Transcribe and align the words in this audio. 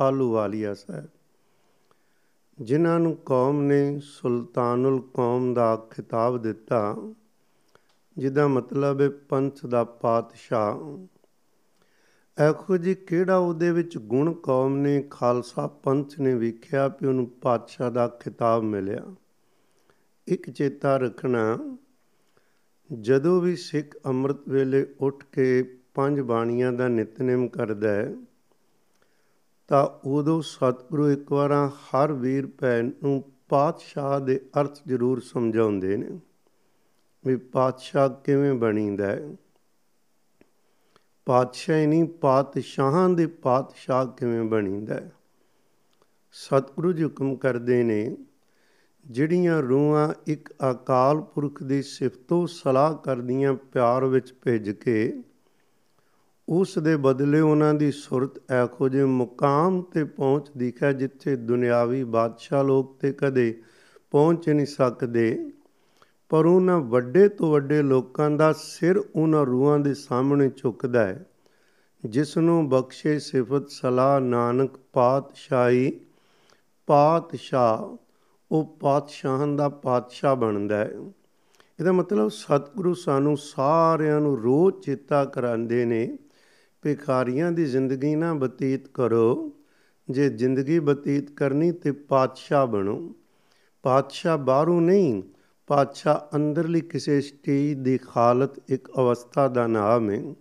ਆਲੂਵਾਲੀਆ 0.00 0.74
ਸਾਹਿਬ। 0.74 1.08
ਜਿਨ੍ਹਾਂ 2.60 3.00
ਨੂੰ 3.00 3.16
ਕੌਮ 3.16 3.62
ਨੇ 3.62 4.00
ਸੁਲਤਾਨੁਲ 4.04 5.00
ਕੌਮ 5.14 5.54
ਦਾ 5.54 5.76
ਖਿਤਾਬ 5.76 6.42
ਦਿੱਤਾ, 6.42 6.96
ਜਿਹਦਾ 8.18 8.48
ਮਤਲਬ 8.48 9.00
ਹੈ 9.00 9.08
ਪੰਥ 9.08 9.66
ਦਾ 9.66 9.84
ਪਾਤਸ਼ਾਹ। 9.84 11.06
ਐਖੋ 12.38 12.76
ਜੀ 12.76 12.94
ਕਿਹੜਾ 12.94 13.36
ਉਹਦੇ 13.36 13.72
ਵਿੱਚ 13.72 13.98
ਗੁਣ 13.98 14.32
ਕੌਮ 14.32 14.76
ਨੇ, 14.76 15.04
ਖਾਲਸਾ 15.10 15.66
ਪੰਥ 15.66 16.20
ਨੇ 16.20 16.34
ਵੇਖਿਆ 16.34 16.88
ਕਿ 16.88 17.06
ਉਹਨੂੰ 17.06 17.26
ਪਾਤਸ਼ਾਹ 17.26 17.90
ਦਾ 17.90 18.08
ਖਿਤਾਬ 18.08 18.62
ਮਿਲਿਆ। 18.62 19.14
ਇੱਕ 20.28 20.50
ਚੇਤਾ 20.50 20.96
ਰੱਖਣਾ, 20.96 21.76
ਜਦੋਂ 22.92 23.40
ਵੀ 23.40 23.56
ਸਿੱਖ 23.56 23.96
ਅੰਮ੍ਰਿਤ 24.06 24.48
ਵੇਲੇ 24.48 24.94
ਉੱਠ 25.00 25.24
ਕੇ 25.32 25.78
ਪੰਜ 25.94 26.20
ਬਾਣੀਆਂ 26.20 26.72
ਦਾ 26.72 26.88
ਨਿਤਨੇਮ 26.88 27.48
ਕਰਦਾ 27.48 27.92
ਹੈ 27.92 28.16
ਤਾਂ 29.70 30.08
ਉਦੋਂ 30.08 30.42
ਸਤਿਗੁਰੂ 30.42 31.10
ਇੱਕ 31.10 31.32
ਵਾਰਾਂ 31.32 31.68
ਹਰ 31.68 32.12
ਵੀਰ 32.12 32.46
ਭੈਣ 32.46 32.90
ਨੂੰ 33.02 33.24
ਪਾਤਸ਼ਾਹ 33.48 34.20
ਦੇ 34.20 34.40
ਅਰਥ 34.60 34.78
ਜ਼ਰੂਰ 34.86 35.20
ਸਮਝਾਉਂਦੇ 35.20 35.96
ਨੇ 35.96 36.20
ਵੀ 37.26 37.36
ਪਾਤਸ਼ਾਹ 37.36 38.08
ਕਿਵੇਂ 38.08 38.54
ਬਣੀਦਾ 38.54 39.06
ਹੈ। 39.06 39.36
ਪਾਤਸ਼ਾਹ 41.26 41.86
ਨਹੀਂ, 41.86 42.04
ਪਾਤਸ਼ਾਹਾਂ 42.04 43.08
ਦੇ 43.08 43.26
ਪਾਤਸ਼ਾਹ 43.26 44.06
ਕਿਵੇਂ 44.06 44.42
ਬਣੀਦਾ 44.42 44.94
ਹੈ। 44.94 45.12
ਸਤਿਗੁਰੂ 46.32 46.92
ਜੀ 46.92 47.04
ਹੁਕਮ 47.04 47.36
ਕਰਦੇ 47.36 47.82
ਨੇ, 47.82 48.16
ਜਿਹੜੀਆਂ 49.06 49.62
ਰੂਹਾਂ 49.62 50.14
ਇੱਕ 50.26 50.54
ਅਕਾਲ 50.70 51.20
ਪੁਰਖ 51.20 51.62
ਦੀ 51.62 51.82
ਸਿਫਤੋ 51.82 52.46
ਸਲਾਹ 52.46 52.94
ਕਰਦੀਆਂ 52.94 53.54
ਪਿਆਰ 53.54 54.04
ਵਿੱਚ 54.04 54.34
ਭਿੱਜ 54.42 54.70
ਕੇ 54.70 55.22
ਉਸ 56.50 56.78
ਦੇ 56.78 56.96
ਬਦਲੇ 56.96 57.40
ਉਹਨਾਂ 57.40 57.74
ਦੀ 57.74 57.92
ਸੁਰਤ 57.92 58.52
ਐਖੋ 58.52 58.88
ਜੇ 58.88 59.04
ਮੁਕਾਮ 59.04 59.82
ਤੇ 59.82 60.04
ਪਹੁੰਚਦੀ 60.04 60.72
ਹੈ 60.82 60.92
ਜਿੱਥੇ 60.92 61.36
ਦੁਨਿਆਵੀ 61.36 62.04
ਬਾਦਸ਼ਾਹ 62.04 62.64
ਲੋਕ 62.64 62.98
ਤੇ 62.98 63.12
ਕਦੇ 63.12 63.62
ਪਹੁੰਚ 64.10 64.48
ਨਹੀਂ 64.48 64.66
ਸਕਦੇ। 64.66 65.52
ਪਰ 66.28 66.46
ਉਹਨਾਂ 66.46 66.80
ਵੱਡੇ 66.80 67.28
ਤੋਂ 67.28 67.52
ਵੱਡੇ 67.52 67.82
ਲੋਕਾਂ 67.82 68.30
ਦਾ 68.30 68.52
ਸਿਰ 68.52 69.02
ਉਹਨਾਂ 69.16 69.46
ਰੂਹਾਂ 69.46 69.78
ਦੇ 69.78 69.94
ਸਾਹਮਣੇ 69.94 70.50
ਝੁਕਦਾ 70.56 71.06
ਹੈ 71.06 71.26
ਜਿਸ 72.04 72.38
ਨੂੰ 72.38 72.68
ਬਖਸ਼ੇ 72.68 73.18
ਸਿਫਤ 73.18 73.70
ਸਲਾਹ 73.70 74.20
ਨਾਨਕ 74.20 74.70
ਪਾਤਸ਼ਾਹੀ 74.92 76.00
ਪਾਤਸ਼ਾਹ, 76.86 77.96
ਉਹ 78.50 78.76
ਪਾਤਸ਼ਾਹਾਂ 78.80 79.46
ਦਾ 79.46 79.68
ਪਾਤਸ਼ਾਹ 79.68 80.36
ਬਣਦਾ 80.36 80.76
ਹੈ। 80.76 80.90
ਇਹਦਾ 81.80 81.92
ਮਤਲਬ 81.92 82.28
ਸਤਿਗੁਰੂ 82.28 82.94
ਸਾਨੂੰ 82.94 83.36
ਸਾਰਿਆਂ 83.36 84.20
ਨੂੰ 84.20 84.42
ਰੋਜ਼ 84.42 84.76
ਚੇਤਾ 84.76 85.24
ਕਰਾਉਂਦੇ 85.24 85.84
ਨੇ 85.84 86.18
ਭਿਖਾਰੀਆਂ 86.82 87.52
ਦੀ 87.52 87.64
ਜ਼ਿੰਦਗੀ 87.64 88.14
ਨਾ 88.14 88.34
ਬਤੀਤ 88.34 88.88
ਕਰੋ। 88.88 89.52
ਜੇ 90.10 90.28
ਜ਼ਿੰਦਗੀ 90.28 90.78
ਬਤੀਤ 90.78 91.30
ਕਰਨੀ 91.30 91.72
ਤੇ 91.72 91.92
ਪਾਤਸ਼ਾਹ 91.92 92.66
ਬਣੋ। 92.66 93.14
ਪਾਤਸ਼ਾਹ 93.82 94.38
ਬਾਹਰੋਂ 94.38 94.80
ਨਹੀਂ, 94.80 95.22
ਪਾਤਸ਼ਾਹ 95.66 96.36
ਅੰਦਰਲੀ 96.36 96.80
ਕਿਸੇ 96.80 97.20
ਸਟੇਜ 97.20 97.78
ਦੀ 97.78 97.98
ਹਾਲਤ 98.16 98.50
ਇੱਕ 98.68 98.90
ਅਵਸਥਾ 98.98 99.48
ਦਾ 99.48 99.66
ਨਾਮ 99.66 100.10
ਹੈ। 100.10 100.34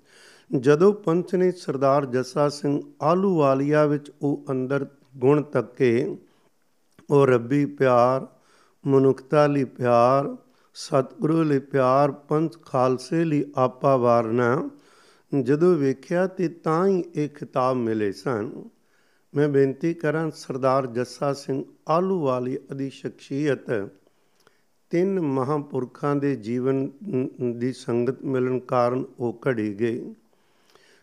ਜਦੋਂ 0.60 0.94
ਪੰਥ 0.94 1.36
ਨੇ 1.36 1.52
ਸਰਦਾਰ 1.52 2.06
ਜੱਸਾ 2.06 2.50
ਸਿੰਘ 2.50 2.82
ਆਲੂਵਾਲੀਆ 3.02 3.86
ਵਿੱਚ 3.86 4.12
ਉਹ 4.22 4.46
ਅੰਦਰ 4.50 4.88
ਗੁਣ 5.18 5.42
ਤੱਕੇ, 5.42 6.18
ਉਹ 7.10 7.28
ਰੱਬੀ 7.28 7.66
ਪਿਆਰ, 7.66 8.28
ਮਨੁੱਖਤਾ 8.88 9.48
ਲਈ 9.48 9.64
ਪਿਆਰ, 9.64 10.38
ਸਤਿਗੁਰੂ 10.74 11.44
ਲਈ 11.44 11.60
ਪਿਆਰ, 11.60 12.12
ਪੰਥ 12.12 12.62
ਖਾਲਸੇ 12.62 13.24
ਲਈ 13.24 13.46
ਆਪਾ 13.56 13.96
ਵਾਰਨਾ 13.96 14.70
ਜਦੋਂ 15.32 15.76
ਵੇਖਿਆ 15.76 16.26
ਤੇ 16.28 16.48
ਤਾਂ 16.48 16.88
ਹੀ 16.88 17.04
ਇਹ 17.16 17.30
ਖਿਤਾਬ 17.30 17.76
ਮਿਲੇ 17.78 18.12
ਸਨ। 18.12 18.50
ਮੈਂ 19.34 19.48
ਬੇਨਤੀ 19.50 19.94
ਕਰਾਂ, 19.94 20.30
ਸਰਦਾਰ 20.32 20.88
ਜੱਸਾ 20.88 21.34
ਸਿੰਘ 21.34 21.64
ਆਲੂਵਾਲੀ 21.88 22.58
ਅਦੀ 22.72 22.90
ਸ਼ਖਸੀਅਤ 22.90 23.90
ਤਿੰਨ 24.90 25.20
ਮਹਾਪੁਰਖਾਂ 25.20 26.16
ਦੇ 26.16 26.36
ਜੀਵਨ 26.36 26.90
ਦੀ 27.60 27.74
ਸੰਗਤ 27.74 28.24
ਮਿਲਣ 28.24 28.60
ਕਾਰਨ 28.60 29.06
ਉਹ 29.20 29.40
ਘੜੀ 29.48 29.74
ਗਈ 29.80 30.14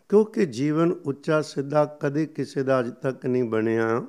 ਕਿਉਂਕਿ 0.09 0.47
ਜੀਵਨ 0.47 0.93
ਉੱਚਾ 1.07 1.41
ਸਿੱਧਾ 1.43 1.85
ਕਦੇ 1.85 2.27
ਕਿਸੇ 2.27 2.63
ਦਾ 2.63 2.81
ਅਜ 2.81 2.93
ਤੱਕ 3.03 3.27
ਨਹੀਂ 3.27 3.45
ਬਣਿਆ। 3.45 4.05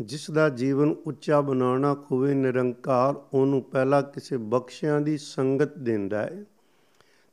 ਜਿਸ 0.00 0.30
ਦਾ 0.30 0.48
ਜੀਵਨ 0.48 0.94
ਉੱਚਾ 1.06 1.40
ਬਣਾਉਣਾ 1.40 1.94
ਖੁਵੇ 1.94 2.34
ਨਿਰੰਕਾਰ, 2.34 3.14
ਉਹਨੂੰ 3.32 3.62
ਪਹਿਲਾਂ 3.62 4.02
ਕਿਸੇ 4.02 4.36
ਬਖਸ਼ਿਆਂ 4.36 5.00
ਦੀ 5.00 5.18
ਸੰਗਤ 5.18 5.78
ਦਿੰਦਾ 5.78 6.22
ਹੈ। 6.22 6.44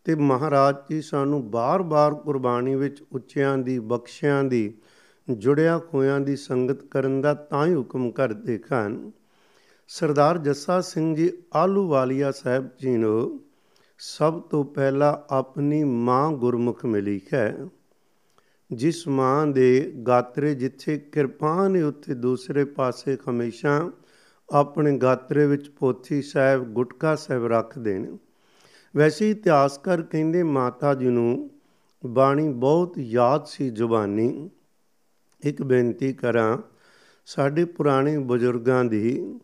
ਤੇ 0.04 0.16
ਮਹਾਰਾਜ 0.16 0.76
ਜੀ 0.90 1.02
ਸਾਨੂੰ 1.02 1.50
ਬਾਰ-ਬਾਰ 1.52 2.14
ਕੁਰਬਾਨੀ 2.14 2.76
ਵਿੱਚ 2.76 3.04
ਉੱਚਿਆਂ 3.12 3.58
ਦੀ, 3.58 3.80
ਬਖਸ਼ਿਆਂ 3.80 4.44
ਦੀ, 4.44 4.74
ਜੁੜਿਆ 5.30 5.80
ਹੋਇਆਂ 5.94 6.20
ਦੀ 6.20 6.36
ਸੰਗਤ 6.36 6.84
ਕਰਨ 6.84 7.22
ਦਾ 7.22 7.34
ਤਾਂ 7.34 7.66
ਹੀ 7.68 7.76
ਹੁਕਮ 7.76 8.12
ਕਰਦੇ 8.12 8.59
ਹਨ 8.74 9.12
ਸਰਦਾਰ 9.88 10.38
ਜੱਸਾ 10.38 10.82
ਸਿੰਘ 10.82 11.16
ਜੀ 11.16 11.32
ਆਲੂਵਾਲੀਆ 11.56 12.32
ਸਾਹਿਬ 12.32 12.70
ਜੀ 12.80 12.98
ਨੂੰ 12.98 13.40
ਸਭ 14.00 14.40
ਤੋਂ 14.42 14.64
ਪਹਿਲਾਂ 14.66 15.18
ਆਪਣੀ 15.30 15.84
ਮਾਂ 15.84 16.32
ਗੁਰਮੁਖ 16.32 16.86
ਮਿਲੀ 16.86 17.22
ਹੈ, 17.34 17.66
ਜਿਸ 18.72 19.08
ਮਾਂ 19.08 19.48
ਦੇ 19.48 19.94
ਗਾਤਰੇ 20.08 20.56
ਜਿੱਥੇ 20.56 20.98
ਕਿਰਪਾਨ 20.98 21.76
ਹੈ 21.76 21.86
ਉੱਥੇ 21.86 22.14
ਦੂਸਰੇ 22.14 22.66
ਪਾਸੇ 22.66 23.18
ਹਮੇਸ਼ਾ 23.30 23.92
ਆਪਣੇ 24.50 24.98
ਗਾਤਰੇ 24.98 25.46
ਵਿੱਚ 25.48 25.70
ਪੋਥੀ 25.70 26.22
ਸਾਹਿਬ, 26.22 26.64
ਗੁਟਕਾ 26.64 27.16
ਸਾਹਿਬ 27.16 27.46
ਰੱਖਦੇ 27.46 27.98
ਨੇ। 28.00 28.18
ਵੈਸੇ 28.96 29.30
ਇਤਿਹਾਸਕਾਰ 29.32 30.02
ਕਹਿੰਦੇ 30.02 30.44
ਮਾਤਾ 30.44 30.94
ਜੀ 30.94 31.06
ਨੂੰ 31.06 31.50
ਬਾਣੀ 32.06 32.50
ਬਹੁਤ 32.50 32.98
ਯਾਦ 32.98 33.46
ਸੀ 33.46 33.70
ਜ਼ੁਬਾਨੀ। 33.70 34.50
ਇੱਕ 35.44 35.62
ਬੇਨਤੀ 35.62 36.14
ਕਰਾਂ, 36.14 36.58
ਸਾਡੇ 37.26 37.66
ਪੁਰਾਣੇ 37.66 38.18
ਬਜ਼ੁਰਗਾਂ 38.18 38.86
ਦੀ 38.86 39.40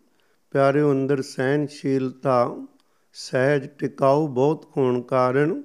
ਪਿਆਰੇ 0.52 0.82
ਅੰਦਰ 0.84 1.22
ਸਹਿਨਸ਼ੀਲਤਾ 1.22 2.58
ਸਹਿਜ 3.14 3.68
ਟਿਕਾਉ 3.68 4.28
ਬਹੁਤ 4.28 4.66
ਹੋਣ 4.78 5.02
ਕਾਰਨ 5.02 5.64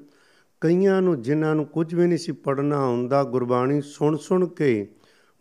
ਕਈਆਂ 0.60 1.02
ਨੂੰ 1.02 1.22
ਜਿਨ੍ਹਾਂ 1.22 1.54
ਨੂੰ 1.54 1.66
ਕੁਝ 1.66 1.94
ਵੀ 1.94 2.06
ਨਹੀਂ 2.06 2.18
ਸੀ 2.18 2.32
ਪੜਨਾ 2.32 2.76
ਆਉਂਦਾ 2.76 3.24
ਗੁਰਬਾਣੀ 3.24 3.80
ਸੁਣ 3.80 4.16
ਸੁਣ 4.16 4.46
ਕੇ 4.46 4.94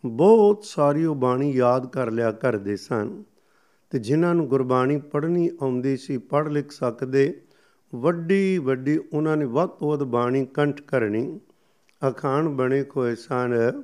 ਬਹੁਤ 0.06 0.64
ਸਾਰੀ 0.64 1.04
ਉਹ 1.04 1.14
ਬਾਣੀ 1.14 1.50
ਯਾਦ 1.50 1.86
ਕਰ 1.86 2.10
ਲਿਆ 2.10 2.32
ਕਰਦੇ 2.32 2.76
ਸਨ। 2.76 3.22
ਤੇ 3.90 3.98
ਜਿਨ੍ਹਾਂ 3.98 4.34
ਨੂੰ 4.34 4.48
ਗੁਰਬਾਣੀ 4.48 4.98
ਪੜ੍ਹਨੀ 4.98 5.50
ਆਉਂਦੀ 5.62 5.96
ਸੀ, 5.96 6.18
ਪੜ੍ਹ 6.18 6.48
ਲਿਖ 6.48 6.70
ਸਕਦੇ 6.70 7.42
ਵੱਡੀ 7.94 8.58
ਵੱਡੀ 8.58 8.98
ਉਹਨਾਂ 9.12 9.36
ਨੇ 9.36 9.44
ਵੱਧ 9.44 9.70
ਤੋਂ 9.70 9.90
ਵੱਧ 9.90 10.02
ਬਾਣੀ 10.02 10.46
ਕੰਠ 10.46 10.80
ਕਰਨੀ। 10.80 11.40
ਅਖਾਣ 12.08 12.48
ਬਣੇ 12.48 12.82
ਕੋਏ 12.82 13.14
ਸਨ, 13.14 13.82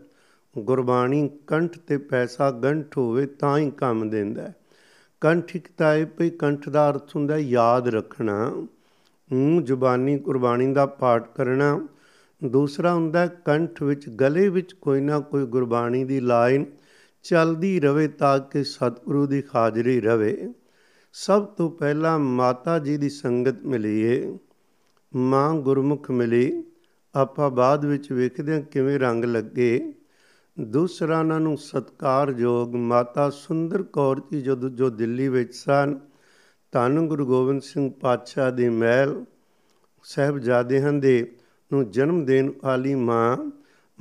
ਗੁਰਬਾਣੀ 0.58 1.30
ਕੰਠ 1.46 1.78
ਤੇ 1.78 1.96
ਪੈਸਾ 1.96 2.50
ਗੰਠ 2.50 2.98
ਹੋਵੇ 2.98 3.26
ਤਾਂ 3.26 3.58
ਹੀ 3.58 3.70
ਕੰਮ 3.70 4.10
ਦਿੰਦਾ 4.10 4.52
ਕੰਠਿਕਤਾ 5.20 5.92
ਹੈ 5.92 6.04
ਭਈ 6.04 6.30
ਕੰਠ 6.30 6.68
ਦਾ 6.68 6.90
ਅਰਥ 6.90 7.16
ਹੁੰਦਾ 7.16 7.36
ਯਾਦ 7.36 7.88
ਰੱਖਣਾ। 7.88 8.66
ਨੂੰ 9.32 9.64
ਜ਼ੁਬਾਨੀ 9.64 10.18
ਗੁਰਬਾਣੀ 10.18 10.72
ਦਾ 10.72 10.86
ਪਾਠ 10.86 11.28
ਕਰਨਾ। 11.34 11.88
ਦੂਸਰਾ 12.44 12.94
ਹੁੰਦਾ 12.94 13.26
ਕੰਠ 13.26 13.82
ਵਿੱਚ 13.82 14.08
ਗਲੇ 14.08 14.48
ਵਿੱਚ 14.48 14.72
ਕੋਈ 14.72 15.00
ਨਾ 15.00 15.20
ਕੋਈ 15.20 15.46
ਗੁਰਬਾਣੀ 15.46 16.04
ਦੀ 16.04 16.20
ਲਾਈਨ 16.20 16.64
ਚੱਲਦੀ 17.22 17.80
ਰਵੇ 17.80 18.08
ਤਾਂ 18.08 18.38
ਕਿ 18.38 18.64
ਸਤਿਗੁਰੂ 18.64 19.26
ਦੀ 19.26 19.42
ਹਾਜ਼ਰੀ 19.54 20.00
ਰਵੇ। 20.00 20.52
ਸਭ 21.18 21.44
ਤੋਂ 21.44 21.70
ਪਹਿਲਾਂ 21.70 22.18
ਮਾਤਾ 22.18 22.78
ਜੀ 22.78 22.96
ਦੀ 22.96 23.08
ਸੰਗਤ 23.08 23.64
ਮਿਲੀ 23.64 24.00
ਏ 24.00 24.38
ਮਾਂ 25.16 25.54
ਗੁਰਮੁਖ 25.54 26.10
ਮਿਲੀ। 26.10 26.64
ਆਪਾਂ 27.14 27.50
ਬਾਅਦ 27.50 27.84
ਵਿੱਚ 27.84 28.12
ਵੇਖਦੇ 28.12 28.54
ਹਾਂ 28.54 28.60
ਕਿਵੇਂ 28.60 28.98
ਰੰਗ 28.98 29.24
ਲੱਗੇ। 29.24 29.92
ਦੂਸਰਾ 30.60 31.18
ਉਹਨਾਂ 31.18 31.40
ਨੂੰ 31.40 31.56
ਸਤਕਾਰਯੋਗ 31.56 32.74
ਮਾਤਾ 32.74 33.30
ਸੁੰਦਰ 33.30 33.82
ਕੌਰ 33.82 34.20
ਜੀ 34.32 34.42
ਜਦੋਂ 34.42 34.70
ਜੋ 34.70 34.90
ਦਿੱਲੀ 34.90 35.28
ਵਿੱਚ 35.28 35.54
ਸਨ। 35.54 35.98
ਧੰਨ 36.72 37.08
ਗੁਰੂ 37.08 37.26
ਗੋਬਿੰਦ 37.26 37.62
ਸਿੰਘ 37.62 37.92
ਪਾਤਸ਼ਾਹ 38.00 38.52
ਦੀ 38.52 38.68
ਮਹਿਲ 38.68 39.24
ਸਹਿਬਜ਼ਾਦਿਆਂ 40.04 40.92
ਦੇ 40.92 41.36
ਨੂੰ 41.72 41.90
ਜਨਮ 41.90 42.24
ਦੇਣ 42.24 42.52
ਵਾਲੀ 42.64 42.94
ਮਾਂ। 42.94 43.50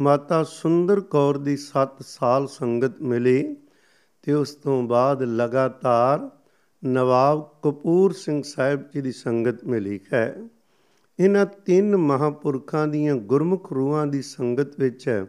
ਮਾਤਾ 0.02 0.44
ਸੁੰਦਰ 0.44 1.00
ਕੌਰ 1.00 1.38
ਦੀ 1.38 1.58
7 1.58 2.02
ਸਾਲ 2.02 2.48
ਸੰਗਤ 2.48 3.02
ਮਿਲੀ 3.02 3.56
ਤੇ 4.24 4.34
ਉਸ 4.34 4.56
ਤੋਂ 4.56 4.84
ਬਾਅਦ 4.84 5.22
ਲਗਾਤਾਰ 5.22 6.30
ਨਵਾਬ 6.86 7.50
ਕਪੂਰ 7.64 8.14
ਸਿੰਘ 8.14 8.44
ਸਾਹਿਬ 8.44 8.84
ਜੀ 8.94 9.02
ਦੀ 9.02 9.12
ਸੰਗਤ 9.12 9.64
ਮਿਲੀ 9.66 10.00
ਹੈ। 10.14 10.36
ਇਹਨਾਂ 11.20 11.46
ਤਿੰਨ 11.46 11.96
ਮਹਾਪੁਰਖਾਂ 11.96 12.88
ਦੀਆਂ 12.88 13.16
ਗੁਰਮੁਖ 13.16 13.74
ਰੂਹਾਂ 13.74 14.08
ਦੀ 14.08 14.22
ਸੰਗਤ 14.22 14.80
ਵਿੱਚ 14.80 15.26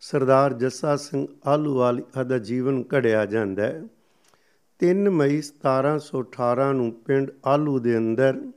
ਸਰਦਾਰ 0.00 0.52
ਜੱਸਾ 0.52 0.96
ਸਿੰਘ 0.96 1.26
ਆਲੂਵਾਲੀ 1.46 2.02
ਦਾ 2.26 2.38
ਜੀਵਨ 2.38 2.84
ਘੜਿਆ 2.94 3.26
ਜਾਂਦਾ 3.26 3.62
ਹੈ। 3.62 3.82
3 4.80 5.10
ਮਈ 5.10 5.42
1718 5.42 6.72
ਨੂੰ 6.72 6.92
ਪਿੰਡ 6.92 7.30
ਆਲੂ 7.46 7.78
ਦੇ 7.78 7.98
ਅੰਦਰ 7.98 8.52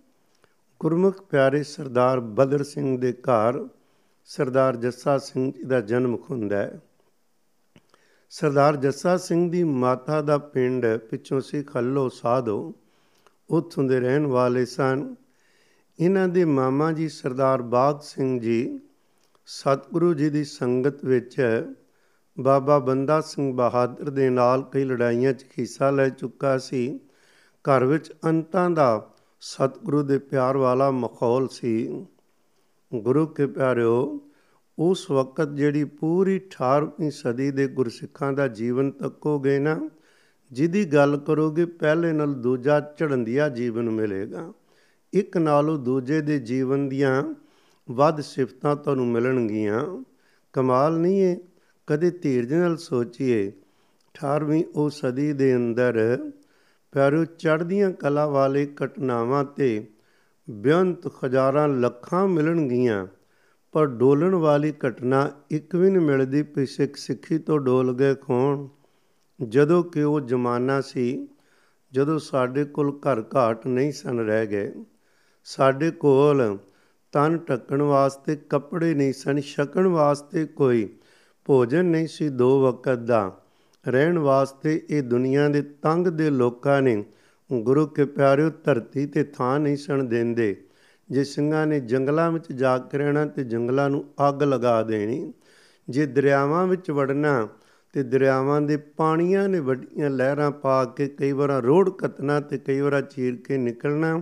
ਗੁਰਮੁਖ 0.79 1.21
ਪਿਆਰੇ 1.21 1.63
ਸਰਦਾਰ 1.63 2.19
ਬਦਰ 2.19 2.63
ਸਿੰਘ 2.63 2.97
ਦੇ 2.97 3.13
ਘਰ 3.13 3.67
ਸਰਦਾਰ 4.25 4.75
ਜੱਸਾ 4.75 5.17
ਸਿੰਘ 5.17 5.51
ਜੀ 5.51 5.63
ਦਾ 5.63 5.81
ਜਨਮ 5.81 6.17
ਹੁੰਦਾ 6.31 6.57
ਹੈ। 6.57 6.79
ਸਰਦਾਰ 8.29 8.75
ਜੱਸਾ 8.75 9.17
ਸਿੰਘ 9.17 9.51
ਦੀ 9.51 9.63
ਮਾਤਾ 9.63 10.21
ਦਾ 10.21 10.37
ਪਿੰਡ 10.37 10.85
ਪਿੱਛੋਂ 10.97 11.41
ਸੀ 11.41 11.63
ਖੱਲੋ 11.63 12.09
ਸਾਧੋ, 12.09 12.73
ਉੱਥੋਂ 13.49 13.83
ਦੇ 13.83 13.99
ਰਹਿਣ 13.99 14.25
ਵਾਲੇ 14.25 14.65
ਸਨ। 14.65 15.15
ਇਹਨਾਂ 15.99 16.27
ਦੇ 16.27 16.45
ਮਾਮਾ 16.45 16.91
ਜੀ 16.91 17.09
ਸਰਦਾਰ 17.09 17.61
ਬਾਗ 17.61 17.99
ਸਿੰਘ 17.99 18.39
ਜੀ 18.39 18.79
ਸਤਿਗੁਰੂ 19.45 20.13
ਜੀ 20.13 20.29
ਦੀ 20.29 20.43
ਸੰਗਤ 20.43 21.05
ਵਿੱਚ 21.05 21.41
ਬਾਬਾ 22.39 22.79
ਬੰਦਾ 22.79 23.21
ਸਿੰਘ 23.21 23.53
ਬਹਾਦਰ 23.53 24.09
ਦੇ 24.09 24.29
ਨਾਲ 24.29 24.63
ਕਈ 24.63 24.83
ਲੜਾਈਆਂ 24.83 25.33
'ਚ 25.33 25.45
ਹਿੱਸਾ 25.59 25.89
ਲੈ 25.89 26.09
ਚੁੱਕਾ 26.09 26.57
ਸੀ। 26.57 26.99
ਘਰ 27.65 27.83
ਵਿੱਚ 27.83 28.13
ਅੰਤਾਂ 28.25 28.69
ਦਾ 28.69 29.11
ਸਤਿਗੁਰੂ 29.41 30.03
ਦੇ 30.03 30.17
ਪਿਆਰ 30.17 30.57
ਵਾਲਾ 30.57 30.91
ਮਾਹੌਲ 30.91 31.47
ਸੀ। 31.47 32.05
ਗੁਰੂ 32.95 33.27
ਕੇ 33.27 33.47
ਪਿਆਰਿਓ 33.47 34.29
ਉਸ 34.79 35.11
ਵਕਤ 35.11 35.49
ਜਿਹੜੀ 35.49 35.83
ਪੂਰੀ 35.83 36.39
18ਵੀਂ 36.39 37.11
ਸਦੀ 37.11 37.51
ਦੇ 37.51 37.67
ਗੁਰਸਿੱਖਾਂ 37.67 38.33
ਦਾ 38.33 38.47
ਜੀਵਨ 38.47 38.91
ਤੱਕੋਗੇ 38.91 39.59
ਨਾ, 39.59 39.89
ਜਿਹਦੀ 40.51 40.85
ਗੱਲ 40.85 41.17
ਕਰੋਗੇ 41.17 41.65
ਪਹਿਲੇ 41.65 42.11
ਨਾਲ 42.11 42.33
ਦੂਜਾ 42.33 42.79
ਝੜੰਦਿਆ 42.97 43.49
ਜੀਵਨ 43.49 43.89
ਮਿਲੇਗਾ। 43.89 44.53
ਇੱਕ 45.13 45.37
ਨਾਲੋਂ 45.37 45.79
ਦੂਜੇ 45.79 46.21
ਦੇ 46.21 46.39
ਜੀਵਨ 46.39 46.89
ਦੀਆਂ 46.89 47.35
ਵੱਧ 47.91 48.21
ਸਿਫਤਾਂ 48.21 48.75
ਤੁਹਾਨੂੰ 48.75 49.07
ਮਿਲਣਗੀਆਂ। 49.07 50.03
ਕਮਾਲ 50.53 50.97
ਨਹੀਂ 50.97 51.21
ਹੈ 51.23 51.37
ਕਦੇ 51.87 52.11
ਧੀਰਜ 52.11 52.53
ਨਾਲ 52.53 52.77
ਸੋਚੀਏ 52.77 53.51
18ਵੀਂ 54.15 54.63
ਉਹ 54.75 54.89
ਸਦੀ 54.89 55.33
ਦੇ 55.33 55.55
ਅੰਦਰ 55.55 56.31
ਪਿਆਰੋ 56.91 57.25
ਚੜ੍ਹਦੀਆਂ 57.25 57.91
ਕਲਾ 57.91 58.27
ਵਾਲੇ 58.27 58.73
ਘਟਨਾਵਾਂ 58.85 59.45
ਤੇ 59.45 59.87
ਬੇਅੰਤ 60.49 61.11
ਹਜ਼ਾਰਾਂ 61.25 61.67
ਲੱਖਾਂ 61.67 62.27
ਮਿਲਣਗੀਆਂ। 62.27 63.07
ਪਰ 63.75 63.85
ਡੋਲਣ 63.85 64.35
ਵਾਲੀ 64.35 64.73
ਘਟਨਾ 64.87 65.31
ਇੱਕ 65.51 65.75
ਵੀ 65.75 65.89
ਨਹੀਂ 65.89 66.01
ਮਿਲਦੀ 66.01 66.43
ਪਈ 66.43 66.65
ਸਿੱਖ 66.65 66.95
ਸਿੱਖੀ 66.95 67.37
ਤੋਂ 67.37 67.59
ਡੋਲ 67.59 67.93
ਗਏ 67.93 68.15
ਖੋਣ 68.15 68.67
ਜਦੋਂ 69.47 69.83
ਕਿ 69.83 70.03
ਉਹ 70.03 70.21
ਜ਼ਮਾਨਾ 70.21 70.81
ਸੀ, 70.81 71.27
ਜਦੋਂ 71.91 72.19
ਸਾਡੇ 72.19 72.65
ਕੋਲ 72.65 72.99
ਘਰ 72.99 73.23
ਘਾਟ 73.35 73.67
ਨਹੀਂ 73.67 73.91
ਸਨ 73.91 74.19
ਰਹਿ 74.19 74.47
ਗਏ। 74.47 74.73
ਸਾਡੇ 75.43 75.91
ਕੋਲ 75.91 76.57
ਤਨ 77.11 77.37
ਢੱਕਣ 77.37 77.81
ਵਾਸਤੇ 77.81 78.35
ਕੱਪੜੇ 78.35 78.93
ਨਹੀਂ 78.93 79.13
ਸਨ, 79.13 79.39
ਛਕਣ 79.39 79.87
ਵਾਸਤੇ 79.87 80.45
ਕੋਈ 80.45 80.89
ਭੋਜਨ 81.45 81.85
ਨਹੀਂ 81.85 82.07
ਸੀ 82.07 82.29
ਦੋ 82.29 82.63
ਵਕਤ 82.63 82.97
ਦਾ। 82.97 83.41
ਰਹਿਣ 83.87 84.17
ਵਾਸਤੇ 84.17 84.85
ਇਹ 84.89 85.03
ਦੁਨੀਆ 85.03 85.49
ਦੇ 85.49 85.61
ਤੰਗ 85.61 86.07
ਦੇ 86.07 86.29
ਲੋਕਾਂ 86.29 86.81
ਨੇ 86.81 87.05
ਗੁਰੂ 87.53 87.87
ਕੇ 87.87 88.05
ਪਿਆਰਿਓ 88.05 88.49
ਧਰਤੀ 88.49 89.05
ਤੇ 89.05 89.23
ਥਾਂ 89.23 89.59
ਨਹੀਂ 89.59 89.77
ਸਣ 89.77 90.03
ਦਿੰਦੇ। 90.03 90.64
ਜੇ 91.09 91.23
ਸਿੰਘਾਂ 91.23 91.65
ਨੇ 91.67 91.79
ਜੰਗਲਾਂ 91.79 92.31
ਵਿੱਚ 92.31 92.51
ਜਾ 92.51 92.77
ਕੇ 92.77 92.97
ਰਹਿਣਾ 92.97 93.25
ਤੇ 93.25 93.43
ਜੰਗਲਾਂ 93.43 93.89
ਨੂੰ 93.89 94.03
ਅੱਗ 94.29 94.43
ਲਗਾ 94.43 94.81
ਦੇਣੀ, 94.83 95.33
ਜੇ 95.87 96.05
ਦਰਿਆਵਾਂ 96.05 96.65
ਵਿੱਚ 96.67 96.91
ਵੜਨਾ 96.91 97.47
ਤੇ 97.93 98.03
ਦਰਿਆਵਾਂ 98.03 98.61
ਦੇ 98.61 98.77
ਪਾਣੀਆਂ 98.97 99.47
ਨੇ 99.49 99.59
ਵੱਡੀਆਂ 99.59 100.09
ਲਹਿਰਾਂ 100.09 100.51
ਪਾ 100.51 100.83
ਕੇ 100.85 101.07
ਕਈ 101.07 101.31
ਵਾਰ 101.31 101.49
ਰੋੜ 101.61 101.89
ਕਤਨਾ 101.89 102.39
ਤੇ 102.39 102.57
ਕਈ 102.57 102.79
ਵਾਰ 102.79 103.01
ਚੀਰ 103.01 103.35
ਕੇ 103.35 103.57
ਨਿਕਲਣਾ, 103.57 104.21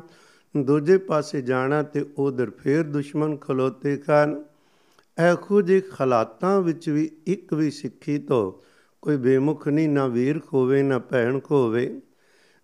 ਦੂਜੇ 0.56 0.98
ਪਾਸੇ 0.98 1.42
ਜਾਣਾ 1.42 1.82
ਤੇ 1.84 2.06
ਉਧਰ 2.18 2.50
ਫੇਰ 2.50 2.84
ਦੁਸ਼ਮਣ 2.84 3.36
ਖਲੋਤੇ 3.36 3.96
ਖਾਨ 3.98 4.44
ਐਖੋ 5.18 5.62
ਜੇ 5.62 5.82
ਹਾਲਾਤਾਂ 6.02 6.62
ਵਿੱਚ 6.62 6.90
ਵੀ 6.90 7.10
ਇੱਕ 7.28 7.54
ਵੀ 7.54 7.72
ਸਿੱਖੀ 7.72 8.18
ਤੋਂ 8.18 8.52
ਕੋਈ 9.04 9.18
ਬੇਮੁਖ 9.18 9.68
ਨਹੀਂ, 9.68 9.90
ਨਾ 9.90 10.08
ਵੀਰ 10.08 10.40
ਖੋਵੇ, 10.40 10.82
ਨਾ 10.84 11.00
ਭੈਣ 11.00 11.40
ਖੋਵੇ। 11.40 12.02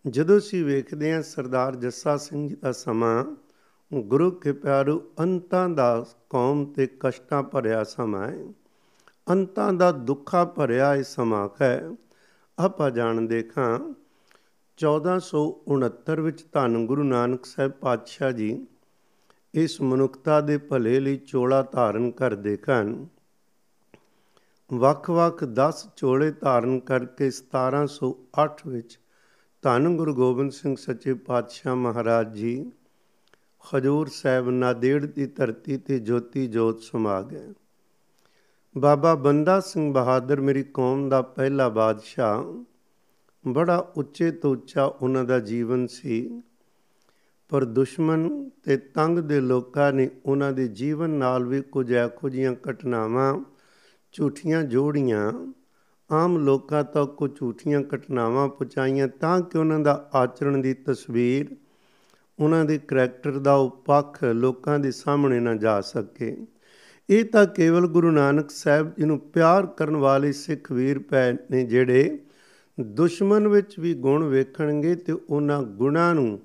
ਜਦੋਂ 0.06 0.38
ਅਸੀਂ 0.38 0.64
ਵੇਖਦੇ 0.66 1.14
ਹਾਂ 1.14 1.22
ਸਰਦਾਰ 1.22 1.76
ਜੱਸਾ 1.76 2.18
ਸਿੰਘ 2.18 2.48
ਜੀ 2.50 2.56
ਦਾ 2.56 2.72
ਸਮਾਂ 2.72 3.24
ਗੁਰੂ 3.94 4.32
ਕੇ 4.32 4.52
ਪਿਆਰੂ, 4.52 5.02
ਅੰਤਾਂ 5.20 5.70
ਦਾ 5.70 6.06
ਕੌਮ 6.30 6.66
ਤੇ 6.66 6.88
ਕਸ਼ਟਾਂ 7.00 7.44
ਭਰਿਆ 7.44 7.84
ਸਮਾਂ 7.84 8.28
ਹੈ। 8.28 8.54
ਅੰਤਾਂ 9.30 9.74
ਦਾ 9.74 9.92
ਦੁੱਖਾ 9.92 10.46
ਭਰਿਆ 10.46 10.96
ਇਹ 10.96 11.04
ਸਮਾਂ 11.04 11.50
ਹੈ। 11.62 11.96
ਆਪਾਂ 12.60 12.92
ਜਾਣ 12.92 13.22
ਦੇਖਾਂ 13.22 13.94
1469 14.78 16.22
ਵਿੱਚ 16.22 16.46
ਧੰਨ 16.52 16.86
ਗੁਰੂ 16.86 17.04
ਨਾਨਕ 17.04 17.46
ਸਾਹਿਬ 17.46 17.72
ਪਾਤਸ਼ਾਹ 17.72 18.32
ਜੀ 18.32 18.68
ਇਸ 19.54 19.82
ਮਨੁੱਖਤਾ 19.82 20.42
ਦੇ 20.42 20.58
ਭਲੇ 20.58 21.00
ਲਈ 21.00 21.18
ਚੋਲਾ 21.18 21.62
ਧਾਰਨ 21.62 22.12
ਕਰਦੇ 22.12 22.58
ਹਨ। 22.70 23.08
ਵੱਖ-ਵੱਖ 24.74 25.44
10 25.44 25.88
ਚੋਲੇ 25.96 26.32
ਧਾਰਨ 26.32 26.80
ਕਰਕੇ 26.80 27.32
1708 27.32 28.68
ਵਿੱਚ 28.68 29.00
ਧੰਨ 29.62 29.98
ਗੁਰੂ 29.98 30.16
ਗੋਬਿੰਦ 30.16 30.52
ਸਿੰਘ 30.52 30.76
ਸੱਚੇ 30.76 31.14
ਪਾਤਸ਼ਾਹ 31.14 31.76
ਮਹਾਰਾਜ 31.76 32.34
ਜੀ 32.34 32.72
ਹਜੂਰ 33.62 34.08
ਸਾਹਿਬ 34.08 34.50
ਨਾਦੇੜ 34.50 35.06
ਦੀ 35.06 35.26
ਧਰਤੀ 35.26 35.78
ਤੇ 35.78 36.00
ਜੋਤੀ 36.00 36.48
ਜੋਤ 36.48 36.82
ਸਮਾ 36.82 37.22
ਗਏ। 37.22 37.54
ਬਾਬਾ 38.78 39.16
ਬੰਦਾ 39.16 39.60
ਸਿੰਘ 39.60 39.94
ਬਹਾਦਰ 39.94 40.42
ਮੇਰੀ 40.42 40.64
ਕੌਮ 40.64 41.10
ਦਾ 41.10 41.22
ਪਹਿਲਾ 41.22 41.70
ਬਾਦਸ਼ਾਹ, 41.70 42.64
ਬੜਾ 43.48 43.94
ਉੱਚੇ 43.98 44.32
ਤੋਂ 44.32 44.52
ਉੱਚਾ 44.52 44.86
ਉਹਨਾਂ 44.86 45.24
ਦਾ 45.24 45.40
ਜੀਵਨ 45.40 45.88
ਸੀ। 45.88 46.42
ਪਰ 47.50 47.66
ਦੁਸ਼ਮਣ 47.66 48.50
ਤੇ 48.64 48.78
ਤੰਗ 48.78 49.20
ਦੇ 49.20 49.42
ਲੋਕਾਂ 49.42 49.94
ਨੇ 49.94 50.10
ਉਹਨਾਂ 50.26 50.54
ਦੇ 50.54 50.68
ਜੀਵਨ 50.68 51.10
ਨਾਲ 51.10 51.44
ਵੀ 51.44 51.62
ਕੁਝ 51.62 51.92
ਇਹੋ 51.92 52.30
ਜਿਹੀਆਂ 52.30 52.56
ਘਟਨਾਵਾਂ, 52.70 53.44
ਝੂਠੀਆਂ 54.12 54.64
ਜੋੜੀਆਂ, 54.64 55.54
ਆਮ 56.12 56.38
ਲੋਕਾਂ 56.38 56.84
ਤੱਕ 56.84 57.10
ਕੋ 57.10 57.28
ਝੂਠੀਆਂ 57.28 57.82
ਘਟਨਾਵਾਂ 57.96 58.48
ਪਹੁੰਚਾਈਆਂ 58.48 59.08
ਤਾਂ 59.08 59.42
ਕਿ 59.42 59.58
ਉਹਨਾਂ 59.58 59.80
ਦਾ 59.80 60.10
ਆਚਰਣ 60.14 60.58
ਦੀ 60.58 60.74
ਤਸਵੀਰ 60.74 61.56
ਉਹਨਾਂ 62.40 62.66
ਦੇ 62.66 62.78
ਕਰੈਕਟਰ 62.78 63.38
ਦਾ 63.40 63.54
ਉਹ 63.54 63.70
ਪੱਖ 63.86 64.24
ਲੋਕਾਂ 64.24 64.80
ਦੇ 64.80 64.92
ਸਾਹਮਣੇ 64.92 65.40
ਨਾ 65.40 65.54
ਜਾ 65.56 65.82
ਸਕੇ। 65.82 66.36
ਇਹ 67.10 67.26
ਤਾਂ 67.26 67.46
ਕੇਵਲ 67.46 67.88
ਗੁਰੂ 67.88 68.12
ਨਾਨਕ 68.12 68.50
ਸਾਹਿਬ 68.50 68.92
ਜੀ 68.98 69.06
ਨੂੰ 69.06 69.20
ਪਿਆਰ 69.20 69.66
ਕਰਨ 69.66 69.96
ਵਾਲੇ 69.96 70.32
ਸਿੱਖ 70.32 70.72
ਵੀਰ 70.72 71.00
ਪੈ 71.00 71.32
ਨੇ 71.52 71.64
ਜਿਹੜੇ 71.66 72.20
ਦੁਸ਼ਮਣ 72.78 73.48
ਵਿੱਚ 73.48 73.80
ਵੀ 73.80 73.94
ਗੁਣ 73.94 74.24
ਵੇਖਣਗੇ 74.24 74.96
ਤੇ 74.96 75.14
ਉਹਨਾਂ 75.30 75.62
ਗੁਣਾਂ 75.64 76.14
ਨੂੰ 76.16 76.40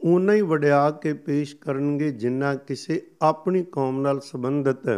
ਉਨਾ 0.00 0.32
ਹੀ 0.32 0.40
ਵਡਿਆ 0.42 0.90
ਕੇ 0.90 1.12
ਪੇਸ਼ 1.12 1.56
ਕਰਨਗੇ 1.56 2.10
ਜਿੰਨਾ 2.10 2.54
ਕਿਸੇ 2.54 3.00
ਆਪਣੀ 3.22 3.62
ਕੌਮ 3.72 4.00
ਨਾਲ 4.00 4.20
ਸੰਬੰਧਿਤ 4.20 4.88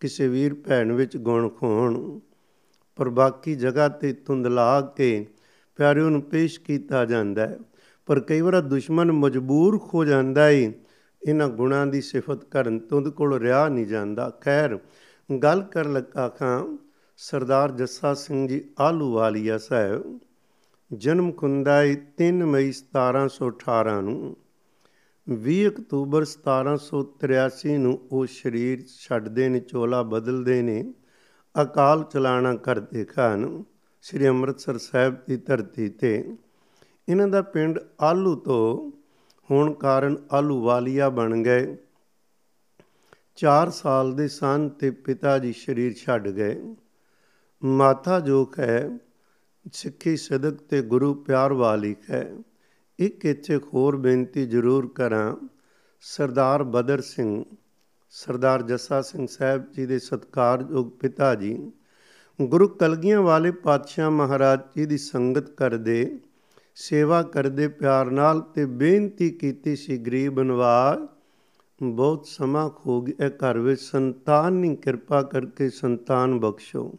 ਕਿਸੇ 0.00 0.28
ਵੀਰ 0.28 0.54
ਭੈਣ 0.54 0.92
ਵਿੱਚ 0.92 1.16
ਗੁਣ 1.16 1.48
ਖੋਣ 1.48 2.20
ਪਰ 2.96 3.08
ਬਾਕੀ 3.08 3.54
ਜਗ੍ਹਾ 3.54 3.88
ਤੇ 3.88 4.12
ਤੁੰਦਲਾ 4.12 4.80
ਕੇ 4.96 5.26
ਪਿਆਰਿਓ 5.78 6.08
ਨੂੰ 6.08 6.22
ਪੇਸ਼ 6.22 6.60
ਕੀਤਾ 6.60 7.04
ਜਾਂਦਾ 7.04 7.46
ਹੈ। 7.46 7.58
ਪਰ 8.06 8.20
ਕਈ 8.20 8.40
ਵਾਰ 8.40 8.60
ਦੁਸ਼ਮਣ 8.60 9.12
ਮਜਬੂਰ 9.12 9.80
ਹੋ 9.94 10.04
ਜਾਂਦਾ 10.04 10.46
ਹੈ 10.46 10.72
ਇਹਨਾਂ 11.26 11.48
ਗੁਣਾਂ 11.48 11.86
ਦੀ 11.86 12.00
ਸਿਫਤ 12.00 12.44
ਕਰਨ 12.44 12.78
ਤੋਂ 12.78 13.00
ਉਹਦੇ 13.00 13.10
ਕੋਲ 13.10 13.38
ਰਿਆ 13.38 13.68
ਨਹੀਂ 13.68 13.86
ਜਾਂਦਾ। 13.86 14.30
ਖੈਰ, 14.30 14.78
ਗੱਲ 15.42 15.62
ਕਰ 15.62 15.84
ਲੱਗਾ 15.84 16.28
ਖਾਂ, 16.28 16.78
ਸਰਦਾਰ 17.16 17.70
ਜੱਸਾ 17.70 18.14
ਸਿੰਘ 18.14 18.48
ਜੀ 18.48 18.64
ਆਲੂਵਾਲੀਆ 18.80 19.58
ਸਾਹਿਬ, 19.58 20.20
ਜਨਮ 20.92 21.32
ਕੁੰਦਾਈ 21.32 21.96
3 22.16 22.44
ਮਈ 22.46 22.72
1718 22.72 24.00
ਨੂੰ। 24.00 24.36
20 25.28 25.66
ਅਕਤੂਬਰ 25.68 26.24
1783 26.24 27.76
ਨੂੰ 27.76 28.00
ਉਹ 28.12 28.26
ਸਰੀਰ 28.26 28.84
ਛੱਡਦੇ 29.00 29.48
ਨੇ, 29.48 29.60
ਚੋਲਾ 29.60 30.02
ਬਦਲਦੇ 30.02 30.62
ਨੇ, 30.62 30.94
ਅਕਾਲ 31.62 32.04
ਚਲਾਣਾ 32.04 32.54
ਕਰਦੇ 32.54 33.04
ਖਾਨ 33.04 33.64
ਸ੍ਰੀ 34.02 34.28
ਅੰਮ੍ਰਿਤਸਰ 34.28 34.78
ਸਾਹਿਬ 34.78 35.16
ਦੀ 35.28 35.36
ਧਰਤੀ 35.36 35.88
ਤੇ 35.88 36.36
ਇਹਨਾਂ 37.08 37.28
ਦਾ 37.28 37.42
ਪਿੰਡ 37.42 37.78
ਆਲੂ 38.00 38.34
ਤੋਂ 38.34 38.92
ਹੋਣ 39.50 39.72
ਕਾਰਨ 39.72 40.16
ਆਲੂ 40.32 40.62
ਵਾਲੀਆ 40.62 41.08
ਬਣ 41.08 41.42
ਗਏ। 41.42 41.76
4 43.36 43.70
ਸਾਲ 43.70 44.12
ਦੇ 44.12 44.28
ਸਨ 44.28 44.68
ਤੇ 44.68 44.90
ਪਿਤਾ 44.90 45.38
ਜੀ 45.38 45.52
ਸਰੀਰ 45.52 45.94
ਛੱਡ 45.94 46.28
ਗਏ। 46.28 46.74
ਮਾਤਾ 47.64 48.20
ਜੋ 48.20 48.52
ਹੈ 48.58 48.98
ਸਿੱਖੀ 49.72 50.16
ਸਦਕ 50.16 50.62
ਤੇ 50.62 50.82
ਗੁਰੂ 50.82 51.14
ਪਿਆਰ 51.14 51.52
ਵਾਲੀ 51.52 51.96
ਹੈ 52.10 52.38
ਇੱਕ 52.98 53.24
ਇੱਥੇ 53.24 53.56
ਹੋਰ 53.56 53.96
ਬੇਨਤੀ 53.96 54.46
ਜ਼ਰੂਰ 54.46 54.88
ਕਰਾਂ, 54.94 55.36
ਸਰਦਾਰ 56.00 56.62
ਬਦਰ 56.62 57.00
ਸਿੰਘ, 57.00 57.44
ਸਰਦਾਰ 58.10 58.62
ਜੱਸਾ 58.62 59.02
ਸਿੰਘ 59.02 59.26
ਸਾਹਿਬ 59.30 59.72
ਜੀ 59.72 59.86
ਦੇ 59.86 59.98
ਸਤਕਾਰਯੋਗ 59.98 60.90
ਪਿਤਾ 60.90 61.34
ਜੀ, 61.34 61.72
ਗੁਰੂ 62.42 62.68
ਕਲਗੀਆਂ 62.68 63.22
ਵਾਲੇ 63.22 63.50
ਪਾਤਸ਼ਾਹ 63.50 64.10
ਮਹਾਰਾਜ 64.10 64.60
ਜੀ 64.76 64.86
ਦੀ 64.86 64.98
ਸੰਗਤ 64.98 65.50
ਕਰਦੇ 65.50 66.18
ਸੇਵਾ 66.78 67.22
ਕਰਦੇ 67.22 67.68
ਪਿਆਰ 67.68 68.10
ਨਾਲ 68.10 68.40
ਤੇ 68.40 68.66
ਬੇਨਤੀ 68.66 69.30
ਕੀਤੀ 69.30 69.76
ਸੀ, 69.76 69.98
ਗਰੀਬ 69.98 70.40
ਨਵਾਜ਼, 70.40 71.06
ਬਹੁਤ 71.82 72.26
ਸਮਾਂ 72.26 72.70
ਖੋ 72.70 73.00
ਗਿਆ 73.00 73.28
ਘਰ 73.28 73.58
ਵਿੱਚ, 73.58 73.80
ਸੰਤਾਨ 73.80 74.52
ਨਹੀਂ 74.52 74.76
ਕਿਰਪਾ 74.76 75.22
ਕਰਕੇ 75.22 75.70
ਸੰਤਾਨ 75.70 76.40
ਬਖਸ਼ੋ। 76.40 76.94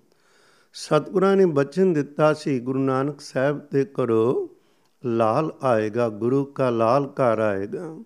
ਸਤਿਗੁਰਾਂ 0.73 1.35
ਨੇ 1.37 1.45
ਬਚਨ 1.45 1.93
ਦਿੱਤਾ 1.93 2.33
ਸੀ, 2.33 2.59
ਗੁਰੂ 2.59 2.79
ਨਾਨਕ 2.79 3.21
ਸਾਹਿਬ 3.21 3.59
ਤੇ 3.59 3.85
ਕਰੋ 3.85 4.55
ਲਾਲ 5.05 5.53
ਆਏਗਾ, 5.63 6.09
ਗੁਰੂ 6.09 6.45
ਕਾ 6.45 6.69
ਲਾਲ 6.69 7.05
ਘਰ 7.05 7.39
ਆਏਗਾ। 7.39 7.97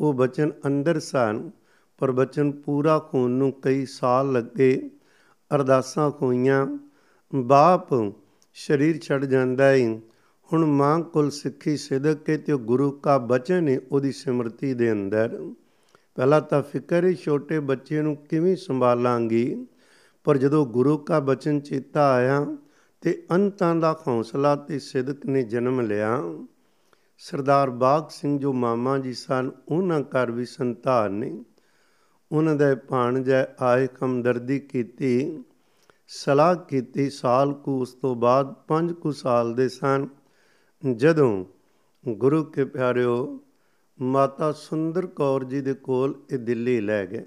ਉਹ 0.00 0.14
ਬਚਨ 0.14 0.52
ਅੰਦਰ 0.66 1.00
ਸਨ, 1.00 1.50
ਪਰ 1.98 2.12
ਬਚਨ 2.12 2.52
ਪੂਰਾ 2.52 3.10
ਹੋਣ 3.14 3.30
ਨੂੰ 3.30 3.52
ਕਈ 3.52 3.86
ਸਾਲ 3.86 4.32
ਲੱਗੇ, 4.32 4.90
ਅਰਦਾਸਾਂ 5.54 6.10
ਹੋਈਆਂ, 6.22 6.66
ਬਾਪ, 7.34 8.12
ਸਰੀਰ 8.54 8.98
ਛੱਡ 8.98 9.24
ਜਾਂਦਾ 9.24 9.64
ਹੈ 9.64 10.00
ਹੁਣ 10.52 10.64
ਮਾਂ 10.64 11.00
ਕੋਲ 11.00 11.30
ਸਿੱਖੀ 11.30 11.76
ਸਿਦਕ 11.76 12.14
ਕੇ 12.14 12.36
ਤੇ 12.36 12.56
ਗੁਰੂ 12.56 12.90
ਕਾ 12.90 13.18
ਬਚਨ 13.18 13.68
ਹੈ 13.68 13.80
ਉਹਦੀ 13.92 14.12
ਸਿਮਰਤੀ 14.12 14.74
ਦੇ 14.74 14.92
ਅੰਦਰ। 14.92 15.52
ਪਹਿਲਾਂ 16.14 16.40
ਤਾਂ 16.40 16.62
ਫਿਕਰ 16.62 17.04
ਹੈ 17.04 17.12
ਛੋਟੇ 17.12 17.60
ਬੱਚੇ 17.60 18.02
ਨੂੰ 18.02 18.16
ਕਿਵੇਂ 18.16 18.56
ਸੰਭਾਲਾਂਗੀ? 18.56 19.66
ਪਰ 20.24 20.36
ਜਦੋਂ 20.36 20.66
ਗੁਰੂ 20.66 20.98
ਕਾ 20.98 21.20
ਬਚਨ 21.20 21.60
ਚੇਤਾ 21.60 22.12
ਆਇਆ, 22.12 22.56
ਤੇ 23.00 23.26
ਅੰਤਾਂ 23.30 23.74
ਦਾ 23.74 24.00
ਹੌਸਲਾ 24.06 24.56
ਤੇ 24.56 24.78
ਸਿਦਕ 24.78 25.26
ਨੇ 25.26 25.42
ਜਨਮ 25.42 25.80
ਲਿਆ। 25.80 26.22
ਸਰਦਾਰ 27.18 27.70
ਬਾਗ 27.70 28.04
ਸਿੰਘ 28.10 28.38
ਜੋ 28.38 28.52
ਮਾਮਾ 28.52 28.98
ਜੀ 28.98 29.12
ਸਨ, 29.12 29.50
ਉਹਨਾਂ 29.68 30.00
ਘਰ 30.00 30.30
ਵੀ 30.30 30.44
ਸੰਤਾਨ 30.44 31.12
ਨੇ। 31.12 31.44
ਉਹਨਾਂ 32.32 32.54
ਦਾ 32.54 32.74
ਭਾਣਜਾ 32.74 33.46
ਆਏ 33.60 33.86
ਕਮਦਰਦੀ 33.86 34.58
ਕੀਤੀ, 34.58 35.44
ਸਲਾਹ 36.08 36.56
ਕੀਤੀ, 36.56 37.10
ਸਾਲ 37.10 37.52
ਕੁ 37.52 37.80
ਉਸ 37.80 37.92
ਤੋਂ 37.92 38.14
ਬਾਅਦ 38.14 38.52
ਪੰਜ 38.52 38.92
ਕੁ 38.92 39.12
ਸਾਲ 39.12 39.54
ਦੇ 39.54 39.68
ਸਨ। 39.68 40.08
ਜਦੋਂ 40.82 41.44
ਗੁਰੂ 42.04 42.42
ਕੇ 42.44 42.64
ਪਿਆਰਿਓ 42.64 43.38
ਮਾਤਾ 43.98 44.50
ਸੁੰਦਰ 44.52 45.06
ਕੌਰ 45.06 45.44
ਜੀ 45.44 45.60
ਦੇ 45.60 45.74
ਕੋਲ 45.74 46.14
ਇਹ 46.30 46.38
ਦਿੱਲੀ 46.38 46.80
ਲੈ 46.80 47.04
ਗਏ, 47.06 47.24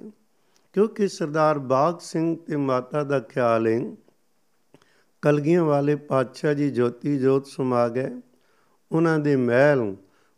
ਕਿਉਂਕਿ 0.76 1.08
ਸਰਦਾਰ 1.08 1.60
ਬਾਗ 1.60 1.98
ਸਿੰਘ 2.00 2.36
ਤੇ 2.38 2.56
ਮਾਤਾ 2.56 3.04
ਦਾ 3.04 3.20
ਖਿਆਲ 3.20 3.68
ਹੈ 3.68 3.80
ਕਲਗੀਆਂ 5.24 5.64
ਵਾਲੇ 5.64 5.96
ਪਾਤਸ਼ਾਹ 5.96 6.54
ਜੀ 6.54 6.70
ਜੋਤੀ 6.72 7.18
ਜੋਤ 7.20 7.48
ਸਮਾ 7.48 7.88
ਗਏ। 7.88 8.10
ਉਹਨਾਂ 8.92 9.18
ਦੇ 9.20 9.36
ਮਹਿਲ 9.36 9.96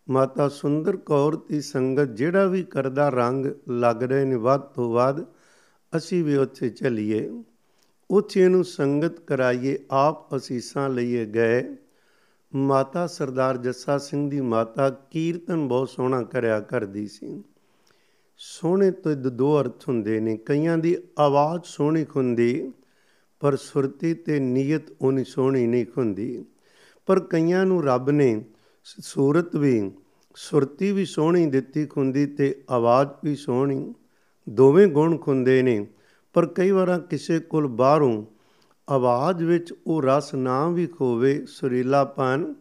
ਮਾਤਾ 0.07 0.47
ਸੁੰਦਰ 0.49 0.97
ਕੌਰ 0.97 1.35
ਦੀ 1.49 1.61
ਸੰਗਤ 1.61 2.15
ਜਿਹੜਾ 2.15 2.45
ਵੀ 2.45 2.63
ਕਰਦਾ 2.63 3.09
ਰੰਗ 3.09 3.45
ਲੱਗ 3.69 4.03
ਰਹੇ 4.03 4.25
ਨੇ, 4.25 4.35
ਵੱਧ 4.35 4.61
ਤੋਂ 4.61 4.91
ਵੱਧ 4.93 5.23
ਅਸੀਂ 5.93 6.23
ਵੀ 6.23 6.37
ਉੱਥੇ 6.37 6.69
ਚੱਲੀਏ। 6.69 7.29
ਉੱਥੇ 8.09 8.41
ਇਹਨੂੰ 8.41 8.63
ਸੰਗਤ 8.65 9.19
ਕਰਾਈਏ, 9.19 9.77
ਆਪ 9.91 10.35
ਅਸੀਸਾਂ 10.35 10.89
ਲਈਏ 10.89 11.25
ਗਏ। 11.25 11.63
ਮਾਤਾ 12.55 13.07
ਸਰਦਾਰ 13.07 13.57
ਜੱਸਾ 13.57 13.97
ਸਿੰਘ 13.97 14.29
ਦੀ 14.29 14.41
ਮਾਤਾ 14.41 14.89
ਕੀਰਤਨ 14.89 15.67
ਬਹੁਤ 15.67 15.89
ਸੋਹਣਾ 15.89 16.23
ਕਰਿਆ 16.23 16.59
ਕਰਦੀ 16.59 17.07
ਸੀ। 17.07 17.43
ਸੋਹਣੇ 18.37 18.91
ਤੋਂ 18.91 19.15
ਦੋ 19.15 19.61
ਅਰਥ 19.61 19.89
ਹੁੰਦੇ 19.89 20.19
ਨੇ। 20.19 20.37
ਕਈਆਂ 20.37 20.77
ਦੀ 20.77 20.97
ਆਵਾਜ਼ 21.19 21.61
ਸੋਹਣੀ 21.65 22.05
ਹੁੰਦੀ, 22.15 22.71
ਪਰ 23.39 23.55
ਸੁਰਤੀ 23.55 24.13
ਤੇ 24.13 24.39
ਨੀਅਤ 24.39 24.81
ਉਹਨੀ 25.01 25.23
ਸੋਹਣੀ 25.23 25.67
ਨਹੀਂ 25.67 25.85
ਹੁੰਦੀ। 25.97 26.45
ਪਰ 27.05 27.19
ਕਈਆਂ 27.19 27.65
ਨੂੰ 27.65 27.83
ਰੱਬ 27.83 28.09
ਨੇ 28.09 28.45
ਸੂਰਤ 28.83 29.55
ਵੀ, 29.55 29.91
ਸੁਰਤੀ 30.35 30.91
ਵੀ 30.91 31.05
ਸੋਹਣੀ 31.05 31.45
ਦਿੱਤੀ 31.45 31.87
ਹੁੰਦੀ 31.97 32.25
ਤੇ 32.25 32.63
ਆਵਾਜ਼ 32.69 33.09
ਵੀ 33.23 33.35
ਸੋਹਣੀ। 33.35 33.93
ਦੋਵੇਂ 34.49 34.87
ਗੁਣ 34.87 35.17
ਹੁੰਦੇ 35.27 35.61
ਨੇ, 35.61 35.87
ਪਰ 36.33 36.45
ਕਈ 36.45 36.71
ਵਾਰਾਂ 36.71 36.99
ਕਿਸੇ 36.99 37.39
ਕੋਲ 37.39 37.67
ਬਾਹਰੋਂ 37.67 38.25
ਆਵਾਜ਼ 38.91 39.43
ਵਿੱਚ 39.43 39.73
ਉਹ 39.87 40.01
ਰਸ 40.01 40.33
ਨਾ 40.33 40.69
ਵੀ 40.69 40.87
ਖੋਵੇ 40.87 41.45
ਸੁਰੀਲਾਪਨ, 41.45 42.55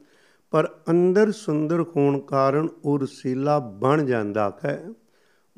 ਪਰ 0.50 0.75
ਅੰਦਰ 0.90 1.32
ਸੁੰਦਰ 1.32 1.80
ਹੋਣ 1.80 2.18
ਕਾਰਨ 2.18 2.68
ਉਹ 2.84 2.99
ਰਸੀਲਾ 2.99 3.58
ਬਣ 3.58 4.04
ਜਾਂਦਾ 4.04 4.58
ਹੈ। 4.64 4.90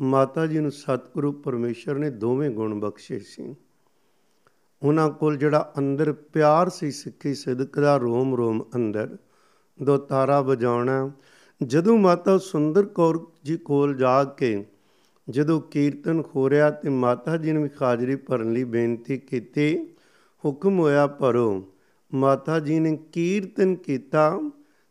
ਮਾਤਾ 0.01 0.47
ਜੀ 0.47 0.59
ਨੂੰ 0.59 0.71
ਸਤਿਗੁਰੂ 0.71 1.33
ਪਰਮੇਸ਼ਰ 1.33 1.95
ਨੇ 1.95 2.11
ਦੋਵੇਂ 2.11 2.51
ਗੁਣ 2.51 2.81
ਬਖਸ਼ੇ 2.81 3.19
ਸੀ। 3.19 3.55
ਉਹਨਾਂ 4.83 5.11
ਕੋਲ 5.11 5.37
ਜਿਹੜਾ 5.37 5.73
ਅੰਦਰ 5.79 6.13
ਪਿਆਰ 6.13 6.69
ਸੀ, 6.69 6.91
ਸਿੱਖੀ 6.91 7.35
ਸਿਦਕ 7.35 7.81
ਦਾ 7.81 7.97
ਰੋਮ 7.97 8.35
ਰੋਮ 8.35 8.65
ਅੰਦਰ, 8.75 9.17
ਦੋ 9.83 9.97
ਤਾਰਾ 9.97 10.41
ਵਜਾਉਣਾ। 10.41 11.11
ਜਦੋਂ 11.63 11.99
ਮਾਤਾ 11.99 12.39
ਸੁੰਦਰ 12.39 12.87
ਕੌਰ 12.87 13.27
ਜੀ 13.45 13.57
ਕੋਲ 13.57 13.95
ਜਾ 13.95 14.25
ਕੇ 14.25 14.65
ਜਦੋਂ 15.31 15.61
ਕੀਰਤਨ 15.61 16.23
ਖੋਰਿਆ 16.23 16.71
ਤੇ 16.71 16.89
ਮਾਤਾ 16.89 17.37
ਜੀ 17.37 17.53
ਨੇ 17.53 17.71
ਹਾਜ਼ਰੀ 17.83 18.17
ਭਰਨ 18.17 18.53
ਲਈ 18.53 18.65
ਬੇਨਤੀ 18.65 19.19
ਕੀਤੀ 19.19 19.92
ਹੁਕਮ 20.45 20.79
ਹੋਇਆ 20.79 21.07
ਭਰੋ। 21.07 21.73
ਮਾਤਾ 22.15 22.61
ਜੀ 22.61 22.79
ਨੇ 22.79 22.97
ਕੀਰਤਨ 23.13 23.75
ਕੀਤਾ 23.75 24.39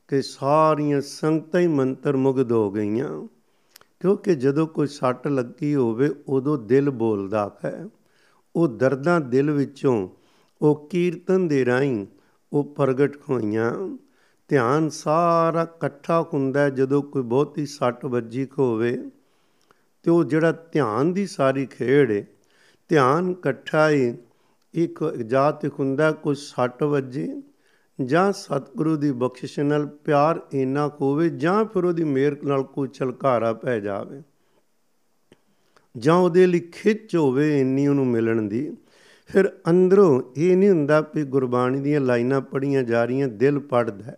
ਕਿ 0.07 0.21
ਸਾਰੀਆਂ 0.21 1.01
ਸੰਗਤਾਂ 1.01 1.59
ਹੀ 1.59 1.67
ਮੰਤਰ 1.67 2.17
ਮੁਗਧ 2.17 2.51
ਹੋ 2.51 2.71
ਗਈਆਂ। 2.71 3.27
ਕਿਉਂਕਿ 3.99 4.35
ਜਦੋਂ 4.35 4.67
ਕੋਈ 4.67 4.87
ਸੱਟ 4.87 5.27
ਲੱਗੀ 5.27 5.75
ਹੋਵੇ, 5.75 6.11
ਉਦੋਂ 6.27 6.57
ਦਿਲ 6.57 6.89
ਬੋਲਦਾ 6.89 7.57
ਹੈ। 7.65 7.87
ਉਹ 8.55 8.67
ਦਰਦਾਂ 8.67 9.21
ਦਿਲ 9.21 9.51
ਵਿੱਚੋਂ, 9.51 10.09
ਉਹ 10.61 10.89
ਕੀਰਤਨ 10.89 11.47
ਦੇ 11.47 11.65
ਰਾਹੀਂ 11.65 12.07
ਉਹ 12.53 12.63
ਪ੍ਰਗਟ 12.63 13.17
ਹੋਈਆਂ। 13.29 13.97
ਧਿਆਨ 14.47 14.89
ਸਾਰਾ 14.89 15.61
ਇਕੱਠਾ 15.61 16.25
ਹੁੰਦਾ 16.33 16.69
ਜਦੋਂ 16.69 17.03
ਕੋਈ 17.03 17.23
ਬਹੁਤੀ 17.23 17.65
ਸੱਟ 17.65 18.05
ਵੱਜੀ 18.05 18.47
ਹੋਵੇ। 18.59 19.09
ਤੇ 20.03 20.11
ਉਹ 20.11 20.23
ਜਿਹੜਾ 20.23 20.51
ਧਿਆਨ 20.51 21.13
ਦੀ 21.13 21.27
ਸਾਰੀ 21.27 21.65
ਖੇੜ 21.65 22.11
ਹੈ 22.11 22.25
ਧਿਆਨ 22.87 23.31
ਇਕੱਠਾ 23.31 23.89
ਹੀ 23.89 24.17
ਇੱਕ 24.73 25.15
ਜਾਤ 25.15 25.65
ਹੁੰਦਾ 25.65 26.11
ਕੋਈ 26.11 26.35
ਸੱਟ 26.35 26.83
ਵੱਜੇ 26.83 27.41
ਜਾਂ 28.05 28.31
ਸਤਿਗੁਰੂ 28.31 28.95
ਦੀ 28.97 29.11
ਬਖਸ਼ਿਸ਼ 29.11 29.59
ਨਾਲ 29.59 29.85
ਪਿਆਰ 29.85 30.41
ਇੰਨਾ 30.53 30.87
ਹੋਵੇ 30.87 31.29
ਜਾਂ 31.29 31.65
ਫਿਰ 31.65 31.83
ਉਹਦੀ 31.83 32.03
ਮਿਹਰ 32.03 32.37
ਨਾਲ 32.43 32.63
ਕੋਈ 32.63 32.87
ਚਲਕਾਰਾ 32.87 33.53
ਪੈ 33.53 33.79
ਜਾਵੇ। 33.79 34.21
ਜਾਂ 35.97 36.15
ਉਹਦੇ 36.15 36.47
ਲਈ 36.47 36.59
ਖਿੱਚ 36.59 37.15
ਹੋਵੇ 37.15 37.61
ਇੰਨੀ 37.61 37.87
ਉਹਨੂੰ 37.87 38.07
ਮਿਲਣ 38.07 38.41
ਦੀ। 38.41 38.77
ਫਿਰ 39.27 39.51
ਅੰਦਰੋਂ 39.69 40.21
ਇਹ 40.37 40.57
ਨਹੀਂ 40.57 40.69
ਹੁੰਦਾ 40.69 41.11
ਵੀ 41.15 41.23
ਗੁਰਬਾਣੀ 41.23 41.79
ਦੀਆਂ 41.79 42.01
ਲਾਈਨਾਂ 42.01 42.41
ਪੜੀਆਂ 42.41 42.83
ਜਾ 42.83 43.05
ਰਹੀਆਂ, 43.05 43.27
ਦਿਲ 43.27 43.59
ਪੜਦਾ 43.59 44.17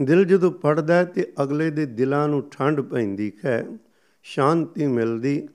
ਦਿਲ 0.00 0.24
ਜਦੋਂ 0.24 0.52
ਪੜਦਾ 0.52 1.04
ਤੇ 1.04 1.32
ਅਗਲੇ 1.42 1.70
ਦੇ 1.70 1.86
ਦਿਲਾਂ 1.86 2.28
ਨੂੰ 2.28 2.50
ਠੰਡ 2.50 2.80
ਪੈਂਦੀ 2.80 3.32
ਹੈ, 3.44 3.66
ਸ਼ਾਂਤੀ 4.22 4.86
ਮਿਲਦੀ। 4.86 5.48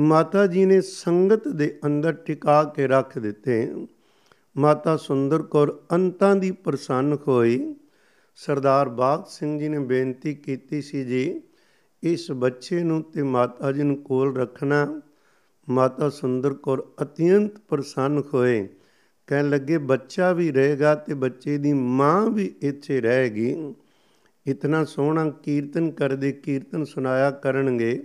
ਮਾਤਾ 0.00 0.46
ਜੀ 0.46 0.64
ਨੇ 0.64 0.80
ਸੰਗਤ 0.80 1.48
ਦੇ 1.48 1.78
ਅੰਦਰ 1.86 2.12
ਟਿਕਾ 2.12 2.64
ਕੇ 2.64 2.86
ਰੱਖ 2.86 3.18
ਦਿੱਤੇ। 3.18 3.86
ਮਾਤਾ 4.56 4.96
ਸੁੰਦਰ 4.96 5.42
ਕੌਰ 5.42 5.80
ਅੰਤਾਂ 5.92 6.36
ਦੀ 6.36 6.50
ਪ੍ਰਸੰਨ 6.50 7.18
ਹੋਈ। 7.28 7.74
ਸਰਦਾਰ 8.34 8.88
ਬਾਗ 8.88 9.22
ਸਿੰਘ 9.28 9.58
ਜੀ 9.58 9.68
ਨੇ 9.68 9.78
ਬੇਨਤੀ 9.78 10.34
ਕੀਤੀ 10.34 10.82
ਸੀ 10.82 11.04
ਜੀ, 11.04 11.42
ਇਸ 12.02 12.30
ਬੱਚੇ 12.30 12.82
ਨੂੰ 12.82 13.02
ਤੇ 13.02 13.22
ਮਾਤਾ 13.22 13.72
ਜੀ 13.72 13.82
ਨੂੰ 13.82 13.96
ਕੋਲ 13.96 14.36
ਰੱਖਣਾ। 14.36 15.00
ਮਾਤਾ 15.68 16.08
ਸੁੰਦਰ 16.10 16.54
ਕੌਰ 16.54 16.86
ਅਤਿਅੰਤ 17.02 17.52
ਪ੍ਰਸੰਨ 17.68 18.22
ਹੋਏ। 18.34 18.68
ਕਹਿਣ 19.26 19.50
ਲੱਗੇ, 19.50 19.78
ਬੱਚਾ 19.78 20.32
ਵੀ 20.32 20.50
ਰਹੇਗਾ 20.52 20.94
ਤੇ 20.94 21.14
ਬੱਚੇ 21.14 21.58
ਦੀ 21.58 21.72
ਮਾਂ 21.72 22.30
ਵੀ 22.30 22.54
ਇੱਥੇ 22.60 23.00
ਰਹੇਗੀ। 23.00 23.74
ਇਤਨਾ 24.46 24.84
ਸੋਹਣਾ 24.84 25.30
ਕੀਰਤਨ 25.30 25.90
ਕਰਦੇ 25.90 26.32
ਕੀਰਤਨ 26.32 26.84
ਸੁਨਾਇਆ 26.84 27.30
ਕਰਨਗੇ। 27.30 28.02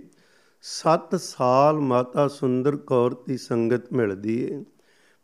7 0.62 1.16
ਸਾਲ 1.16 1.78
ਮਾਤਾ 1.78 2.28
ਸੁੰਦਰ 2.28 2.76
ਕੌਰ 2.76 3.16
ਦੀ 3.26 3.36
ਸੰਗਤ 3.36 3.92
ਮਿਲਦੀ 3.92 4.42
ਏ। 4.44 4.64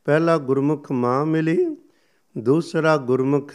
ਪਹਿਲਾ 0.04 0.38
ਗੁਰਮੁਖ 0.38 0.92
ਮਾਂ 0.92 1.26
ਮਿਲੀ, 1.26 1.76
ਦੂਸਰਾ 2.38 2.96
ਗੁਰਮੁਖ 2.96 3.52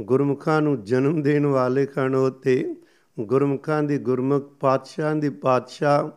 ਗੁਰਮੁਖਾਂ 0.00 0.62
ਨੂੰ 0.62 0.84
ਜਨਮ 0.84 1.22
ਦੇਣ 1.22 1.46
ਵਾਲੇ 1.46 1.86
ਖਣ 1.86 2.14
ਉਤੇ 2.14 2.76
ਗੁਰਮੁਖਾਂ 3.20 3.82
ਦੀ 3.82 3.98
ਗੁਰਮੁਖ 3.98 4.52
ਪਾਤਸ਼ਾਹਾਂ 4.60 5.16
ਦੀ 5.16 5.30
ਪਾਤਸ਼ਾਹ 5.30 6.10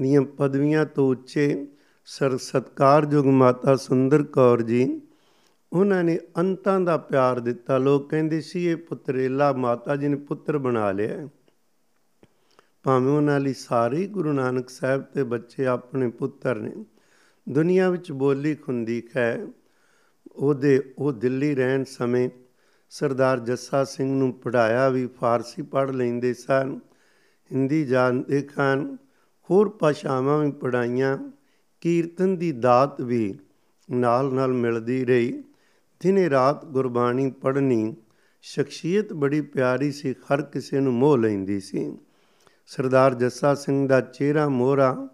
ਦੀਆਂ 0.00 0.22
ਪਦਵੀਆਂ 0.22 0.86
ਤੋਂ 0.86 1.10
ਉੱਚੇ 1.10 1.68
ਸਰ 2.04 2.36
ਸਤਕਾਰਯੋਗ 2.36 3.26
ਮਾਤਾ 3.26 3.76
ਸੁੰਦਰ 3.76 4.22
ਕੌਰ 4.22 4.62
ਜੀ। 4.62 5.00
ਉਹਨਾਂ 5.72 6.04
ਨੇ 6.04 6.18
ਅੰਤਾਂ 6.38 6.80
ਦਾ 6.80 6.96
ਪਿਆਰ 6.96 7.40
ਦਿੱਤਾ। 7.40 7.78
ਲੋਕ 7.78 8.10
ਕਹਿੰਦੇ 8.10 8.40
ਸੀ, 8.40 8.64
ਇਹ 8.64 8.76
ਪੁੱਤਰੇਲਾ 8.76 9.52
ਮਾਤਾ 9.52 9.96
ਜੀ 9.96 10.08
ਨੇ 10.08 10.16
ਪੁੱਤਰ 10.16 10.58
ਬਣਾ 10.58 10.92
ਲਿਆ 10.92 11.28
ਭਾਵੇਂ 12.86 13.12
ਉਹਨਾਂ 13.12 13.40
ਲਈ 13.40 13.54
ਸਾਰੇ 13.54 14.06
ਗੁਰੂ 14.06 14.32
ਨਾਨਕ 14.32 14.68
ਸਾਹਿਬ 14.68 15.02
ਤੇ 15.02 15.22
ਬੱਚੇ 15.22 15.66
ਆਪਣੇ 15.66 16.08
ਪੁੱਤਰ 16.08 16.56
ਨੇ। 16.56 16.84
ਦੁਨੀਆ 17.48 17.90
ਵਿੱਚ 17.90 18.12
ਬੋਲੀ 18.12 18.54
ਖੁੰਦੀ 18.54 19.02
ਹੈ 19.16 19.46
ਉਹਦੇ, 20.32 20.94
ਉਹ 20.98 21.12
ਦਿੱਲੀ 21.12 21.54
ਰਹਿਣ 21.54 21.84
ਸਮੇਂ 21.84 22.30
ਸਰਦਾਰ 22.90 23.40
ਜੱਸਾ 23.40 23.84
ਸਿੰਘ 23.84 24.18
ਨੂੰ 24.18 24.32
ਪੜਾਇਆ 24.32 24.88
ਵੀ 24.88 25.06
ਫਾਰਸੀ 25.06 25.62
ਪੜ 25.62 25.90
ਲੈਂਦੇ 25.90 26.34
ਸਨ, 26.34 26.80
ਹਿੰਦੀ 27.52 27.84
ਜਾਣਦੇ 27.84 28.42
ਖਾਨ 28.42 28.96
ਹੋਰ 29.50 29.68
ਭਾਸ਼ਾਵਾਂ 29.68 30.38
ਵੀ 30.38 30.50
ਪੜਾਈਆਂ 30.50 31.18
ਕੀਰਤਨ 31.80 32.36
ਦੀ 32.36 32.52
ਦਾਤ 32.52 33.00
ਵੀ 33.00 33.38
ਨਾਲ 33.90 34.32
ਨਾਲ 34.34 34.52
ਮਿਲਦੀ 34.52 35.04
ਰਹੀ। 35.04 35.44
ਦਿਨੇ 36.00 36.30
ਰਾਤ 36.30 36.64
ਗੁਰਬਾਣੀ 36.64 37.30
ਪੜ੍ਹਨੀ 37.30 37.96
ਸ਼ਖਸੀਅਤ 38.42 39.12
ਬੜੀ 39.12 39.40
ਪਿਆਰੀ 39.40 39.92
ਸੀ, 39.92 40.12
ਹਰ 40.12 40.42
ਕਿਸੇ 40.42 40.80
ਨੂੰ 40.80 40.92
ਮੋਹ 40.92 41.18
ਲੈਂਦੀ 41.18 41.60
ਸੀ। 41.60 41.98
ਸਰਦਾਰ 42.66 43.14
ਜੱਸਾ 43.14 43.54
ਸਿੰਘ 43.54 43.88
ਦਾ 43.88 44.00
ਚਿਹਰਾ 44.00 44.48
ਮੋਹਰਾ, 44.48 45.08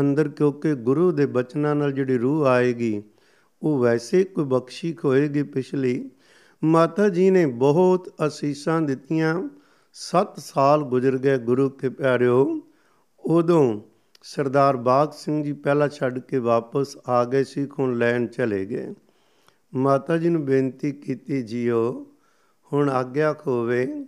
ਅੰਦਰ 0.00 0.28
ਕਿਉਂਕਿ 0.28 0.74
ਗੁਰੂ 0.74 1.12
ਦੇ 1.12 1.26
ਬਚਨਾਂ 1.26 1.74
ਨਾਲ 1.74 1.92
ਜਿਹੜੀ 1.92 2.18
ਰੂਹ 2.18 2.46
ਆਏਗੀ, 2.46 3.02
ਉਹ 3.62 3.78
ਵੈਸੇ 3.78 4.24
ਕੋਈ 4.24 4.44
ਬਖਸ਼ੀ 4.44 4.96
ਹੋਏਗੀ 5.04 5.42
ਪਿਛਲੀ। 5.42 6.10
ਮਾਤਾ 6.64 7.08
ਜੀ 7.08 7.30
ਨੇ 7.30 7.46
ਬਹੁਤ 7.46 8.14
ਅਸੀਸਾਂ 8.26 8.82
ਦਿੱਤੀਆਂ। 8.82 9.48
7 9.92 10.40
ਸਾਲ 10.40 10.82
ਗੁਜ਼ਰ 10.82 11.18
ਗਏ 11.18 11.38
ਗੁਰੂ 11.38 11.70
ਕੇ 11.70 11.88
ਪਿਆਰਿਓ। 11.88 12.60
ਉਦੋਂ 13.20 13.80
ਸਰਦਾਰ 14.22 14.76
ਬਾਗ 14.76 15.10
ਸਿੰਘ 15.10 15.44
ਜੀ 15.44 15.52
ਪਹਿਲਾਂ 15.52 15.88
ਛੱਡ 15.88 16.18
ਕੇ 16.18 16.38
ਵਾਪਸ 16.38 16.96
ਆ 17.08 17.24
ਗਏ 17.24 17.44
ਸੀ 17.44 17.66
ਕੋਣ 17.66 17.98
ਲੈਣ 17.98 18.26
ਚਲੇ 18.26 18.66
ਗਏ। 18.66 18.94
ਮਾਤਾ 19.74 20.16
ਜੀ 20.16 20.28
ਨੂੰ 20.28 20.44
ਬੇਨਤੀ 20.44 20.92
ਕੀਤੀ, 20.92 21.42
ਜੀਓ, 21.42 22.06
ਹੁਣ 22.72 22.90
ਆਗਿਆ 22.90 23.32
ਖੋਵੇ। 23.32 24.06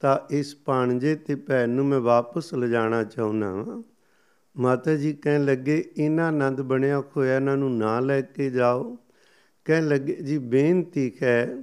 ਤਾਂ 0.00 0.18
ਇਸ 0.30 0.56
ਪਾਣਜੇ 0.56 1.14
ਤੇ 1.14 1.34
ਭੈਣ 1.34 1.68
ਨੂੰ 1.68 1.86
ਮੈਂ 1.86 2.00
ਵਾਪਸ 2.00 2.54
ਲਿਜਾਣਾ 2.54 3.04
ਚਾਹੁੰਦਾ 3.04 3.46
ਹਾਂ 3.46 3.82
ਮਾਤਾ 4.56 4.94
ਜੀ 4.94 5.12
ਕਹਿਣ 5.12 5.44
ਲੱਗੇ 5.44 5.92
ਇਹਨਾਂ 5.96 6.28
ਆਨੰਦ 6.28 6.60
ਬਣਿਆ 6.60 7.02
ਹੋਇਆ, 7.16 7.36
ਇਹਨਾਂ 7.36 7.56
ਨੂੰ 7.56 7.78
ਨਾ 7.78 8.00
ਲੈ 8.00 8.20
ਕੇ 8.20 8.50
ਜਾਓ। 8.50 8.96
ਕਹਿਣ 9.64 9.88
ਲੱਗੇ, 9.88 10.12
ਜੀ, 10.12 10.38
ਬੇਨਤੀ 10.38 11.12
ਹੈ, 11.22 11.62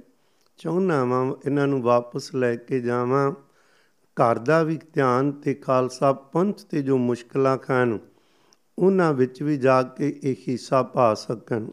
ਚਾਹੁੰਦਾ 0.56 1.04
ਵਾਂ 1.04 1.32
ਇਹਨਾਂ 1.46 1.66
ਨੂੰ 1.66 1.82
ਵਾਪਸ 1.82 2.34
ਲੈ 2.34 2.56
ਕੇ 2.56 2.80
ਜਾਵਾਂ। 2.80 3.32
ਘਰ 4.16 4.38
ਦਾ 4.38 4.62
ਵੀ 4.62 4.78
ਧਿਆਨ 4.94 5.32
ਤੇ 5.32 5.54
ਖਾਲਸਾ 5.54 6.12
ਪੰਥ 6.12 6.62
ਤੇ 6.70 6.82
ਜੋ 6.82 6.98
ਮੁਸ਼ਕਲਾਂ 6.98 7.58
ਖਾਨ 7.58 7.98
ਉਹਨਾਂ 8.78 9.12
ਵਿੱਚ 9.14 9.42
ਵੀ 9.42 9.56
ਜਾ 9.56 9.82
ਕੇ 9.82 10.20
ਇਹ 10.22 10.36
ਹਿੱਸਾ 10.48 10.82
ਪਾ 10.82 11.14
ਸਕਣ। 11.14 11.66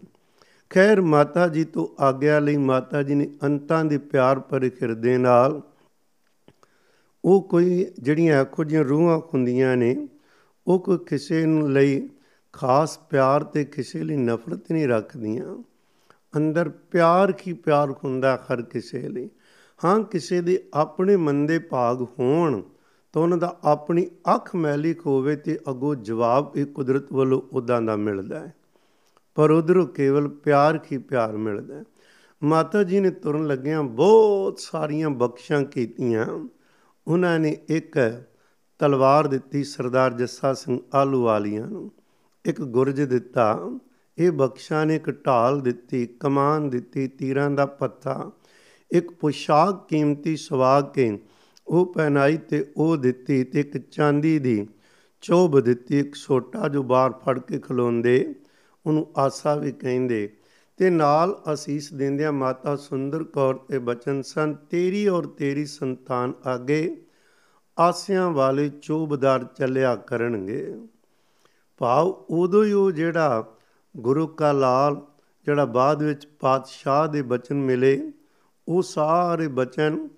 ਖੈਰ, 0.69 1.01
ਮਾਤਾ 1.01 1.48
ਜੀ 1.48 1.63
ਤੋਂ 1.63 1.88
ਆਗਿਆ 2.00 2.39
ਲਈ 2.39 2.57
ਮਾਤਾ 2.57 3.03
ਜੀ 3.03 3.15
ਨੇ 3.15 3.29
ਅੰਤਾਂ 3.43 3.86
ਦੇ 3.86 3.98
ਪਿਆਰ 3.98 4.39
ਭਰੇ 4.39 4.72
ਹਿਰਦੇ 4.81 5.17
ਨਾਲ 5.17 5.62
ਉਹ 7.25 7.41
ਕੋਈ 7.41 7.91
ਜਿਹੜੀਆਂ 8.00 8.41
ਆਖੋ 8.41 8.63
ਜੀਆਂ 8.63 8.84
ਰੂਹਾਂ 8.84 9.17
ਹੁੰਦੀਆਂ 9.17 9.77
ਨੇ, 9.77 10.08
ਉਹ 10.67 10.79
ਕੋਈ 10.79 10.98
ਕਿਸੇ 10.98 11.46
ਨੂੰ 11.46 11.72
ਲਈ 11.72 12.10
ਖਾਸ 12.53 12.98
ਪਿਆਰ 12.98 13.44
ਤੇ 13.44 13.65
ਕਿਸੇ 13.65 14.03
ਲਈ 14.03 14.15
ਨਫ਼ਰਤ 14.15 14.72
ਨਹੀਂ 14.72 14.88
ਰੱਖਦੀਆਂ। 14.88 15.63
ਅੰਦਰ 16.38 16.70
ਪਿਆਰ 16.70 17.32
ਕੀ 17.32 17.53
ਪਿਆਰ 17.53 17.91
ਹੁੰਦਾ 17.91 18.36
ਹਰ 18.36 18.62
ਕਿਸੇ 18.62 19.10
ਲਈ? 19.10 19.29
ਹਾਂ, 19.86 20.00
ਕਿਸੇ 20.00 20.41
ਦੇ 20.41 20.63
ਆਪਣੇ 20.74 21.15
ਮਨ 21.15 21.46
ਦੇ 21.46 21.60
ਭਾਗ 21.60 22.01
ਹੋਣ 22.20 22.62
ਤਾਂ 23.13 23.22
ਉਹਨਾਂ 23.22 23.38
ਦਾ 23.38 23.60
ਆਪਣੀ 23.63 24.08
ਅੱਖ 24.36 24.55
ਮੈਲੀ 24.55 24.96
ਹੋਵੇ 25.05 25.36
ਤੇ 25.36 25.60
ਅਗੋ 25.70 25.96
ਜਵਾਬ 25.96 26.51
ਇਹ 26.55 26.65
ਕੁਦਰਤ 26.65 27.13
ਵੱਲੋਂ 27.13 27.41
ਉਦਾਂ 27.51 27.82
ਦਾ 27.82 27.96
ਮਿਲਦਾ 27.96 28.39
ਹੈ। 28.39 28.53
ਪਰ 29.36 29.51
ਉਧਰੋਂ 29.51 29.88
ਕੇਵਲ 29.88 30.27
ਪਿਆਰ 30.27 30.77
ਕੀ 30.77 30.98
ਪਿਆਰ 30.98 31.38
ਮਿਲਦਾ 31.38 31.75
ਹੈ? 31.75 31.84
ਮਾਤਾ 32.44 32.84
ਜੀ 32.84 33.00
ਨੇ 33.00 33.10
ਤੁਰਨ 33.10 33.48
ਲੱਗਿਆਂ 33.48 33.84
ਬਹੁਤ 33.84 34.60
ਸਾਰੀਆਂ 34.60 35.10
ਬਖਸ਼ਾਂ 35.10 35.63
ਕੀਤੀਆਂ। 35.63 36.48
ਉਹਨਾਂ 37.07 37.39
ਨੇ 37.39 37.57
ਇੱਕ 37.69 38.24
ਤਲਵਾਰ 38.79 39.27
ਦਿੱਤੀ 39.27 39.63
ਸਰਦਾਰ 39.63 40.13
ਜੱਸਾ 40.13 40.53
ਸਿੰਘ 40.53 40.79
ਆਲੂ 40.93 41.24
ਵਾਲੀਆਂ 41.24 41.67
ਨੂੰ। 41.67 41.91
ਇੱਕ 42.45 42.62
ਗੁਰਜ 42.62 43.01
ਦਿੱਤਾ, 43.01 43.71
ਇਹ 44.17 44.31
ਬਖਸ਼ਾਂ 44.31 44.85
ਨੇ 44.85 44.95
ਇੱਕ 44.95 45.25
ਢਾਲ 45.25 45.62
ਦਿੱਤੀ, 45.62 46.05
ਕਮਾਨ 46.05 46.69
ਦਿੱਤੀ, 46.69 47.07
ਤੀਰਾਂ 47.07 47.51
ਦਾ 47.51 47.65
ਪੱਥਾ। 47.65 48.31
ਇੱਕ 48.91 49.12
ਪੁਸ਼ਾਕ 49.12 49.88
ਕੀਮਤੀ 49.88 50.38
ਸਵਾ 50.38 50.81
ਕੇ 50.81 51.19
ਉਹ 51.67 51.93
ਪਹਿਨਾਈ 51.93 52.38
ਤੇ 52.38 52.71
ਉਹ 52.77 52.97
ਦਿੱਤੀ 52.97 53.43
ਤੇ 53.43 53.59
ਇੱਕ 53.59 53.77
ਚਾਂਦੀ 53.77 54.39
ਦੀ 54.39 54.67
ਚੋਬ 55.21 55.59
ਦਿੱਤੀ। 55.59 56.00
ਇੱਕ 56.00 56.15
ਛੋਟਾ 56.15 56.67
ਜੋ 56.67 56.83
ਬਾਹਰ 56.83 57.12
ਫੜ 57.12 57.39
ਕੇ 57.39 57.59
ਖਲੋਂਦੇ, 57.59 58.35
ਉਹਨੂੰ 58.85 59.07
ਆਸਾ 59.17 59.55
ਵੀ 59.55 59.71
ਕਹਿੰਦੇ 59.71 60.38
ਤੇ 60.77 60.89
ਨਾਲ 60.89 61.41
ਅਸੀਸ 61.53 61.94
ਦਿੰਦਿਆਂ 61.94 62.32
ਮਾਤਾ 62.32 62.75
ਸੁੰਦਰ 62.75 63.24
ਕੌਰ 63.24 63.55
ਤੇ 63.55 63.79
ਬਚਨ 63.79 64.22
ਸਨ, 64.22 64.53
ਤੇਰੀ 64.53 65.08
ਔਰ 65.08 65.25
ਤੇਰੀ 65.25 65.65
ਸੰਤਾਨ 65.65 66.34
ਆਗੇ, 66.46 67.05
ਆਸਿਆਂ 67.79 68.32
ਵਾਲੇ 68.32 68.70
ਚੋਬਦਾਰ 68.70 69.44
ਚੱਲਿਆ 69.44 69.96
ਕਰਨਗੇ। 69.96 70.79
ਭਾਵ 71.77 72.08
ਉਦੋਂ 72.29 72.65
ਹੀ 72.65 72.72
ਉਹ 72.72 72.91
ਜਿਹੜਾ 72.91 73.55
ਗੁਰੂ 73.98 74.27
ਕਾ 74.27 74.51
ਲਾਲ, 74.51 75.01
ਜਿਹੜਾ 75.46 75.65
ਬਾਅਦ 75.65 76.03
ਵਿੱਚ 76.03 76.27
ਪਾਤਸ਼ਾਹ 76.27 77.08
ਦੇ 77.08 77.22
ਬਚਨ 77.22 77.55
ਮਿਲੇ, 77.55 78.12
ਉਹ 78.67 78.82
ਸਾਰੇ 78.82 79.48
ਬਚਨ 79.48 80.10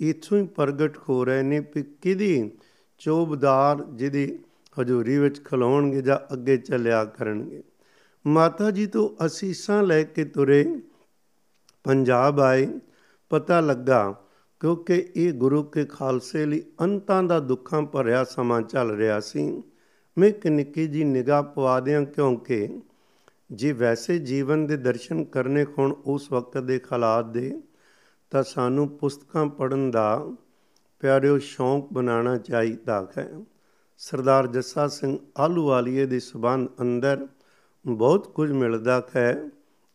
ਇਥੋਂ 0.00 0.38
ਹੀ 0.38 0.46
ਪ੍ਰਗਟ 0.46 0.98
ਹੋ 1.08 1.24
ਰਹੇ 1.24 1.42
ਨੇ 1.42 1.62
ਕਿ 1.62 1.82
ਕਿਦੀ 1.82 2.50
ਚੋਬਦਾਰ 2.98 3.84
ਜਿਹਦੀ 3.84 4.38
ਹਜ਼ੂਰੀ 4.80 5.18
ਵਿੱਚ 5.18 5.44
ਖਲੋਣਗੇ 5.44 6.02
ਜਾਂ 6.02 6.18
ਅੱਗੇ 6.32 6.56
ਚੱਲਿਆ 6.56 7.04
ਕਰਨਗੇ। 7.04 7.62
ਮਾਤਾ 8.26 8.70
ਜੀ 8.70 8.86
ਤੋਂ 8.86 9.26
ਅਸੀਸਾਂ 9.26 9.82
ਲੈ 9.82 10.02
ਕੇ 10.02 10.24
ਤੁਰੇ। 10.24 10.64
ਪੰਜਾਬ 11.84 12.40
ਆਏ, 12.40 12.66
ਪਤਾ 13.30 13.60
ਲੱਗਾ 13.60 14.14
ਕਿਉਂਕਿ 14.60 15.12
ਇਹ 15.16 15.32
ਗੁਰੂ 15.32 15.62
ਕੇ 15.62 15.84
ਖਾਲਸੇ 15.84 16.46
ਲਈ 16.46 16.62
ਅੰਤਾਂ 16.80 17.22
ਦਾ 17.22 17.38
ਦੁੱਖਾਂ 17.40 17.82
ਭਰਿਆ 17.82 18.24
ਸਮਾਂ 18.24 18.60
ਚੱਲ 18.62 18.90
ਰਿਹਾ 18.90 19.20
ਸੀ। 19.20 19.62
ਮੈਂ 20.18 20.28
ਇੱਕ 20.28 20.46
ਨਿੱਕੀ 20.46 20.86
ਜੀ 20.86 21.04
ਨਿਗਾਹ 21.04 21.42
ਪਵਾ 21.42 21.78
ਦਿਆਂ 21.80 22.02
ਕਿਉਂਕਿ 22.02 22.80
ਜੇ 23.52 23.72
ਵੈਸੇ 23.72 24.18
ਜੀਵਨ 24.18 24.66
ਦੇ 24.66 24.76
ਦਰਸ਼ਨ 24.76 25.24
ਕਰਨੇ 25.24 25.64
ਹੋਣ 25.64 25.92
ਉਸ 26.06 26.32
ਵਕਤ 26.32 26.58
ਦੇ 26.58 26.80
ਹਾਲਾਤ 26.92 27.24
ਦੇ, 27.24 27.62
ਤਾਂ 28.30 28.42
ਸਾਨੂੰ 28.42 28.88
ਪੁਸਤਕਾਂ 28.88 29.46
ਪੜ੍ਹਨ 29.46 29.90
ਦਾ 29.90 30.26
ਪਿਆਰਿਓ 31.00 31.38
ਸ਼ੌਂਕ 31.38 31.92
ਬਣਾਉਣਾ 31.92 32.36
ਚਾਹੀਦਾ 32.36 33.06
ਹੈ। 33.18 33.30
ਸਰਦਾਰ 33.98 34.46
ਜੱਸਾ 34.46 34.88
ਸਿੰਘ 34.88 35.18
ਆਲੂਵਾਲੀਏ 35.38 36.06
ਦੇ 36.06 36.20
ਸਬੰਧ 36.20 36.68
ਅੰਦਰ 36.80 37.26
ਬਹੁਤ 37.86 38.32
ਕੁਝ 38.32 38.52
ਮਿਲਦਾ 38.52 39.08
ਹੈ। 39.16 39.50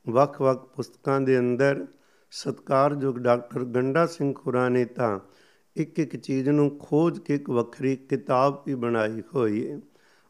ਵੱਖ-ਵੱਖ 0.09 0.65
ਪੁਸਤਕਾਂ 0.65 1.21
ਦੇ 1.21 1.39
ਅੰਦਰ 1.39 1.87
ਸਤਕਾਰਯੋਗ 2.31 3.15
ਡਾਕਟਰ 3.15 3.63
ਗੰਡਾ 3.63 4.05
ਸਿੰਘ 4.05 4.33
ਖੁਰਾ 4.33 4.69
ਨੇ 4.69 4.85
ਤਾਂ 4.85 5.19
ਇੱਕ 5.75 5.99
ਇੱਕ 5.99 6.17
ਚੀਜ਼ 6.17 6.49
ਨੂੰ 6.49 6.77
ਖੋਜ 6.79 7.19
ਕੇ 7.19 7.35
ਇੱਕ 7.35 7.49
ਵੱਖਰੀ 7.49 7.95
ਕਿਤਾਬ 7.95 8.63
ਵੀ 8.67 8.75
ਬਣਾਈ 8.75 9.23
ਹੋਈ 9.35 9.71
ਹੈ। 9.71 9.79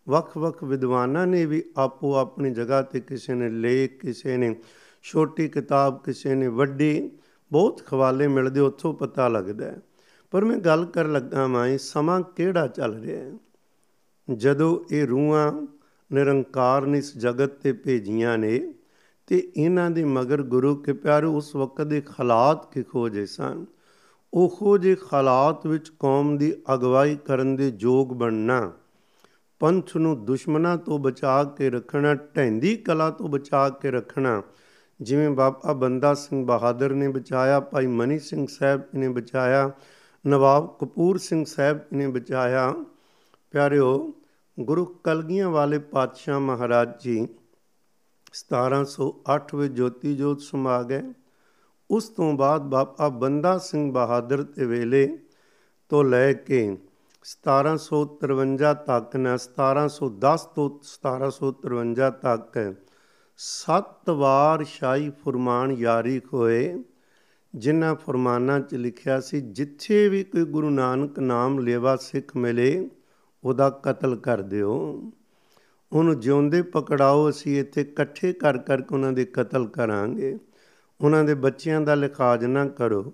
ਵੱਖ-ਵੱਖ 0.10 0.64
ਵਿਦਵਾਨਾਂ 0.64 1.28
ਨੇ 1.28 1.46
ਵੀ 1.46 1.64
ਆਪੋ 1.78 2.16
ਆਪਣੀ 2.16 2.52
ਜਗ੍ਹਾ 2.52 2.82
ਤੇ 2.82 3.00
ਕਿਸੇ 3.00 3.34
ਨੇ 3.34 3.50
ਲੇਖ, 3.50 4.00
ਕਿਸੇ 4.00 4.38
ਨੇ 4.38 4.56
ਛੋਟੀ 5.04 5.48
ਕਿਤਾਬ, 5.48 6.04
ਕਿਸੇ 6.04 6.36
ਨੇ 6.36 6.48
ਵੱਡੀ, 6.48 7.12
ਬਹੁਤ 7.52 7.82
ਖਵਾਲੇ 7.86 8.28
ਮਿਲਦੇ 8.28 8.60
ਉੱਥੋਂ 8.60 8.94
ਪਤਾ 8.94 9.28
ਲੱਗਦਾ 9.28 9.66
ਹੈ। 9.66 9.78
ਪਰ 10.32 10.46
ਮੈਂ 10.46 10.58
ਗੱਲ 10.58 10.86
ਕਰ 10.86 11.06
ਲੱਗਾ 11.06 11.48
ਮੈਂ 11.48 11.78
ਸਮਾਂ 11.78 12.22
ਕਿਹੜਾ 12.22 12.68
ਚੱਲ 12.68 13.02
ਰਿਹਾ 13.02 13.26
ਹੈ? 13.26 13.34
ਜਦੋਂ 14.34 14.80
ਇਹ 14.92 15.08
ਰੂਹਾਂ 15.08 15.68
ਨਿਰੰਕਾਰ 16.14 16.86
ਨੇ 16.86 16.98
ਇਸ 16.98 17.18
ਜਗਤ 17.18 17.54
ਤੇ 17.54 17.72
ਭੇਜੀਆਂ 17.74 18.38
ਨੇ, 18.38 18.60
ਤੇ 19.28 19.52
ਇਹਨਾਂ 19.56 19.90
ਦੇ 19.92 20.04
ਮਗਰ 20.04 20.42
ਗੁਰੂ 20.44 20.76
ਕੇ 20.76 20.94
ਪਿਆਰੇ 20.94 21.26
ਉਸ 21.26 21.56
ਵਕਤ 21.56 21.88
ਦੇ 21.88 22.02
ਹਾਲਾਤ 22.12 22.72
ਕਿ 22.74 22.84
ਖੋਜੇ 22.84 23.26
ਸਨ। 23.26 23.66
ਉਹੋ 24.34 24.78
ਜੇ 24.78 24.96
ਹਾਲਾਤ 25.14 25.66
ਵਿੱਚ 25.68 25.90
ਕੌਮ 26.00 26.38
ਦੀ 26.38 26.54
ਅਗਵਾਈ 26.74 27.16
ਕਰਨ 27.26 27.56
ਦੇ 27.56 27.72
ਯੋਗ 27.80 28.14
ਬਣਨਾ, 28.14 28.72
ਪੰਥ 29.62 29.96
ਨੂੰ 29.98 30.24
ਦੁਸ਼ਮਣਾਂ 30.26 30.78
ਤੋਂ 30.78 31.00
ਬਚਾ 31.00 31.44
ਕੇ 31.58 31.70
ਰੱਖਣਾ 31.70 32.14
ਢੈਂਦੀ 32.36 32.76
ਕਲਾ 32.78 33.10
ਤੋਂ 33.10 33.30
ਬਚਾ 33.30 33.68
ਕੇ 33.70 33.92
ਰੱਖਣਾ, 33.92 34.42
ਜਿਵੇਂ 35.00 35.30
ਬਾਬਾ 35.30 35.74
ਬੰਦਾ 35.74 36.14
ਸਿੰਘ 36.14 36.46
ਬਹਾਦਰ 36.46 36.94
ਨੇ 36.94 37.08
ਬਚਾਇਆ, 37.08 37.60
ਭਾਈ 37.60 37.88
ਮਨੀ 37.88 38.20
ਸਿੰਘ 38.20 38.48
ਸਾਹਿਬ 38.50 38.82
ਨੇ 38.96 39.10
ਬਚਾਇਆ, 39.10 39.72
ਨਵਾਬ 40.26 40.76
ਕਪੂਰ 40.82 41.18
ਸਿੰਘ 41.18 41.44
ਸਾਹਿਬ 41.46 41.80
ਨੇ 41.94 42.08
ਬਚਾਇਆ। 42.08 42.74
ਪਿਆਰਿਓ 43.54 44.14
ਗੁਰੂ 44.60 44.86
ਕਲਗੀਆਂ 44.86 45.50
ਵਾਲੇ 45.50 45.80
ਪਾਤਸ਼ਾਹ 45.80 46.40
ਮਹਾਰਾਜ 46.40 47.04
ਜੀ 47.04 47.28
1708 48.34 49.56
ਵਿੱਚ 49.56 49.74
ਜੋਤੀ 49.74 50.16
ਜੋਤ 50.16 50.42
ਸਮਾ 50.42 50.84
ਗਏ। 50.84 51.02
ਉਸ 51.92 52.10
ਤੋਂ 52.10 52.34
ਬਾਅਦ 52.34 52.62
ਬਾਬਾ 52.62 53.10
ਬੰਦਾ 53.10 53.58
ਸਿੰਘ 53.58 53.94
ਬਹਾਦਰ 53.94 54.44
ਦੇ 54.44 54.66
ਵੇਲੇ 54.66 55.20
ਤੋਂ 55.90 56.04
ਲੈ 56.04 56.34
ਕੇ 56.34 56.78
1753 57.24 58.74
ਤੱਕ 58.74 59.16
ਨਾ 59.16 59.38
1710 59.38 60.46
ਤੋਂ 60.56 60.80
1753 60.84 62.12
ਤੱਕ 62.22 62.76
ਸੱਤ 63.38 64.10
ਵਾਰ 64.10 64.64
ਸ਼ਾਹੀ 64.64 65.10
ਫਰਮਾਨ 65.10 65.76
ਜਾਰੀ 65.76 66.22
ਹੋਏ, 66.34 66.84
ਜਿਨ੍ਹਾਂ 67.56 67.96
ਫਰਮਾਨਾਂ 67.96 68.60
'ਚ 68.60 68.76
ਲਿਖਿਆ 68.76 69.20
ਸੀ, 69.20 69.42
ਜਿੱਥੇ 69.42 70.10
ਵੀ 70.10 70.24
ਕੋਈ 70.24 70.46
ਗੁਰੂ 70.46 70.70
ਨਾਨਕ 70.70 71.20
ਨਾਮ 71.20 71.60
ਲੇਵਾ 71.60 71.96
ਸਿੱਖ 71.96 72.36
ਮਿਲੇ 72.36 72.90
ਉਹਦਾ 73.44 73.70
ਕਤਲ 73.70 74.16
ਕਰ 74.16 74.42
ਦਿਓ। 74.42 75.04
ਉਹਨੂੰ 75.92 76.20
ਜਿਉਂਦੇ 76.20 76.62
ਪਕੜਾਓ, 76.62 77.30
ਅਸੀਂ 77.30 77.60
ਇੱਥੇ 77.60 77.82
ਇਕੱਠੇ 77.82 78.34
ਕਰ 78.34 78.58
ਕਰਕੇ 78.58 78.96
ਉਹਨਾਂ 78.96 79.12
ਦੇ 79.12 79.26
ਕਤਲ 79.26 79.68
ਕਰਾਂਗੇ। 79.68 80.38
ਉਹਨਾਂ 81.02 81.24
ਦੇ 81.24 81.34
ਬੱਚਿਆਂ 81.34 81.82
ਦਾ 81.82 81.96
ਲਿਖਾਜ 81.96 82.46
ਨਾ 82.46 82.68
ਕਰੋ। 82.68 83.14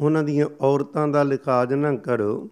ਉਹਨਾਂ 0.00 0.22
ਦੀਆਂ 0.22 0.46
ਔਰਤਾਂ 0.60 1.08
ਦਾ 1.08 1.22
ਲਿਖਾਜ 1.22 1.74
ਨਾ 1.74 1.96
ਕਰੋ। 1.96 2.50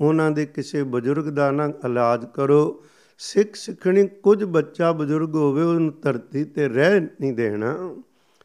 ਉਹਨਾਂ 0.00 0.30
ਦੇ 0.30 0.46
ਕਿਸੇ 0.46 0.82
ਬਜ਼ੁਰਗ 0.82 1.24
ਦਾ 1.24 1.50
ਨਾ 1.50 1.66
ਇਲਾਜ 1.66 2.26
ਕਰੋ। 2.34 2.84
ਸਿੱਖ 3.18 3.54
ਸਿੱਖਣੀ, 3.54 4.06
ਕੁਝ 4.06 4.44
ਬੱਚਾ 4.44 4.92
ਬਜ਼ੁਰਗ 4.92 5.34
ਹੋਵੇ, 5.34 5.62
ਉਹਨੂੰ 5.62 6.00
ਧਰਤੀ 6.02 6.44
ਤੇ 6.44 6.68
ਰਹਿ 6.68 7.00
ਨਹੀਂ 7.00 7.32
ਦੇਣਾ। 7.32 7.96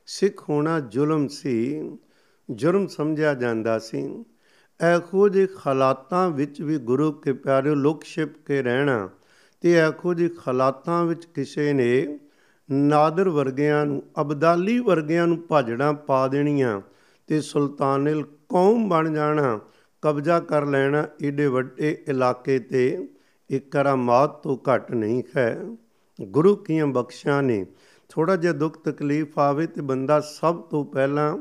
ਸਿੱਖ 0.06 0.50
ਹੋਣਾ 0.50 0.80
ਜ਼ੁਲਮ 0.80 1.28
ਸੀ। 1.28 1.82
ਜੁਰਮ 2.50 2.88
ਸਮਝਿਆ 2.88 3.34
ਜਾਂਦਾ 3.34 3.80
ਸੀ। 3.80 4.26
ਐਖੋ 4.82 5.30
ਜਿਹੇ 5.30 5.48
ਹਾਲਾਤਾਂ 5.68 6.30
ਵਿੱਚ 6.30 6.62
ਵੀ 6.62 6.78
ਗੁਰੂ 6.78 7.12
ਕੇ 7.12 7.34
ਪਿਆਰੇ 7.34 7.76
ਲੋਕ 7.76 8.04
ਛਿਪ 8.04 8.46
ਕੇ 8.46 8.62
ਰਹਿਣਾ 8.62 9.10
ਤੇ 9.62 9.74
ਐਖੋ 9.74 10.14
ਜਿਹੇ 10.14 10.30
ਹਾਲਾਤਾਂ 10.48 11.06
ਵਿੱਚ 11.06 11.26
ਕਿਸੇ 11.26 11.74
ਨੇ 11.74 12.20
ਨਾਦਰ 12.72 13.30
ਵਰਗਿਆਂ 13.30 13.86
ਨੂੰ, 13.86 14.04
ਅਬਦਾਲੀ 14.22 14.80
ਵਰਗਿਆਂ 14.80 15.28
ਨੂੰ 15.28 15.48
ਭਾਜੜਾਂ 15.48 15.94
ਪਾ 15.94 16.28
ਦੇਣੀਆਂ 16.28 16.82
ਤੇ 17.28 17.42
ਸੁਲਤਾਨਿਲ 17.42 18.24
ਕੌਮ 18.50 18.90
ਬਣ 18.90 19.14
ਜਾਣਾ, 19.14 19.60
ਕਬਜ਼ਾ 20.02 20.40
ਕਰ 20.40 20.66
ਲੈਣਾ 20.66 21.08
ਏਡੇ 21.24 21.48
ਵੱਡੇ 21.48 22.06
ਇਲਾਕੇ 22.08 22.60
ਤੇ 22.60 23.10
ਇੱਕ 23.50 23.72
ਕਰਾਮਾਤ 23.72 24.44
ਤੋਂ 24.44 24.58
ਘੱਟ 24.58 24.92
ਨਹੀਂ 24.92 25.24
ਹੈ। 25.38 25.58
ਗੁਰੂ 26.22 26.56
ਕੀਆਂ 26.56 26.88
ਬਖਸ਼ਾਂ 26.88 27.44
ਨੇ 27.44 27.66
ਥੋੜਾ 28.10 28.36
ਜਿਹਾ 28.36 28.54
ਦੁੱਖ 28.54 28.78
ਤਕਲੀਫ 28.78 29.40
ਆਵੇ 29.40 29.68
ਤੇ 29.68 29.82
ਬੰਦਾ 29.82 30.20
ਸਭ 30.20 30.62
ਤੋਂ 30.62 30.86
ਪਹਿਲਾਂ 30.86 31.38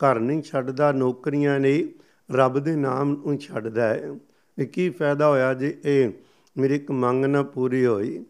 ਘਰ 0.00 0.18
ਨਹੀਂ 0.18 0.42
ਛੱਡਦਾ, 0.42 0.92
ਨੌਕਰੀਆਂ 0.92 1.60
ਨੇ 1.60 1.88
ਰੱਬ 2.32 2.58
ਦੇ 2.58 2.76
ਨਾਮ 2.76 3.10
ਨੂੰ 3.10 3.38
ਛੱਡਦਾ 3.38 3.88
ਹੈ। 3.88 4.10
ਇਹ 4.58 4.66
ਕੀ 4.66 4.90
ਫਾਇਦਾ 4.90 5.28
ਹੋਇਆ 5.28 5.54
ਜੇ 5.54 5.78
ਇਹ 5.84 6.10
ਮੇਰੀ 6.58 6.74
ਇੱਕ 6.74 6.90
ਮੰਗ 6.90 7.24
ਨਾ 7.24 7.42
ਪੂਰੀ 7.42 7.86
ਹੋਈ? 7.86 8.24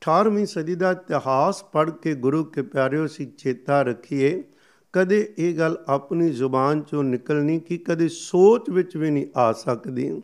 18ਵੀਂ 0.00 0.46
ਸਦੀ 0.46 0.74
ਦਾ 0.74 0.90
ਇਤਿਹਾਸ 0.90 1.64
ਪੜ੍ਹ 1.64 1.90
ਕੇ 1.90 2.14
ਗੁਰੂ 2.14 2.44
ਕੇ 2.44 2.62
ਪਿਆਰਿਓ 2.62 3.06
ਸੀ 3.06 3.26
ਚੇਤਾ 3.26 3.82
ਰੱਖੀਏ। 3.82 4.44
ਕਦੇ 4.92 5.34
ਇਹ 5.38 5.58
ਗੱਲ 5.58 5.78
ਆਪਣੀ 5.88 6.30
ਜ਼ੁਬਾਨ 6.30 6.82
ਚੋਂ 6.82 7.04
ਨਿਕਲਣੀ 7.04 7.60
ਕਿ 7.60 7.78
ਕਦੇ 7.78 8.08
ਸੋਚ 8.08 8.70
ਵਿੱਚ 8.70 8.96
ਵੀ 8.96 9.10
ਨਹੀਂ 9.10 9.26
ਆ 9.36 9.52
ਸਕਦੀ। 9.52 10.22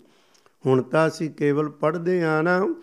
ਹੁਣ 0.66 0.82
ਤਾਂ 0.82 1.08
ਅਸੀਂ 1.08 1.30
ਕੇਵਲ 1.30 1.68
ਪੜ੍ਹਦੇ 1.68 2.24
ਆ 2.24 2.42
ਨਾ, 2.42 2.74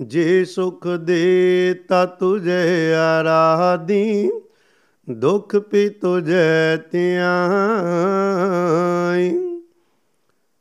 ਜੇ 0.00 0.44
ਸੁਖ 0.44 0.86
ਦੇ 0.86 1.80
ਤਾ 1.88 2.06
ਤੁਝੇ 2.06 2.94
ਆਰਾਧੀ, 2.94 4.30
ਦੁਖ 5.10 5.56
ਪੀ 5.56 5.88
ਤੁਝੇ 5.88 6.76
ਤਿਆਈ 6.76 9.45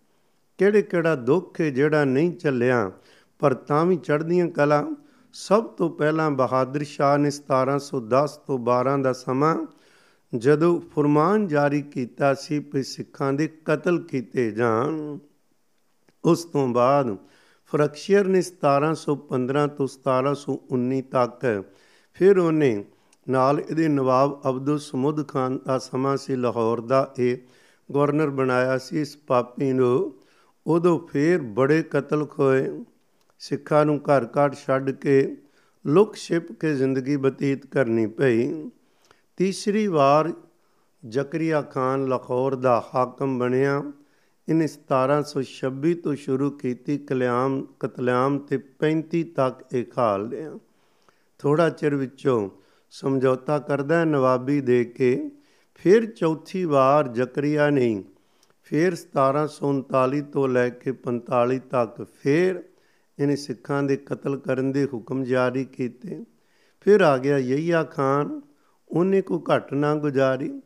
ਕਿਹੜੇ 0.58 0.82
ਕਿਹੜਾ 0.82 1.14
ਦੁੱਖ 1.14 1.60
ਹੈ 1.60 1.70
ਜਿਹੜਾ 1.70 2.04
ਨਹੀਂ 2.04 2.32
ਚੱਲਿਆ, 2.32 2.90
ਪਰ 3.38 3.54
ਤਾਂ 3.54 3.86
ਵੀ 3.86 3.96
ਚੜ੍ਹਦੀਆਂ 3.96 4.48
ਕਲਾ। 4.48 4.86
ਸਭ 5.32 5.64
ਤੋਂ 5.64 5.90
ਪਹਿਲਾਂ 5.90 6.30
ਬਹਾਦਰ 6.30 6.84
ਸ਼ਾਹ 6.84 7.18
ਨੇ 7.18 7.30
1710 7.30 8.36
ਤੋਂ 8.46 8.58
12 8.58 8.98
ਦਾ 9.02 9.12
ਸਮਾਂ 9.12 9.66
ਜਦੋਂ 10.36 10.80
ਫਰਮਾਨ 10.80 11.46
ਜਾਰੀ 11.46 11.82
ਕੀਤਾ 11.82 12.34
ਸੀ 12.34 12.62
ਕਿ 12.62 12.82
ਸਿੱਖਾਂ 12.82 13.32
ਦੇ 13.32 13.48
ਕਤਲ 13.64 14.02
ਕੀਤੇ 14.02 14.50
ਜਾਣ, 14.50 15.18
ਉਸ 16.24 16.44
ਤੋਂ 16.44 16.68
ਬਾਅਦ 16.68 17.16
ਫਰਕਸ਼ੀਅਰ 17.64 18.24
ਨੇ 18.24 18.42
1715 18.42 19.66
ਤੋਂ 19.66 19.86
1719 19.88 21.02
ਤੱਕ 21.02 21.64
ਫਿਰ 22.12 22.38
ਉਹਨੇ 22.38 22.84
ਨਾਲ 23.28 23.60
ਇਹਦੇ 23.60 23.88
ਨਵਾਬ 23.88 24.40
ਅਬਦੁਲ 24.48 24.78
ਸਮੁਦ 24.78 25.28
ਖਾਨ 25.28 25.58
ਦਾ 25.66 25.78
ਸਮਾਂ 25.78 26.16
ਸੀ 26.16 26.36
ਲਾਹੌਰ 26.36 26.80
ਦਾ। 26.80 27.14
ਇਹ 27.18 27.38
ਗਵਰਨਰ 27.94 28.30
ਬਣਾਇਆ 28.30 28.78
ਸੀ 28.78 29.00
ਇਸ 29.00 29.16
ਪਾਪੀ 29.16 29.72
ਨੂੰ। 29.72 30.14
ਉਦੋਂ 30.66 30.98
ਫੇਰ 30.98 31.38
ਬੜੇ 31.42 31.82
ਕਤਲ 31.82 32.26
ਖੋਏ। 32.26 32.84
ਸਿੱਖਾਂ 33.38 33.86
ਨੂੰ 33.86 33.98
ਘਰ 33.98 34.24
ਘਰ 34.24 34.54
ਛੱਡ 34.54 34.90
ਕੇ 34.90 35.36
ਲੁਕ 35.86 36.14
ਛਿਪ 36.14 36.52
ਕੇ 36.52 36.74
ਜ਼ਿੰਦਗੀ 36.74 37.16
ਬਤੀਤ 37.16 37.66
ਕਰਨੀ 37.66 38.06
ਪਈ। 38.06 38.70
ਤੀਸਰੀ 39.36 39.86
ਵਾਰ 39.86 40.32
ਜ਼ਕਰੀਆ 41.08 41.62
ਖਾਨ 41.62 42.08
ਲਾਹੌਰ 42.08 42.54
ਦਾ 42.54 42.84
ਹਾਕਮ 42.94 43.38
ਬਣਿਆ। 43.38 43.82
ਇਹਨੇ 44.48 44.66
1726 44.66 45.94
ਤੋਂ 45.94 46.14
ਸ਼ੁਰੂ 46.14 46.50
ਕੀਤੀ 46.50 46.98
ਕਲਿਆਮ 46.98 47.66
ਕਤਲਾਮ 47.80 48.38
ਤੇ 48.38 48.58
35 48.80 49.24
ਤੱਕ 49.24 49.74
ਇਹ 49.74 49.84
ਖਾਲ 49.84 50.28
ਲਿਆ। 50.28 50.58
ਥੋੜਾ 51.38 51.70
ਚਿਰ 51.70 51.94
ਵਿੱਚੋਂ 51.94 52.50
ਸਮਝੌਤਾ 53.00 53.58
ਕਰਦਾ 53.58 54.04
ਨਵਾਬੀ 54.04 54.60
ਦੇ 54.60 54.84
ਕੇ, 54.84 55.30
ਫਿਰ 55.74 56.06
ਚੌਥੀ 56.06 56.64
ਵਾਰ 56.64 57.08
ਜ਼ਕਰੀਆ 57.08 57.70
ਨੇ 57.70 58.04
ਫਿਰ 58.62 58.94
1739 58.94 60.20
ਤੋਂ 60.20 60.48
ਲੈ 60.48 60.68
ਕੇ 60.68 60.92
45 60.92 61.58
ਤੱਕ 61.58 62.06
ਫਿਰ 62.22 62.62
ਇਹਨੇ 63.18 63.36
ਸਿੱਖਾਂ 63.36 63.82
ਦੇ 63.82 63.96
ਕਤਲ 63.96 64.36
ਕਰਨ 64.36 64.72
ਦੇ 64.72 64.84
ਹੁਕਮ 64.84 65.24
ਜਾਰੀ 65.24 65.64
ਕੀਤੇ। 65.64 66.24
ਫਿਰ 66.80 67.00
ਆ 67.00 67.18
ਗਿਆ 67.18 67.38
ਯਹੀਆ 67.38 67.82
ਖਾਨ, 67.82 68.40
ਉਹਨੇ 68.90 69.22
ਕੋ 69.22 69.44
ਘਟ 69.56 69.72
ਨਾ 69.72 69.94
ਗੁਜ਼ਾਰੀ। 69.94 70.62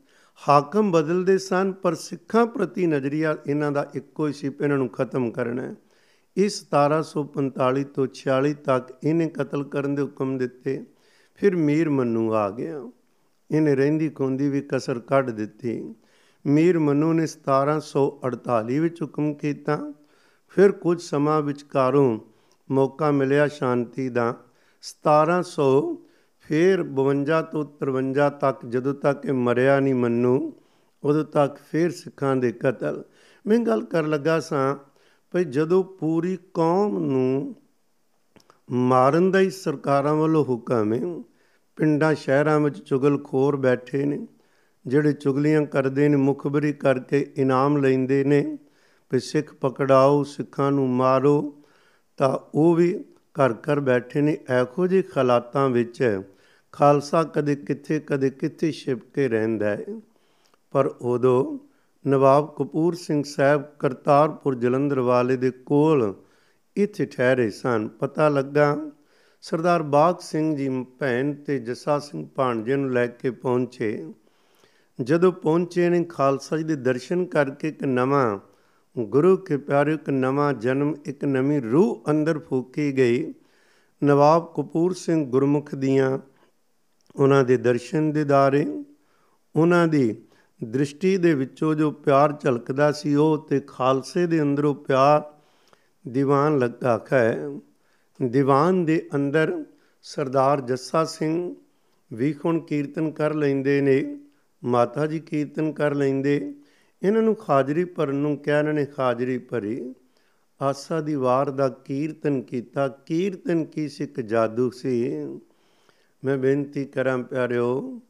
ਹਾਕਮ 0.48 0.90
ਬਦਲਦੇ 0.90 1.38
ਸਨ, 1.38 1.72
ਪਰ 1.72 1.94
ਸਿੱਖਾਂ 1.94 2.46
ਪ੍ਰਤੀ 2.46 2.86
ਨਜ਼ਰੀਆ 2.86 3.36
ਇਹਨਾਂ 3.46 3.72
ਦਾ 3.72 3.90
ਇੱਕੋ 3.94 4.26
ਹੀ 4.26 4.32
ਸੀ 4.32 4.46
ਇਹਨਾਂ 4.46 4.78
ਨੂੰ 4.78 4.88
ਖਤਮ 4.88 5.30
ਕਰਨਾ 5.30 5.62
ਹੈ। 5.62 5.74
ਇਸ 6.36 6.62
1745 6.62 7.84
ਤੋਂ 7.84 8.06
46 8.06 8.54
ਤੱਕ 8.54 8.94
ਇਹਨੇ 9.04 9.28
ਕਤਲ 9.28 9.64
ਕਰਨ 9.64 9.94
ਦੇ 9.94 10.02
ਹੁਕਮ 10.02 10.38
ਦਿੱਤੇ। 10.38 10.84
ਫਿਰ 11.40 11.56
ਮੀਰ 11.56 11.90
ਮੰਨੂ 11.90 12.32
ਆ 12.32 12.50
ਗਿਆ। 12.50 12.90
ਇਹਨੇ 13.50 13.74
ਰਹਿੰਦੀ 13.74 14.08
ਖੁੰਦੀ 14.08 14.48
ਵੀ 14.48 14.60
ਕਸਰ 14.60 14.98
ਕੱਢ 14.98 15.30
ਦਿੱਤੀ। 15.30 15.94
ਮੀਰ 16.46 16.78
ਮੰਨੂ 16.78 17.12
ਨੇ 17.12 17.26
1748 17.26 18.78
ਵਿੱਚ 18.78 19.02
ਹੁਕਮ 19.02 19.34
ਕੀਤਾ। 19.34 19.92
ਫਿਰ 20.48 20.72
ਕੁਝ 20.72 21.02
ਸਮਾਂ 21.02 21.42
ਵਿਚਕਾਰੋਂ 21.42 22.20
ਮੌਕਾ 22.70 23.10
ਮਿਲਿਆ 23.10 23.48
ਸ਼ਾਂਤੀ 23.48 24.08
ਦਾ। 24.08 24.34
1700 24.80 26.02
ਫਿਰ 26.40 26.82
52 26.82 27.42
ਤੋਂ 27.42 27.64
53 27.64 28.30
ਤੱਕ 28.30 28.66
ਜਦੋਂ 28.66 28.94
ਤੱਕ 28.94 29.26
ਇਹ 29.26 29.32
ਮਰਿਆ 29.32 29.80
ਨਹੀਂ 29.80 29.94
ਮੰਨੂ, 29.94 30.52
ਉਦੋਂ 31.04 31.24
ਤੱਕ 31.24 31.56
ਫਿਰ 31.70 31.90
ਸਿੱਖਾਂ 31.90 32.36
ਦੇ 32.36 32.52
ਕਤਲ। 32.52 33.04
ਮੈਂ 33.46 33.58
ਗੱਲ 33.58 33.84
ਕਰ 33.84 34.02
ਲੱਗਾ 34.02 34.40
ਸਾਂ 34.40 34.76
ਭਈ 35.32 35.44
ਜਦੋਂ 35.44 35.84
ਪੂਰੀ 35.84 36.38
ਕੌਮ 36.54 36.98
ਨੂੰ 36.98 37.56
ਮਾਰਨ 38.70 39.30
ਦਾ 39.30 39.40
ਹੀ 39.40 39.50
ਸਰਕਾਰਾਂ 39.50 40.14
ਵੱਲੋਂ 40.14 40.44
ਹੁਕਮ 40.44 40.92
ਹੈ 40.92 41.22
ਪਿੰਡਾਂ 41.78 42.14
ਸ਼ਹਿਰਾਂ 42.14 42.60
ਵਿੱਚ 42.60 42.78
ਚੁਗਲਖੋਰ 42.78 43.56
ਬੈਠੇ 43.56 44.04
ਨੇ, 44.04 44.26
ਜਿਹੜੇ 44.86 45.12
ਚੁਗਲੀਆਂ 45.12 45.66
ਕਰਦੇ 45.66 46.08
ਨੇ, 46.08 46.16
ਮੁਖਬਰੀ 46.16 46.72
ਕਰਕੇ 46.72 47.32
ਇਨਾਮ 47.36 47.76
ਲੈਂਦੇ 47.76 48.24
ਨੇ, 48.24 48.58
ਵੀ 49.12 49.20
ਸਿੱਖ 49.20 49.54
ਪਕੜਾਓ, 49.54 50.22
ਸਿੱਖਾਂ 50.22 50.72
ਨੂੰ 50.72 50.90
ਮਾਰੋ, 50.90 51.62
ਤਾਂ 52.16 52.38
ਉਹ 52.54 52.74
ਵੀ 52.74 53.04
ਘਰ 53.12 53.52
ਘਰ 53.52 53.80
ਬੈਠੇ 53.80 54.20
ਨੇ। 54.20 54.32
ਇਹੋ 54.32 54.86
ਜਿਹੇ 54.86 55.02
ਹਾਲਾਤਾਂ 55.16 55.68
ਵਿੱਚ 55.68 56.22
ਖਾਲਸਾ 56.72 57.22
ਕਦੇ 57.22 57.56
ਕਿੱਥੇ 57.56 58.00
ਕਦੇ 58.00 58.30
ਕਿੱਥੇ 58.30 58.72
ਛਿਪ 58.72 59.14
ਕੇ 59.14 59.28
ਰਹਿੰਦਾ 59.28 59.66
ਹੈ। 59.66 59.84
ਪਰ 60.70 60.86
ਉਦੋਂ 60.86 61.58
ਨਵਾਬ 62.08 62.54
ਕਪੂਰ 62.58 62.94
ਸਿੰਘ 62.94 63.22
ਸਾਹਿਬ 63.26 63.64
ਕਰਤਾਰਪੁਰ 63.78 64.54
ਜਲੰਧਰ 64.54 65.00
ਵਾਲੇ 65.00 65.36
ਦੇ 65.36 65.50
ਕੋਲ 65.50 66.14
ਇੱਥੇ 66.76 67.06
ਠਹਿਰੇ 67.06 67.50
ਸਨ। 67.50 67.88
ਪਤਾ 67.88 68.28
ਲੱਗਾ 68.28 68.90
ਸਰਦਾਰ 69.42 69.82
ਬਾਗ 69.82 70.14
ਸਿੰਘ 70.20 70.56
ਜੀ 70.56 70.68
ਭੈਣ 70.98 71.34
ਤੇ 71.34 71.58
ਜਸਾ 71.58 71.98
ਸਿੰਘ 71.98 72.26
ਭਾਣਜੇ 72.34 72.76
ਨੂੰ 72.76 72.92
ਲੈ 72.92 73.06
ਕੇ 73.06 73.30
ਪਹੁੰਚੇ। 73.30 74.12
ਜਦੋਂ 75.02 75.32
ਪਹੁੰਚੇ 75.32 75.88
ਨੇ 75.88 76.04
ਖਾਲਸਾ 76.04 76.56
ਜੀ 76.56 76.64
ਦੇ 76.64 76.76
ਦਰਸ਼ਨ 76.76 77.24
ਕਰਕੇ 77.24 77.68
ਇੱਕ 77.68 77.84
ਨਵਾਂ, 77.84 78.38
ਗੁਰੂ 78.98 79.36
ਕੇ 79.36 79.56
ਪਿਆਰੇ 79.56 79.94
ਇੱਕ 79.94 80.10
ਨਵਾਂ 80.10 80.52
ਜਨਮ, 80.52 80.94
ਇੱਕ 81.04 81.24
ਨਵੀਂ 81.24 81.60
ਰੂਹ 81.62 82.04
ਅੰਦਰ 82.10 82.38
ਫੂਕੀ 82.38 82.96
ਗਈ। 82.96 83.34
ਨਵਾਬ 84.04 84.52
ਕਪੂਰ 84.56 84.92
ਸਿੰਘ 84.92 85.24
ਗੁਰਮੁਖ 85.26 85.74
ਦੀਆਂ 85.74 86.18
ਉਹਨਾਂ 87.16 87.44
ਦੇ 87.44 87.56
ਦਰਸ਼ਨ 87.56 88.12
ਦਿਦਾਰੇ 88.12 88.66
ਉਹਨਾਂ 89.56 89.86
ਦੀ 89.88 90.22
ਦ੍ਰਿਸ਼ਟੀ 90.64 91.16
ਦੇ 91.16 91.34
ਵਿੱਚੋਂ 91.34 91.74
ਜੋ 91.74 91.90
ਪਿਆਰ 91.90 92.32
ਝਲਕਦਾ 92.32 92.92
ਸੀ, 92.92 93.14
ਉਹ 93.14 93.46
ਤੇ 93.48 93.60
ਖਾਲਸੇ 93.60 94.26
ਦੇ 94.26 94.42
ਅੰਦਰੋਂ 94.42 94.74
ਪਿਆਰ 94.74 95.22
ਦੀਵਾਨ 96.08 96.58
ਲੱਗਾ। 96.58 97.06
ਹੈ 97.12 97.48
ਦੀਵਾਨ 98.22 98.84
ਦੇ 98.84 99.08
ਅੰਦਰ 99.14 99.64
ਸਰਦਾਰ 100.02 100.60
ਜੱਸਾ 100.60 101.04
ਸਿੰਘ 101.04 101.54
ਵੀ 102.12 102.34
ਹੁਣ 102.44 102.60
ਕੀਰਤਨ 102.60 103.10
ਕਰ 103.10 103.34
ਲੈਂਦੇ 103.34 103.80
ਨੇ, 103.80 104.20
ਮਾਤਾ 104.64 105.06
ਜੀ 105.06 105.20
ਕੀਰਤਨ 105.20 105.72
ਕਰ 105.72 105.94
ਲੈਂਦੇ। 105.94 106.54
ਇਹਨਾਂ 107.02 107.22
ਨੂੰ 107.22 107.34
ਖਾਜਰੀ 107.34 107.84
ਭਰਨ 107.84 108.14
ਨੂੰ 108.14 108.36
ਕਿਹਾ 108.36 108.58
ਇਹਨਾਂ 108.58 108.74
ਨੇ 108.74 108.84
ਖਾਜਰੀ 108.84 109.38
ਭਰੀ। 109.38 109.94
ਆਸਾ 110.62 111.00
ਦੀ 111.00 111.14
ਵਾਰ 111.14 111.50
ਦਾ 111.50 111.68
ਕੀਰਤਨ 111.68 112.42
ਕੀਤਾ। 112.42 112.88
ਕੀਰਤਨ 112.88 113.64
ਕੀ 113.64 113.88
ਸਿੱਖ 113.88 114.20
ਜਾਦੂ 114.20 114.70
ਸੀ? 114.70 115.10
ਮੈਂ 116.24 116.38
ਬੇਨਤੀ 116.38 116.84
ਕਰਾਂ 116.84 117.18
ਪਿਆਰਿਓ, 117.18 118.00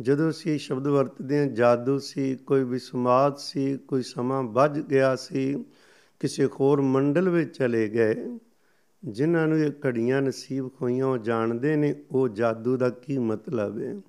ਜਦੋਂ 0.00 0.30
ਅਸੀਂ 0.30 0.58
ਸ਼ਬਦ 0.58 0.86
ਵਰਤਦੇ 0.86 1.38
ਹਾਂ, 1.38 1.46
ਜਾਦੂ 1.46 1.98
ਸੀ, 1.98 2.36
ਕੋਈ 2.36 2.64
ਵਿਸਮਾਦ 2.64 3.36
ਸੀ, 3.36 3.76
ਕੋਈ 3.76 4.02
ਸਮਾਂ 4.02 4.42
ਵੱਜ 4.42 4.80
ਗਿਆ 4.80 5.16
ਸੀ, 5.16 5.64
ਕਿਸੇ 6.20 6.46
ਹੋਰ 6.46 6.80
ਮੰਡਲ 6.80 7.28
ਵਿੱਚ 7.28 7.58
ਚਲੇ 7.58 7.88
ਗਏ। 7.88 8.38
ਜਿਨ੍ਹਾਂ 9.04 9.48
ਨੂੰ 9.48 9.58
ਇਹ 9.58 9.70
ਘੜੀਆਂ 9.86 10.22
ਨਸੀਬ 10.22 10.70
ਹੋਈਆਂ 10.82 11.06
ਉਹ 11.06 11.18
ਜਾਣਦੇ 11.18 11.76
ਨੇ, 11.76 11.94
ਉਹ 12.10 12.28
ਜਾਦੂ 12.28 12.76
ਦਾ 12.76 12.90
ਕੀ 12.90 13.18
ਮਤਲਬ 13.18 13.80
ਹੈ? 13.80 14.00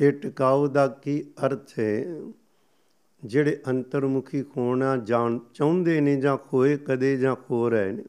ਇਹ 0.00 0.12
ਟਿਕਾਉ 0.12 0.66
ਦਾ 0.66 0.88
ਕੀ 0.88 1.24
ਅਰਥ 1.46 1.78
ਹੈ? 1.78 2.20
ਜਿਹੜੇ 3.24 3.62
ਅੰਤਰਮੁਖੀ 3.68 4.44
ਹੋਣਾ 4.56 4.96
ਜਾਣ, 4.96 5.38
ਚਾਹੁੰਦੇ 5.54 6.00
ਨੇ 6.00 6.16
ਜਾਂ 6.16 6.36
ਖੋਏ 6.36 6.76
ਕਦੇ 6.76 7.16
ਜਾਂ 7.16 7.36
ਖੋ 7.36 7.68
ਰਹੇ 7.68 7.92
ਨੇ। 7.92 8.04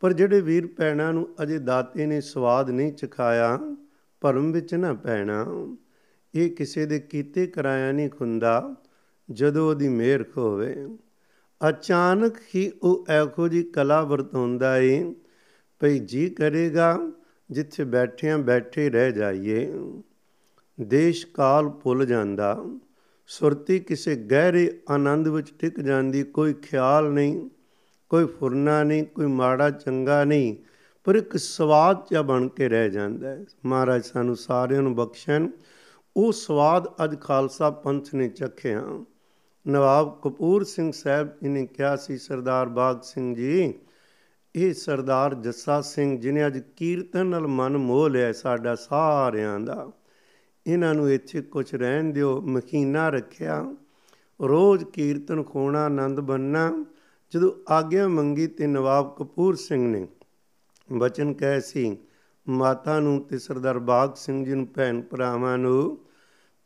ਪਰ 0.00 0.12
ਜਿਹੜੇ 0.12 0.40
ਵੀਰ 0.40 0.66
ਪੈਣਾ 0.66 1.12
ਨੂੰ 1.12 1.28
ਅਜੇ 1.42 1.58
ਦਾਤੇ 1.58 2.06
ਨੇ 2.06 2.20
ਸਵਾਦ 2.20 2.70
ਨਹੀਂ 2.70 2.92
ਚਖਾਇਆ, 2.92 3.60
ਭਰਮ 4.20 4.52
ਵਿੱਚ 4.52 4.74
ਨਾ 4.74 4.94
ਪੈਣਾ, 4.94 5.46
ਇਹ 6.34 6.50
ਕਿਸੇ 6.50 6.86
ਦੇ 6.86 7.00
ਕੀਤੇ 7.00 7.46
ਕਰਾਇਆ 7.46 7.92
ਨਹੀਂ 7.92 8.10
ਖੁੰਦਾ, 8.10 8.76
ਜਦੋਂ 9.30 9.68
ਉਹਦੀ 9.68 9.88
ਮਿਹਰ 9.88 10.24
ਹੋਵੇ 10.36 10.86
ਅਚਾਨਕ 11.68 12.34
ਹੀ 12.54 12.72
ਉਹ 12.82 13.06
ਐਖੋ 13.08 13.48
ਜੀ 13.48 13.62
ਕਲਾ 13.62 14.02
ਵਰਤੋਂਦਾ 14.02 14.78
ਏ 14.78 15.14
ਭਈ 15.82 15.98
ਜੀ 15.98 16.30
ਕਰੇਗਾ, 16.30 17.12
ਜਿੱਥੇ 17.50 17.84
ਬੈਠਿਆਂ 17.84 18.38
ਬੈਠੇ 18.38 18.90
ਰਹਿ 18.90 19.12
ਜਾਈਏ। 19.12 19.72
ਦੇਸ਼ 20.80 21.26
ਕਾਲ 21.26 21.68
ਭੁੱਲ 21.68 22.06
ਜਾਂਦਾ, 22.06 22.64
ਸੁਰਤੀ 23.26 23.78
ਕਿਸੇ 23.78 24.16
ਗਹਿਰੇ 24.16 24.80
ਆਨੰਦ 24.90 25.28
ਵਿੱਚ 25.28 25.52
ਟਿਕ 25.58 25.80
ਜਾਂਦੀ, 25.80 26.22
ਕੋਈ 26.22 26.54
ਖਿਆਲ 26.54 27.12
ਨਹੀਂ, 27.12 27.50
ਕੋਈ 28.08 28.26
ਫੁਰਨਾ 28.26 28.82
ਨਹੀਂ, 28.84 29.04
ਕੋਈ 29.04 29.26
ਮਾੜਾ 29.26 29.70
ਚੰਗਾ 29.70 30.24
ਨਹੀਂ, 30.24 30.56
ਪਰ 31.04 31.14
ਇੱਕ 31.14 31.36
ਸਵਾਦ 31.36 32.06
ਜਿਹਾ 32.10 32.22
ਬਣ 32.22 32.48
ਕੇ 32.48 32.68
ਰਹਿ 32.68 32.90
ਜਾਂਦਾ 32.90 33.28
ਹੈ। 33.28 33.44
ਮਹਾਰਾਜ 33.66 34.04
ਸਾਨੂੰ 34.04 34.36
ਸਾਰਿਆਂ 34.36 34.82
ਨੂੰ 34.82 34.94
ਬਖਸ਼ਣ। 34.94 35.48
ਉਹ 36.16 36.32
ਸਵਾਦ 36.32 36.88
ਅੱਜ 37.04 37.20
ਖਾਲਸਾ 37.20 37.70
ਪੰਥ 37.70 38.14
ਨੇ 38.14 38.28
ਚੱਖਿਆ। 38.28 39.04
ਨਵਾਬ 39.68 40.20
ਕਪੂਰ 40.22 40.64
ਸਿੰਘ 40.64 40.92
ਸਾਹਿਬ 40.92 41.28
ਇਹਨੇ 41.42 41.66
ਕਿਹਾ 41.66 41.96
ਸੀ, 41.96 42.18
ਸਰਦਾਰ 42.18 42.68
ਬਾਗ 42.68 43.00
ਸਿੰਘ 43.02 43.34
ਜੀ 43.34 43.74
ਇਹ 44.54 44.74
ਸਰਦਾਰ 44.74 45.34
ਜੱਸਾ 45.34 45.80
ਸਿੰਘ 45.80 46.20
ਜਿਨੇ 46.20 46.46
ਅੱਜ 46.46 46.58
ਕੀਰਤਨ 46.76 47.26
ਨਾਲ 47.26 47.46
ਮਨ 47.46 47.76
ਮੋਹ 47.76 48.08
ਲਿਆ 48.08 48.32
ਸਾਡਾ 48.32 48.74
ਸਾਰਿਆਂ 48.74 49.60
ਦਾ। 49.60 49.90
ਇਹਨਾਂ 50.66 50.94
ਨੂੰ 50.94 51.10
ਇੱਥੇ 51.10 51.40
ਕੁਝ 51.42 51.74
ਰਹਿਣ 51.74 52.12
ਦਿਓ, 52.12 52.40
ਮਖੀਨਾ 52.40 53.08
ਰੱਖਿਆ। 53.08 53.74
ਰੋਜ਼ 54.40 54.84
ਕੀਰਤਨ 54.84 55.42
ਖੋਣਾ 55.42 55.84
ਆਨੰਦ 55.84 56.20
ਬੰਨਾ 56.20 56.84
ਜਦੋਂ 57.32 57.52
ਆਗਿਆ 57.68 58.08
ਮੰਗੀ 58.08 58.46
ਤੇ 58.46 58.66
ਨਵਾਬ 58.66 59.14
ਕਪੂਰ 59.18 59.54
ਸਿੰਘ 59.54 59.86
ਨੇ 59.88 60.06
ਬਚਨ 60.92 61.32
ਕਹਿ 61.32 61.60
ਸੀ, 61.60 61.96
ਮਾਤਾ 62.48 63.00
ਨੂੰ 63.00 63.20
ਤੇ 63.20 63.38
ਸਰਦਾਰ 63.38 63.78
ਬਾਗ 63.78 64.14
ਸਿੰਘ 64.14 64.44
ਜੀ 64.44 64.54
ਨੂੰ 64.54 64.68
ਭੈਣ 64.74 65.00
ਭਰਾਵਾਂ 65.02 65.58
ਨੂੰ 65.58 65.98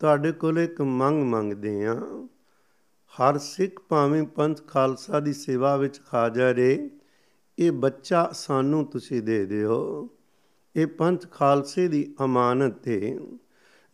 ਤੁਹਾਡੇ 0.01 0.33
ਕੋਲ 0.33 0.59
ਇੱਕ 0.59 0.81
ਮੰਗ 0.81 1.22
ਮੰਗਦੇ 1.22 1.87
ਆ। 1.87 1.94
ਹਰ 3.12 3.38
ਸਿੱਖ 3.38 3.81
ਭਾਵੇਂ 3.88 4.22
ਪੰਥ 4.22 4.66
ਖਾਲਸਾ 4.66 5.20
ਦੀ 5.20 5.33
ਸੇਵਾ 5.33 5.77
ਵਿੱਚ 5.77 6.01
ਹਾਜ਼ਰ 6.14 6.59
ਏ 6.59 6.88
ਇਹ 7.59 7.73
ਬੱਚਾ 7.73 8.29
ਸਾਨੂੰ 8.33 8.85
ਤੁਸੀਂ 8.85 9.23
ਦੇ 9.23 9.45
ਦਿਓ। 9.47 10.09
ਇਹ 10.77 10.87
ਪੰਥ 10.87 11.31
ਖਾਲਸੇ 11.31 11.88
ਦੀ 11.88 12.14
ਅਮਾਨਤ 12.25 12.88
ਹੈ 12.88 13.16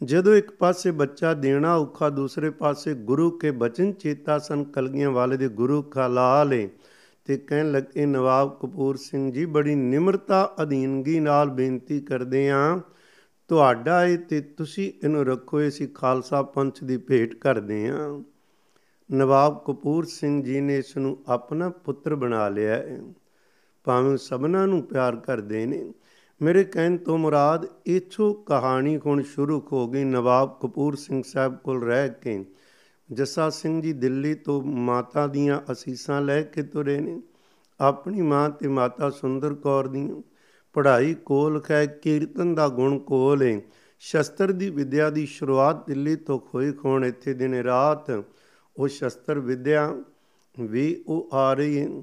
ਜਦੋਂ 0.00 0.34
ਇੱਕ 0.34 0.50
ਪਾਸੇ 0.50 0.90
ਬੱਚਾ 0.90 1.34
ਦੇਣਾ 1.34 1.76
ਔਖਾ, 1.76 2.08
ਦੂਸਰੇ 2.10 2.50
ਪਾਸੇ 2.50 2.94
ਗੁਰੂ 2.94 3.30
ਕੇ 3.30 3.50
ਬਚਨ 3.50 3.92
ਚੇਤਾ 3.92 4.38
ਸਨ, 4.38 4.64
ਕਲਗੀਆਂ 4.64 5.10
ਵਾਲੇ 5.10 5.36
ਦੇ 5.36 5.48
ਗੁਰੂ 5.48 5.82
ਕਾ 5.82 6.06
ਲਾਲੇ 6.06 6.68
ਤੇ 7.24 7.36
ਕਹਿਣ 7.36 7.70
ਲੱਗੇ 7.72 8.06
ਨਵਾਬ 8.06 8.58
ਕਪੂਰ 8.62 8.96
ਸਿੰਘ 8.96 9.32
ਜੀ, 9.32 9.44
ਬੜੀ 9.46 9.74
ਨਿਮਰਤਾ 9.74 10.54
ਅਧੀਨਗੀ 10.62 11.20
ਨਾਲ 11.20 11.50
ਬੇਨਤੀ 11.50 12.00
ਕਰਦੇ 12.00 12.48
ਆਂ। 12.50 12.78
ਤੁਹਾਡਾ 13.48 14.04
ਇਹ 14.04 14.18
ਤੇ 14.18 14.40
ਤੁਸੀਂ 14.40 14.92
ਇਹਨੂੰ 15.04 15.24
ਰੱਖੋ 15.26 15.68
ਅਸੀਂ 15.68 15.88
ਖਾਲਸਾ 15.88 16.42
ਪੰਥ 16.42 16.84
ਦੀ 16.84 16.96
ਭੇਟ 16.96 17.34
ਕਰਦੇ 17.34 17.86
ਆਂ। 17.88 18.22
ਨਵਾਬ 19.10 19.64
ਕਪੂਰ 19.66 20.04
ਸਿੰਘ 20.04 20.42
ਜੀ 20.42 20.60
ਨੇ 20.60 20.78
ਇਸ 20.78 20.96
ਨੂੰ 20.96 21.18
ਆਪਣਾ 21.28 21.68
ਪੁੱਤਰ 21.68 22.14
ਬਣਾ 22.14 22.48
ਲਿਆ 22.48 22.74
ਹੈ 22.74 23.00
ਭਾਵੇਂ 23.84 24.16
ਸਭਨਾਂ 24.16 24.68
ਨੂੰ 24.68 24.82
ਪਿਆਰ 24.82 25.16
ਕਰਦੇ 25.16 25.66
ਨੇ। 25.66 25.94
ਮੇਰੇ 26.42 26.64
ਕਹਿਣ 26.64 26.96
ਤੋਂ 26.96 27.18
ਮੁਰਾਦ, 27.18 27.66
ਇਥੋਂ 27.86 28.34
ਕਹਾਣੀ 28.34 29.00
ਹੁਣ 29.06 29.22
ਸ਼ੁਰੂ 29.22 29.62
ਹੋ 29.72 29.88
ਗਈ 29.88 30.04
ਨਵਾਬ 30.04 30.58
ਕਪੂਰ 30.62 30.94
ਸਿੰਘ 30.96 31.22
ਸਾਹਿਬ 31.26 31.56
ਕੋਲ 31.56 31.84
ਰਹਿ 31.84 32.08
ਕੇ। 32.08 32.44
ਜੱਸਾ 33.12 33.50
ਸਿੰਘ 33.50 33.82
ਜੀ 33.82 33.92
ਦਿੱਲੀ 33.92 34.34
ਤੋਂ 34.34 34.62
ਮਾਤਾ 34.62 35.26
ਦੀਆਂ 35.26 35.72
ਅਸੀਸਾਂ 35.72 36.22
ਲੈ 36.22 36.42
ਕੇ 36.42 36.62
ਤੁਰੇ 36.62 37.00
ਨੇ। 37.00 37.22
ਆਪਣੀ 37.80 38.22
ਮਾਂ 38.22 38.50
ਤੇ 38.50 38.68
ਮਾਤਾ 38.68 39.10
ਸੁੰਦਰ 39.10 39.54
ਕੌਰ 39.54 39.86
ਦੀਆਂ। 39.86 40.22
ਪੜ੍ਹਾਈ 40.72 41.14
ਕੋਲ 41.14 41.62
ਹੈ, 41.70 41.86
ਕੀਰਤਨ 41.86 42.54
ਦਾ 42.54 42.68
ਗੁਣ 42.68 42.98
ਕੋਲ 42.98 43.42
ਹੈ 43.42 43.60
ਸ਼ਸਤਰ 44.00 44.52
ਦੀ 44.52 44.70
ਵਿਦਿਆ 44.70 45.10
ਦੀ 45.10 45.26
ਸ਼ੁਰੂਆਤ 45.26 45.86
ਦਿੱਲੀ 45.86 46.16
ਤੋਂ 46.16 46.40
ਹੋਈ 46.54 46.72
ਖੋਣ 46.72 47.04
ਇੱਥੇ 47.04 47.34
ਦਿਨ 47.34 47.54
ਰਾਤ। 47.54 48.24
ਉਹ 48.76 48.88
ਸ਼ਸਤਰ 48.88 49.38
ਵਿਦਿਆ 49.38 50.02
ਵੀ 50.60 51.04
ਉਹ 51.06 51.30
ਆ 51.32 51.54
ਰਹੀ 51.54 51.78
ਹੈ 51.80 52.02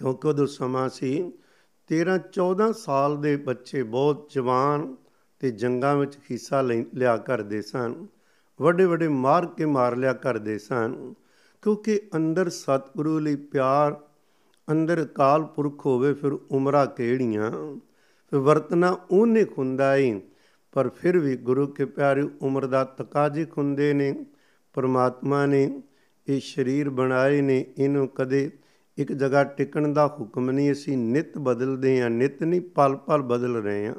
ਕਿਉਂਕਿ 0.00 0.28
ਉਹ 0.28 0.46
ਸਮਾਂ 0.46 0.88
ਸੀ। 0.88 1.32
13 1.86 2.18
14 2.18 2.72
ਸਾਲ 2.72 3.20
ਦੇ 3.20 3.36
ਬੱਚੇ 3.36 3.82
ਬਹੁਤ 3.82 4.30
ਜਵਾਨ 4.34 4.96
ਤੇ 5.40 5.50
ਜੰਗਾਂ 5.50 5.96
ਵਿੱਚ 5.96 6.16
ਹਿੱਸਾ 6.16 6.62
ਲਿਆ 6.94 7.16
ਕਰਦੇ 7.16 7.62
ਸਨ। 7.62 8.06
ਵੱਡੇ 8.62 8.84
ਵੱਡੇ 8.84 9.08
ਮਾਰ 9.08 9.46
ਕੇ 9.46 9.64
ਮਾਰ 9.64 9.96
ਲਿਆ 9.96 10.12
ਕਰਦੇ 10.12 10.58
ਸਨ। 10.58 11.14
ਕਿਉਂਕਿ 11.62 12.00
ਅੰਦਰ 12.16 12.48
ਸਤਿਗੁਰੂ 12.48 13.18
ਲਈ 13.18 13.36
ਪਿਆਰ, 13.36 14.00
ਅੰਦਰ 14.70 15.04
ਕਾਲ 15.04 15.44
ਪੁਰਖ 15.44 15.86
ਹੋਵੇ 15.86 16.14
ਫਿਰ 16.14 16.32
ਉਮਰਾਂ 16.32 16.86
ਕਿਹੜੀਆਂ? 16.86 17.50
ਫਿਰ 18.30 18.38
ਵਰਤਨਾ 18.38 18.98
ਉਹਨੇ 19.10 19.44
ਖੁੰਦਾ 19.44 19.96
ਏ। 19.96 20.20
ਪਰ 20.72 20.88
ਫਿਰ 20.88 21.18
ਵੀ 21.18 21.36
ਗੁਰੂ 21.36 21.66
ਕੇ 21.66 21.84
ਪਿਆਰੇ 21.84 22.28
ਉਮਰ 22.42 22.66
ਦਾ 22.66 22.84
ਤਕਾਜ਼ੇ 22.84 23.44
ਖੁੰਦੇ 23.44 23.92
ਨੇ, 23.92 24.26
ਪਰਮਾਤਮਾ 24.72 25.46
ਨੇ 25.46 25.82
ਇਹ 26.28 26.40
ਸਰੀਰ 26.44 26.90
ਬਣਾਏ 26.90 27.40
ਨੇ, 27.40 27.66
ਇਹਨੂੰ 27.78 28.08
ਕਦੇ 28.08 28.50
ਇੱਕ 29.00 29.12
ਜਗ੍ਹਾ 29.12 29.44
ਟਿਕਣ 29.44 29.92
ਦਾ 29.92 30.16
ਹੁਕਮ 30.20 30.50
ਨਹੀਂ, 30.50 30.72
ਅਸੀਂ 30.72 30.98
ਨਿਤ 30.98 31.38
ਬਦਲਦੇ 31.38 32.00
ਆਂ 32.00 32.10
ਨਿਤ 32.10 32.42
ਨਹੀਂ 32.42 32.60
ਪਲ 32.60 32.96
ਪਲ 32.96 33.22
ਬਦਲ 33.22 33.56
ਰਹੇ 33.56 33.86
ਆਂ 33.86 33.94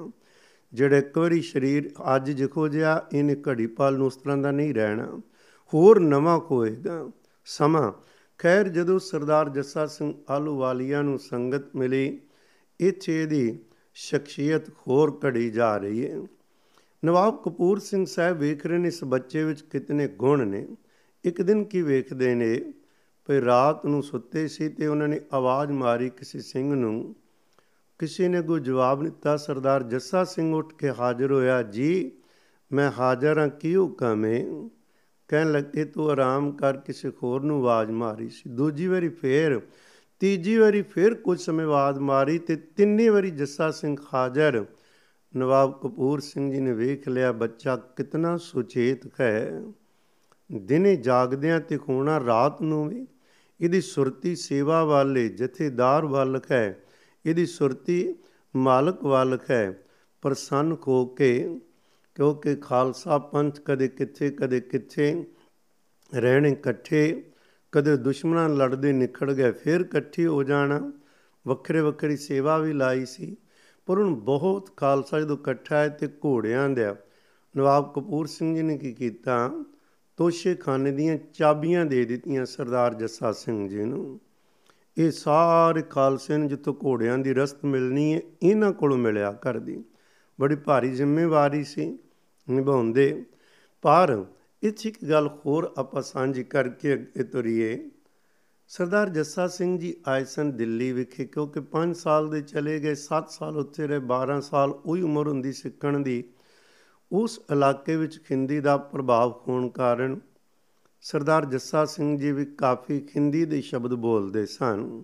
ਜਿਹੜਾ 0.74 0.98
ਇੱਕ 0.98 1.18
ਵਾਰੀ 1.18 1.42
ਸਰੀਰ 1.42 1.92
ਅੱਜ 2.16 2.32
ਜਿਖੋ 2.32 2.68
ਜਿਆ 2.68 3.08
ਇਹਨੇ 3.14 3.36
ਘੜੀ 3.50 3.68
ਪਲ 3.68 3.98
ਨੂੰ 3.98 4.08
ਉਸ 4.08 4.16
ਤਰ੍ਹਾਂ 4.16 4.38
ਦਾ 4.38 4.52
ਨਹੀਂ 4.52 4.74
ਰਹਿਣਾ। 4.74 5.22
ਹੋਰ 5.74 6.00
ਨਵਾਂ 6.00 6.40
ਹੋਏਗਾ 6.52 7.10
ਸਮਾਂ। 7.46 7.92
ਖੈਰ, 8.38 8.68
ਜਦੋਂ 8.68 9.00
ਸਰਦਾਰ 9.00 9.50
ਜੱਸਾ 9.50 9.86
ਸਿੰਘ 9.86 10.14
ਆਲੂਵਾਲੀਆ 10.30 11.02
ਨੂੰ 11.02 11.20
ਸੰਗਤ 11.20 11.76
ਮਿਲੀ, 11.76 12.20
ਇੱਥੇ 12.80 13.26
ਦੀ 13.26 13.60
ਸ਼ਖਸੀਅਤ 13.94 14.70
ਹੋਰ 14.70 15.20
ਘੜੀ 15.26 15.50
ਜਾ 15.50 15.78
ਰਹੀ 15.78 16.06
ਹੈ। 16.06 16.22
ਨਵਾਬ 17.06 17.42
ਕਪੂਰ 17.46 17.80
ਸਿੰਘ 17.80 18.06
ਸਾਹਿਬ 18.06 18.38
ਵੇਖ 18.38 18.66
ਰਹੇ 18.66 18.78
ਨੇ 18.78 18.88
ਇਸ 18.88 19.04
ਬੱਚੇ 19.04 19.44
ਵਿੱਚ 19.44 19.62
ਕਿਤਨੇ 19.62 20.08
ਗੁਣ 20.08 20.48
ਨੇ। 20.48 20.68
ਇੱਕ 21.24 21.42
ਦਿਨ 21.42 21.64
ਕੀ 21.64 21.82
ਵੇਖਦੇ 21.82 22.36
ਨੇ 22.36 22.74
ਭਈ 23.26 23.42
ਰਾਤ 23.42 23.86
ਨੂੰ 23.86 24.04
ਸੁੱਤੇ 24.04 24.48
ਸੀ 24.48 24.70
ਤੇ 24.70 24.88
ਉਹਨਾਂ 24.88 25.08
ਨੇ 25.08 25.22
ਆਵਾਜ਼ 25.34 25.72
ਮਾਰੀ 25.72 26.10
ਕਿਸੇ 26.10 26.40
ਸਿੰਘ 26.40 26.76
ਨੂੰ। 26.76 27.16
ਕਿਸੇ 28.00 28.28
ਨੇ 28.28 28.42
ਕੋਈ 28.42 28.60
ਜਵਾਬ 28.60 29.02
ਨਹੀਂ 29.02 29.12
ਦਿੱਤਾ, 29.12 29.38
ਸਰਦਾਰ 29.38 29.84
ਜੱਸਾ 29.84 30.24
ਸਿੰਘ 30.24 30.56
ਉੱਠ 30.56 30.74
ਕੇ 30.74 30.90
ਹਾਜ਼ਰ 30.90 31.32
ਹੋਇਆ, 31.32 31.62
ਜੀ, 31.62 32.12
ਮੈਂ 32.72 32.92
ਹਾਜ਼ਰ 32.92 33.40
ਹਾਂ 33.40 33.48
ਕੀ 33.48 33.76
ਹੁਕਮ 33.76 34.26
ਹੈ 34.26 34.46
ਕਹਿਣ 35.28 35.52
ਲੱਗੇ, 35.52 35.86
ਤੂੰ 35.86 36.10
ਆਰਾਮ 36.10 36.52
ਕਰ, 36.52 36.78
ਕਿਸੇ 36.78 37.10
ਹੋਰ 37.10 37.42
ਨੂੰ 37.42 37.58
ਆਵਾਜ਼ 37.58 37.92
ਮਾਰੀ 37.92 38.30
ਸੀ। 38.30 38.50
ਦੂਜੀ 38.50 38.88
ਵਾਰੀ 38.88 39.10
ਫੇਰ, 39.10 39.62
ਤੀਜੀ 40.20 40.58
ਵਾਰੀ 40.58 40.82
ਫੇਰ 40.82 41.14
ਕੁਝ 41.14 41.40
ਸਮੇਂ 41.40 41.68
ਬਾਅਦ 41.68 41.98
ਮਾਰੀ 41.98 42.40
ਤੇ 42.40 42.56
ਤਿੰਨੀ 42.56 43.10
ਵਾਰੀ 43.10 43.32
ਜੱਸਾ 43.32 43.72
ਸਿੰਘ 43.72 43.98
ਹਾਜ਼ਰ। 44.14 44.66
ਨਵਾਬ 45.38 45.80
ਕਪੂਰ 45.84 46.20
ਸਿੰਘ 46.20 46.52
ਜੀ 46.52 46.60
ਨੇ 46.60 46.74
ਵੇਖ 46.74 47.08
ਲਿਆ, 47.08 47.32
ਬੱਚਾ 47.32 47.76
ਕਿਤਨਾ 47.76 48.38
ਸੁਚੇਤ 48.38 49.22
ਹੈ। 49.22 49.64
ਦਿਨੇ 50.52 50.96
ਜਾਗਦਿਆਂ 50.96 51.60
ਤੇ 51.60 51.78
ਖੋਣਾ 51.78 52.20
ਰਾਤ 52.26 52.62
ਨੂੰ 52.62 52.88
ਵੀ। 52.90 53.08
ਇਹਦੀ 53.62 53.82
ਸੁਰਤੀ 53.82 54.36
ਸੇਵਾ 54.36 54.84
ਵਾਲੇ 54.84 55.30
ਜਥੇਦਾਰ 55.30 56.06
ਵੱਲ 56.06 56.40
ਹੈ 56.52 56.84
ਇਹਦੀ 57.26 57.46
ਸੁਰਤੀ 57.46 58.16
ਮਾਲਕ 58.56 59.04
ਵਾਲਕ 59.04 59.52
ਹੈ 59.52 59.84
ਪ੍ਰਸੰਨ 60.22 60.78
ਹੋ 60.88 61.06
ਕੇ, 61.06 61.60
ਕਿਉਂਕਿ 62.16 62.56
ਖਾਲਸਾ 62.56 63.18
ਪੰਥ 63.18 63.60
ਕਦੇ 63.60 63.88
ਕਿੱਥੇ 63.88 64.30
ਕਦੇ 64.30 64.60
ਕਿੱਥੇ 64.60 65.26
ਰਹਿਣ 66.16 66.46
ਇਕੱਠੇ, 66.46 67.24
ਕਦੇ 67.72 67.98
ਦੁਸ਼ਮਣਾਂ 67.98 68.50
ਲੜਦੇ 68.50 68.94
ਨਿਖੜ 68.94 69.32
ਗਏ, 69.32 69.52
ਫਿਰ 69.52 69.82
ਇਕੱਠੇ 69.82 70.26
ਹੋ 70.28 70.44
ਜਾਣਾ। 70.44 70.92
ਵੱਖਰੇ 71.48 71.82
ਵੱਖਰੀ 71.82 72.18
ਸੇਵਾ 72.18 72.58
ਵੀ 72.58 72.74
ਲਾਈ 72.74 73.06
ਸੀ, 73.06 73.38
ਪਰ 73.86 73.98
ਹੁਣ 73.98 74.16
ਬਹੁਤ 74.16 74.70
ਖਾਲਸਾ 74.78 75.20
ਜਦੋਂ 75.20 75.38
ਇਕੱਠਾ 75.38 75.78
ਹੈ 75.78 75.90
ਤੇ 75.90 76.08
ਘੋੜਿਆਂ 76.08 76.70
ਦਾ। 76.70 76.96
ਨਵਾਬ 77.58 77.94
ਕਪੂਰ 77.96 78.28
ਸਿੰਘ 78.28 78.56
ਜੀ 78.56 78.62
ਨੇ 78.62 78.78
ਕੀ 78.78 78.94
ਕੀਤਾ? 78.94 79.64
ਤੋਸ਼ੇ 80.18 80.56
ਖਾਨੇ 80.56 80.92
ਦੀਆਂ 80.92 81.18
ਚਾਬੀਆਂ 81.34 81.86
ਦੇ 81.86 82.06
ਦਿੱਤੀਆਂ 82.06 82.46
ਸਰਦਾਰ 82.46 82.94
ਜੱਸਾ 82.94 83.32
ਸਿੰਘ 83.32 83.70
ਜੀ 83.70 83.84
ਨੂੰ। 83.84 84.20
ਇਹ 84.98 85.12
ਸਾਰੇ 85.12 85.82
ਖਾਲਸੇ 85.82 86.38
ਨੂੰ 86.38 86.48
ਜਿੱਥੋਂ 86.48 86.74
ਘੋੜਿਆਂ 86.86 87.18
ਦੀ 87.18 87.34
ਰਸਤ 87.34 87.66
ਮਿਲਣੀ 87.66 88.14
ਹੈ, 88.14 88.22
ਇਹਨਾਂ 88.44 88.72
ਕੋਲੋਂ 88.72 88.98
ਮਿਲਿਆ 88.98 89.32
ਕਰਦੀ 89.32 89.84
ਬੜੀ 90.42 90.56
ਭਾਰੀ 90.56 90.92
ਜ਼ਿੰਮੇਵਾਰੀ 90.92 91.64
ਸੀ 91.64 91.98
ਨਿਭਾਉਂਦੇ। 92.50 93.26
ਪਰ 93.82 94.26
ਇੱਥੇ 94.64 94.90
ਇੱਕ 94.90 95.06
ਗੱਲ 95.06 95.30
ਹੋਰ 95.46 95.74
ਆਪਾਂ 95.78 96.02
ਸਾਂਝੀ 96.02 96.44
ਕਰਕੇ 96.44 96.94
ਅੱਗੇ 96.94 97.24
ਤੁਰੀਏ। 97.24 97.90
ਸਰਦਾਰ 98.68 99.10
ਜੱਸਾ 99.10 99.48
ਸਿੰਘ 99.48 99.80
ਜੀ 99.80 99.96
ਆਏ 100.08 100.26
ਸਨ 100.26 100.58
ਦਿੱਲੀ 100.58 100.92
ਵਿਖੇ 100.92 101.26
ਕਿਉਂਕਿ 101.26 101.62
5 101.62 101.94
ਸਾਲ 101.94 102.30
ਦੇ 102.30 102.42
ਚਲੇ 102.42 102.80
ਗਏ 102.80 102.96
7 102.96 103.30
ਸਾਲ 103.30 103.58
ਉੱਥੇ 103.58 103.88
ਰਹੇ 103.88 104.00
12 104.00 104.42
ਸਾਲ 104.42 104.70
ਉਹੀ 104.70 105.02
ਉਮਰ 105.02 105.28
ਹੁੰਦੀ 105.28 105.54
ਸਿੱਖਣ 105.54 106.00
ਦੀ। 106.00 106.24
ਉਸ 107.12 107.42
ਇਲਾਕੇ 107.52 107.96
ਵਿੱਚ 107.96 108.24
ਖਿੰਦੀ 108.24 108.60
ਦਾ 108.60 108.78
ਪ੍ਰਭਾਵ 108.78 109.42
ਹੋਣ 109.48 109.70
ਕਾਰਨ 109.70 110.20
ਸਰਦਾਰ 111.02 111.46
ਜੱਸਾ 111.46 111.86
ਸਿੰਘ 111.86 112.18
ਜੀ 112.18 112.32
ਵੀ 112.32 112.46
ਕਾਫੀ 112.46 113.00
ਖਿੰਦੀ 113.00 113.46
ਦੇ 113.46 113.62
ਸ਼ਬਦ 113.62 113.94
ਬੋਲਦੇ 113.94 114.46
ਸਨ। 114.46 115.04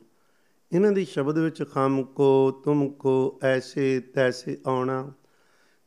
ਇਹਨਾਂ 0.72 0.92
ਦੀ 0.92 1.06
ਸ਼ਬਦ 1.06 1.38
ਵਿੱਚ 1.38 1.64
ਖਮ 1.64 2.04
ਕੋ, 2.04 2.52
ਤੁਮ 2.52 2.90
ਕੋ, 2.90 3.40
ਐਸੇ, 3.44 4.00
ਤੈਸੇ 4.00 4.58
ਆਉਣਾ 4.68 5.12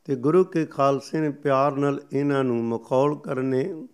ਤੇ 0.05 0.15
ਗੁਰੂ 0.15 0.43
ਕੇ 0.43 0.65
ਖਾਲਸੇ 0.65 1.19
ਨੇ 1.19 1.29
ਪਿਆਰ 1.29 1.75
ਨਾਲ 1.75 2.01
ਇਹਨਾਂ 2.13 2.43
ਨੂੰ 2.43 2.63
ਮਖੌਲ 2.63 3.15
ਕਰਨੇ, 3.15 3.87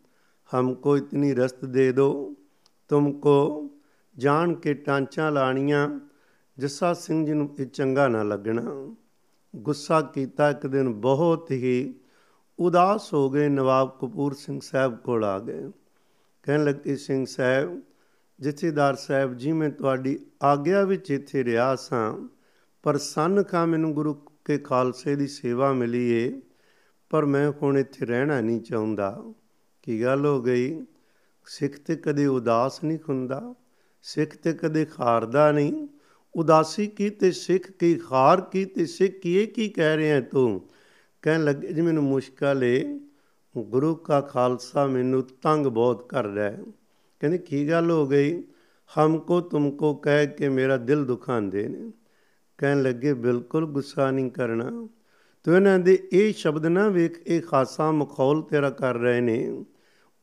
ਹਮ 0.56 0.74
ਕੋ 0.74 0.98
ਇਤਨੀ 0.98 1.34
ਰਸਤ 1.34 1.66
ਦੇ 1.66 1.92
ਦੋ, 1.92 2.36
ਤੁਮ 2.88 3.12
ਕੋ, 3.12 3.70
ਜਾਣ 4.18 4.54
ਕੇ 4.54 4.74
ਟਾਂਚਾਂ 4.74 5.32
ਲਾਣੀਆਂ, 5.32 6.00
ਜੱਸਾ 6.60 6.94
ਸਿੰਘ 6.94 7.26
ਜੀ 7.26 7.34
ਨੂੰ 7.34 7.56
ਇਹ 7.60 7.66
ਚੰਗਾ 7.66 8.08
ਨਾ 8.08 8.24
ਲੱਗਣਾ। 8.24 8.96
ਗੁੱਸਾ 9.56 10.02
ਕੀਤਾ 10.02 10.50
ਇੱਕ 10.50 10.68
ਦਿਨ 10.68 10.94
ਬਹੁਤ 10.94 11.52
ਹੀ 11.52 11.96
ਉਦਾਸ 12.60 13.14
ਹੋ 13.14 13.30
ਗਏ 13.30 13.50
ਨਵਾਬ 13.50 13.98
ਕਪੂਰ 14.02 14.34
ਸਿੰਘ 14.34 14.60
ਸਾਹਿਬ 14.64 14.98
ਕੋਲ 14.98 15.24
ਆ 15.24 15.40
ਗਏ। 15.40 15.72
ਕਹਿਣ 16.44 16.64
ਲੱਗੇ, 16.64 16.96
ਸਿੰਘ 16.96 17.26
ਸਾਹਿਬ, 17.26 17.82
ਜਥੇਦਾਰ 18.40 18.96
ਸਾਹਿਬ 18.96 19.34
ਜੀ 19.34 19.52
ਮੈਂ 19.52 19.70
ਤੁਹਾਡੀ 19.70 20.20
ਆਗਿਆ 20.44 20.84
ਵਿੱਚ 20.84 21.12
ਇੱਥੇ 21.12 21.44
ਰਿਹਾ 21.44 21.76
ਸਾਂ, 21.76 22.28
ਪਰ 22.84 22.98
ਸੰਨ 22.98 23.44
ਕਾ 23.44 23.66
ਮੈਨੂੰ 23.66 23.94
ਗੁਰੂ 23.94 24.14
ਕੇ 24.46 24.58
ਖਾਲਸੇ 24.58 25.16
ਦੀ 25.16 25.28
ਸੇਵਾ 25.28 25.72
ਮਿਲੀ 25.74 26.10
ਏ, 26.12 26.42
ਪਰ 27.10 27.26
ਮੈਂ 27.26 27.52
ਹੁਣ 27.62 27.78
ਇੱਥੇ 27.78 28.06
ਰਹਿਣਾ 28.06 28.42
ਨਹੀਂ 28.42 28.62
ਚਾਹੁੰਦਾ। 28.62 29.34
ਕੀ 29.84 30.04
ਗੱਲ 30.04 30.26
ਹੋ 30.26 30.42
ਗਈ? 30.42 30.86
ਸਿੱਖ 31.46 31.78
ਤੇ 31.78 31.96
ਕਦੇ 31.96 32.26
ਉਦਾਸ 32.26 32.84
ਨਹੀਂ 32.84 32.98
ਹੁੰਦਾ, 33.10 33.56
ਸਿੱਖ 34.02 34.36
ਤੇ 34.36 34.54
ਕਦੇ 34.54 34.86
ਖਾਰਦਾ 34.86 35.52
ਨਹੀਂ। 35.52 35.88
ਉਦਾਸੀ 36.36 36.88
ਕੀ 36.88 37.10
ਤੇ 37.10 37.32
ਸਿੱਖ 37.32 37.72
ਕੀ, 37.72 37.96
ਖਾਰ 37.96 38.42
ਕੀ 38.42 38.66
ਤੇ 38.66 38.86
ਸਿੱਖ 38.86 39.20
ਕੀ 39.20 39.46
ਕੀ 39.46 39.70
ਕਹਿ 39.70 39.98
ਰਿਹਾ 39.98 40.22
ਤੂੰ? 40.22 40.62
ਕਹਿਣ 41.28 41.44
ਲੱਗੇ, 41.44 41.74
ਜੀ 41.74 41.82
ਮੈਨੂੰ 41.82 42.04
ਮੁਸ਼ਕਲ 42.04 42.64
ਏ। 42.64 43.00
ਗੁਰੂ 43.58 43.96
ਕਾ 43.96 44.22
ਖਾਲਸਾ 44.22 44.88
ਮੈਨੂੰ 44.88 45.24
ਤੰਗ 45.42 45.68
ਬਹੁਤ 45.68 46.10
ਕਰ 46.10 46.26
ਰਿਹਾ 46.26 46.46
ਹੈ। 46.46 46.64
ਕਹਿੰਦੇ, 47.20 47.38
ਕੀ 47.38 47.70
ਗੱਲ 47.70 47.92
ਹੋ 47.92 48.08
ਗਈ? 48.08 48.44
ਹਮਕੋ 49.00 49.42
ਤੁਮਕੋ 49.42 49.94
ਕਹਿ 49.94 50.28
ਕੇ 50.28 50.50
ਮੇਰਾ 50.50 50.78
ਦਿਲ 50.78 51.06
ਦੁਖਾਉਂਦੇ 51.06 51.68
ਨੇ। 51.68 51.92
ਕਹਿਣ 52.58 52.82
ਲੱਗੇ, 52.82 53.14
ਬਿਲਕੁਲ 53.14 53.66
ਗੁੱਸਾ 53.66 54.12
ਨਹੀਂ 54.12 54.32
ਕਰਨਾ। 54.32 54.88
ਤੂੰ 55.44 55.56
ਇਹਨਾਂ 55.56 55.80
ਦੇ 55.80 56.08
ਇਹ 56.14 56.34
ਸ਼ਬਦ 56.34 56.66
ਨਾ 56.66 56.90
ਵੇਖ, 56.90 57.22
ਇਹ 57.28 57.42
ਖਾਸਾ 57.42 57.92
ਮਖੌਲ 57.92 58.42
ਤੇਰਾ 58.42 58.70
ਕਰ 58.70 58.96
ਰਹੇ 58.96 59.22
ਨੇ। 59.22 59.66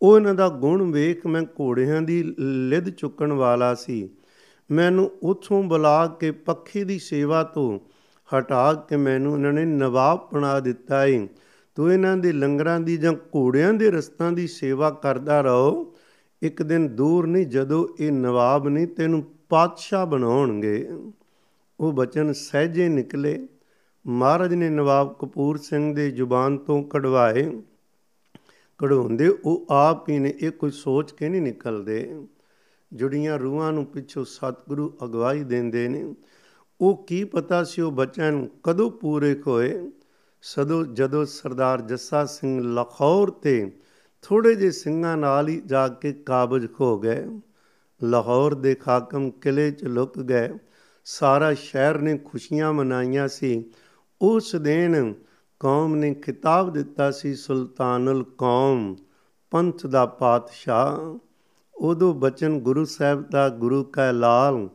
ਉਹ 0.03 0.17
ਇਹਨਾਂ 0.17 0.35
ਦਾ 0.35 0.49
ਗੁਣ 0.49 0.93
ਵੇਖ 0.93 1.27
ਮੈਂ 1.27 1.43
ਘੋੜਿਆਂ 1.43 2.03
ਦੀ 2.03 2.35
ਲਿੱਦ 2.39 2.91
ਚੁੱਕਣ 2.91 3.33
ਵਾਲਾ 3.33 3.75
ਸੀ। 3.75 4.09
ਮੈਨੂੰ 4.71 5.11
ਉਥੋਂ 5.23 5.63
ਬੁਲਾ 5.63 6.07
ਕੇ 6.07 6.31
ਪੱਖੀ 6.31 6.85
ਦੀ 6.85 6.99
ਸੇਵਾ 6.99 7.43
ਤੋਂ 7.43 7.81
ਹਟਾ 8.25 8.75
ਕੇ 8.75 8.97
ਮੈਨੂੰ 8.97 9.35
ਇਹਨਾਂ 9.35 9.53
ਨੇ 9.53 9.65
ਨਵਾਬ 9.65 10.29
ਬਣਾ 10.33 10.61
ਦਿੱਤਾ 10.61 11.07
ਏ 11.07 11.29
ਤੂੰ 11.75 11.93
ਇਹਨਾਂ 11.93 12.17
ਦੇ 12.17 12.33
ਲੰਗਰਾਂ 12.33 12.81
ਦੀ 12.81 12.97
ਜਾਂ 12.97 13.13
ਘੋੜਿਆਂ 13.13 13.75
ਦੇ 13.75 13.91
ਰਸਤਾਂ 13.91 14.33
ਦੀ 14.33 14.47
ਸੇਵਾ 14.47 14.91
ਕਰਦਾ 14.91 15.41
ਰਹੋ। 15.41 15.95
ਇੱਕ 16.43 16.63
ਦਿਨ 16.63 16.89
ਦੂਰ 16.89 17.27
ਨਹੀਂ, 17.27 17.47
ਜਦੋਂ 17.47 17.89
ਇਹ 18.01 18.13
ਨਵਾਬ 18.13 18.69
ਨਹੀਂ, 18.69 18.87
ਤੈਨੂੰ 18.87 19.25
ਪਾਤਸ਼ਾਹ 19.49 20.07
ਬਣਾਉਣਗੇ। 20.07 20.89
ਉਹ 21.81 21.93
ਬਚਨ 21.93 22.33
ਸਹਿਜੇ 22.33 22.89
ਨਿਕਲੇ। 22.89 23.49
ਮਹਾਰਾਜ 24.07 24.55
ਨੇ 24.55 24.71
ਨਵਾਬ 24.71 25.17
ਕਪੂਰ 25.19 25.57
ਸਿੰਘ 25.57 25.95
ਦੇ 25.95 26.11
ਜ਼ੁਬਾਨ 26.11 26.59
ਤੋਂ 26.59 26.83
ਕਢਵਾਏ। 26.83 27.63
ਕਢਾਉਂਦੇ 28.79 29.29
ਉਹ 29.29 29.67
ਆਪ 29.71 30.09
ਹੀ 30.09 30.19
ਨੇ, 30.19 30.35
ਇਹ 30.41 30.51
ਕੋਈ 30.51 30.71
ਸੋਚ 30.71 31.13
ਕੇ 31.13 31.29
ਨਹੀਂ 31.29 31.43
ਨਿਕਲਦੇ। 31.43 32.27
ਜੁੜੀਆਂ 32.93 33.39
ਰੂਹਾਂ 33.39 33.73
ਨੂੰ 33.73 33.87
ਪਿੱਛੋਂ 33.87 34.25
ਸਤਿਗੁਰੂ 34.25 34.93
ਅਗਵਾਈ 35.05 35.45
ਦਿੰਦੇ 35.45 35.89
ਨੇ। 35.89 36.15
ਉਹ 36.81 37.05
ਕੀ 37.05 37.25
ਪਤਾ 37.25 37.65
ਸੀ 37.65 37.83
ਉਹ 37.83 37.93
ਬਚਨ 37.93 38.49
ਕਦੋਂ 38.63 38.91
ਪੂਰੇ 38.91 39.43
ਹੋਏ? 39.47 39.91
ਸਦੋਂ 40.43 40.85
ਜਦੋਂ 40.85 41.25
ਸਰਦਾਰ 41.25 41.81
ਜੱਸਾ 41.81 42.25
ਸਿੰਘ 42.25 42.61
ਲਾਹੌਰ 42.63 43.31
ਤੇ 43.31 43.77
ਥੋੜੇ 44.23 44.55
ਜਿਹੇ 44.55 44.71
ਸਿੰਘਾਂ 44.71 45.17
ਨਾਲ 45.17 45.49
ਹੀ 45.49 45.63
ਜਾ 45.67 45.89
ਕੇ 45.89 46.13
ਕਾਬਜ 46.13 46.67
ਹੋ 46.81 46.99
ਗਏ। 46.99 47.27
ਲਾਹੌਰ 48.03 48.55
ਦੇ 48.55 48.75
ਖਾਕਮ 48.75 49.31
ਕਿਲੇ 49.31 49.71
'ਚ 49.71 49.85
ਲੁਕ 49.85 50.19
ਗਏ। 50.19 50.59
ਸਾਰਾ 51.05 51.55
ਸ਼ਹਿਰ 51.55 51.99
ਨੇ 51.99 52.19
ਖੁਸ਼ੀਆਂ 52.19 52.73
ਮਨਾਈਆਂ 52.73 53.29
ਸੀ। 53.29 53.65
ਉਸ 54.23 54.57
ਦਿਨ 54.57 55.15
ਕੌਮ 55.61 55.95
ਨੇ 55.95 56.15
ਖਿਤਾਬ 56.15 56.73
ਦਿੱਤਾ 56.73 57.11
ਸੀ, 57.11 57.35
ਸੁਲਤਾਨੁਲ 57.35 58.25
ਕੌਮ, 58.39 58.97
ਪੰਥ 59.51 59.87
ਦਾ 59.87 60.07
ਪਾਤਸ਼ਾਹ। 60.07 61.19
ਉਦੋਂ 61.75 62.15
ਬਚਨ 62.15 62.61
ਗੁਰੂ 62.61 62.85
ਸਾਹਿਬ 62.85 63.31
ਦਾ 63.31 63.49
ਗੁਰੂ 63.49 63.85
ਕਾ 63.85 64.11
ਲਾਲ 64.11 64.69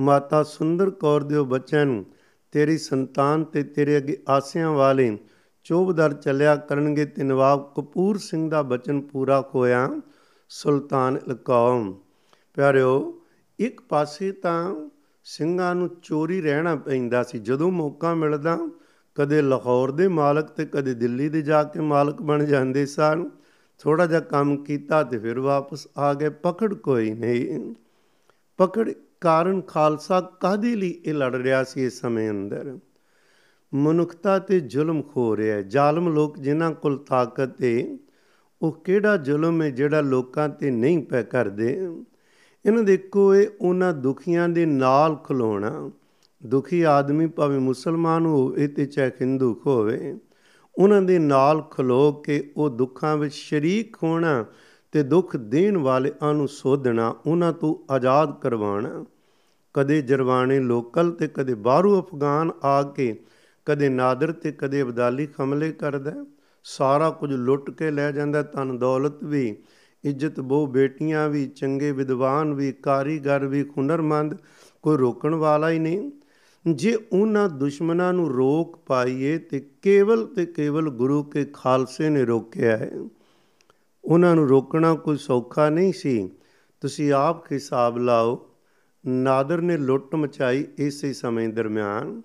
ਮਾਤਾ 0.00 0.42
ਸੁੰਦਰ 0.42 0.90
ਕੌਰ 0.90 1.22
ਦੇ 1.22 1.42
ਬਚਨ 1.42 2.04
ਤੇਰੀ 2.52 2.78
ਸੰਤਾਨ 2.78 3.44
ਤੇ 3.44 3.62
ਤੇਰੇ 3.62 3.96
ਅੱਗੇ 3.96 4.16
ਆਸਿਆਂ 4.28 4.70
ਵਾਲੇ 4.70 5.18
ਚੋਬਦਰ 5.64 6.12
ਚੱਲਿਆ 6.12 6.56
ਕਰਨਗੇ 6.56 7.04
ਤੇ 7.04 7.22
ਨਵਾਬ 7.22 7.72
ਕਪੂਰ 7.76 8.18
ਸਿੰਘ 8.18 8.50
ਦਾ 8.50 8.62
ਬਚਨ 8.62 9.00
ਪੂਰਾ 9.00 9.50
ਹੋਇਆ, 9.54 10.00
ਸੁਲਤਾਨ 10.48 11.18
ਕੌਮ। 11.44 11.94
ਪਿਆਰਿਓ, 12.54 13.22
ਇੱਕ 13.58 13.80
ਪਾਸੇ 13.80 14.32
ਤਾਂ 14.32 14.90
ਸਿੰਘਾਂ 15.24 15.74
ਨੂੰ 15.74 15.90
ਚੋਰੀ 16.02 16.40
ਰਹਿਣਾ 16.40 16.76
ਪੈਂਦਾ 16.76 17.22
ਸੀ, 17.22 17.38
ਜਦੋਂ 17.38 17.70
ਮੌਕਾ 17.70 18.14
ਮਿਲਦਾ, 18.14 18.58
ਕਦੇ 19.14 19.42
ਲਾਹੌਰ 19.42 19.90
ਦੇ 19.90 20.08
ਮਾਲਕ 20.08 20.44
ਤੇ 20.44 20.64
ਕਦੇ 20.64 20.94
ਦਿੱਲੀ 20.94 21.28
ਦੇ 21.28 21.42
ਜਾ 21.42 21.64
ਕੇ 21.64 21.80
ਮਾਲਕ 21.80 22.22
ਬਣ 22.22 22.44
ਜਾਂਦੇ 22.44 22.86
ਸਨ। 22.86 23.30
ਥੋੜਾ 23.78 24.06
ਜਿਹਾ 24.06 24.20
ਕੰਮ 24.20 24.64
ਕੀਤਾ 24.64 25.02
ਤੇ 25.02 25.18
ਫਿਰ 25.18 25.40
ਵਾਪਸ 25.40 25.88
ਆ 25.96 26.14
ਗਏ, 26.14 26.28
ਪਕੜ 26.28 26.74
ਕੋਈ 26.74 27.10
ਨਹੀਂ। 27.10 27.74
ਪਕੜ 28.56 28.92
ਕਾਰਨ 29.20 29.60
ਖਾਲਸਾ 29.60 30.20
ਕਾਦੇ 30.20 30.76
ਲਈ 30.76 31.00
ਇਹ 31.04 31.14
ਲੜ 31.14 31.34
ਰਿਹਾ 31.36 31.64
ਸੀ 31.64 31.84
ਇਸ 31.84 32.00
ਸਮੇਂ 32.00 32.30
ਅੰਦਰ? 32.30 32.78
ਮਨੁੱਖਤਾ 33.74 34.38
ਤੇ 34.38 34.60
ਜ਼ੁਲਮ 34.60 35.02
ਖੋ 35.02 35.36
ਰਿਹਾ 35.36 35.56
ਹੈ। 35.56 35.62
ਜ਼ਾਲਮ 35.62 36.08
ਲੋਕ 36.08 36.38
ਜਿਨ੍ਹਾਂ 36.38 36.72
ਕੋਲ 36.72 36.98
ਤਾਕਤ 36.98 37.62
ਹੈ 37.64 37.98
ਉਹ 38.62 38.72
ਕਿਹੜਾ 38.72 39.16
ਜ਼ੁਲਮ 39.16 39.62
ਹੈ 39.62 39.70
ਜਿਹੜਾ 39.70 40.00
ਲੋਕਾਂ 40.00 40.48
ਤੇ 40.48 40.70
ਨਹੀਂ 40.70 40.98
ਪੈ 41.04 41.22
ਕਰਦੇ? 41.22 41.88
ਇਹਨਾਂ 42.66 42.82
ਦੇਖੋ 42.82 43.34
ਇਹ 43.34 43.48
ਉਹਨਾਂ 43.60 43.92
ਦੁਖੀਆਂ 43.92 44.48
ਦੇ 44.48 44.66
ਨਾਲ 44.66 45.16
ਖਲੋਣਾ। 45.16 45.90
ਦੁਖੀ 46.46 46.82
ਆਦਮੀ 46.82 47.26
ਭਾਵੇਂ 47.26 47.60
ਮੁਸਲਮਾਨ 47.60 48.26
ਹੋਵੇ 48.26 48.68
ਤੇ 48.68 48.86
ਚਾਹੇ 48.86 49.10
ਹਿੰਦੂ 49.20 49.60
ਹੋਵੇ, 49.66 50.18
ਉਹਨਾਂ 50.78 51.02
ਦੇ 51.02 51.18
ਨਾਲ 51.18 51.62
ਖਲੋ 51.62 52.12
ਕੇ 52.12 52.52
ਉਹ 52.56 52.70
ਦੁੱਖਾਂ 52.70 53.16
ਵਿੱਚ 53.16 53.34
ਸ਼ਰੀਕ 53.34 53.96
ਹੋਣਾ 54.02 54.44
ਤੇ 54.92 55.02
ਦੁੱਖ 55.02 55.36
ਦੇਣ 55.36 55.76
ਵਾਲਿਆਂ 55.76 56.34
ਨੂੰ 56.34 56.48
ਸੋਧਣਾ, 56.48 57.16
ਉਹਨਾਂ 57.26 57.52
ਤੋਂ 57.52 57.92
ਆਜ਼ਾਦ 57.92 58.40
ਕਰਵਾਉਣਾ। 58.40 59.04
ਕਦੇ 59.74 60.02
ਜਰਵਾਣੇ 60.02 60.60
ਲੋਕਲ 60.60 61.10
ਤੇ 61.10 61.28
ਕਦੇ 61.28 61.54
ਬਾਹਰੋਂ 61.54 62.02
ਅਫਗਾਨ 62.02 62.50
ਆ 62.64 62.82
ਕੇ, 62.82 63.24
ਕਦੇ 63.64 63.88
ਨਾਦਰ 63.88 64.32
ਤੇ 64.32 64.52
ਕਦੇ 64.52 64.82
ਅਬਦਾਲੀ 64.82 65.28
ਹਮਲੇ 65.40 65.72
ਕਰਦਾ। 65.72 66.26
ਸਾਰਾ 66.64 67.10
ਕੁਝ 67.10 67.32
ਲੁੱਟ 67.32 67.70
ਕੇ 67.70 67.90
ਲੈ 67.90 68.12
ਜਾਂਦਾ 68.12 68.42
ਤਨ 68.42 68.78
ਦੌਲਤ 68.78 69.24
ਵੀ, 69.24 69.56
ਇੱਜ਼ਤ 70.04 70.40
ਬਹੁ 70.40 70.66
ਬੇਟੀਆਂ 70.66 71.28
ਵੀ, 71.28 71.46
ਚੰਗੇ 71.46 71.92
ਵਿਦਵਾਨ 71.92 72.54
ਵੀ, 72.54 72.72
ਕਾਰੀਗਰ 72.72 73.46
ਵੀ, 73.46 73.62
ਹੁਨਰਮੰਦ, 73.62 74.36
ਕੋਈ 74.82 74.96
ਰੋਕਣ 74.96 75.34
ਵਾਲਾ 75.34 75.70
ਹੀ 75.70 75.78
ਨਹੀਂ। 75.78 76.10
ਜੇ 76.66 76.98
ਉਹਨਾਂ 77.12 77.48
ਦੁਸ਼ਮਣਾਂ 77.48 78.12
ਨੂੰ 78.12 78.34
ਰੋਕ 78.34 78.76
ਪਾਈਏ 78.86 79.38
ਤੇ 79.38 79.70
ਕੇਵਲ 79.82 80.26
ਤੇ 80.26 80.46
ਕੇਵਲ 80.46 80.90
ਗੁਰੂ 80.90 81.22
ਕੇ 81.22 81.44
ਖਾਲਸੇ 81.44 82.08
ਨੇ 82.08 82.24
ਰੋਕਿਆ 82.24 82.76
ਹੈ। 82.76 82.92
ਉਹਨਾਂ 84.10 84.34
ਨੂੰ 84.36 84.48
ਰੋਕਣਾ 84.48 84.94
ਕੋਈ 84.94 85.16
ਸੌਖਾ 85.16 85.68
ਨਹੀਂ 85.70 85.92
ਸੀ। 85.92 86.30
ਤੁਸੀਂ 86.80 87.12
ਆਪ 87.12 87.52
ਹਿਸਾਬ 87.52 87.98
ਲਾਓ, 87.98 88.48
ਨਾਦਰ 89.04 89.60
ਨੇ 89.60 89.76
ਲੁੱਟ 89.76 90.14
ਮਚਾਈ 90.14 90.64
ਇਸੇ 90.78 91.12
ਸਮੇਂ 91.12 91.48
ਦਰਮਿਆਨ। 91.48 92.22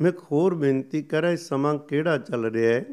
ਮੈਂ 0.00 0.10
ਇੱਕ 0.10 0.18
ਹੋਰ 0.32 0.54
ਬੇਨਤੀ 0.54 1.02
ਕਰਾਂ 1.02 1.30
ਇਸ 1.30 1.48
ਸਮਾਂ 1.48 1.74
ਕਿਹੜਾ 1.78 2.16
ਚੱਲ 2.18 2.44
ਰਿਹਾ 2.44 2.74
ਹੈ? 2.74 2.84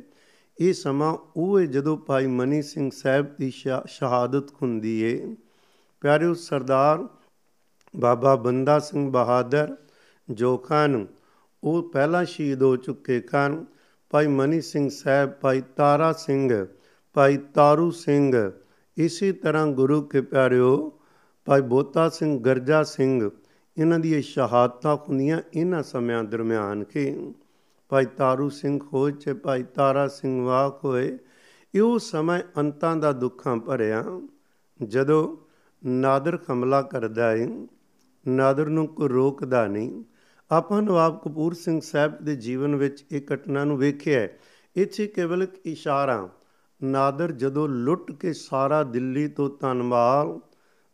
ਇਹ 0.59 0.73
ਸਮਾਂ 0.73 1.17
ਉਹ 1.35 1.59
ਹੈ 1.59 1.65
ਜਦੋਂ 1.65 1.97
ਭਾਈ 1.97 2.27
ਮਨੀ 2.27 2.61
ਸਿੰਘ 2.61 2.89
ਸਾਹਿਬ 2.95 3.25
ਦੀ 3.39 3.51
ਸ਼ਹਾਦਤ 3.87 4.51
ਹੁੰਦੀ 4.61 5.01
ਏ। 5.03 5.35
ਪਿਆਰਿਓ 6.01 6.33
ਸਰਦਾਰ 6.33 7.07
ਬਾਬਾ 7.95 8.35
ਬੰਦਾ 8.35 8.79
ਸਿੰਘ 8.79 9.09
ਬਹਾਦਰ 9.11 9.75
ਜੋ 10.29 10.57
ਖਾਨ, 10.57 11.05
ਉਹ 11.63 11.89
ਪਹਿਲਾਂ 11.89 12.25
ਸ਼ਹੀਦ 12.25 12.63
ਹੋ 12.63 12.75
ਚੁੱਕੇ 12.75 13.19
ਖਾਨ। 13.21 13.65
ਭਾਈ 14.09 14.27
ਮਨੀ 14.27 14.61
ਸਿੰਘ 14.61 14.89
ਸਾਹਿਬ, 14.89 15.29
ਭਾਈ 15.31 15.61
ਤਾਰਾ 15.75 16.13
ਸਿੰਘ 16.13 16.65
ਭਾਈ 17.15 17.37
ਤਾਰੂ 17.37 17.91
ਸਿੰਘ। 17.91 18.51
ਇਸੇ 18.97 19.31
ਤਰ੍ਹਾਂ 19.31 19.67
ਗੁਰੂ 19.67 20.01
ਕੇ 20.01 20.21
ਪਿਆਰਿਓ, 20.21 20.99
ਭਾਈ 21.45 21.61
ਬੋਤਾ 21.61 22.09
ਸਿੰਘ, 22.09 22.39
ਗਰਜਾ 22.39 22.83
ਸਿੰਘ, 22.83 23.29
ਇਹਨਾਂ 23.77 23.99
ਦੀ 23.99 24.21
ਸ਼ਹਾਦਤਾਂ 24.21 24.95
ਹੁੰਦੀਆਂ 24.95 25.41
ਇਹਨਾਂ 25.53 25.83
ਸਮਿਆਂ 25.83 26.23
ਦਰਮਿਆਨ 26.23 26.83
ਕਿ 26.83 27.33
ਭਾਈ 27.89 28.05
ਤਾਰੂ 28.05 28.49
ਸਿੰਘ 28.49 28.79
ਖੋਜ 28.79 29.23
ਚ 29.23 29.29
ਭਾਈ 29.29 29.63
ਤਾਰਾ 29.63 30.07
ਸਿੰਘ 30.07 30.41
ਵਾਕ 30.41 30.85
ਹੋਏ, 30.85 31.17
ਇਹ 31.75 31.99
ਸਮਾਂ 31.99 32.39
ਅੰਤਾਂ 32.57 32.95
ਦਾ 32.95 33.11
ਦੁੱਖਾਂ 33.11 33.57
ਭਰਿਆ। 33.57 34.03
ਜਦੋਂ 34.83 35.37
ਨਾਦਰ 35.85 36.39
ਹਮਲਾ 36.51 36.81
ਕਰਦਾ 36.81 37.31
ਹੈ 37.31 37.47
ਨਾਦਰ 38.27 38.65
ਨੂੰ 38.65 38.87
ਕੋਈ 38.87 39.09
ਰੋਕਦਾ 39.09 39.67
ਨਹੀਂ। 39.67 40.03
ਆਪਾਂ 40.51 40.81
ਨਵਾਬ 40.81 41.21
ਕਪੂਰ 41.25 41.53
ਸਿੰਘ 41.53 41.81
ਸਾਹਿਬ 41.81 42.17
ਦੇ 42.21 42.35
ਜੀਵਨ 42.35 42.75
ਵਿੱਚ 42.75 43.05
ਇਹ 43.11 43.21
ਘਟਨਾ 43.33 43.63
ਨੂੰ 43.63 43.77
ਵੇਖਿਆ 43.77 44.27
ਇੱਥੇ 44.75 45.07
ਕੇਵਲ 45.07 45.43
ਇੱਕ 45.43 45.53
ਇਸ਼ਾਰਾ 45.65 46.29
ਨਾਦਰ 46.85 47.31
ਜਦੋਂ 47.31 47.69
ਲੁੱਟ 47.69 48.11
ਕੇ 48.11 48.33
ਸਾਰਾ 48.33 48.83
ਦਿੱਲੀ 48.83 49.27
ਤੋਂ 49.27 49.49
ਤਨਮਾਲ 49.49 50.39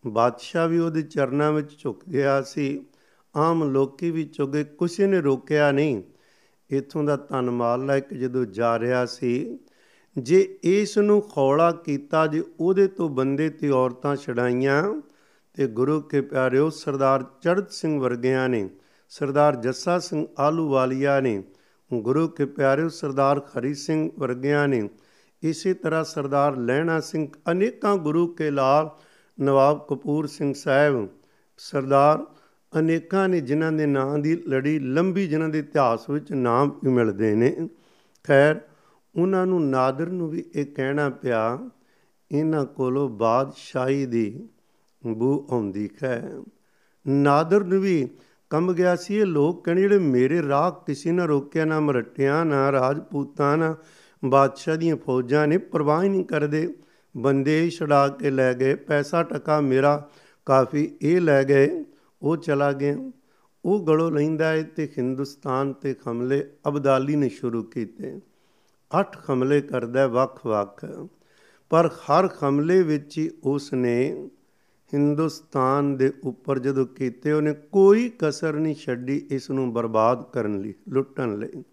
ਬਾਦਸ਼ਾਹ 0.08 0.68
ਵੀ 0.68 0.80
ਉਹਦੇ 0.80 1.02
ਚਰਨਾਂ 1.02 1.52
ਵਿੱਚ 1.52 1.80
ਝੁਕ 1.80 2.02
ਗਿਆ 2.10 2.42
ਸੀ। 2.42 2.86
ਆਮ 3.36 3.64
ਲੋਕੀ 3.64 4.12
ਵੀ 4.12 4.30
ਝੁਕੇ 4.34 4.64
ਕਿਸੇ 4.64 5.08
ਨੇ 5.08 5.22
ਰੋਕਿਆ 5.22 5.72
ਨਹੀਂ। 5.72 6.04
ਇਥੋਂ 6.70 7.04
ਦਾ 7.04 7.16
ਤਨਮਾਲ 7.16 7.86
ਲੈ 7.86 8.00
ਕੇ 8.00 8.16
ਜਦੋਂ 8.16 8.46
ਜਾ 8.46 8.80
ਰਿਹਾ 8.80 9.06
ਸੀ, 9.06 9.60
ਜੇ 10.18 10.58
ਇਸ 10.64 10.98
ਨੂੰ 10.98 11.22
ਖੌਲਾ 11.22 11.72
ਕੀਤਾ, 11.72 12.28
ਜੇ 12.28 12.44
ਉਹਦੇ 12.60 12.88
ਤੋਂ 12.88 13.10
ਬੰਦੇ 13.10 13.50
ਤੇ 13.50 13.70
ਔਰਤਾਂ 13.70 14.16
ਛਡਾਈਆਂ, 14.16 15.02
ਤੇ 15.54 15.68
ਗੁਰੂ 15.68 16.02
ਕੇ 16.02 16.22
ਪਿਆਰਿਓ, 16.22 16.70
ਸਰਦਾਰ 16.70 17.24
ਚੜਤ 17.24 17.72
ਸਿੰਘ 17.72 18.02
ਵਰਗਿਆਂ 18.02 18.50
ਨੇ, 18.50 18.70
ਸਰਦਾਰ 19.10 19.56
ਜੱਸਾ 19.56 20.00
ਸਿੰਘ 20.00 20.28
ਆਲੂਵਾਲੀਆ 20.40 21.20
ਨੇ, 21.20 21.44
ਗੁਰੂ 21.94 22.28
ਕੇ 22.28 22.46
ਪਿਆਰਿਓ, 22.46 22.90
ਸਰਦਾਰ 22.90 23.40
ਖਰੀ 23.40 23.74
ਸਿੰਘ 23.74 24.10
ਵਰਗਿਆਂ 24.20 24.68
ਨੇ 24.68 24.90
ਇਸੇ 25.44 25.74
ਤਰ੍ਹਾਂ 25.74 26.04
ਸਰਦਾਰ 26.04 26.58
ਲਹਿਣਾ 26.58 27.00
ਸਿੰਘ, 27.00 27.28
ਅਨੇਕਾਂ 27.52 27.98
ਗੁਰੂ 27.98 28.28
ਕੇ 28.28 28.52
ਲਾਲ, 28.52 28.90
ਨਵਾਬ 29.40 29.86
ਕਪੂਰ 29.90 30.28
ਸਿੰਘ 30.28 30.54
ਸਾਹਿਬ, 30.54 31.08
ਸਰਦਾਰ 31.58 32.26
ਅਨੇਕਾਂ 32.80 33.30
ਨੇ 33.30 33.42
ਜਿਨ੍ਹਾਂ 33.42 33.72
ਦੇ 33.72 33.86
ਨਾਂ 33.86 34.20
ਦੀ 34.20 34.36
ਲੜੀ 34.48 34.80
ਲੰਬੀ 34.80 35.28
ਜਿਨ੍ਹਾਂ 35.28 35.50
ਦੇ 35.50 35.60
ਇਤਿਹਾਸ 35.60 36.10
ਵਿੱਚ 36.10 36.32
ਨਾਮ 36.32 36.80
ਵੀ 36.84 36.92
ਮਿਲਦੇ 36.92 37.36
ਨੇ। 37.36 37.70
ਖੈਰ, 38.24 38.62
ਉਹਨਾਂ 39.16 39.46
ਨੂੰ 39.48 39.70
ਨਾਦਰ 39.70 40.08
ਨੂੰ 40.08 40.30
ਵੀ 40.30 40.44
ਇਹ 40.56 40.66
ਕਹਿਣਾ 40.66 41.10
ਪਿਆ, 41.10 41.70
ਇਹਨਾਂ 42.32 42.66
ਕੋਲੋਂ 42.66 43.10
ਬਾਦਸ਼ਾਹੀ 43.10 44.06
ਦੀ 44.06 44.48
ਬੂ 45.08 45.48
ਆਉਂਦੀ 45.52 45.90
ਹੈ 46.04 46.32
ਨਾਦਰ 47.08 47.64
ਨੂੰ 47.64 47.82
ਵੀ 47.82 48.08
ਕੰਬ 48.50 48.74
ਗਿਆ 48.74 48.96
ਸੀ 48.96 49.16
ਇਹ 49.16 49.26
ਲੋਕ, 49.26 49.66
ਕਹਿੰਦੇ 49.66 49.82
ਜਿਹੜੇ 49.82 50.00
ਮੇਰੇ 50.00 50.48
ਰਾਹ 50.48 50.72
ਕਿਸੇ 50.72 51.12
ਨਾ 51.12 51.26
ਰੋਕਿਆ, 51.26 51.66
ਨਾ 51.66 51.80
ਮਰਟਿਆ, 51.80 52.44
ਨਾ 52.44 52.72
ਰਾਜਪੂਤਾਂ, 52.72 53.58
ਨਾ 53.58 53.76
ਬਾਦਸ਼ਾਹ 54.26 54.78
ਦੀਆਂ 54.78 54.96
ਫੌਜਾਂ 54.96 55.48
ਨੇ 55.48 55.58
ਪਰਵਾਹ 55.58 56.04
ਨਹੀਂ 56.04 56.24
ਕਰਦੇ। 56.26 56.68
ਬੰਦੇ 57.18 57.70
ਛੜਾ 57.70 58.08
ਕੇ 58.08 58.30
ਲੈ 58.30 58.54
ਗਏ, 58.54 58.76
ਪੈਸਾ 58.76 59.24
ਟਕਾ 59.24 59.62
ਮੇਰਾ, 59.62 60.10
ਕਾਫੀ 60.46 60.90
ਇਹ 61.02 61.22
ਲੈ 61.22 61.44
ਗਏ, 61.44 61.86
ਉਹ 62.22 62.38
ਚਲਾ 62.38 62.72
ਗਿਆ। 62.74 63.12
ਉਹ 63.66 63.88
ਗੜੋ 63.88 64.10
ਲੈਂਦਾ 64.10 64.50
ਹੈ 64.50 64.62
ਤੇ 64.64 64.88
ਹਿੰਦੁਸਤਾਨ 64.98 65.74
ਤੇ 65.74 65.96
ਹਮਲੇ 66.08 66.50
ਅਬਦਾਲੀ 66.68 67.16
ਨੇ 67.16 67.30
ਸ਼ੁਰੂ 67.30 67.64
ਕੀਤੇ। 67.64 68.20
ਅੱਠ 69.00 69.18
ਹਮਲੇ 69.30 69.62
ਕਰਦਾ 69.62 70.08
ਵੱਖ-ਵੱਖ, 70.08 70.86
ਪਰ 71.70 71.88
ਹਰ 71.88 72.28
ਹਮਲੇ 72.28 72.84
ਵਿੱਚ 72.84 73.18
ਹੀ 73.18 73.30
ਉਸ 73.44 73.74
ਨੇ 73.74 74.30
ਹਿੰਦੁਸਤਾਨ 74.94 75.98
ਦੇ 75.98 76.14
ਉੱਪਰ 76.24 76.60
ਜਦੋਂ 76.60 76.86
ਕੀਤੇ, 76.86 77.32
ਉਹਨੇ 77.32 77.54
ਕੋਈ 77.72 78.12
ਕਸਰ 78.20 78.54
ਨਹੀਂ 78.54 78.76
ਛੱਡੀ 78.76 79.28
ਇਸ 79.30 79.50
ਨੂੰ 79.52 79.74
ਬਰਬਾਦ 79.74 80.24
ਕਰਨ 80.24 80.60
ਲਈ, 80.62 80.74
ਲੁੱਟਣ 80.90 81.38
ਲਈ। 81.38 81.64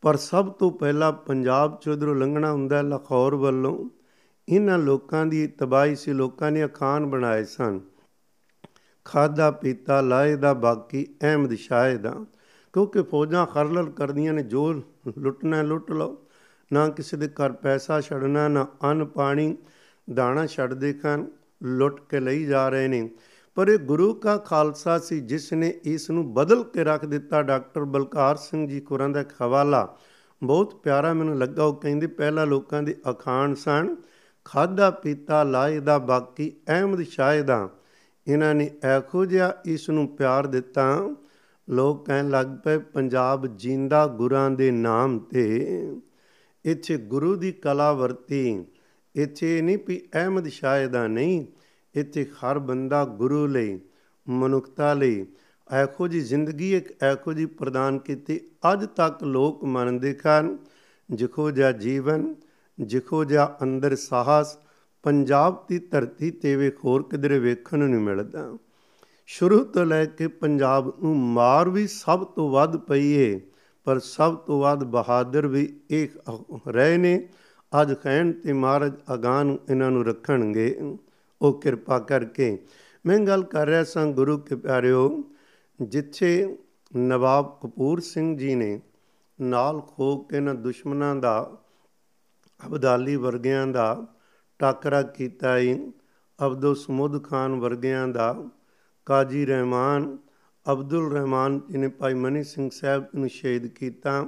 ਪਰ 0.00 0.16
ਸਭ 0.16 0.50
ਤੋਂ 0.50 0.70
ਪਹਿਲਾਂ 0.70 1.12
ਪੰਜਾਬ 1.12 1.78
ਚ 1.80 1.88
ਉਧਰੋਂ 1.88 2.14
ਲੰਘਣਾ 2.14 2.52
ਹੁੰਦਾ 2.52 2.82
ਲਾਹੌਰ 2.82 3.34
ਵੱਲੋਂ। 3.34 3.90
ਇਹਨਾਂ 4.48 4.78
ਲੋਕਾਂ 4.78 5.26
ਦੀ 5.26 5.46
ਤਬਾਹੀ 5.46 5.96
ਸੀ, 5.96 6.12
ਲੋਕਾਂ 6.12 6.52
ਨੇ 6.52 6.64
ਅਖਾਨ 6.64 7.06
ਬਣਾਏ 7.06 7.44
ਸਨ। 7.44 7.80
ਖਾਦਾ 9.04 9.50
ਪੀਤਾ 9.50 10.00
ਲਾਏ 10.00 10.36
ਦਾ 10.36 10.54
ਬਾਕੀ, 10.54 11.06
ਅਹਿਮਦ 11.22 11.54
ਸ਼ਾਹ 11.54 11.94
ਦਾ। 11.94 12.26
ਕਿਉਂਕਿ 12.72 13.02
ਫੌਜਾਂ 13.02 13.46
ਖਰਲਲ 13.46 13.90
ਕਰਦੀਆਂ 13.90 14.32
ਨੇ 14.32 14.42
ਜੋ 14.42 14.72
ਲੁੱਟਣਾ 15.18 15.62
ਲੁੱਟ 15.62 15.90
ਲਓ। 15.90 16.26
ਨਾ 16.72 16.88
ਕਿਸੇ 16.88 17.16
ਦੇ 17.16 17.28
ਘਰ 17.28 17.52
ਪੈਸਾ 17.52 18.00
ਛੱਡਣਾ, 18.00 18.48
ਨਾ 18.48 18.66
ਅੰਨ, 18.84 19.04
ਪਾਣੀ, 19.04 19.56
ਦਾਣਾ 20.14 20.46
ਛੱਡ 20.46 20.74
ਦੇ 20.74 20.92
ਖਾਨ, 20.92 21.26
ਲੁੱਟ 21.62 22.00
ਕੇ 22.08 22.20
ਲਈ 22.20 22.44
ਜਾ 22.44 22.68
ਰਹੇ 22.68 22.88
ਨੇ। 22.88 23.10
ਪਰ 23.54 23.68
ਇਹ 23.68 23.78
ਗੁਰੂ 23.78 24.14
ਕਾ 24.14 24.36
ਖਾਲਸਾ 24.36 24.98
ਸੀ 24.98 25.20
ਜਿਸ 25.20 25.52
ਨੇ 25.52 25.68
ਇਸ 25.84 26.10
ਨੂੰ 26.10 26.34
ਬਦਲ 26.34 26.64
ਕੇ 26.64 26.84
ਰੱਖ 26.84 27.04
ਦਿੱਤਾ। 27.04 27.42
ਡਾਕਟਰ 27.42 27.84
ਬਲਕਾਰ 27.84 28.36
ਸਿੰਘ 28.36 28.68
ਜੀ 28.68 28.80
ਕੋਰਾਂ 28.80 29.08
ਦਾ 29.08 29.20
ਇੱਕ 29.20 29.30
ਹਵਾਲਾ, 29.42 29.96
ਬਹੁਤ 30.42 30.74
ਪਿਆਰਾ 30.74 31.12
ਮੈਨੂੰ 31.14 31.38
ਲੱਗਾ। 31.38 31.64
ਉਹ 31.64 31.74
ਕਹਿੰਦੇ, 31.74 32.06
ਪਹਿਲਾਂ 32.06 32.46
ਲੋਕਾਂ 32.46 32.82
ਦੇ 32.82 32.96
ਅਖਾਣ 33.10 33.54
ਸਨ 33.54 33.96
ਖਾਦਾ 34.44 34.90
ਪੀਤਾ 34.90 35.42
ਲਾਏ 35.42 35.80
ਦਾ 35.80 35.98
ਬਾਕੀ 35.98 36.52
ਅਹਿਮਦ 36.68 37.02
ਸ਼ਾਹ 37.02 37.42
ਦਾ। 37.42 37.68
ਇਹਨਾਂ 38.26 38.54
ਨੇ 38.54 38.70
ਐਖੋ 38.84 39.24
ਜਿਹਾ 39.24 39.52
ਇਸ 39.64 39.90
ਨੂੰ 39.90 40.08
ਪਿਆਰ 40.08 40.46
ਦਿੱਤਾ। 40.46 41.14
ਲੋਕ 41.68 42.06
ਕਹਿਣ 42.06 42.30
ਲੱਗ 42.30 42.46
ਪਏ, 42.64 42.78
ਪੰਜਾਬ 42.78 43.46
ਜਿੰਦਾ 43.46 44.06
ਗੁਰਾਂ 44.06 44.50
ਦੇ 44.50 44.70
ਨਾਮ 44.70 45.18
ਤੇ। 45.18 45.96
ਇੱਥੇ 46.64 46.96
ਗੁਰੂ 46.96 47.36
ਦੀ 47.36 47.52
ਕਲਾ 47.52 47.92
ਵਰਤੀ। 47.92 48.64
ਇੱਥੇ 49.14 49.62
ਨਹੀਂ 49.62 49.78
ਵੀ 49.86 50.08
ਅਹਿਮਦ 50.14 50.48
ਸ਼ਾਹ 50.48 50.86
ਦਾ 50.88 51.06
ਨਹੀਂ 51.06 51.44
ਇੱਥੇ 51.94 52.24
ਹਰ 52.24 52.58
ਬੰਦਾ 52.58 53.04
ਗੁਰੂ 53.04 53.46
ਲਈ, 53.46 53.78
ਮਨੁੱਖਤਾ 54.26 54.92
ਲਈ 54.94 55.26
ਐਖੋ 55.72 56.08
ਜੀ 56.08 56.20
ਜ਼ਿੰਦਗੀ 56.20 56.74
ਇੱਕ 56.76 56.92
ਐਖੋ 57.02 57.32
ਜੀ 57.32 57.46
ਪ੍ਰਦਾਨ 57.46 57.98
ਕੀਤੀ 57.98 58.40
ਅੱਜ 58.72 58.86
ਤੱਕ 58.96 59.22
ਲੋਕ 59.24 59.64
ਮੰਨਦੇ 59.64 60.14
ਹਨ 60.26 60.56
ਜਿਖੋ 61.10 61.50
ਜਿਹਾ 61.50 61.72
ਜੀਵਨ, 61.72 62.34
ਜਿਖੋ 62.80 63.24
ਜਿਹਾ 63.24 63.56
ਅੰਦਰ 63.62 63.96
ਸਾਹਸ, 63.96 64.56
ਪੰਜਾਬ 65.02 65.64
ਦੀ 65.68 65.78
ਧਰਤੀ 65.78 66.30
ਤੇ 66.30 66.56
ਵੇਖ 66.56 66.84
ਹੋਰ 66.84 67.02
ਕਿਧਰੇ 67.02 67.38
ਵੇਖਣ 67.38 67.78
ਨੂੰ 67.78 67.88
ਨਹੀਂ 67.90 68.00
ਮਿਲਦਾ। 68.00 68.56
ਸ਼ੁਰੂ 69.26 69.64
ਤੋਂ 69.64 69.84
ਲੈ 69.86 70.04
ਕੇ 70.04 70.26
ਪੰਜਾਬ 70.26 70.92
ਨੂੰ 71.02 71.16
ਮਾਰ 71.16 71.68
ਵੀ 71.68 71.86
ਸਭ 71.86 72.24
ਤੋਂ 72.26 72.50
ਵੱਧ 72.50 72.76
ਪਈ 72.76 73.10
ਏ, 73.12 73.40
ਪਰ 73.84 73.98
ਸਭ 73.98 74.36
ਤੋਂ 74.36 74.60
ਵੱਧ 74.60 74.84
ਬਹਾਦਰ 74.84 75.46
ਵੀ 75.46 75.80
ਇੱਕ 75.90 76.18
ਰਹੇ 76.68 76.96
ਨੇ। 76.96 77.28
ਅੱਜ 77.80 77.92
ਕਹਿਣ 77.92 78.32
ਤੇ 78.32 78.52
ਮਹਾਰਾਜ 78.52 78.92
ਅਗਾਨ 79.14 79.56
ਇਹਨਾਂ 79.70 79.90
ਨੂੰ 79.90 80.04
ਰੱਖਣਗੇ। 80.04 80.96
ਉਹ 81.42 81.60
ਕਿਰਪਾ 81.60 81.98
ਕਰਕੇ। 81.98 82.58
ਮੈਂ 83.06 83.18
ਗੱਲ 83.18 83.42
ਕਰ 83.42 83.66
ਰਿਹਾ 83.66 83.84
ਸਾਂ 83.84 84.06
ਗੁਰੂ 84.06 84.38
ਕੇ 84.38 84.56
ਪਿਆਰਿਓ, 84.56 85.24
ਜਿੱਥੇ 85.82 86.58
ਨਵਾਬ 86.96 87.58
ਕਪੂਰ 87.62 88.00
ਸਿੰਘ 88.00 88.38
ਜੀ 88.38 88.54
ਨੇ 88.54 88.80
ਨਾਲ 89.40 89.80
ਖੋ 89.80 90.16
ਕੇ 90.16 90.40
ਨਾ 90.40 90.54
ਦੁਸ਼ਮਣਾਂ 90.54 91.16
ਦਾ, 91.16 91.56
ਅਬਦਾਲੀ 92.66 93.16
ਵਰਗਿਆਂ 93.16 93.66
ਦਾ 93.66 94.06
ਟਾਕਰਾ 94.58 95.02
ਕੀਤਾ 95.02 95.58
ਈ। 95.58 95.92
ਅਬਦੁਲ 96.46 96.76
ਸਮੁਦ 96.76 97.24
ਖਾਨ 97.24 97.54
ਵਰਗਿਆਂ 97.54 98.08
ਦਾ, 98.08 98.48
ਕਾਜੀ 99.06 99.46
ਰਹਿਮਾਨ, 99.46 100.18
ਅਬਦੁਲ 100.72 101.12
ਰਹਿਮਾਨ 101.12 101.60
ਜੀ 101.70 101.78
ਨੇ 101.78 101.88
ਭਾਈ 101.88 102.14
ਮਨੀ 102.14 102.44
ਸਿੰਘ 102.44 102.70
ਸਾਹਿਬ 102.72 103.04
ਨੂੰ 103.14 103.28
ਸ਼ਹੀਦ 103.28 103.66
ਕੀਤਾ। 103.66 104.26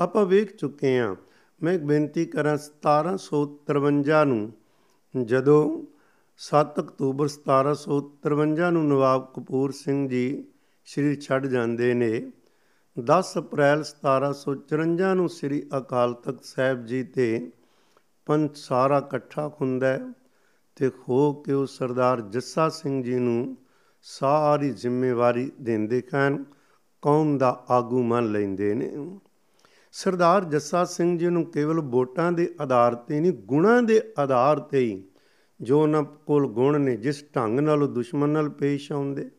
ਆਪਾਂ 0.00 0.26
ਵੇਖ 0.26 0.56
ਚੁੱਕੇ 0.56 0.98
ਹਾਂ 0.98 1.16
ਮੈਂ 1.62 1.72
ਇੱਕ 1.72 1.82
ਬੇਨਤੀ 1.82 2.26
ਕਰਾਂ 2.26 2.56
1753 2.56 4.24
ਨੂੰ 4.24 4.52
ਜਦੋਂ 5.24 5.93
7 6.40 6.80
ਅਕਤੂਬਰ 6.80 7.28
1753 7.28 8.70
ਨੂੰ 8.70 8.88
ਨਵਾਬ 8.88 9.26
ਕਪੂਰ 9.34 9.72
ਸਿੰਘ 9.72 10.08
ਜੀ 10.08 10.44
ਸ੍ਰੀ 10.86 11.14
ਛੱਡ 11.16 11.46
ਜਾਂਦੇ 11.46 11.94
ਨੇ। 11.94 12.10
10 12.96 13.30
ਅਪ੍ਰੈਲ 13.38 13.84
1754 13.84 15.12
ਨੂੰ 15.14 15.28
ਸ੍ਰੀ 15.28 15.60
ਅਕਾਲ 15.78 16.14
ਤਖਤ 16.14 16.44
ਸਾਹਿਬ 16.44 16.84
ਜੀ 16.86 17.02
ਤੇ 17.04 17.28
ਪੰਥ 18.26 18.56
ਸਾਰਾ 18.56 18.98
ਇਕੱਠਾ 18.98 19.46
ਹੁੰਦਾ 19.60 19.98
ਤੇ 20.76 20.90
ਖੋ 20.90 21.32
ਕੇ 21.32 21.52
ਉਹ 21.52 21.66
ਸਰਦਾਰ 21.66 22.20
ਜੱਸਾ 22.20 22.68
ਸਿੰਘ 22.68 23.02
ਜੀ 23.02 23.18
ਨੂੰ 23.18 23.56
ਸਾਰੀ 24.02 24.70
ਜ਼ਿੰਮੇਵਾਰੀ 24.70 25.50
ਦਿੰਦੇ 25.60 26.02
ਹਨ 26.14 26.44
ਕੌਮ 27.02 27.38
ਦਾ 27.38 27.64
ਆਗੂ 27.70 28.02
ਮੰਨ 28.02 28.32
ਲੈਂਦੇ 28.32 28.74
ਨੇ। 28.74 28.92
ਸਰਦਾਰ 29.92 30.44
ਜੱਸਾ 30.44 30.84
ਸਿੰਘ 30.84 31.18
ਜੀ 31.18 31.28
ਨੂੰ 31.28 31.44
ਕੇਵਲ 31.46 31.80
ਵੋਟਾਂ 31.80 32.32
ਦੇ 32.32 32.54
ਆਧਾਰ 32.60 32.94
ਤੇ 32.94 33.20
ਨਹੀਂ, 33.20 33.32
ਗੁਣਾਂ 33.32 33.82
ਦੇ 33.82 34.00
ਆਧਾਰ 34.18 34.58
ਤੇ 34.58 34.78
ਹੀ 34.78 35.02
ਜੋ 35.64 35.82
ਉਹਨਾਂ 35.82 36.02
ਕੋਲ 36.02 36.46
ਗੁਣ 36.46 36.80
ਨੇ, 36.80 36.96
ਜਿਸ 36.96 37.24
ਢੰਗ 37.36 37.60
ਨਾਲ 37.60 37.82
ਉਹ 37.82 37.88
ਦੁਸ਼ਮਣ 37.88 38.28
ਨਾਲ 38.28 38.48
ਪੇਸ਼ 38.48 38.92
ਆਉਂਦੇ, 38.92 39.30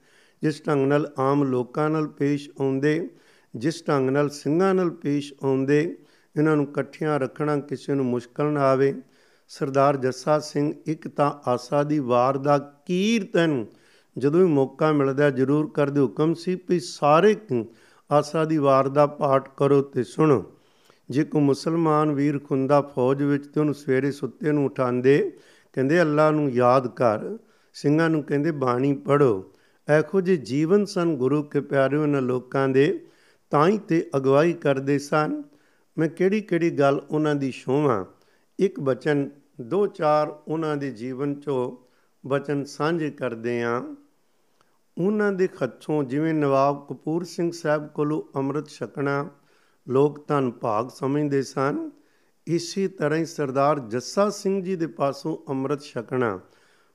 ਜਿਸ 0.41 0.67
ਢੰਗ 0.67 0.87
ਨਾਲ 0.87 1.13
ਆਮ 1.19 1.43
ਲੋਕਾਂ 1.43 1.89
ਨਾਲ 1.89 2.07
ਪੇਸ਼ 2.07 2.49
ਆਉਂਦੇ, 2.61 3.09
ਜਿਸ 3.55 3.83
ਢੰਗ 3.87 4.09
ਨਾਲ 4.09 4.29
ਸਿੰਘਾਂ 4.29 4.73
ਨਾਲ 4.75 4.89
ਪੇਸ਼ 4.89 5.33
ਆਉਂਦੇ, 5.43 5.97
ਇਹਨਾਂ 6.37 6.55
ਨੂੰ 6.55 6.65
ਇਕੱਠਿਆਂ 6.65 7.19
ਰੱਖਣਾ 7.19 7.57
ਕਿਸੇ 7.57 7.93
ਨੂੰ 7.93 8.05
ਮੁਸ਼ਕਲ 8.05 8.45
ਨਾ 8.45 8.61
ਆਵੇ। 8.61 9.01
ਸਰਦਾਰ 9.47 9.97
ਜੱਸਾ 9.97 10.39
ਸਿੰਘ 10.39 10.73
ਇੱਕ 10.85 11.07
ਤਾਂ 11.07 11.49
ਆਸਾ 11.49 11.83
ਦੀ 11.83 11.99
ਵਾਰ 11.99 12.37
ਦਾ 12.37 12.57
ਕੀਰਤਨ 12.85 13.65
ਜਦੋਂ 14.17 14.39
ਵੀ 14.39 14.45
ਮੌਕਾ 14.45 14.91
ਮਿਲਦਾ 14.91 15.29
ਜ਼ਰੂਰ 15.29 15.71
ਕਰਦੇ 15.73 16.01
ਹੁਕਮ 16.01 16.33
ਸੀ 16.33 16.59
ਵੀ 16.69 16.79
ਸਾਰੇ 16.79 17.35
ਆਸਾ 18.11 18.45
ਦੀ 18.45 18.57
ਵਾਰ 18.57 18.87
ਦਾ 18.87 19.07
ਪਾਠ 19.07 19.49
ਕਰੋ 19.57 19.81
ਤੇ 19.81 20.03
ਸੁਣੋ। 20.03 20.43
ਜੇ 21.09 21.23
ਕੋ 21.23 21.39
ਮੁਸਲਮਾਨ 21.39 22.11
ਵੀਰ 22.11 22.39
ਖੁੰਦਾ 22.39 22.81
ਫੌਜ 22.81 23.23
ਵਿੱਚ 23.23 23.47
ਤੇ 23.47 23.59
ਉਹਨੂੰ 23.59 23.73
ਸਵੇਰੇ 23.73 24.11
ਸੁੱਤੇ 24.11 24.51
ਨੂੰ 24.51 24.65
ਉਠਾਉਂਦੇ 24.65 25.37
ਕਹਿੰਦੇ 25.75 26.01
ਅੱਲਾ 26.01 26.31
ਨੂੰ 26.31 26.51
ਯਾਦ 26.51 26.87
ਕਰ, 26.87 27.37
ਸਿੰਘਾਂ 27.73 28.09
ਨੂੰ 28.09 28.23
ਕਹਿੰਦੇ 28.23 28.51
ਬਾਣੀ 28.51 28.93
ਪੜੋ 28.93 29.51
ਐਖੋ 29.89 30.21
ਜੇ 30.21 30.37
ਜੀਵਨ 30.37 30.85
ਸਨ 30.85 31.15
ਗੁਰੂ 31.15 31.43
ਕੇ 31.43 31.61
ਪਿਆਰੇ 31.61 31.97
ਉਹਨਾਂ 31.97 32.21
ਲੋਕਾਂ 32.21 32.69
ਦੇ, 32.69 33.07
ਤਾਂ 33.49 33.67
ਹੀ 33.67 33.77
ਤੇ 33.77 34.09
ਅਗਵਾਈ 34.17 34.53
ਕਰਦੇ 34.53 34.99
ਸਨ। 34.99 35.43
ਮੈਂ 35.97 36.07
ਕਿਹੜੀ 36.07 36.41
ਕਿਹੜੀ 36.41 36.69
ਗੱਲ 36.69 37.01
ਉਹਨਾਂ 37.11 37.35
ਦੀ 37.35 37.51
ਸ਼ੋਭਾ 37.51 38.05
ਇੱਕ 38.59 38.79
ਬਚਨ, 38.79 39.29
ਦੋ 39.61 39.87
ਚਾਰ 39.87 40.35
ਉਹਨਾਂ 40.47 40.77
ਦੇ 40.77 40.91
ਜੀਵਨ 40.91 41.39
ਚੋਂ 41.39 41.77
ਬਚਨ 42.27 42.63
ਸਾਂਝੇ 42.63 43.11
ਕਰਦੇ 43.11 43.63
ਆਂ। 43.63 43.95
ਉਹਨਾਂ 44.97 45.31
ਦੇ 45.31 45.47
ਖੱਚੋਂ 45.47 46.03
ਜਿਵੇਂ 46.03 46.33
ਨਵਾਬ 46.33 46.87
ਕਪੂਰ 46.89 47.23
ਸਿੰਘ 47.23 47.51
ਸਾਹਿਬ 47.51 47.87
ਕੋਲੋਂ 47.87 48.23
ਅੰਮ੍ਰਿਤ 48.35 48.67
ਛਕਣਾ 48.67 49.29
ਲੋਕ 49.89 50.27
ਧਨ 50.27 50.51
ਭਾਗ 50.51 50.89
ਸਮਝਦੇ 50.89 51.41
ਸਨ। 51.41 51.91
ਇਸੇ 52.47 52.87
ਤਰ੍ਹਾਂ 52.87 53.19
ਹੀ 53.19 53.25
ਸਰਦਾਰ 53.25 53.79
ਜੱਸਾ 53.79 54.29
ਸਿੰਘ 54.29 54.63
ਜੀ 54.63 54.75
ਦੇ 54.75 54.87
ਪਾਸੋਂ 54.87 55.37
ਅੰਮ੍ਰਿਤ 55.49 55.81
ਛਕਣਾ। 55.81 56.39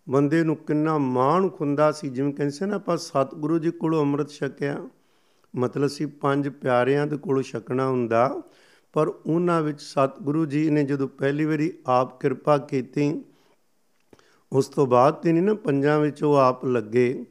ਬੰਦੇ 0.09 0.42
ਨੂੰ 0.42 0.57
ਕਿੰਨਾ 0.57 0.98
ਮਾਣ 0.98 1.48
ਖੁੰਦਾ 1.48 1.92
ਸੀ, 1.92 2.09
ਜਿਵੇਂ 2.09 2.34
ਕਹਿੰਦੇ 2.34 2.51
ਸੀ 2.51 2.64
ਨਾ 2.64 2.76
ਆਪਾਂ, 2.76 2.96
ਸਤਿਗੁਰੂ 2.96 3.59
ਜੀ 3.59 3.70
ਕੋਲੋਂ 3.70 4.01
ਅੰਮ੍ਰਿਤ 4.01 4.28
ਛਕਿਆ। 4.28 4.88
ਮਤਲਬ 5.57 5.86
ਸੀ 5.86 6.07
ਪੰਜ 6.07 6.48
ਪਿਆਰਿਆਂ 6.48 7.07
ਦੇ 7.07 7.16
ਕੋਲੋਂ 7.16 7.42
ਛਕਣਾ 7.42 7.88
ਹੁੰਦਾ। 7.88 8.42
ਪਰ 8.92 9.09
ਉਹਨਾਂ 9.09 9.62
ਵਿੱਚ 9.62 9.82
ਸਤਿਗੁਰੂ 9.82 10.46
ਜੀ 10.46 10.70
ਨੇ 10.70 10.84
ਜਦੋਂ 10.84 11.09
ਪਹਿਲੀ 11.09 11.44
ਵਾਰੀ 11.44 11.72
ਆਪ 11.86 12.20
ਕਿਰਪਾ 12.20 12.59
ਕੀਤੀ, 12.59 13.24
ਉਸ 14.53 14.66
ਤੋਂ 14.66 14.86
ਬਾਅਦ 14.86 15.14
ਤੇ 15.14 15.32
ਨਹੀਂ 15.32 15.42
ਨਾ 15.42 15.55
ਪੰਜਾਂ 15.55 16.01
ਵਿੱਚ 16.01 16.22
ਉਹ 16.22 16.34
ਆਪ 16.34 16.64
ਲੱਗੇ। 16.64 17.26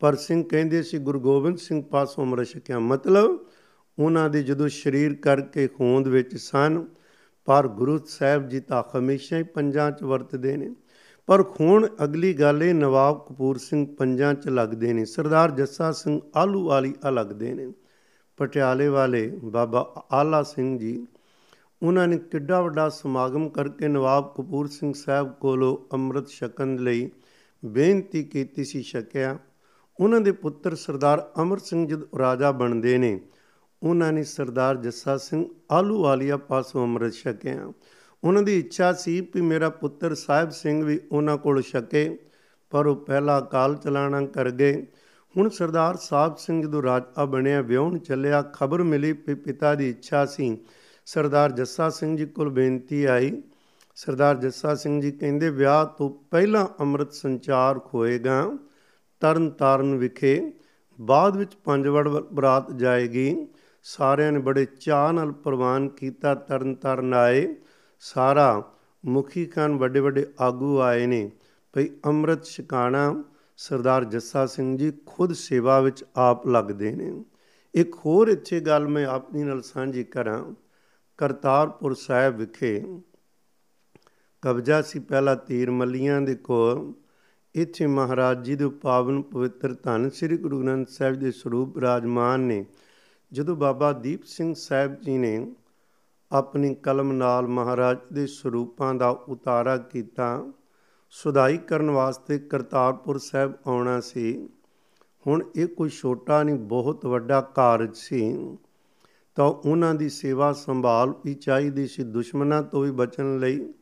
ਪਰ 0.00 0.14
ਸਿੰਘ 0.14 0.44
ਕਹਿੰਦੇ 0.48 0.82
ਸੀ, 0.82 0.98
ਗੁਰੂ 0.98 1.20
ਗੋਬਿੰਦ 1.20 1.58
ਸਿੰਘ 1.58 1.82
ਪਾਸੋਂ 1.82 2.24
ਅੰਮ੍ਰਿਤ 2.24 2.48
ਛਕਿਆ। 2.48 2.78
ਮਤਲਬ 2.78 3.46
ਉਹਨਾਂ 3.98 4.30
ਦੇ 4.30 4.42
ਜਦੋਂ 4.42 4.68
ਸਰੀਰ 4.68 5.14
ਕਰਕੇ 5.14 5.68
ਖੂਨ 5.68 6.08
ਵਿੱਚ 6.08 6.36
ਸਨ 6.36 6.84
ਪਰ 7.44 7.68
ਗੁਰੂ 7.68 7.98
ਸਾਹਿਬ 7.98 8.48
ਜੀ 8.48 8.60
ਤਾਂ 8.60 8.82
ਹਮੇਸ਼ਾ 8.98 9.36
ਹੀ 9.36 9.42
ਪੰਜਾਂ 9.42 9.90
'ਚ 9.90 10.02
ਵਰਤਦੇ 10.02 10.56
ਨੇ। 10.56 10.74
ਪਰ 11.26 11.42
ਖੂਨ 11.42 11.88
ਅਗਲੀ 12.04 12.32
ਗੱਲ 12.34 12.62
ਇਹ, 12.62 12.74
ਨਵਾਬ 12.74 13.26
ਕਪੂਰ 13.28 13.58
ਸਿੰਘ 13.58 13.86
ਪੰਜਾਂ 13.96 14.34
'ਚ 14.34 14.48
ਲੱਗਦੇ 14.48 14.92
ਨੇ। 14.92 15.04
ਸਰਦਾਰ 15.04 15.50
ਜੱਸਾ 15.50 15.92
ਸਿੰਘ 15.92 16.20
ਆਲੂ 16.36 16.64
ਵਾਲੀ 16.64 16.94
ਆ 17.04 17.10
ਲੱਗਦੇ 17.10 17.52
ਨੇ। 17.54 17.72
ਪਟਿਆਲੇ 18.36 18.88
ਵਾਲੇ 18.88 19.26
ਬਾਬਾ 19.44 20.06
ਆਲਾ 20.12 20.42
ਸਿੰਘ 20.42 20.78
ਜੀ, 20.78 21.06
ਉਹਨਾਂ 21.82 22.08
ਨੇ 22.08 22.18
ਕਿੱਡਾ 22.18 22.60
ਵੱਡਾ 22.60 22.88
ਸਮਾਗਮ 22.88 23.48
ਕਰਕੇ 23.48 23.88
ਨਵਾਬ 23.88 24.34
ਕਪੂਰ 24.36 24.66
ਸਿੰਘ 24.66 24.92
ਸਾਹਿਬ 24.96 25.32
ਕੋਲੋਂ 25.32 25.76
ਅੰਮ੍ਰਿਤ 25.92 26.28
ਛਕਣ 26.28 26.76
ਲਈ 26.76 27.10
ਬੇਨਤੀ 27.64 28.22
ਕੀਤੀ 28.22 28.64
ਸੀ, 28.64 28.82
ਛਕਿਆ। 28.82 29.38
ਉਹਨਾਂ 30.00 30.20
ਦੇ 30.20 30.32
ਪੁੱਤਰ 30.32 30.74
ਸਰਦਾਰ 30.74 31.30
ਅਮਰ 31.42 31.58
ਸਿੰਘ 31.58 31.86
ਜਦ 31.88 32.02
ਰਾਜਾ 32.18 32.50
ਬਣਦੇ 32.52 32.98
ਨੇ 32.98 33.20
ਉਹਨਾਂ 33.84 34.12
ਨੇ 34.12 34.24
ਸਰਦਾਰ 34.24 34.76
ਜੱਸਾ 34.76 35.16
ਸਿੰਘ 35.16 35.46
ਆਲੂ 35.70 36.02
ਵਾਲੀਆ 36.02 36.36
ਪਾਸੋਂ 36.36 36.82
ਅੰਮ੍ਰਿਤ 36.82 37.12
ਛਕਿਆ। 37.12 37.72
ਉਹਨਾਂ 38.24 38.42
ਦੀ 38.42 38.58
ਇੱਛਾ 38.58 38.92
ਸੀ 38.92 39.20
ਕਿ 39.20 39.40
ਮੇਰਾ 39.40 39.68
ਪੁੱਤਰ 39.68 40.14
ਸਾਹਿਬ 40.14 40.50
ਸਿੰਘ 40.50 40.84
ਵੀ 40.84 41.00
ਉਹਨਾਂ 41.12 41.38
ਕੋਲ 41.38 41.62
ਛਕੇ, 41.62 42.18
ਪਰ 42.70 42.86
ਉਹ 42.86 42.96
ਪਹਿਲਾ 42.96 43.40
ਕਾਲ 43.40 43.76
ਚਲਾਣਾ 43.76 44.26
ਕਰ 44.26 44.50
ਗਏ। 44.50 44.86
ਹੁਣ 45.36 45.48
ਸਰਦਾਰ 45.48 45.96
ਸਾਹਿਬ 45.96 46.36
ਸਿੰਘ 46.36 46.62
ਜਦੋਂ 46.62 46.82
ਰਾਜਾ 46.82 47.24
ਬਣਿਆ, 47.24 47.60
ਵਿਆਹਣ 47.60 47.98
ਚੱਲਿਆ, 47.98 48.42
ਖਬਰ 48.42 48.82
ਮਿਲੀ 48.82 49.12
ਕਿ 49.12 49.34
ਪਿਤਾ 49.34 49.74
ਦੀ 49.74 49.90
ਇੱਛਾ 49.90 50.26
ਸੀ। 50.26 50.58
ਸਰਦਾਰ 51.06 51.52
ਜੱਸਾ 51.52 51.90
ਸਿੰਘ 51.90 52.16
ਜੀ 52.16 52.26
ਕੋਲ 52.26 52.50
ਬੇਨਤੀ 52.50 53.04
ਆਈ। 53.04 53.42
ਸਰਦਾਰ 53.94 54.36
ਜੱਸਾ 54.36 54.74
ਸਿੰਘ 54.74 55.00
ਜੀ 55.00 55.12
ਕਹਿੰਦੇ, 55.12 55.50
ਵਿਆਹ 55.50 55.86
ਤੋਂ 55.86 56.10
ਪਹਿਲਾਂ 56.30 56.66
ਅੰਮ੍ਰਿਤ 56.80 57.12
ਸੰਚਾਰ 57.12 57.80
ਹੋਏਗਾ, 57.94 58.58
ਤਰਨ 59.20 59.50
ਤਾਰਨ 59.50 59.94
ਵਿਖੇ। 59.94 60.52
ਬਾਅਦ 61.00 61.36
ਵਿੱਚ 61.36 61.54
ਪੰਜ 61.54 61.88
ਵੜ 61.88 62.08
ਬਰਾਤ 62.08 62.72
ਜਾਏਗੀ। 62.72 63.46
ਸਾਰਿਆਂ 63.86 64.32
ਨੇ 64.32 64.38
ਬੜੇ 64.38 64.64
ਚਾਹ 64.64 65.12
ਨਾਲ 65.12 65.32
ਪ੍ਰਵਾਨ 65.32 65.88
ਕੀਤਾ 65.88 66.34
ਤਰਨ 66.34 66.74
ਤਾਰਨ 66.74 67.14
ਆਏ। 67.14 67.56
ਸਾਰਾ 68.00 68.72
ਮੁਖੀ 69.04 69.46
ਖਾਨ 69.46 69.76
ਵੱਡੇ 69.76 70.00
ਵੱਡੇ 70.00 70.26
ਆਗੂ 70.40 70.80
ਆਏ 70.80 71.06
ਨੇ। 71.06 71.30
ਭਈ 71.72 71.88
ਅੰਮ੍ਰਿਤ 72.06 72.44
ਛਕਾਣਾ 72.44 73.24
ਸਰਦਾਰ 73.56 74.04
ਜੱਸਾ 74.04 74.46
ਸਿੰਘ 74.46 74.78
ਜੀ 74.78 74.92
ਖੁਦ 75.06 75.32
ਸੇਵਾ 75.32 75.80
ਵਿੱਚ 75.80 76.04
ਆਪ 76.16 76.48
ਲੱਗਦੇ 76.48 76.92
ਨੇ। 76.92 77.24
ਇੱਕ 77.74 77.94
ਹੋਰ 77.94 78.28
ਇੱਥੇ 78.28 78.60
ਗੱਲ 78.60 78.88
ਮੈਂ 78.88 79.06
ਆਪਣੀ 79.06 79.44
ਨਾਲ 79.44 79.62
ਸਾਂਝੀ 79.62 80.04
ਕਰਾਂ। 80.04 80.54
ਕਰਤਾਰਪੁਰ 81.18 81.94
ਸਾਹਿਬ 81.94 82.36
ਵਿਖੇ 82.36 82.84
ਕਬਜ਼ਾ 84.42 84.82
ਸੀ 84.82 84.98
ਪਹਿਲਾ 84.98 85.34
ਤੀਰ 85.34 85.70
ਮੱਲੀਆਂ 85.70 86.20
ਦੇ 86.20 86.34
ਕੋਲ। 86.34 86.92
ਇੱਥੇ 87.54 87.86
ਮਹਾਰਾਜ 87.86 88.44
ਜੀ 88.44 88.56
ਦੇ 88.56 88.68
ਪਾਵਨ 88.68 89.22
ਪਵਿੱਤਰ 89.22 89.74
ਧੰਨ 89.74 90.10
ਸ੍ਰੀ 90.10 90.36
ਗੁਰੂ 90.36 90.62
ਗ੍ਰੰਥ 90.62 90.88
ਸਾਹਿਬ 90.88 91.14
ਦੇ 91.14 91.30
ਸਰੂਪ 91.30 91.78
ਰਾਜਮਾਨ 91.78 92.40
ਨੇ 92.40 92.66
ਜਦੋਂ 93.34 93.56
ਬਾਬਾ 93.56 93.92
ਦੀਪ 93.92 94.24
ਸਿੰਘ 94.24 94.54
ਸਾਹਿਬ 94.54 95.00
ਜੀ 95.00 95.18
ਨੇ 95.18 95.52
ਆਪਣੀ 96.32 96.74
ਕਲਮ 96.74 97.12
ਨਾਲ 97.12 97.46
ਮਹਾਰਾਜ 97.46 97.98
ਦੇ 98.12 98.26
ਸਰੂਪਾਂ 98.26 98.94
ਦਾ 98.94 99.08
ਉਤਾਰਾ 99.08 99.76
ਕੀਤਾ 99.76 100.52
ਸੁਧਾਈ 101.10 101.56
ਕਰਨ 101.58 101.90
ਵਾਸਤੇ 101.90 102.38
ਕਰਤਾਰਪੁਰ 102.38 103.18
ਸਾਹਿਬ 103.18 103.52
ਆਉਣਾ 103.66 104.00
ਸੀ, 104.00 104.48
ਹੁਣ 105.26 105.44
ਇਹ 105.56 105.66
ਕੋਈ 105.66 105.88
ਛੋਟਾ 105.88 106.42
ਨਹੀਂ, 106.42 106.54
ਬਹੁਤ 106.54 107.06
ਵੱਡਾ 107.06 107.40
ਕਾਰਜ 107.40 107.96
ਸੀ। 107.96 108.56
ਤਾਂ 109.34 109.44
ਉਹਨਾਂ 109.44 109.94
ਦੀ 109.94 110.08
ਸੇਵਾ 110.08 110.52
ਸੰਭਾਲ 110.52 111.14
ਵੀ 111.24 111.34
ਚਾਹੀਦੀ 111.34 111.86
ਸੀ, 111.86 112.02
ਦੁਸ਼ਮਣਾਂ 112.02 112.62
ਤੋਂ 112.62 112.82
ਵੀ 112.82 112.90
ਬਚਣ 112.90 113.38
ਲਈ 113.38 113.72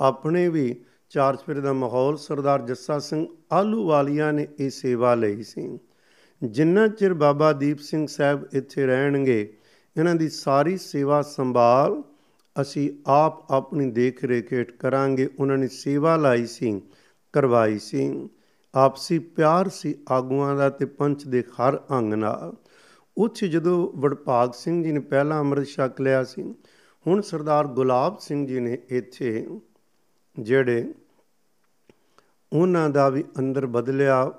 ਆਪਣੇ 0.00 0.48
ਵੀ 0.48 0.80
ਚਾਰ 1.10 1.36
ਚਫੇਰੇ 1.36 1.60
ਦਾ 1.60 1.72
ਮਾਹੌਲ 1.72 2.16
ਸਰਦਾਰ 2.16 2.62
ਜੱਸਾ 2.62 2.98
ਸਿੰਘ 2.98 3.26
ਆਲੂ 3.52 3.86
ਵਾਲੀਆਂ 3.86 4.32
ਨੇ 4.32 4.48
ਇਹ 4.58 4.70
ਸੇਵਾ 4.70 5.14
ਲਈ 5.14 5.42
ਸੀ। 5.42 5.78
ਜਿੰਨਾ 6.42 6.86
ਚਿਰ 6.88 7.14
ਬਾਬਾ 7.14 7.52
ਦੀਪ 7.52 7.78
ਸਿੰਘ 7.78 8.06
ਸਾਹਿਬ 8.06 8.44
ਇੱਥੇ 8.52 8.86
ਰਹਿਣਗੇ, 8.86 9.56
ਇਹਨਾਂ 9.96 10.14
ਦੀ 10.14 10.28
ਸਾਰੀ 10.28 10.76
ਸੇਵਾ 10.76 11.20
ਸੰਭਾਲ 11.22 12.02
ਅਸੀਂ 12.56 12.90
ਆਪ 13.06 13.52
ਆਪਣੀ 13.52 13.90
ਦੇਖ 13.90 14.24
ਰੇਖ 14.24 14.54
ਕਰਾਂਗੇ। 14.78 15.28
ਉਹਨਾਂ 15.38 15.58
ਨੇ 15.58 15.68
ਸੇਵਾ 15.68 16.16
ਲਾਈ 16.16 16.46
ਸੀ, 16.46 16.80
ਕਰਵਾਈ 17.32 17.78
ਸੀ। 17.78 18.28
ਆਪਸੀ 18.74 19.18
ਪਿਆਰ 19.18 19.68
ਸੀ 19.68 19.94
ਆਗੂਆਂ 20.10 20.54
ਦਾ 20.56 20.68
ਤੇ 20.70 20.84
ਪੰਚ 20.84 21.24
ਦੇ 21.24 21.42
ਹਰ 21.52 21.78
ਅੰਗ 21.90 22.14
ਨਾਲ। 22.14 22.52
ਉੱਥੇ 23.16 23.48
ਜਦੋਂ 23.48 23.92
ਵਡਭਾਗ 23.96 24.52
ਸਿੰਘ 24.52 24.82
ਜੀ 24.84 24.92
ਨੇ 24.92 25.00
ਪਹਿਲਾ 25.00 25.40
ਅੰਮ੍ਰਿਤ 25.40 25.66
ਛਕ 25.66 26.00
ਲਿਆ 26.00 26.22
ਸੀ, 26.24 26.42
ਹੁਣ 27.06 27.20
ਸਰਦਾਰ 27.20 27.66
ਗੁਲਾਬ 27.66 28.18
ਸਿੰਘ 28.18 28.46
ਜੀ 28.46 28.60
ਨੇ 28.60 28.78
ਇੱਥੇ 28.88 29.46
ਜਿਹੜੇ 30.40 30.92
ਉਹਨਾਂ 32.52 32.88
ਦਾ 32.90 33.08
ਵੀ 33.08 33.24
ਅੰਦਰ 33.38 33.66
ਬਦਲਿਆ। 33.66 34.30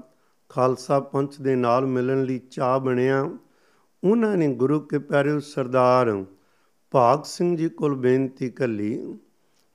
ਖਾਲਸਾ 0.53 0.99
ਪੰਥ 0.99 1.41
ਦੇ 1.41 1.55
ਨਾਲ 1.55 1.85
ਮਿਲਣ 1.85 2.23
ਲਈ 2.23 2.39
ਚਾਹ 2.39 2.79
ਬਣਿਆ, 2.79 3.29
ਉਹਨਾਂ 4.03 4.37
ਨੇ 4.37 4.53
ਗੁਰੂ 4.53 4.79
ਕੇ 4.79 4.99
ਪਿਆਰੇ 4.99 5.39
ਸਰਦਾਰ 5.39 6.25
ਭਾਗ 6.91 7.23
ਸਿੰਘ 7.23 7.57
ਜੀ 7.57 7.69
ਕੋਲ 7.69 7.95
ਬੇਨਤੀ 7.95 8.49
ਕੱਲੀ 8.49 9.17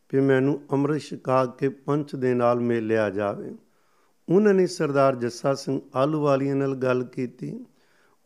ਕਿ 0.09 0.21
ਮੈਨੂੰ 0.21 0.61
ਅੰਮ੍ਰਿਤ 0.73 1.03
ਛਕਾ 1.03 1.47
ਕੇ 1.47 1.69
ਪੰਥ 1.69 2.17
ਦੇ 2.17 2.35
ਨਾਲ 2.35 2.61
ਮਿਲਿਆ 2.61 3.11
ਜਾਵੇ। 3.11 3.55
ਉਹਨਾਂ 4.29 4.55
ਨੇ 4.55 4.67
ਸਰਦਾਰ 4.67 5.17
ਜੱਸਾ 5.17 5.55
ਸਿੰਘ 5.55 5.81
ਆਲੂਵਾਲੀਆਂ 5.95 6.57
ਨਾਲ 6.57 6.75
ਗੱਲ 6.75 7.05
ਕੀਤੀ। 7.05 7.65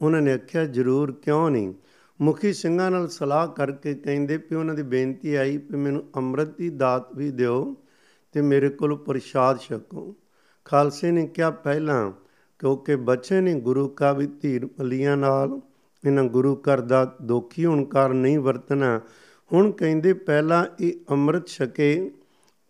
ਉਹਨਾਂ 0.03 0.23
ਨੇ 0.23 0.33
ਆਖਿਆ, 0.33 0.65
ਜ਼ਰੂਰ, 0.65 1.13
ਕਿਉਂ 1.13 1.51
ਨਹੀਂ? 1.51 1.75
ਮੁਖੀ 2.21 2.53
ਸਿੰਘਾਂ 2.53 2.91
ਨਾਲ 2.91 3.09
ਸਲਾਹ 3.09 3.49
ਕਰਕੇ 3.49 3.95
ਕਹਿੰਦੇ 3.95 4.39
ਕਿ 4.39 4.55
ਉਹਨਾਂ 4.55 4.75
ਦੀ 4.75 4.83
ਬੇਨਤੀ 4.83 5.35
ਆਈ 5.35 5.59
ਕਿ 5.59 5.77
ਮੈਨੂੰ 5.77 6.05
ਅੰਮ੍ਰਿਤ 6.17 6.59
ਦੀ 6.59 6.71
ਦਾਤ 6.71 7.17
ਵੀ 7.17 7.31
ਦਿਓ 7.31 7.77
ਤੇ 8.33 8.41
ਮੇਰੇ 8.41 8.69
ਕੋਲ 8.69 8.97
ਪ੍ਰਸ਼ਾਦ 8.97 9.59
ਛਕੋ। 9.61 10.17
ਖਾਲਸੇ 10.65 11.11
ਨੇ 11.11 11.27
ਕਿਹਾ, 11.27 11.51
ਪਹਿਲਾਂ 11.51 12.13
ਕਿਉਂਕਿ 12.63 12.97
ਬੱਚੇ 12.97 13.41
ਨੇ 13.41 13.55
ਗੁਰੂ 13.61 13.89
ਕਾ 13.89 14.13
ਵੀ 14.13 14.27
ਧੀਰ 14.27 14.67
ਪਲੀਆਂ 14.67 15.17
ਨਾਲ, 15.17 15.61
ਇਹਨਾਂ 16.05 16.25
ਗੁਰੂ 16.25 16.55
ਘਰ 16.57 16.81
ਦਾ 16.81 17.05
ਦੋਖੀ 17.23 17.65
ਹੋਣ 17.65 17.85
ਕਾਰਨ 17.85 18.17
ਨਹੀਂ 18.17 18.39
ਵਰਤਣਾ। 18.39 19.01
ਹੁਣ 19.51 19.71
ਕਹਿੰਦੇ 19.71 20.13
ਪਹਿਲਾਂ 20.13 20.65
ਇਹ 20.81 20.93
ਅੰਮ੍ਰਿਤ 21.11 21.47
ਛਕੇ, 21.47 22.11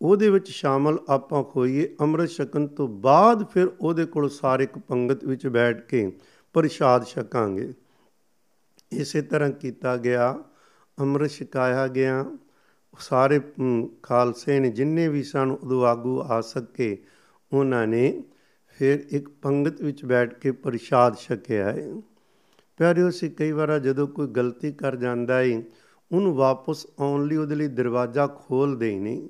ਉਹਦੇ 0.02 0.30
ਵਿੱਚ 0.30 0.50
ਸ਼ਾਮਲ 0.50 0.98
ਆਪਾਂ 1.08 1.42
ਹੋਈਏ 1.56 1.88
ਅੰਮ੍ਰਿਤ 2.00 2.30
ਛਕਣ 2.30 2.66
ਤੋਂ 2.66 2.88
ਬਾਅਦ 2.88 3.44
ਫਿਰ 3.50 3.68
ਉਹਦੇ 3.80 4.04
ਕੋਲ 4.04 4.28
ਸਾਰੇ 4.30 4.64
ਇੱਕ 4.64 4.78
ਪੰਗਤ 4.78 5.24
ਵਿੱਚ 5.24 5.46
ਬੈਠ 5.46 5.86
ਕੇ 5.86 6.10
ਪ੍ਰਸ਼ਾਦ 6.54 7.06
ਛਕਾਂਗੇ। 7.06 7.72
ਇਸੇ 8.92 9.22
ਤਰ੍ਹਾਂ 9.22 9.50
ਕੀਤਾ 9.50 9.96
ਗਿਆ, 9.96 10.34
ਅੰਮ੍ਰਿਤ 10.98 11.30
ਛਕਾਇਆ 11.30 11.86
ਗਿਆ। 11.88 12.24
ਸਾਰੇ 12.98 13.40
ਖਾਲਸੇ 14.02 14.60
ਨੇ 14.60 14.70
ਜਿੰਨੇ 14.70 15.08
ਵੀ 15.08 15.22
ਸਨ 15.22 15.50
ਉਦੋਂ 15.50 15.86
ਆਗੂ 15.86 16.20
ਆ 16.20 16.40
ਸਕੇ, 16.40 16.96
ਉਹਨਾਂ 17.52 17.86
ਨੇ 17.86 18.22
ਫਿਰ 18.78 19.04
ਇੱਕ 19.10 19.28
ਪੰਗਤ 19.28 19.82
ਵਿੱਚ 19.82 20.04
ਬੈਠ 20.04 20.34
ਕੇ 20.34 20.50
ਪ੍ਰਸ਼ਾਦ 20.50 21.16
ਛਕਿਆ 21.16 21.72
ਹੈ 21.72 21.88
ਪਿਆਰਿਓ 22.78 23.10
ਸੀ 23.10 23.28
ਕਈ 23.28 23.52
ਵਾਰ 23.52 23.78
ਜਦੋਂ 23.78 24.06
ਕੋਈ 24.06 24.26
ਗਲਤੀ 24.26 24.72
ਕਰ 24.72 24.96
ਜਾਂਦਾ 24.96 25.38
ਹੈ 25.38 25.62
ਉਹਨੂੰ 26.12 26.34
ਵਾਪਸ 26.34 26.86
ਆਉਣ 27.00 27.26
ਲਈ 27.26 27.36
ਉਹਦੇ 27.36 27.54
ਲਈ 27.54 27.66
ਦਰਵਾਜ਼ਾ 27.66 28.26
ਖੋਲ 28.26 28.76
ਦੇ 28.76 28.98
ਨਹੀਂ। 28.98 29.28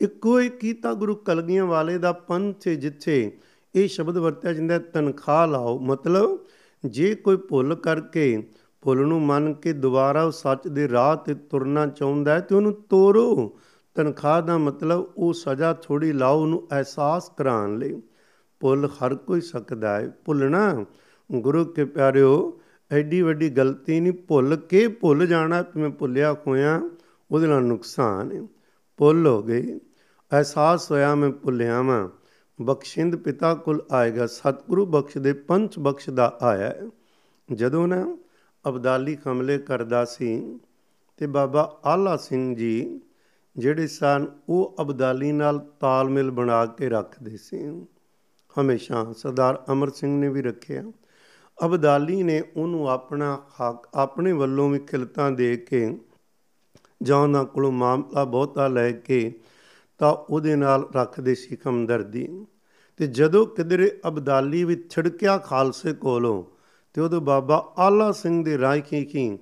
ਇੱਕੋ 0.00 0.38
ਹੀ 0.40 0.48
ਕੀਤਾ 0.48 0.92
ਗੁਰੂ 0.94 1.14
ਕਲਗੀਆਂ 1.14 1.66
ਵਾਲੇ 1.66 1.98
ਦਾ 1.98 2.12
ਪੰਥ 2.12 2.68
ਜਿੱਥੇ 2.68 3.38
ਇਹ 3.74 3.88
ਸ਼ਬਦ 3.88 4.16
ਵਰਤਿਆ 4.18 4.52
ਜਾਂਦਾ 4.52 4.78
ਤਨਖਾਹ 4.78 5.46
ਲਾਓ। 5.46 5.78
ਮਤਲਬ 5.78 6.38
ਜੇ 6.84 7.14
ਕੋਈ 7.14 7.36
ਭੁੱਲ 7.36 7.74
ਕਰਕੇ 7.74 8.42
ਭੁੱਲ 8.82 8.98
ਨੂੰ 8.98 9.22
ਮੰਨ 9.22 9.52
ਕੇ 9.54 9.72
ਦੁਬਾਰਾ 9.72 10.22
ਉਹ 10.22 10.30
ਸੱਚ 10.30 10.68
ਦੇ 10.68 10.88
ਰਾਹ 10.88 11.16
ਤੇ 11.16 11.34
ਤੁਰਨਾ 11.34 11.86
ਚਾਹੁੰਦਾ 11.86 12.34
ਹੈ 12.34 12.40
ਤੇ 12.40 12.54
ਉਹਨੂੰ 12.54 12.72
ਤੋਰੋ। 12.72 13.58
ਤਨਖਾਹ 13.94 14.42
ਦਾ 14.42 14.58
ਮਤਲਬ 14.58 15.12
ਉਹ 15.16 15.32
ਸਜ਼ਾ 15.32 15.72
ਥੋੜੀ 15.72 16.12
ਲਾਓ, 16.12 16.40
ਉਹਨੂੰ 16.40 16.68
ਅਹਿਸਾਸ 16.72 17.30
ਕਰਾਉਣ 17.36 17.78
ਲਈ। 17.78 18.02
ਭੁੱਲ 18.64 18.86
ਹਰ 18.86 19.14
ਕੋਈ 19.14 19.40
ਸਕਦਾ 19.40 20.00
ਹੈ 20.00 20.10
ਭੁੱਲਣਾ? 20.24 20.86
ਗੁਰੂ 21.32 21.64
ਕੇ 21.64 21.84
ਪਿਆਰਿਓ, 21.84 22.60
ਐਡੀ 22.92 23.22
ਵੱਡੀ 23.22 23.50
ਗਲਤੀ 23.50 24.00
ਨਹੀਂ। 24.00 24.12
ਭੁੱਲ 24.12 24.56
ਕੇ 24.56 24.88
ਭੁੱਲ 24.88 25.26
ਜਾਣਾ 25.26 25.62
ਕਿ 25.62 25.78
ਮੈਂ 25.78 25.90
ਭੁੱਲਿਆ 25.90 26.34
ਖੋਇਆ, 26.34 26.82
ਉਹਦੇ 27.30 27.46
ਨਾਲ 27.46 27.62
ਨੁਕਸਾਨ 27.62 28.32
ਹੈ 28.32 28.48
ਭੁੱਲ 28.96 29.26
ਹੋ 29.26 29.42
ਗਈ। 29.42 29.78
ਅਹਿਸਾਸ 30.32 30.90
ਹੋਇਆ 30.90 31.14
ਮੈਂ 31.14 31.30
ਭੁੱਲਿਆ 31.30 31.82
ਵਾਂ। 31.82 32.08
ਬਖਸ਼ਿੰਦ 32.62 33.16
ਪਿਤਾ 33.16 33.54
ਕੋਲ 33.54 33.82
ਆਏਗਾ। 33.92 34.26
ਸਤਿਗੁਰੂ 34.26 34.86
ਬਖਸ਼ 34.86 35.18
ਦੇ 35.18 35.32
ਪੰਚ 35.32 35.78
ਬਖਸ਼ 35.78 36.10
ਦਾ 36.10 36.38
ਆਇਆ 36.42 36.74
ਜਦੋਂ 37.52 37.88
ਨਾ 37.88 38.18
ਅਬਦਾਲੀ 38.68 39.18
ਹਮਲੇ 39.26 39.58
ਕਰਦਾ 39.58 40.04
ਸੀ 40.04 40.60
ਤੇ 41.16 41.26
ਬਾਬਾ 41.26 41.80
ਆਲਾ 41.84 42.16
ਸਿੰਘ 42.16 42.56
ਜੀ 42.56 43.00
ਜਿਹੜੇ 43.56 43.86
ਸਨ, 43.86 44.26
ਉਹ 44.48 44.76
ਅਬਦਾਲੀ 44.80 45.32
ਨਾਲ 45.32 45.58
ਤਾਲਮੇਲ 45.80 46.30
ਬਣਾ 46.30 46.66
ਕੇ 46.66 46.88
ਰੱਖਦੇ 46.88 47.36
ਸੀ। 47.36 47.86
ਹਮੇਸ਼ਾ 48.60 49.12
ਸਰਦਾਰ 49.12 49.64
ਅਮਰ 49.72 49.90
ਸਿੰਘ 49.90 50.20
ਨੇ 50.20 50.28
ਵੀ 50.28 50.42
ਰੱਖਿਆ। 50.42 50.82
ਅਬਦਾਲੀ 51.64 52.22
ਨੇ 52.22 52.42
ਉਹਨੂੰ 52.56 52.88
ਆਪਣਾ 52.88 53.34
ਹੱਕ, 53.36 53.88
ਆਪਣੇ 53.94 54.32
ਵੱਲੋਂ 54.32 54.70
ਵੀ 54.70 54.78
ਖਿਲਤਾਂ 54.78 55.30
ਦੇ 55.30 55.56
ਕੇ 55.56 55.98
ਜਾਂ 57.02 57.16
ਉਹਨਾਂ 57.16 57.44
ਕੋਲੋਂ 57.44 57.72
ਮਾਮਲਾ 57.72 58.24
ਬਹੁਤਾ 58.24 58.68
ਲੈ 58.68 58.92
ਕੇ 58.92 59.40
ਤਾਂ 59.98 60.12
ਉਹਦੇ 60.12 60.56
ਨਾਲ 60.56 60.88
ਰੱਖਦੇ 60.96 61.34
ਸੀ 61.34 61.56
ਹਮਦਰਦੀ। 61.68 62.46
ਤੇ 62.96 63.06
ਜਦੋਂ 63.06 63.46
ਕਿਧਰੇ 63.46 64.00
ਅਬਦਾਲੀ 64.08 64.64
ਵੀ 64.64 64.84
ਛਿੜਕਿਆ 64.90 65.38
ਖਾਲਸੇ 65.38 65.92
ਕੋਲੋਂ 65.92 66.44
ਤੇ 66.94 67.00
ਉਦੋਂ 67.00 67.20
ਬਾਬਾ 67.20 67.74
ਆਲਾ 67.78 68.12
ਸਿੰਘ 68.12 68.44
ਦੇ 68.44 68.58
ਰਾਹ 68.58 68.78
ਕੀ 68.78 69.04
ਕੀ 69.04 69.38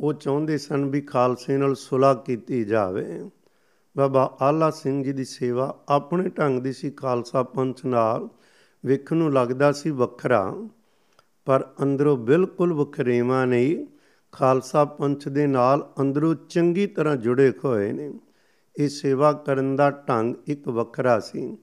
ਉਹ 0.00 0.12
ਚਾਹੁੰਦੇ 0.12 0.58
ਸਨ 0.58 0.84
ਵੀ 0.84 1.00
ਖਾਲਸੇ 1.00 1.56
ਨਾਲ 1.56 1.74
ਸੁਲਾ 1.74 2.14
ਕੀਤੀ 2.14 2.64
ਜਾਵੇ। 2.64 3.30
ਬਾਬਾ 3.96 4.38
ਆਲਾ 4.40 4.70
ਸਿੰਘ 4.70 5.04
ਜੀ 5.04 5.12
ਦੀ 5.12 5.24
ਸੇਵਾ 5.24 5.84
ਆਪਣੇ 5.88 6.28
ਢੰਗ 6.28 6.60
ਦੀ 6.60 6.72
ਸੀ 6.72 6.90
ਖਾਲਸਾ 6.90 7.42
ਪੰਥ 7.42 7.86
ਨਾਲ। 7.86 8.28
ਵੇਖਣ 8.86 9.16
ਨੂੰ 9.16 9.32
ਲੱਗਦਾ 9.32 9.72
ਸੀ 9.72 9.90
ਵੱਖਰਾ, 9.90 10.68
ਪਰ 11.44 11.68
ਅੰਦਰੋਂ 11.82 12.16
ਬਿਲਕੁਲ 12.16 12.72
ਵਖਰੇਵਾ 12.72 13.44
ਨਹੀਂ, 13.44 13.86
ਖਾਲਸਾ 14.32 14.84
ਪੰਥ 14.84 15.28
ਦੇ 15.28 15.46
ਨਾਲ 15.46 15.92
ਅੰਦਰੋਂ 16.00 16.34
ਚੰਗੀ 16.34 16.86
ਤਰ੍ਹਾਂ 16.86 17.16
ਜੁੜੇ 17.16 17.52
ਹੋਏ 17.64 17.92
ਨੇ। 17.92 18.12
ਇਹ 18.78 18.88
ਸੇਵਾ 18.88 19.32
ਕਰਨ 19.32 19.76
ਦਾ 19.76 19.90
ਢੰਗ 19.90 20.34
ਇੱਕ 20.46 20.68
ਵੱਖਰਾ 20.68 21.20
ਸੀ। 21.20 21.56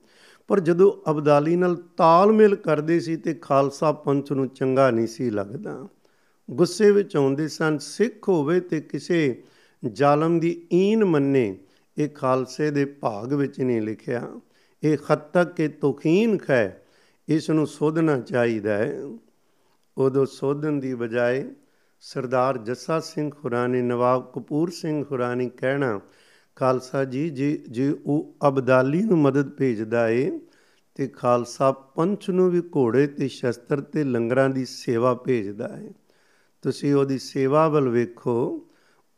ਪਰ 0.48 0.60
ਜਦੋਂ 0.60 1.10
ਅਬਦਾਲੀ 1.10 1.56
ਨਾਲ 1.56 1.76
ਤਾਲਮੇਲ 1.96 2.56
ਕਰਦੇ 2.56 3.00
ਸੀ 3.00 3.16
ਤੇ 3.16 3.34
ਖਾਲਸਾ 3.34 3.92
ਪੰਥ 3.92 4.32
ਨੂੰ 4.32 4.48
ਚੰਗਾ 4.48 4.90
ਨਹੀਂ 4.90 5.06
ਸੀ 5.06 5.30
ਲੱਗਦਾ। 5.30 5.88
ਗੁੱਸੇ 6.50 6.90
ਵਿੱਚ 6.90 7.16
ਆਉਂਦੇ 7.16 7.48
ਸਨ, 7.48 7.78
ਸਿੱਖ 7.78 8.28
ਹੋਵੇ 8.28 8.60
ਤੇ 8.60 8.80
ਕਿਸੇ 8.80 9.42
ਜ਼ਾਲਮ 9.92 10.40
ਦੀ 10.40 10.66
ਈਨ 10.72 11.04
ਮੰਨੇ, 11.04 11.58
ਇਹ 11.98 12.08
ਖਾਲਸੇ 12.08 12.70
ਦੇ 12.70 12.84
ਭਾਗ 12.84 13.32
ਵਿੱਚ 13.32 13.60
ਨਹੀਂ 13.60 13.82
ਲਿਖਿਆ। 13.82 14.40
ਇਹ 14.84 14.98
ਖੱਤਕ 14.98 15.52
ਕੇ 15.52 15.68
ਤੋਖੀਨ 15.68 16.38
ਹੈ 16.50 16.85
ਇਸ 17.28 17.50
ਨੂੰ 17.50 17.66
ਸੋਧਣਾ 17.66 18.20
ਚਾਹੀਦਾ 18.20 18.74
ਹੈ। 18.74 19.02
ਉਦੋਂ 19.98 20.26
ਸੋਧਣ 20.26 20.72
ਦੀ 20.72 20.94
ਬਜਾਏ 20.94 21.50
ਸਰਦਾਰ 22.00 22.58
ਜੱਸਾ 22.58 23.00
ਸਿੰਘ 23.00 23.30
ਖੁਰਾਨੀ, 23.30 23.82
ਨਵਾਬ 23.82 24.32
ਕਪੂਰ 24.34 24.70
ਸਿੰਘ 24.70 25.04
ਖੁਰਾਨੀ 25.04 25.48
ਕਹਿਣਾ, 25.48 26.00
ਖਾਲਸਾ 26.56 27.04
ਜੀ, 27.04 27.30
ਜੇ 27.30 27.64
ਜੇ 27.70 27.96
ਉਹ 28.06 28.36
ਅਬਦਾਲੀ 28.48 29.02
ਨੂੰ 29.02 29.18
ਮਦਦ 29.18 29.50
ਭੇਜਦਾ 29.50 30.08
ਏ, 30.08 30.40
ਤੇ 30.94 31.08
ਖਾਲਸਾ 31.08 31.72
ਪੰਚ 31.72 32.30
ਨੂੰ 32.30 32.50
ਵੀ 32.50 32.60
ਘੋੜੇ 32.60 33.06
ਤੇ 33.06 33.28
ਸ਼ਸਤਰ 33.28 33.80
ਤੇ 33.80 34.04
ਲੰਗਰਾਂ 34.04 34.50
ਦੀ 34.50 34.64
ਸੇਵਾ 34.64 35.14
ਭੇਜਦਾ 35.14 35.78
ਏ। 35.78 35.90
ਤੁਸੀਂ 36.62 36.94
ਉਹਦੀ 36.94 37.18
ਸੇਵਾ 37.18 37.68
ਵੱਲ 37.68 37.88
ਵੇਖੋ, 37.88 38.66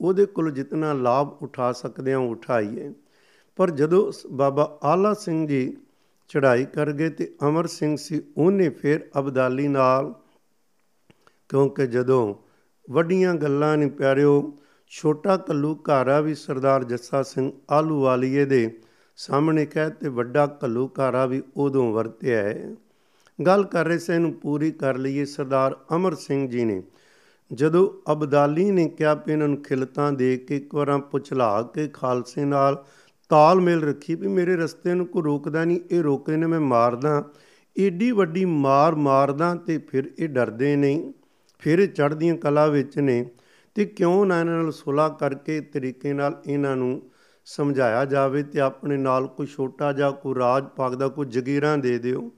ਉਹਦੇ 0.01 0.27
ਕੋਲ 0.27 0.51
ਜਿੰਨਾ 0.51 0.93
ਲਾਭ 0.93 1.39
ਉਠਾ 1.43 1.73
ਸਕਦੇ 1.73 2.13
ਆ 2.13 2.19
ਉਠਾਈਏ। 2.19 2.93
ਪਰ 3.57 3.71
ਜਦੋਂ 3.71 4.13
ਬਾਬਾ 4.33 4.79
ਆਲਾ 4.83 5.15
ਸਿੰਘ 5.15 5.47
ਜੀ 5.47 5.77
ਚੜ੍ਹਾਈ 6.29 6.65
ਕਰ 6.65 6.93
ਗਏ 6.93 7.09
ਤੇ 7.09 7.35
ਅਮਰ 7.49 7.67
ਸਿੰਘ 7.67 7.97
ਸੀ 7.97 8.23
ਉਹਨੇ 8.37 8.69
ਫਿਰ 8.69 9.09
ਅਬਦਾਲੀ 9.19 9.69
ਨਾਲ, 9.69 10.15
ਕਿਉਂਕਿ 11.49 11.87
ਜਦੋਂ 11.87 12.35
ਵੱਡੀਆਂ 12.91 13.35
ਗੱਲਾਂ 13.35 13.77
ਨਹੀਂ 13.77 13.91
ਪਿਆਰਿਓ, 13.91 14.59
ਛੋਟਾ 14.89 15.37
ਕੱਲੂ 15.37 15.79
ਘਾਰਾ 15.89 16.21
ਵੀ 16.21 16.35
ਸਰਦਾਰ 16.35 16.85
ਜੱਸਾ 16.85 17.23
ਸਿੰਘ 17.23 17.53
ਆਲੂ 17.71 18.01
ਵਾਲੀਏ 18.01 18.45
ਦੇ 18.45 18.81
ਸਾਹਮਣੇ 19.17 19.67
ਕਹਿ 19.67 19.91
ਤੇ 19.91 20.09
ਵੱਡਾ 20.09 20.47
ਕੱਲੂ 20.47 20.91
ਘਾਰਾ 20.99 21.27
ਵੀ 21.27 21.43
ਉਦੋਂ 21.57 21.93
ਵਰਤਿਆ 21.93 22.43
ਹੈ। 22.43 22.75
ਗੱਲ 23.47 23.65
ਕਰ 23.65 23.85
ਰਹੇ 23.85 23.99
ਸੇ, 23.99 24.15
ਇਹਨੂੰ 24.15 24.33
ਪੂਰੀ 24.33 24.71
ਕਰ 24.71 24.97
ਲਈਏ 24.97 25.25
ਸਰਦਾਰ 25.25 25.77
ਅਮਰ 25.95 26.15
ਸਿੰਘ 26.15 26.49
ਜੀ 26.49 26.65
ਨੇ। 26.65 26.83
ਜਦੋਂ 27.53 28.13
ਅਬਦਾਲੀ 28.13 28.71
ਨੇ 28.71 28.89
ਕਿਹਾ 28.89 29.15
ਕਿ 29.15 29.33
ਇਹਨਾਂ 29.33 29.49
ਨੂੰ 29.49 29.63
ਖਿਲਤਾਂ 29.63 30.13
ਦੇ 30.13 30.37
ਕੇ 30.37 30.57
ਇੱਕ 30.57 30.75
ਵਾਰਾਂ 30.75 30.99
ਪੁਛਲਾ 30.99 31.63
ਕੇ 31.63 31.89
ਖਾਲਸੇ 31.89 32.45
ਨਾਲ 32.45 32.85
ਤਾਲਮੇਲ 33.29 33.83
ਰੱਖੀ 33.83 34.15
ਵੀ 34.15 34.29
ਮੇਰੇ 34.29 34.57
ਰਸਤੇ 34.57 34.95
ਨੂੰ 34.95 35.07
ਕੋਈ 35.07 35.23
ਰੋਕਦਾ 35.23 35.65
ਨਹੀਂ, 35.65 35.81
ਇਹ 35.91 36.03
ਰੋਕੇ 36.03 36.37
ਨੇ 36.37 36.47
ਮੈਂ 36.47 36.61
ਮਾਰਦਾ 36.61 37.31
ਏਡੀ 37.77 38.11
ਵੱਡੀ 38.11 38.45
ਮਾਰ 38.45 38.95
ਮਾਰਦਾ 38.95 39.55
ਤੇ 39.55 39.79
ਫਿਰ 39.79 40.11
ਇਹ 40.19 40.29
ਡਰਦੇ 40.29 40.77
ਨਹੀਂ। 40.77 41.13
ਫਿਰ 41.59 41.87
ਚੜ੍ਹਦੀਆਂ 41.87 42.37
ਕਲਾ 42.37 42.67
ਵਿੱਚ 42.67 42.99
ਨੇ 42.99 43.25
ਤੇ 43.75 43.85
ਕਿਉਂ 43.85 44.27
ਨਾ 44.27 44.41
ਇਹਨਾਂ 44.41 44.63
ਨਾਲ 44.63 44.73
ਸੁਲਾ 44.73 45.09
ਕਰਕੇ 45.09 45.61
ਤਰੀਕੇ 45.61 46.13
ਨਾਲ 46.13 46.43
ਇਹਨਾਂ 46.47 46.77
ਨੂੰ 46.77 47.03
ਸਮਝਾਇਆ 47.47 48.05
ਜਾਵੇ 48.05 48.43
ਤੇ 48.43 48.61
ਆਪਣੇ 48.61 48.97
ਨਾਲ 48.97 49.27
ਕੋਈ 49.27 49.47
ਛੋਟਾ 49.47 49.93
ਜਿਹਾ, 49.93 50.11
ਕੋਈ 50.11 50.35
ਰਾਜ 50.35 50.65
ਪਾਕ 50.77 50.95
ਦਾ 50.95 51.09
ਕੋਈ 51.09 51.27
ਜਗੀਰਾਂ 51.27 51.79
ਦੇ 51.79 51.99
ਦਿਓ। 51.99 52.31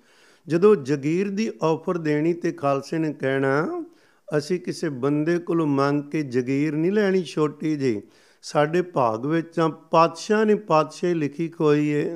ਜਦੋਂ 0.48 0.76
ਜਗੀਰ 0.76 1.28
ਦੀ 1.30 1.50
ਆਫਰ 1.62 1.98
ਦੇਣੀ 1.98 2.32
ਤੇ 2.34 2.52
ਖਾਲਸੇ 2.52 2.98
ਨੇ 2.98 3.12
ਕਹਿਣਾ, 3.12 3.84
ਅਸੀਂ 4.28 4.60
ਕਿਸੇ 4.60 4.88
ਬੰਦੇ 4.88 5.38
ਕੋਲੋਂ 5.38 5.66
ਮੰਗ 5.66 6.02
ਕੇ 6.02 6.22
ਜਗੀਰ 6.22 6.74
ਨਹੀਂ 6.74 6.92
ਲੈਣੀ 6.92 7.22
ਛੋਟੀ 7.22 7.76
ਜੀ 7.76 8.02
ਸਾਡੇ 8.42 8.82
ਭਾਗ 8.82 9.26
ਵਿੱਚ 9.26 9.54
ਤਾਂ 9.54 9.68
ਪਾਤਸ਼ਾਹ 9.68 10.44
ਨੇ 10.44 10.54
ਪਾਤਸ਼ਾਹ 10.54 11.10
ਲਿਖੀ 11.10 11.48
ਕੋਈ 11.48 11.88
ਏ। 11.88 12.10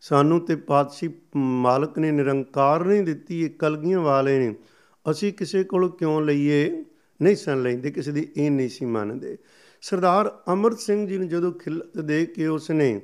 ਸਾਨੂੰ 0.00 0.40
ਤੇ 0.40 0.56
ਪਾਤਸ਼ਾਹ 0.56 1.08
ਮਾਲਕ 1.36 1.98
ਨੇ 1.98 2.10
ਨਿਰੰਕਾਰ 2.10 2.84
ਨਹੀਂ 2.84 3.02
ਦਿੱਤੀ, 3.02 3.44
ਇਹ 3.44 3.50
ਕਲਗੀਆਂ 3.50 4.00
ਵਾਲੇ 4.00 4.38
ਨੇ। 4.38 4.54
ਅਸੀਂ 5.10 5.32
ਕਿਸੇ 5.32 5.64
ਕੋਲੋਂ 5.64 5.90
ਕਿਉਂ 5.90 6.22
ਲਈਏ? 6.22 6.84
ਨਹੀਂ 7.22 7.36
ਸਨ 7.36 7.62
ਲੈਂਦੇ, 7.62 7.90
ਕਿਸੇ 7.90 8.12
ਦੀ 8.12 8.28
ਇਹ 8.36 8.50
ਨਹੀਂ 8.50 8.68
ਸੀ 8.68 8.84
ਮੰਨਦੇ। 8.84 9.38
ਸਰਦਾਰ 9.82 10.42
ਅਮਰ 10.52 10.74
ਸਿੰਘ 10.74 11.08
ਜੀ 11.08 11.18
ਨੂੰ 11.18 11.28
ਜਦੋਂ 11.28 11.52
ਖਿਲਤ 11.52 11.98
ਦੇ 11.98 12.26
ਕੇ 12.26 12.46
ਉਸਨੇ 12.46 13.00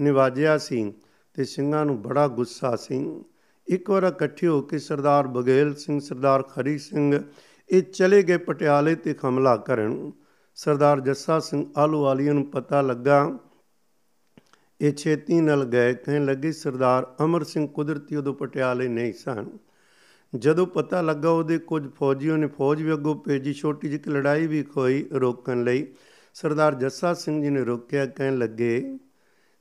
ਨਿਵਾਜਿਆ 0.00 0.58
ਸੀ 0.58 0.92
ਤੇ 1.34 1.44
ਸਿੰਘਾਂ 1.44 1.86
ਨੂੰ 1.86 2.02
ਬੜਾ 2.02 2.28
ਗੁੱਸਾ 2.28 2.76
ਸੀ। 2.76 3.24
ਇੱਕ 3.68 3.90
ਵਾਰ 3.90 4.02
ਇਕੱਠੇ 4.02 4.46
ਹੋ 4.46 4.60
ਕੇ 4.60 4.78
ਸਰਦਾਰ 4.78 5.26
ਬਗੇਲ 5.26 5.74
ਸਿੰਘ, 5.74 6.00
ਸਰਦਾਰ 6.00 6.42
ਖਰੀ 6.42 6.78
ਸਿੰਘ, 6.78 7.22
ਇਹ 7.70 7.82
ਚਲੇ 7.82 8.22
ਗਏ 8.22 8.36
ਪਟਿਆਲੇ 8.36 8.94
ਤੇ 8.94 9.14
ਹਮਲਾ 9.24 9.56
ਕਰਨ। 9.56 10.12
ਸਰਦਾਰ 10.56 11.00
ਜੱਸਾ 11.00 11.38
ਸਿੰਘ 11.40 11.66
ਆਲੂਵਾਲੀਆ 11.76 12.32
ਨੂੰ 12.32 12.44
ਪਤਾ 12.50 12.80
ਲੱਗਾ, 12.80 13.38
ਇਹ 14.80 14.92
ਛੇਤੀ 14.92 15.40
ਨਾਲ 15.40 15.64
ਗਏ, 15.64 15.94
ਕਹਿਣ 15.94 16.24
ਲੱਗੇ, 16.24 16.52
ਸਰਦਾਰ 16.52 17.14
ਅਮਰ 17.24 17.44
ਸਿੰਘ 17.44 17.68
ਕੁਦਰਤੀ 17.68 18.16
ਉਦੋਂ 18.16 18.34
ਪਟਿਆਲੇ 18.34 18.88
ਨਹੀਂ 18.88 19.12
ਸਨ। 19.12 19.46
ਜਦੋਂ 20.36 20.66
ਪਤਾ 20.66 21.00
ਲੱਗਾ 21.00 21.30
ਉਹਦੇ 21.30 21.58
ਕੁਝ 21.58 21.88
ਫੌਜੀਆਂ 21.94 22.38
ਨੇ 22.38 22.46
ਫੌਜ 22.46 22.82
ਵੀ 22.82 22.92
ਅੱਗੋਂ 22.92 23.14
ਭੇਜੀ, 23.14 23.52
ਛੋਟੀ 23.52 23.88
ਜਿਹੀ 23.88 24.10
ਲੜਾਈ 24.10 24.46
ਵੀ 24.46 24.62
ਖੋਈ 24.62 25.08
ਰੋਕਣ 25.12 25.64
ਲਈ। 25.64 25.86
ਸਰਦਾਰ 26.34 26.74
ਜੱਸਾ 26.74 27.14
ਸਿੰਘ 27.14 27.42
ਜੀ 27.42 27.50
ਨੇ 27.50 27.64
ਰੋਕਿਆ, 27.64 28.06
ਕਹਿਣ 28.06 28.38
ਲੱਗੇ, 28.38 28.98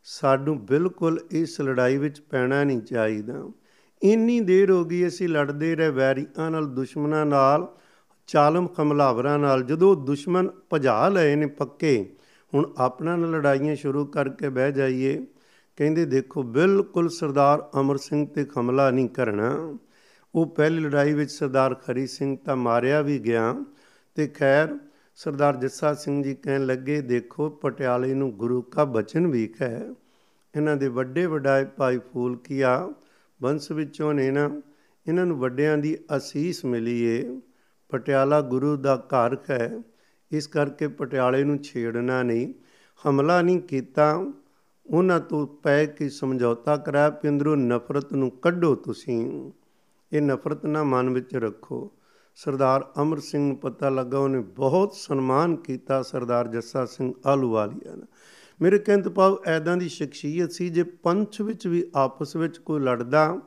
ਸਾਨੂੰ 0.04 0.66
ਬਿਲਕੁਲ 0.66 1.20
ਇਸ 1.32 1.62
ਲੜਾਈ 1.62 1.98
ਵਿੱਚ 1.98 2.20
ਪੈਣਾ 2.20 2.64
ਨਹੀਂ 2.64 2.82
ਚਾਹੀਦਾ। 2.82 3.52
ਇੰਨੀ 4.04 4.40
ਦੇਰ 4.40 4.72
ਹੋ 4.72 4.86
ਗਈ, 4.86 5.08
ਅਸੀਂ 5.08 5.30
ਲੜਦੇ 5.30 5.76
ਰਹੇ 5.76 5.90
ਵੈਰੀਆਂ 5.90 6.52
ਨਾਲ, 6.52 6.66
ਦੁਸ਼ਮਣਾਂ 6.66 7.26
ਨਾਲ 7.26 7.76
ਚਾਲਮ 8.28 8.68
ਹਮਲਾਵਰਾਂ 8.82 9.40
ਨਾਲ 9.40 9.64
ਜਦੋਂ 9.64 9.96
ਦੁਸ਼ਮਣ 9.96 10.48
ਭਜਾ 10.74 11.10
ਲਏ 11.10 11.36
ਨੇ 11.36 11.46
ਪੱਕੇ, 11.46 12.16
ਹੁਣ 12.54 12.74
ਆਪਣਾ 12.78 13.16
ਨਾਲ 13.16 13.32
ਲੜਾਈਆਂ 13.32 13.76
ਸ਼ੁਰੂ 13.76 14.06
ਕਰਕੇ 14.06 14.50
ਬਹਿ 14.50 14.72
ਜਾਈਏ। 14.72 15.26
ਕਹਿੰਦੇ 15.76 16.06
ਦੇਖੋ, 16.06 16.44
ਬਿਲਕੁਲ 16.44 17.10
ਸਰਦਾਰ 17.10 17.70
ਅਮਰ 17.80 17.98
ਸਿੰਘ 17.98 18.28
ਤੇ 18.28 18.46
ਹਮਲਾ 18.60 18.92
ਨਹੀਂ 18.92 19.10
ਕਰਨਾ। 19.10 19.78
ਉਹ 20.36 20.46
ਪਹਿਲੀ 20.46 20.80
ਲੜਾਈ 20.80 21.14
ਵਿੱਚ 21.14 21.32
ਸਰਦਾਰ 21.32 21.76
ਖਰੀ 21.76 22.08
ਸਿੰਘ 22.08 22.38
ਤਾਂ 22.46 22.56
ਮਾਰਿਆ 22.56 23.02
ਵੀ 23.02 23.20
ਗਿਆ। 23.20 23.56
ਤੇ 24.16 24.28
ਖੈਰ, 24.28 24.78
ਸਰਦਾਰ 25.16 25.56
ਜੱਸਾ 25.56 25.94
ਸਿੰਘ 25.94 26.24
ਜੀ 26.24 26.36
ਕਹਿਣ 26.36 26.66
ਲੱਗੇ, 26.66 27.02
ਦੇਖੋ 27.02 27.50
ਪਟਿਆਲੇ 27.50 28.14
ਨੂੰ 28.14 28.32
ਗੁਰੂ 28.32 28.62
ਕਾ 28.62 28.84
ਬਚਨ 28.84 29.28
ਵੀ 29.28 29.54
ਹੈ। 29.62 29.94
ਇਹਨਾਂ 30.58 30.76
ਦੇ 30.76 30.88
ਵੱਡੇ 30.88 31.26
ਵਡਾਏ 31.26 31.66
ਭਾਈ 31.66 32.00
ਫੂਲ 32.14 32.38
ਕੀਆ 32.38 32.94
ਬੰਸ 33.42 33.72
ਵਿੱਚੋਂ 33.72 34.14
ਨੇ 34.14 34.32
ਨਾ, 34.32 34.62
ਇਹਨਾਂ 35.08 35.26
ਨੂੰ 35.26 35.38
ਵੱਡਿਆਂ 35.38 35.78
ਦੀ 35.78 35.98
ਅਸੀਸ 36.18 36.66
ਮਿਲੀ 36.66 37.02
ਏ। 37.02 37.40
ਪਟਿਆਲਾ 37.96 38.42
ਗੁਰੂ 38.42 38.76
ਦਾ 38.76 39.08
ਘਰ 39.08 39.38
ਹੈ, 39.50 39.82
ਇਸ 40.32 40.48
ਕਰਕੇ 40.48 40.88
ਪਟਿਆਲੇ 40.88 41.44
ਨੂੰ 41.44 41.58
ਛੇੜਨਾ 41.58 42.24
ਨਹੀਂ। 42.24 42.54
ਹਮਲਾ 43.10 43.42
ਨਹੀਂ 43.42 43.60
ਕੀਤਾ। 43.60 44.32
ਉਹਨਾਂ 44.88 45.20
ਤੋਂ 45.20 45.48
ਪੈ 45.48 45.86
ਕੇ 45.86 46.10
ਸਮਝੌਤਾ 46.10 46.78
ਕਰਾਇਆ 46.78 47.10
ਪਿੰਦਰੋਂ 47.10 47.58
ਨਫ਼ਰਤ 47.58 48.14
ਨੂੰ 48.14 48.32
ਕੱਢੋ 48.32 48.76
ਤੁਸੀਂ। 48.76 49.52
ਇਹ 50.14 50.22
ਨਫ਼ਰਤ 50.22 50.66
ਨਾ 50.66 50.84
ਮਨ 50.84 51.10
ਵਿੱਚ 51.10 51.36
ਰੱਖੋ। 51.36 51.92
ਸਰਦਾਰ 52.36 52.92
ਅਮਰ 53.02 53.20
ਸਿੰਘ 53.20 53.48
ਨੂੰ 53.48 53.58
ਪਤਾ 53.58 53.90
ਲੱਗਾ, 53.90 54.18
ਉਹਨੇ 54.18 54.40
ਬਹੁਤ 54.40 54.94
ਸਨਮਾਨ 54.94 55.56
ਕੀਤਾ 55.56 56.02
ਸਰਦਾਰ 56.02 56.48
ਜੱਸਾ 56.48 56.86
ਸਿੰਘ 56.86 57.14
ਆਲੂਵਾਲੀਆ 57.26 57.96
ਦਾ। 57.96 58.06
ਮੇਰੇ 58.62 58.80
ਕਹਿੰਦੇ 58.80 59.10
ਪਾਉ 59.10 59.36
ਐਦਾਂ 59.46 59.78
ਦੀ 59.78 59.90
ਸ਼ਖਸੀਅਤ 59.90 60.52
ਸੀ 60.52 60.70
ਜੇ 60.70 60.84
ਪੰਥ 60.84 61.42
ਵਿੱਚ 61.42 61.68
ਵੀ 61.68 61.92
ਆਪਸ 61.96 62.36
ਵਿੱਚ 62.36 62.58
ਕੋਈ 62.58 62.80
ਲੜਦਾ 62.80 63.42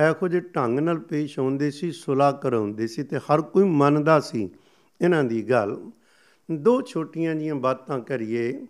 ਇਹੋ 0.00 0.28
ਜਿਹੇ 0.28 0.40
ਢੰਗ 0.40 0.78
ਨਾਲ 0.78 0.98
ਪੇਸ਼ 0.98 1.38
ਆਉਂਦੇ 1.38 1.70
ਸੀ 1.70 1.92
ਸੁਲਾ 1.92 2.32
ਕਰਾਉਂਦੇ 2.32 2.86
ਸੀ 2.86 3.02
ਤੇ 3.02 3.18
ਹਰ 3.18 3.40
ਕੋਈ 3.40 3.64
ਮੰਨਦਾ 3.64 4.20
ਸੀ 4.20 4.50
ਇਹਨਾਂ 5.00 5.24
ਦੀ 5.24 5.50
ਗੱਲ। 5.50 5.90
ਦੋ 6.50 6.82
ਛੋਟੀਆਂ 6.82 7.34
ਜੀਆਂ 7.34 7.54
ਬਾਤਾਂ 7.54 7.98
ਕਰੀਏ। 7.98 8.66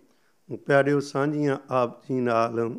ਪਿਆਰਿਓ, 0.65 0.99
ਸਾਂਝੀਆਂ 0.99 1.57
ਆਪ 1.69 2.03
ਜੀ 2.03 2.19
ਨਾਲ 2.19 2.75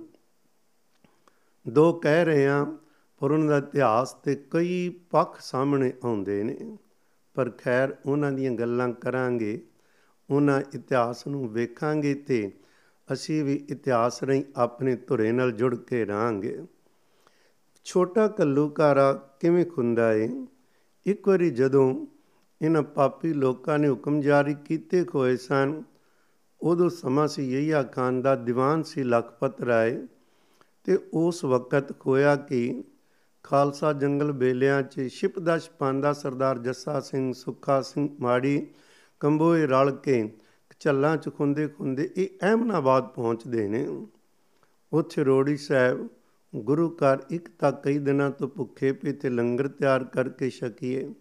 ਦੋ 1.69 1.93
ਕਹਿ 1.93 2.25
ਰਹੇ 2.25 2.47
ਆ 2.47 2.65
ਪਰ 3.19 3.31
ਉਹਨਾਂ 3.31 3.47
ਦਾ 3.47 3.59
ਇਤਿਹਾਸ 3.59 4.13
ਤੇ 4.13 4.45
ਕਈ 4.51 4.89
ਪੱਖ 4.89 5.37
ਸਾਹਮਣੇ 5.41 5.93
ਆਉਂਦੇ 6.05 6.43
ਨੇ। 6.43 6.79
ਪਰ 7.35 7.51
ਖੈਰ, 7.51 7.97
ਉਹਨਾਂ 8.07 8.33
ਦੀਆਂ 8.33 8.53
ਗੱਲਾਂ 8.53 8.89
ਕਰਾਂਗੇ, 8.89 9.67
ਉਹਨਾਂ 10.31 10.61
ਇਤਿਹਾਸ 10.75 11.27
ਨੂੰ 11.27 11.53
ਵੇਖਾਂਗੇ 11.53 12.15
ਤੇ 12.15 12.53
ਅਸੀਂ 13.13 13.45
ਵੀ 13.45 13.67
ਇਤਿਹਾਸ 13.69 14.23
ਰਹੀ 14.23 14.45
ਆਪਣੇ 14.57 14.97
ਧੁਰੇ 14.97 15.33
ਨਾਲ 15.33 15.53
ਜੁੜ 15.53 15.75
ਕੇ 15.77 16.05
ਰਹਾਂਗੇ। 16.05 16.59
ਛੋਟਾ 17.89 18.29
ਕੱਲੂਕਾਰਾ 18.29 19.13
ਕਿਵੇਂ 19.41 19.67
ਖੁੰਦਾ 19.67 20.13
ਏ? 20.13 20.47
ਇੱਕ 21.07 21.29
ਵਾਰੀ 21.29 21.51
ਜਦੋਂ 21.51 22.07
ਇਹਨਾਂ 22.63 22.83
ਪਾਪੀ 22.83 23.33
ਲੋਕਾਂ 23.33 23.79
ਨੇ 23.79 23.89
ਹੁਕਮ 23.89 24.21
ਜਾਰੀ 24.21 24.55
ਕੀਤੇ 24.55 25.05
ਖੋਏ 25.05 25.37
ਸਨ, 25.37 25.83
ਉਦੋਂ 26.61 26.91
ਸਮਾਂ 26.91 27.29
ਸੀ 27.29 27.53
ਯਹੀਆ 27.53 27.83
ਖਾਨ 27.83 28.23
ਦਾ, 28.23 28.35
ਦੀਵਾਨ 28.37 28.83
ਸੀ 28.83 29.03
ਲਖਪਤ 29.03 29.61
ਰਾਏ। 29.61 30.07
ਤੇ 30.85 30.99
ਉਸ 31.13 31.45
ਵਕਤ 31.45 32.07
ਹੋਇਆ 32.07 32.37
ਕਿ 32.37 32.85
ਖਾਲਸਾ 33.43 33.93
ਜੰਗਲ 33.93 34.33
ਬੇਲਿਆਂ 34.33 34.83
'ਚ 34.83 35.01
ਸ਼ਿਪਦਸ਼ 35.01 35.71
ਪਾਂਦਾ 35.71 36.13
ਸਰਦਾਰ 36.13 36.59
ਜੱਸਾ 36.59 37.01
ਸਿੰਘ 37.01 37.33
ਸੁੱਖਾ 37.33 37.81
ਸਿੰਘ 37.81 38.09
ਮਾੜੀ 38.21 38.67
ਕੰਬੋਏ 39.21 39.67
ਰਲ 39.67 39.91
ਕੇ 39.91 40.33
ਚੱਲਾਂ 40.81 41.17
'ਚ 41.17 41.29
ਖੁੰਦੇ 41.35 41.69
ਖੁੰਦੇ 41.69 42.11
ਇਹ 42.17 42.29
ਅਹਿਮਨਾਬਾਦ 42.43 43.09
ਪਹੁੰਚਦੇ 43.09 43.69
ਨੇ। 43.69 44.07
ਉੱਥੇ 44.93 45.25
ਰੋੜੀ 45.25 45.57
ਸਾਹਿਬ 45.57 46.09
ਗੁਰੂ 46.57 46.89
ਘਰ 46.91 47.19
ਇੱਕ 47.31 47.49
ਤਾਂ 47.59 47.73
ਕਈ 47.73 47.99
ਦਿਨਾਂ 47.99 48.31
ਤੋਂ 48.31 48.49
ਭੁੱਖੇ 48.49 48.93
ਪੇ 48.93 49.13
ਤੇ 49.13 49.31
ਲੰਗਰ 49.31 49.69
ਤਿਆਰ 49.69 50.05
ਕਰਕੇ 50.05 50.51
ਛਕੀਏ। 50.51 51.15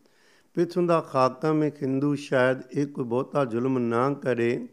ਪਿੱਛੋਂ 0.53 0.83
ਦਾ 0.83 1.01
ਖਾਕਮ 1.01 1.63
ਇੱਕ 1.63 1.83
ਹਿੰਦੂ 1.83 2.15
ਸ਼ਾਇਦ 2.15 2.61
ਇਹ 2.71 2.87
ਕੋਈ 2.87 3.05
ਬਹੁਤਾ 3.05 3.45
ਜ਼ੁਲਮ 3.45 3.77
ਨਾ 3.77 4.13
ਕਰੇ 4.13 4.67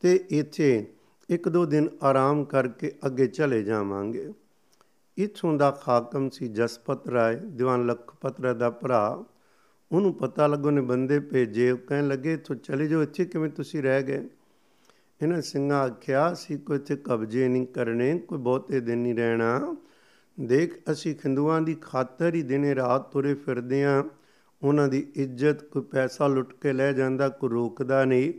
ਤੇ 0.00 0.24
ਇੱਥੇ 0.30 0.94
ਇੱਕ 1.30 1.48
ਦੋ 1.48 1.66
ਦਿਨ 1.66 1.88
ਆਰਾਮ 2.02 2.44
ਕਰਕੇ 2.44 2.92
ਅੱਗੇ 3.06 3.26
ਚਲੇ 3.26 3.62
ਜਾਵਾਂਗੇ। 3.62 4.32
ਇਥੋਂ 5.18 5.54
ਦਾ 5.54 5.70
ਖਾਕਮ 5.70 6.30
ਸੀ 6.30 6.48
ਜਸਪਤ 6.48 7.08
ਰਾਏ, 7.08 7.36
ਦੀਵਾਨ 7.36 7.86
ਲਖਪਤ 7.86 8.40
ਰਾਏ 8.40 8.54
ਦਾ 8.54 8.70
ਭਰਾ। 8.70 9.24
ਉਹਨੂੰ 9.92 10.14
ਪਤਾ 10.14 10.46
ਲੱਗੋ 10.46 10.70
ਨੇ 10.70 10.80
ਬੰਦੇ 10.80 11.20
ਭੇਜੇ, 11.20 11.70
ਉਹ 11.70 11.78
ਕਹਿਣ 11.78 12.08
ਲੱਗੇ 12.08 12.36
ਤੂੰ 12.36 12.58
ਚਲੇ 12.58 12.88
ਜਾਓ, 12.88 13.02
ਇੱਥੇ 13.02 13.24
ਕਿਵੇਂ 13.24 13.50
ਤੁਸੀਂ 13.50 13.82
ਰਹਿ 13.82 14.02
ਗਏ? 14.02 14.28
ਇਹਨਾਂ 15.22 15.42
ਸਿੰਘਾਂ 15.42 15.78
ਆਖਿਆ 15.78 16.34
ਸੀ 16.34 16.56
ਕੋਈ 16.56 16.76
ਇੱਥੇ 16.76 16.96
ਕਬਜ਼ੇ 16.96 17.48
ਨਹੀਂ 17.48 17.66
ਕਰਨੇ, 17.66 18.18
ਕੋਈ 18.18 18.38
ਬਹੁਤੇ 18.38 18.80
ਦਿਨ 18.80 18.98
ਨਹੀਂ 18.98 19.14
ਰਹਿਣਾ। 19.14 19.76
ਦੇਖ, 20.40 20.80
ਅਸੀਂ 20.92 21.16
ਖਿੰਦੂਆਂ 21.16 21.60
ਦੀ 21.60 21.74
ਖਾਤਰ 21.74 22.34
ਹੀ 22.34 22.42
ਦਿਨੇ 22.42 22.74
ਰਾਤ 22.74 23.12
ਤੁਰੇ 23.12 23.34
ਫਿਰਦੇ 23.34 23.84
ਆ। 23.84 24.04
ਉਹਨਾਂ 24.62 24.88
ਦੀ 24.88 25.12
ਇੱਜ਼ਤ, 25.14 25.64
ਕੋਈ 25.64 25.82
ਪੈਸਾ 25.82 26.26
ਲੁੱਟ 26.26 26.54
ਕੇ 26.60 26.72
ਲੈ 26.72 26.92
ਜਾਂਦਾ, 26.92 27.28
ਕੋਈ 27.28 27.50
ਰੋਕਦਾ 27.50 28.04
ਨਹੀਂ। 28.04 28.32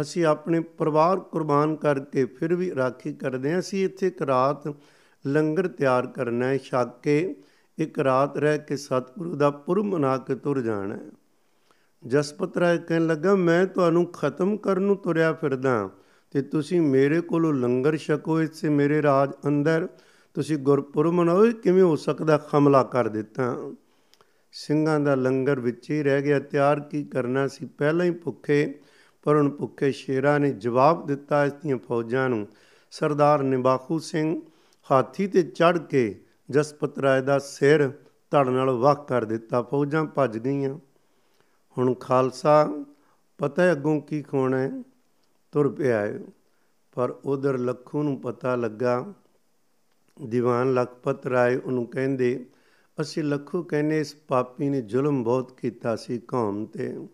ਅਸੀਂ 0.00 0.24
ਆਪਣੇ 0.24 0.60
ਪਰਿਵਾਰ 0.60 1.20
ਕੁਰਬਾਨ 1.20 1.76
ਕਰਕੇ 1.76 2.24
ਫਿਰ 2.24 2.54
ਵੀ 2.54 2.74
ਰਾਖੀ 2.74 3.12
ਕਰਦੇ 3.12 3.52
ਆ। 3.52 3.58
ਅਸੀਂ 3.58 3.84
ਇੱਥੇ 3.84 4.06
ਇੱਕ 4.06 4.22
ਰਾਤ 4.22 4.74
ਲੰਗਰ 5.26 5.68
ਤਿਆਰ 5.68 6.06
ਕਰਨਾ 6.06 6.46
ਹੈ, 6.46 6.56
ਛੱਕ 6.56 7.00
ਕੇ। 7.02 7.36
ਇੱਕ 7.78 7.98
ਰਾਤ 7.98 8.36
ਰਹਿ 8.36 8.58
ਕੇ 8.58 8.76
ਸਤਿਗੁਰੂ 8.76 9.36
ਦਾ 9.36 9.50
ਪੁਰਬ 9.50 9.84
ਮਨਾ 9.84 10.18
ਕੇ 10.18 10.34
ਤੁਰ 10.34 10.60
ਜਾਣਾ 10.60 10.94
ਹੈ। 10.94 11.10
ਜਸਪਤ 12.06 12.58
ਰਾਏ 12.58 12.78
ਕਹਿਣ 12.78 13.06
ਲੱਗਾ, 13.06 13.34
ਮੈਂ 13.34 13.66
ਤੁਹਾਨੂੰ 13.66 14.06
ਖਤਮ 14.06 14.56
ਕਰਨ 14.56 14.82
ਨੂੰ 14.82 14.96
ਤੁਰਿਆ 14.96 15.32
ਫਿਰਦਾ 15.32 15.90
ਤੇ 16.30 16.42
ਤੁਸੀਂ 16.42 16.80
ਮੇਰੇ 16.80 17.20
ਕੋਲੋਂ 17.20 17.54
ਲੰਗਰ 17.54 17.96
ਛਕੋ, 17.96 18.40
ਇਸੇ 18.40 18.68
ਮੇਰੇ 18.68 19.02
ਰਾਜ 19.02 19.32
ਅੰਦਰ 19.46 19.88
ਤੁਸੀਂ 20.36 20.58
ਗੁਰਪੁਰਬ 20.58 21.12
ਮਨਾਓ 21.12 21.46
ਕਿਵੇਂ 21.62 21.82
ਹੋ 21.82 21.96
ਸਕਦਾ 21.96 22.48
ਹਮਲਾ 22.54 22.82
ਕਰ 22.82 23.08
ਦਿੱਤਾ? 23.08 23.72
ਸਿੰਘਾਂ 24.52 25.00
ਦਾ 25.00 25.14
ਲੰਗਰ 25.14 25.60
ਵਿੱਚ 25.60 25.90
ਹੀ 25.90 26.02
ਰਹਿ 26.02 26.22
ਗਿਆ। 26.22 26.38
ਤਿਆਰ 26.38 26.80
ਕੀ 26.80 27.04
ਕਰਨਾ 27.04 27.48
ਸੀ? 27.48 27.66
ਪਹਿਲਾਂ 27.66 28.06
ਹੀ 28.06 28.10
ਭੁੱਖੇ 28.10 28.74
ਪਰ 29.22 29.36
ਹੁਣ 29.36 29.50
ਭੁੱਖੇ 29.50 29.92
ਸ਼ੇਰਾਂ 29.92 30.40
ਨੇ 30.40 30.52
ਜਵਾਬ 30.52 31.06
ਦਿੱਤਾ 31.06 31.44
ਇਸ 31.44 31.52
ਦੀਆਂ 31.52 31.78
ਫੌਜਾਂ 31.78 32.28
ਨੂੰ। 32.28 32.48
ਸਰਦਾਰ 32.90 33.42
ਨਿਬਾਖੂ 33.42 33.98
ਸਿੰਘ 33.98 34.42
ਹਾਥੀ 34.90 35.26
ਤੇ 35.26 35.42
ਚੜ 35.42 35.78
ਕੇ 35.78 36.24
ਜਸਪਤ 36.50 36.98
ਰਾਏ 36.98 37.22
ਦਾ 37.22 37.38
ਸਿਰ 37.38 37.88
ਧੜ 38.30 38.48
ਨਾਲ 38.48 38.70
ਵਕ 38.70 39.08
ਕਰ 39.08 39.24
ਦਿੱਤਾ। 39.24 39.62
ਫੌਜਾਂ 39.62 40.04
ਭੱਜ 40.04 40.38
ਗਈਆਂ। 40.38 40.78
ਹੁਣ 41.78 41.94
ਖਾਲਸਾ, 41.94 42.84
ਪਤਾ 43.38 43.62
ਹੈ 43.62 43.72
ਅੱਗੋਂ 43.72 44.00
ਕੀ 44.00 44.22
ਖੋਣਾ 44.22 44.58
ਹੈ? 44.58 44.82
ਤੁਰ 45.52 45.68
ਪਿਆ 45.68 46.00
ਹੈ। 46.00 46.20
ਪਰ 46.94 47.14
ਉਧਰ 47.24 47.58
ਲੱਖੂ 47.58 48.02
ਨੂੰ 48.02 48.20
ਪਤਾ 48.20 48.56
ਲੱਗਾ 48.56 49.14
ਦੀਵਾਨ 50.24 50.74
ਲਖਪਤ 50.74 51.26
ਰਾਏ 51.26 51.56
ਉਹਨੂੰ 51.56 51.86
ਕਹਿੰਦੇ, 51.86 52.46
ਅਸੀਂ 53.00 53.24
ਲੱਖੂ 53.24 53.62
ਕਹਿੰਦੇ, 53.62 54.00
ਇਸ 54.00 54.16
ਪਾਪੀ 54.28 54.68
ਨੇ 54.68 54.82
ਜ਼ੁਲਮ 54.82 55.24
ਬਹੁਤ 55.24 55.60
ਕੀਤਾ 55.60 55.96
ਸੀ 55.96 56.18
ਕੌਮ 56.18 56.66
ਤੇ। 56.66 57.08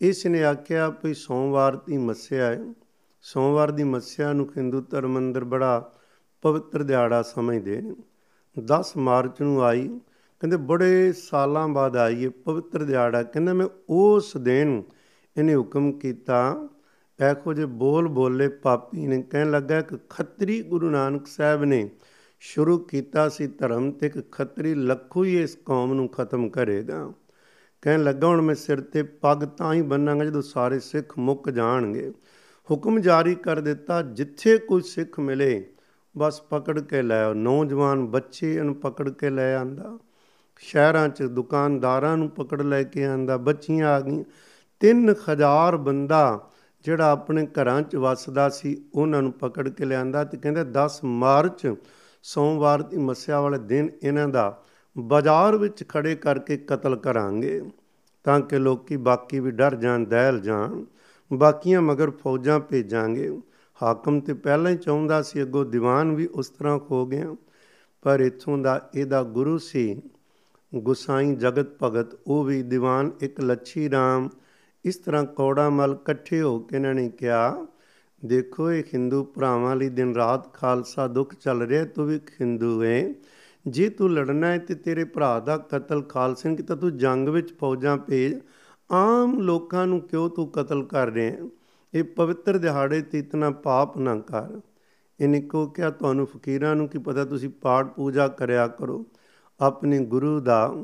ਇਸ 0.00 0.26
ਨੇ 0.26 0.44
ਆਖਿਆ 0.44 0.88
ਵੀ 0.88 1.14
ਸੋਮਵਾਰ 1.14 1.76
ਦੀ 1.76 1.98
ਮੱਸਿਆ 1.98 2.46
ਹੈ 2.46 2.74
ਸੋਮਵਾਰ 3.22 3.70
ਦੀ 3.70 3.84
ਮੱਸਿਆ 3.84 4.32
ਨੂੰ 4.32 4.50
ਹਿੰਦੂ 4.56 4.80
ਧਰਮ 4.80 5.18
ਅੰਦਰ 5.18 5.44
ਬੜਾ 5.44 5.92
ਪਵਿੱਤਰ 6.42 6.82
ਦਿਹਾੜਾ 6.82 7.22
ਸਮਝਦੇ 7.22 7.80
ਨੇ। 7.80 7.96
10 8.64 8.96
ਮਾਰਚ 8.96 9.42
ਨੂੰ 9.42 9.64
ਆਈ। 9.64 10.00
ਕਹਿੰਦੇ, 10.40 10.56
ਬੜੇ 10.56 11.12
ਸਾਲਾਂ 11.12 11.68
ਬਾਅਦ 11.68 11.96
ਆਈ 11.96 12.24
ਇਹ 12.24 12.30
ਪਵਿੱਤਰ 12.30 12.82
ਦਿਹਾੜਾ। 12.82 13.22
ਕਹਿੰਦਾ, 13.22 13.54
ਮੈਂ 13.54 13.66
ਉਸ 13.88 14.36
ਦਿਨ 14.36 14.82
ਇਹਨੇ 15.36 15.54
ਹੁਕਮ 15.54 15.92
ਕੀਤਾ 15.92 16.68
ਐਖੋ 17.20 17.52
ਜੇ 17.52 17.66
ਬੋਲ 17.66 18.08
ਬੋਲੇ 18.08 18.48
ਪਾਪੀ 18.48 19.06
ਨੇ 19.06 19.22
ਕਹਿਣ 19.22 19.50
ਲੱਗਾ 19.50 19.80
ਕਿ 19.80 19.96
ਖੱਤਰੀ 20.10 20.62
ਗੁਰੂ 20.62 20.90
ਨਾਨਕ 20.90 21.26
ਸਾਹਿਬ 21.26 21.64
ਨੇ 21.64 21.90
ਸ਼ੁਰੂ 22.40 22.78
ਕੀਤਾ 22.78 23.28
ਸੀ 23.28 23.46
ਧਰਮ 23.46 23.90
ਤੇ 23.90 24.06
ਇੱਕ 24.06 24.32
ਖੱਤਰੀ 24.32 24.74
ਲੱਖੂ 24.74 25.24
ਹੀ 25.24 25.42
ਇਸ 25.42 25.58
ਕੌਮ 25.64 25.94
ਨੂੰ 25.94 26.08
ਖਤਮ 26.08 26.48
ਕਰੇਗਾ। 26.48 27.12
ਕਹਿਣ 27.82 28.02
ਲੱਗਾ, 28.04 28.26
ਹੁਣ 28.26 28.40
ਮੈਂ 28.40 28.54
ਸਿਰ 28.54 28.80
ਤੇ 28.80 29.02
ਪੱਗ 29.02 29.38
ਤਾਂ 29.38 29.74
ਹੀ 29.74 29.82
ਬੰਨਾਂਗਾ 29.82 30.24
ਜਦੋਂ 30.24 30.42
ਸਾਰੇ 30.42 30.80
ਸਿੱਖ 30.80 31.18
ਮੁੱਕ 31.18 31.50
ਜਾਣਗੇ। 31.50 32.12
ਹੁਕਮ 32.70 33.00
ਜਾਰੀ 33.00 33.34
ਕਰ 33.34 33.60
ਦਿੱਤਾ, 33.60 34.02
ਜਿੱਥੇ 34.02 34.58
ਕੋਈ 34.58 34.82
ਸਿੱਖ 34.82 35.20
ਮਿਲੇ, 35.20 35.66
ਬਸ 36.18 36.40
ਪਕੜ 36.40 36.80
ਕੇ 36.80 37.02
ਲੈ 37.02 37.24
ਆਓ। 37.24 37.34
ਨੌਜਵਾਨ 37.34 38.06
ਬੱਚੇ 38.06 38.62
ਨੂੰ 38.62 38.74
ਪਕੜ 38.74 39.10
ਕੇ 39.10 39.30
ਲੈ 39.30 39.56
ਆਂਦਾ। 39.56 39.98
ਸ਼ਹਿਰਾਂ 40.58 41.08
'ਚ 41.08 41.22
ਦੁਕਾਨਦਾਰਾਂ 41.22 42.16
ਨੂੰ 42.16 42.30
ਪਕੜ 42.30 42.62
ਲੈ 42.62 42.82
ਕੇ 42.82 43.04
ਆਂਦਾ। 43.04 43.36
ਬੱਚੀਆਂ 43.36 43.88
ਆ 43.88 44.00
ਗਈਆਂ। 44.00 44.24
3000 44.80 45.76
ਬੰਦਾ 45.76 46.50
ਜਿਹੜਾ 46.84 47.10
ਆਪਣੇ 47.10 47.46
ਘਰਾਂ 47.46 47.82
'ਚ 47.82 47.96
ਵੱਸਦਾ 47.96 48.48
ਸੀ, 48.48 48.84
ਉਹਨਾਂ 48.94 49.22
ਨੂੰ 49.22 49.32
ਪਕੜ 49.32 49.68
ਕੇ 49.68 49.84
ਲਿਆਂਦਾ 49.84 50.24
ਤੇ 50.24 50.36
ਕਹਿੰਦੇ 50.36 50.64
10 50.64 51.00
ਮਾਰਚ 51.04 51.74
ਸੋਮਵਾਰ 52.28 52.82
ਦੀ 52.82 52.96
ਮੱਸਿਆ 52.96 53.40
ਵਾਲੇ 53.40 53.58
ਦਿਨ 53.58 53.90
ਇਹਨਾਂ 54.02 54.28
ਦਾ 54.28 54.62
ਬਾਜ਼ਾਰ 54.98 55.56
ਵਿੱਚ 55.56 55.84
ਖੜੇ 55.88 56.14
ਕਰਕੇ 56.14 56.56
ਕਤਲ 56.56 56.96
ਕਰਾਂਗੇ 56.96 57.62
ਤਾਂ 58.24 58.40
ਕਿ 58.40 58.58
ਲੋਕੀ 58.58 58.96
ਬਾਕੀ 58.96 59.40
ਵੀ 59.40 59.50
ਡਰ 59.50 59.74
ਜਾਣ, 59.74 60.04
ਦਹਿਲ 60.04 60.40
ਜਾਣ। 60.40 60.84
ਬਾਕੀਆਂ 61.32 61.82
ਮਗਰ 61.82 62.10
ਫੌਜਾਂ 62.10 62.60
ਭੇਜਾਂਗੇ। 62.60 63.40
ਹਾਕਮ 63.82 64.20
ਤੇ 64.20 64.34
ਪਹਿਲਾਂ 64.34 64.70
ਹੀ 64.70 64.76
ਚਾਹੁੰਦਾ 64.76 65.22
ਸੀ 65.22 65.42
ਅੱਗੋਂ 65.42 65.64
ਦੀਵਾਨ 65.64 66.14
ਵੀ 66.14 66.26
ਉਸ 66.26 66.48
ਤਰ੍ਹਾਂ 66.48 66.78
ਹੋ 66.90 67.06
ਗਿਆ। 67.06 67.36
ਪਰ 68.02 68.20
ਇਥੋਂ 68.20 68.58
ਦਾ 68.58 68.90
ਇਹਦਾ 68.94 69.22
ਗੁਰੂ 69.22 69.58
ਸੀ। 69.58 70.02
ਗੁਸਾਈ 70.74 71.34
ਜਗਤ 71.34 71.82
ਭਗਤ, 71.82 72.18
ਉਹ 72.26 72.44
ਵੀ 72.44 72.62
ਦੀਵਾਨ 72.62 73.10
ਇੱਕ 73.20 73.40
ਲੱਛੀ 73.40 73.90
ਰਾਮ। 73.90 74.28
ਇਸ 74.84 74.96
ਤਰ੍ਹਾਂ 74.96 75.24
ਕੌੜਾ 75.24 75.70
ਮਲ 75.70 75.92
ਇਕੱਠੇ 75.92 76.42
ਹੋ 76.42 76.58
ਕੇ 76.58 76.76
ਇਹਨਾਂ 76.76 76.94
ਨੇ 76.94 77.08
ਕਿਹਾ 77.08 77.66
ਦੇਖੋ, 78.26 78.70
ਇਹ 78.72 78.84
ਹਿੰਦੂ 78.94 79.24
ਭਰਾਵਾਂ 79.24 79.76
ਲਈ 79.76 79.88
ਦਿਨ 79.88 80.14
ਰਾਤ 80.14 80.54
ਖਾਲਸਾ 80.54 81.06
ਦੁੱਖ 81.06 81.34
ਚੱਲ 81.34 81.62
ਰਿਹਾ, 81.62 81.84
ਤੂੰ 81.84 82.06
ਵੀ 82.06 82.20
ਹਿੰਦੂ 82.40 82.82
ਹੈ 82.84 83.14
ਜੇ 83.66 83.88
ਤੂੰ 83.88 84.12
ਲੜਨਾ 84.14 84.46
ਹੈ 84.46 84.58
ਤੇ 84.58 84.74
ਤੇਰੇ 84.74 85.04
ਭਰਾ 85.04 85.40
ਦਾ 85.40 85.56
ਕਤਲ 85.56 86.02
ਖਾਲਸੇ 86.02 86.56
ਕੀਤਾ, 86.56 86.74
ਤੂੰ 86.74 86.96
ਜੰਗ 86.98 87.28
ਵਿੱਚ 87.28 87.58
ਫੌਜਾਂ 87.58 87.96
ਭੇਜ। 87.96 88.38
ਆਮ 88.90 89.40
ਲੋਕਾਂ 89.40 89.86
ਨੂੰ 89.86 90.00
ਕਿਉਂ 90.00 90.30
ਤੂੰ 90.30 90.48
ਕਤਲ 90.48 90.84
ਕਰ 90.84 91.10
ਰਿਹਾ 91.10 91.48
ਇਹ 91.94 92.04
ਪਵਿੱਤਰ 92.04 92.58
ਦਿਹਾੜੇ 92.58 93.02
ਤੇ 93.02 93.18
ਇਤਨਾ 93.18 93.50
ਪਾਪ 93.50 93.98
ਨਾ 93.98 94.16
ਕਰ। 94.16 94.60
ਇਹਨੇ 95.20 95.40
ਕੋ 95.40 95.66
ਕਿਹਾ, 95.66 95.90
ਤੁਹਾਨੂੰ 95.90 96.26
ਫਕੀਰਾਂ 96.26 96.76
ਨੂੰ 96.76 96.88
ਕੀ 96.88 96.98
ਪਤਾ, 96.98 97.24
ਤੁਸੀਂ 97.24 97.48
ਪਾਠ 97.48 97.86
ਪੂਜਾ 97.86 98.28
ਕਰਿਆ 98.28 98.66
ਕਰੋ। 98.68 99.06
ਆਪਣੇ 99.60 99.98
ਗੁਰੂ 99.98 100.40
ਦਾ 100.40 100.74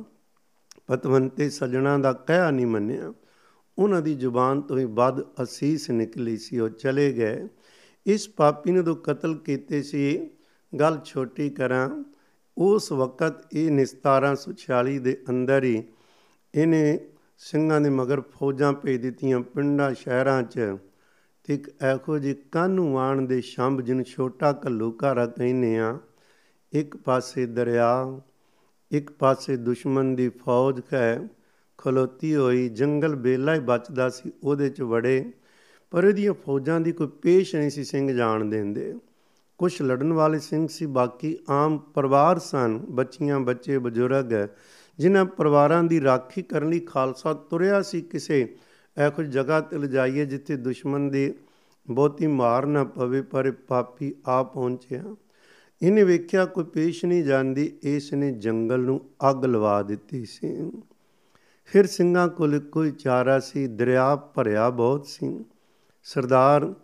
ਪਤਵੰਤੇ 0.86 1.50
ਸਜਣਾ 1.50 1.98
ਦਾ 1.98 2.12
ਕਹਿਆ 2.12 2.50
ਨਹੀਂ 2.50 2.66
ਮੰਨਿਆ। 2.66 3.12
ਉਹਨਾਂ 3.78 4.02
ਦੀ 4.02 4.14
ਜ਼ੁਬਾਨ 4.14 4.60
ਤੋਂ 4.60 4.78
ਹੀ 4.78 4.84
ਵੱਧ 4.84 5.22
ਅਸੀਸ 5.22 5.90
ਨਿਕਲੀ 5.90 6.36
ਸੀ, 6.36 6.58
ਉਹ 6.58 6.68
ਚਲੇ 6.68 7.12
ਗਏ। 7.12 7.48
ਇਸ 8.06 8.28
ਪਾਪੀ 8.28 8.70
ਨੇ 8.70 8.82
ਦੋ 8.82 8.94
ਕਤਲ 8.94 9.34
ਕੀਤੇ 9.34 9.82
ਸੀ, 9.82 10.30
ਗੱਲ 10.80 11.00
ਛੋਟੀ 11.04 11.50
ਕਰਾਂ, 11.50 12.04
ਉਸ 12.58 12.92
ਵਕਤ 12.92 13.54
ਇਹ 13.54 13.70
1746 13.70 14.98
ਦੇ 14.98 15.22
ਅੰਦਰ 15.28 15.64
ਹੀ 15.64 15.82
ਇਹਨੇ 16.54 16.98
ਸਿੰਘਾਂ 17.38 17.80
ਦੇ 17.80 17.90
ਮਗਰ 17.90 18.20
ਫੌਜਾਂ 18.20 18.72
ਭੇਜ 18.72 19.02
ਦਿੱਤੀਆਂ 19.02 19.40
ਪਿੰਡਾਂ, 19.40 19.94
ਸ਼ਹਿਰਾਂ 19.94 20.42
'ਚ। 20.42 20.76
ਤੇ 21.44 21.54
ਇੱਕ 21.54 21.82
ਐਖੋ 21.82 22.18
ਜੀ 22.18 22.34
ਕਾਨੂੰਵਾਨ 22.34 23.26
ਦੇ 23.26 23.40
ਸ਼ੰਭ 23.40 23.80
ਜਿਨ 23.80 24.02
ਛੋਟਾ 24.02 24.60
ਘੱਲੂਘਾਰਾ 24.66 25.26
ਕਹਿੰਦੇ 25.26 25.78
ਆ, 25.78 25.98
ਇੱਕ 26.72 26.96
ਪਾਸੇ 26.96 27.46
ਦਰਿਆ, 27.46 28.20
ਇੱਕ 28.90 29.10
ਪਾਸੇ 29.10 29.56
ਦੁਸ਼ਮਣ 29.56 30.04
ਦੀ 30.04 30.28
ਫੌਜ 30.28 30.80
ਹੈ 30.92 31.28
ਖਲੋਤੀ 31.78 32.34
ਹੋਈ, 32.36 32.68
ਜੰਗਲ 32.68 33.14
ਬੇਲਾ 33.14 33.54
ਹੀ 33.54 33.60
ਬਚਦਾ 33.60 34.08
ਸੀ, 34.08 34.32
ਉਹਦੇ 34.42 34.68
'ਚ 34.68 34.82
ਵੜੇ। 34.82 35.32
ਪਰ 35.90 36.04
ਇਹਦੀਆਂ 36.04 36.34
ਫੌਜਾਂ 36.34 36.80
ਦੀ 36.80 36.92
ਕੋਈ 36.92 37.06
ਪੇਸ਼ 37.06 37.56
ਨਹੀਂ 37.56 37.70
ਸੀ 37.70 37.84
ਸਿੰਘ 37.84 38.12
ਜਾਣ 38.12 38.44
ਦਿੰਦੇ। 38.44 38.94
ਕੁਝ 39.58 39.82
ਲੜਨ 39.82 40.12
ਵਾਲੇ 40.12 40.38
ਸਿੰਘ 40.38 40.68
ਸੀ, 40.68 40.86
ਬਾਕੀ 40.86 41.38
ਆਮ 41.50 41.78
ਪਰਿਵਾਰ 41.78 42.38
ਸਨ, 42.38 42.78
ਬੱਚੀਆਂ, 42.90 43.40
ਬੱਚੇ, 43.40 43.78
ਬਜ਼ੁਰਗ। 43.78 44.48
ਜਿਨ੍ਹਾਂ 44.98 45.24
ਪਰਿਵਾਰਾਂ 45.24 45.84
ਦੀ 45.84 46.00
ਰਾਖੀ 46.00 46.42
ਕਰਨ 46.42 46.68
ਲਈ 46.68 46.80
ਖਾਲਸਾ 46.80 47.34
ਤੁਰਿਆ 47.34 47.82
ਸੀ 47.82 48.00
ਕਿਸੇ 48.00 48.56
ਇਹੋ 48.98 49.22
ਜਗ੍ਹਾ 49.22 49.60
ਤੇ 49.60 49.78
ਲਜਾਈਏ 49.78 50.24
ਜਿੱਥੇ 50.24 50.56
ਦੁਸ਼ਮਣ 50.56 51.00
ਦੀ 51.00 51.34
ਬਹੁਤੀ 51.90 52.26
ਮਾਰ 52.26 52.66
ਨਾ 52.66 52.84
ਪਵੇ, 52.84 53.22
ਪਰ 53.22 53.50
ਪਾਪੀ 53.50 54.14
ਆ 54.26 54.42
ਪਹੁੰਚਿਆ। 54.42 55.16
ਇਹਨੇ 55.82 56.02
ਵੇਖਿਆ 56.02 56.44
ਕੋਈ 56.44 56.64
ਪੇਸ਼ 56.64 57.04
ਨਹੀਂ 57.04 57.24
ਜਾਂਦੀ, 57.24 57.78
ਇਸ 57.82 58.12
ਨੇ 58.12 58.32
ਜੰਗਲ 58.32 58.80
ਨੂੰ 58.80 59.00
ਅੱਗ 59.30 59.44
ਲਵਾ 59.44 59.82
ਦਿੱਤੀ 59.82 60.24
ਸੀ। 60.24 60.70
ਫਿਰ 61.64 61.86
ਸਿੰਘਾਂ 61.86 62.28
ਕੋਲ 62.28 62.58
ਕੋਈ 62.58 62.90
ਚਾਰਾ 62.90 63.38
ਸੀ, 63.40 63.66
ਦਰਿਆ 63.66 64.16
ਭਰਿਆ 64.16 64.70
ਬਹੁਤ 64.70 65.06
ਸੀ। 65.06 65.44
ਸਰਦਾਰ 66.02 66.74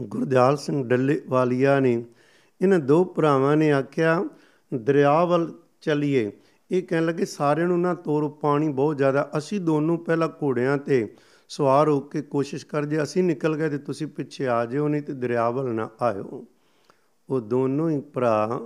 ਗੁਰਦਿਆਲ 0.00 0.56
ਸਿੰਘ 0.56 0.88
ਡੱਲੇ 0.88 1.22
ਵਾਲੀਆ 1.28 1.80
ਨੇ 1.80 2.04
ਇਹਨਾਂ 2.62 2.78
ਦੋ 2.78 3.04
ਭਰਾਵਾਂ 3.04 3.56
ਨੇ 3.56 3.72
ਆਖਿਆ, 3.72 4.24
ਦਰਿਆ 4.74 5.24
ਵੱਲ 5.24 5.52
ਚਲੀਏ। 5.80 6.32
ਇਹ 6.70 6.82
ਕਹਿਣ 6.82 7.06
ਲੱਗੇ, 7.06 7.24
ਸਾਰਿਆਂ 7.24 7.68
ਨੂੰ 7.68 7.80
ਨਾ 7.80 7.94
ਤੋਰ 7.94 8.28
ਪਾਣੀ 8.28 8.68
ਬਹੁਤ 8.68 8.96
ਜ਼ਿਆਦਾ। 8.96 9.30
ਅਸੀਂ 9.38 9.60
ਦੋਨੋਂ 9.60 9.98
ਪਹਿਲਾਂ 9.98 10.28
ਘੋੜਿਆਂ 10.42 10.78
ਤੇ 10.78 11.14
ਸਵਾਰ 11.48 11.88
ਹੋ 11.88 12.00
ਕੇ 12.00 12.22
ਕੋਸ਼ਿਸ਼ 12.22 12.66
ਕਰ, 12.66 12.84
ਜੇ 12.84 13.02
ਅਸੀਂ 13.02 13.24
ਨਿਕਲ 13.24 13.56
ਗਏ 13.56 13.68
ਤੇ 13.68 13.78
ਤੁਸੀਂ 13.78 14.06
ਪਿੱਛੇ 14.06 14.48
ਆ 14.48 14.64
ਜਿਓ, 14.64 14.88
ਨਹੀਂ 14.88 15.02
ਤੇ 15.02 15.12
ਦਰਿਆ 15.12 15.50
ਵੱਲ 15.50 15.74
ਨਾ 15.74 15.90
ਆਇਓ। 16.02 16.46
ਉਹ 17.30 17.40
ਦੋਨੋਂ 17.40 17.90
ਹੀ 17.90 18.00
ਭਰਾ 18.00 18.60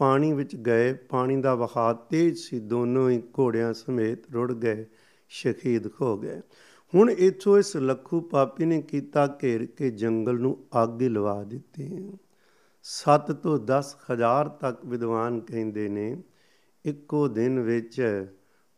ਪਾਣੀ 0.00 0.32
ਵਿੱਚ 0.32 0.56
ਗਏ, 0.56 0.92
ਪਾਣੀ 0.92 1.40
ਦਾ 1.40 1.54
ਵਹਾਅ 1.54 1.94
ਤੇਜ਼ 1.94 2.38
ਸੀ, 2.38 2.60
ਦੋਨੋਂ 2.60 3.10
ਹੀ 3.10 3.22
ਘੋੜਿਆਂ 3.38 3.72
ਸਮੇਤ 3.72 4.30
ਰੁੜ 4.30 4.52
ਗਏ, 4.52 4.86
ਸ਼ਹੀਦ 5.28 5.86
ਹੋ 6.00 6.18
ਗਏ। 6.18 6.40
ਹੁਣ 6.94 7.10
ਇਥੋਂ 7.10 7.58
ਇਸ 7.58 7.76
ਲੱਖੂ 7.76 8.20
ਪਾਪੀ 8.20 8.64
ਨੇ 8.64 8.82
ਕੀਤਾ 8.82 9.38
ਘੇਰ 9.42 9.66
ਕੇ 9.66 9.90
ਜੰਗਲ 9.90 10.40
ਨੂੰ 10.40 10.64
ਅੱਗ 10.82 11.02
ਲਵਾ 11.02 11.44
ਦਿੱਤੀ। 11.44 12.12
7 12.82 13.32
ਤੋਂ 13.32 13.58
10 13.58 13.96
ਹਜ਼ਾਰ 14.12 14.48
ਤੱਕ 14.48 14.84
ਵਿਦਵਾਨ 14.84 15.40
ਕਹਿੰਦੇ 15.40 15.88
ਨੇ, 15.88 16.22
ਇੱਕੋ 16.84 17.28
ਦਿਨ 17.28 17.60
ਵਿੱਚ 17.60 18.26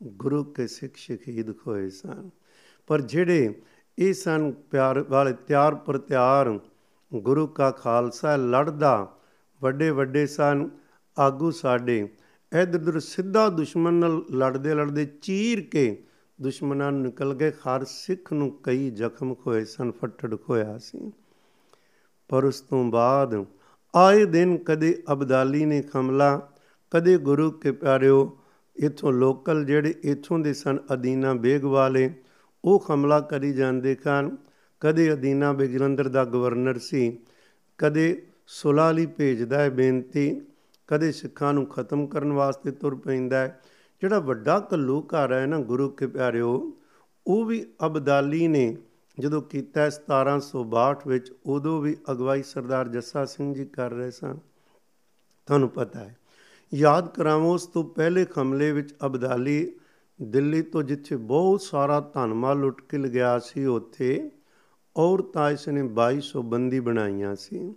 ਗੁਰੂ 0.03 0.45
ਕੇ 0.45 0.66
ਸਿੱਖ 0.66 0.97
ਸ਼ਹੀਦ 0.97 1.51
ਹੋਏ 1.51 1.91
ਸਨ। 1.91 2.31
ਪਰ 2.87 3.01
ਜਿਹੜੇ 3.01 3.62
ਇਹ 3.99 4.14
ਸਨ, 4.14 4.53
ਪਿਆਰ 4.53 5.05
ਵਾਲੇ 5.09 5.33
ਤਿਆਰ 5.33 5.75
ਪਰ 5.75 5.99
ਤਿਆਰ 5.99 6.59
ਗੁਰੂ 7.14 7.47
ਕਾ 7.47 7.70
ਖਾਲਸਾ 7.70 8.37
ਲੜਦਾ 8.37 9.16
ਵੱਡੇ 9.62 9.91
ਵੱਡੇ 9.91 10.27
ਸਨ 10.27 10.70
ਆਗੂ 11.19 11.51
ਸਾਡੇ। 11.51 12.09
ਇਧਰ 12.63 13.01
ਸਿੱਧਾ 13.01 13.49
ਦੁਸ਼ਮਣ 13.49 13.93
ਨਾਲ 13.93 14.23
ਲੜਦੇ 14.31 14.75
ਲੜਦੇ 14.75 15.05
ਚੀਰ 15.05 15.61
ਕੇ 15.61 16.03
ਦੁਸ਼ਮਣਾਂ 16.41 16.93
ਨੂੰ 16.93 17.03
ਨਿਕਲ 17.03 17.35
ਗਏ। 17.35 17.51
ਹਰ 17.51 17.85
ਸਿੱਖ 17.85 18.33
ਨੂੰ 18.33 18.59
ਕਈ 18.63 18.91
ਜ਼ਖਮ 18.91 19.35
ਹੋਏ 19.47 19.65
ਸਨ, 19.65 19.91
ਫੱਟੜ 19.91 20.37
ਹੋਇਆ 20.51 20.79
ਸੀ। 20.79 21.13
ਪਰ 22.29 22.45
ਉਸ 22.45 22.61
ਤੋਂ 22.61 22.85
ਬਾਅਦ 22.85 23.45
ਆਏ 23.95 24.25
ਦਿਨ 24.25 24.57
ਕਦੇ 24.57 25.03
ਅਬਦਾਲੀ 25.13 25.65
ਨੇ 25.65 25.83
ਹਮਲਾ, 25.97 26.53
ਕਦੇ 26.91 27.19
ਗੁਰੂ 27.19 27.51
ਕੇ 27.51 27.73
ਪਿਆਰਿਓ, 27.73 28.39
ਇਥੋਂ 28.77 29.13
ਲੋਕਲ 29.13 29.65
ਜਿਹੜੇ 29.65 29.95
ਇਥੋਂ 30.05 30.39
ਦੇ 30.39 30.55
ਸਨ, 30.55 30.79
ਅਦੀਨਾ 30.93 31.35
ਬੇਗ 31.35 31.65
ਵਾਲੇ, 31.65 32.15
ਉਹ 32.65 32.85
ਹਮਲਾ 32.95 33.21
ਕਰੀ 33.21 33.53
ਜਾਂਦੇ 33.53 33.95
ਖਾਨ 33.95 34.37
ਕਦੇ 34.81 35.13
ਅਦੀਨਾ 35.13 35.53
ਬੇਗ 35.53 35.71
ਜਲੰਧਰ 35.71 36.09
ਦਾ 36.09 36.25
ਗਵਰਨਰ 36.25 36.79
ਸੀ, 36.79 37.19
ਕਦੇ 37.79 38.23
ਸੁਲਾ 38.47 38.93
ਲਈ 38.93 39.07
ਭੇਜਦਾ 39.07 39.59
ਹੈ 39.59 39.71
ਬੇਨਤੀ। 39.71 40.41
ਕਦੇ 40.87 41.12
ਸਿੱਖਾਂ 41.12 41.55
ਨੂੰ 41.55 41.66
ਖਤਮ 41.66 42.07
ਕਰਨ 42.07 42.33
ਵਾਸਤੇ 42.33 42.70
ਤੁਰ 42.70 42.95
ਪੈਂਦਾ 42.95 43.37
ਹੈ। 43.37 43.61
ਜਿਹੜਾ 44.01 44.18
ਵੱਡਾ 44.18 44.68
ਘੱਲੂਘਾਰਾ 44.72 45.41
ਹੈ 45.41 45.47
ਨਾ, 45.47 45.59
ਗੁਰੂ 45.59 45.89
ਕੇ 45.89 46.07
ਪਿਆਰਿਓ, 46.07 46.72
ਉਹ 47.26 47.45
ਵੀ 47.45 47.66
ਅਬਦਾਲੀ 47.87 48.49
ਨੇ 48.49 48.76
ਜਦੋਂ 49.20 49.43
ਕੀਤਾ 49.43 49.91
1762 49.91 51.07
ਵਿੱਚ, 51.07 51.33
ਉਦੋਂ 51.47 51.80
ਵੀ 51.80 51.97
ਅਗਵਾਈ 52.12 52.43
ਸਰਦਾਰ 52.43 52.89
ਜੱਸਾ 52.89 53.24
ਸਿੰਘ 53.24 53.55
ਜੀ 53.55 53.64
ਕਰ 53.64 53.91
ਰਹੇ 53.91 54.11
ਸਨ। 54.11 54.39
ਤੁਹਾਨੂੰ 55.47 55.68
ਪਤਾ 55.68 55.99
ਹੈ, 55.99 56.16
ਯਾਦ 56.74 57.09
ਕਰਾਵੋ, 57.09 57.55
ਉਸ 57.55 57.66
ਤੋਂ 57.66 57.85
ਪਹਿਲੇ 57.85 58.26
ਹਮਲੇ 58.39 58.72
ਵਿੱਚ 58.72 58.95
ਅਬਦਾਲੀ 59.07 59.72
ਦਿੱਲੀ 60.22 60.62
ਤੋਂ 60.62 60.83
ਜਿੱਥੇ 60.83 61.16
ਬਹੁਤ 61.16 61.62
ਸਾਰਾ 61.62 62.01
ਧਨਮਾਲ 62.01 62.59
ਲੁੱਟ 62.59 62.83
ਕੇ 62.83 62.99
ਲਗਿਆ 62.99 63.39
ਸੀ, 63.39 63.64
ਉੱਥੇ 63.64 64.30
ਔਰਤਾਂ 64.97 65.51
ਇਸ 65.51 65.68
ਨੇ 65.68 65.83
2200 65.83 66.43
ਬੰਦੀ 66.43 66.80
ਬਣਾਈਆਂ 66.80 67.37
ਸੀ। 67.37 67.74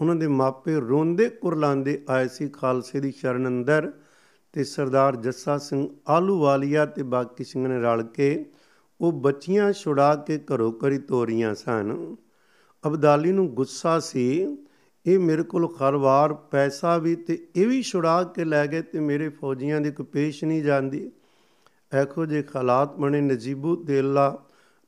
ਉਹਨਾਂ 0.00 0.14
ਦੇ 0.14 0.26
ਮਾਪੇ 0.26 0.74
ਰੋਂਦੇ 0.74 1.28
ਕੁਰਲਾਂਦੇ 1.28 2.04
ਆਏ 2.08 2.28
ਸੀ 2.28 2.48
ਖਾਲਸੇ 2.48 3.00
ਦੀ 3.00 3.12
ਸ਼ਰਨ 3.12 3.48
ਅੰਦਰ 3.48 3.92
ਤੇ 4.52 4.64
ਸਰਦਾਰ 4.64 5.16
ਜੱਸਾ 5.16 5.58
ਸਿੰਘ 5.58 5.88
ਆਲੂਵਾਲੀਆ 6.08 6.86
ਤੇ 6.86 7.02
ਬਾਕੀ 7.02 7.44
ਸਿੰਘਾਂ 7.44 7.70
ਨੇ 7.70 7.80
ਰਲ 7.80 8.02
ਕੇ 8.02 8.46
ਉਹ 9.00 9.12
ਬੱਚੀਆਂ 9.12 9.72
ਛੁਡਾ 9.72 10.14
ਕੇ 10.14 10.38
ਘਰੋਂ 10.38 10.72
ਕਰੀ 10.72 10.98
ਤੋਰੀਆਂ 10.98 11.54
ਸਨ। 11.54 12.16
ਅਬਦਾਲੀ 12.86 13.32
ਨੂੰ 13.32 13.48
ਗੁੱਸਾ 13.48 14.00
ਸੀ, 14.00 14.56
ਇਹ 15.06 15.18
ਮੇਰੇ 15.18 15.42
ਕੋਲ 15.42 15.64
ਹਰ 15.66 15.96
ਵਾਰ 15.96 16.34
ਪੈਸਾ 16.34 16.98
ਵੀ 16.98 17.16
ਤੇ 17.16 17.48
ਇਹ 17.56 17.66
ਵੀ 17.66 17.82
ਛੁਡਾ 17.82 18.24
ਕੇ 18.24 18.44
ਲੈ 18.44 18.66
ਗਏ 18.66 18.82
ਤੇ 18.82 19.00
ਮੇਰੇ 19.00 19.28
ਫੌਜੀਆਂ 19.28 19.80
ਦੀ 19.80 19.90
ਕੋਈ 19.90 20.06
ਪੇਸ਼ 20.06 20.44
ਨਹੀਂ 20.44 20.62
ਜਾਂਦੀ। 20.62 21.12
ਐਖੋ 21.92 22.26
ਜੇ 22.26 22.44
ਹਾਲਾਤ 22.56 22.96
ਬਣੇ 22.96 23.20
ਨਜੀਬੂ 23.20 23.76
ਦੇਲਾ, 23.76 24.38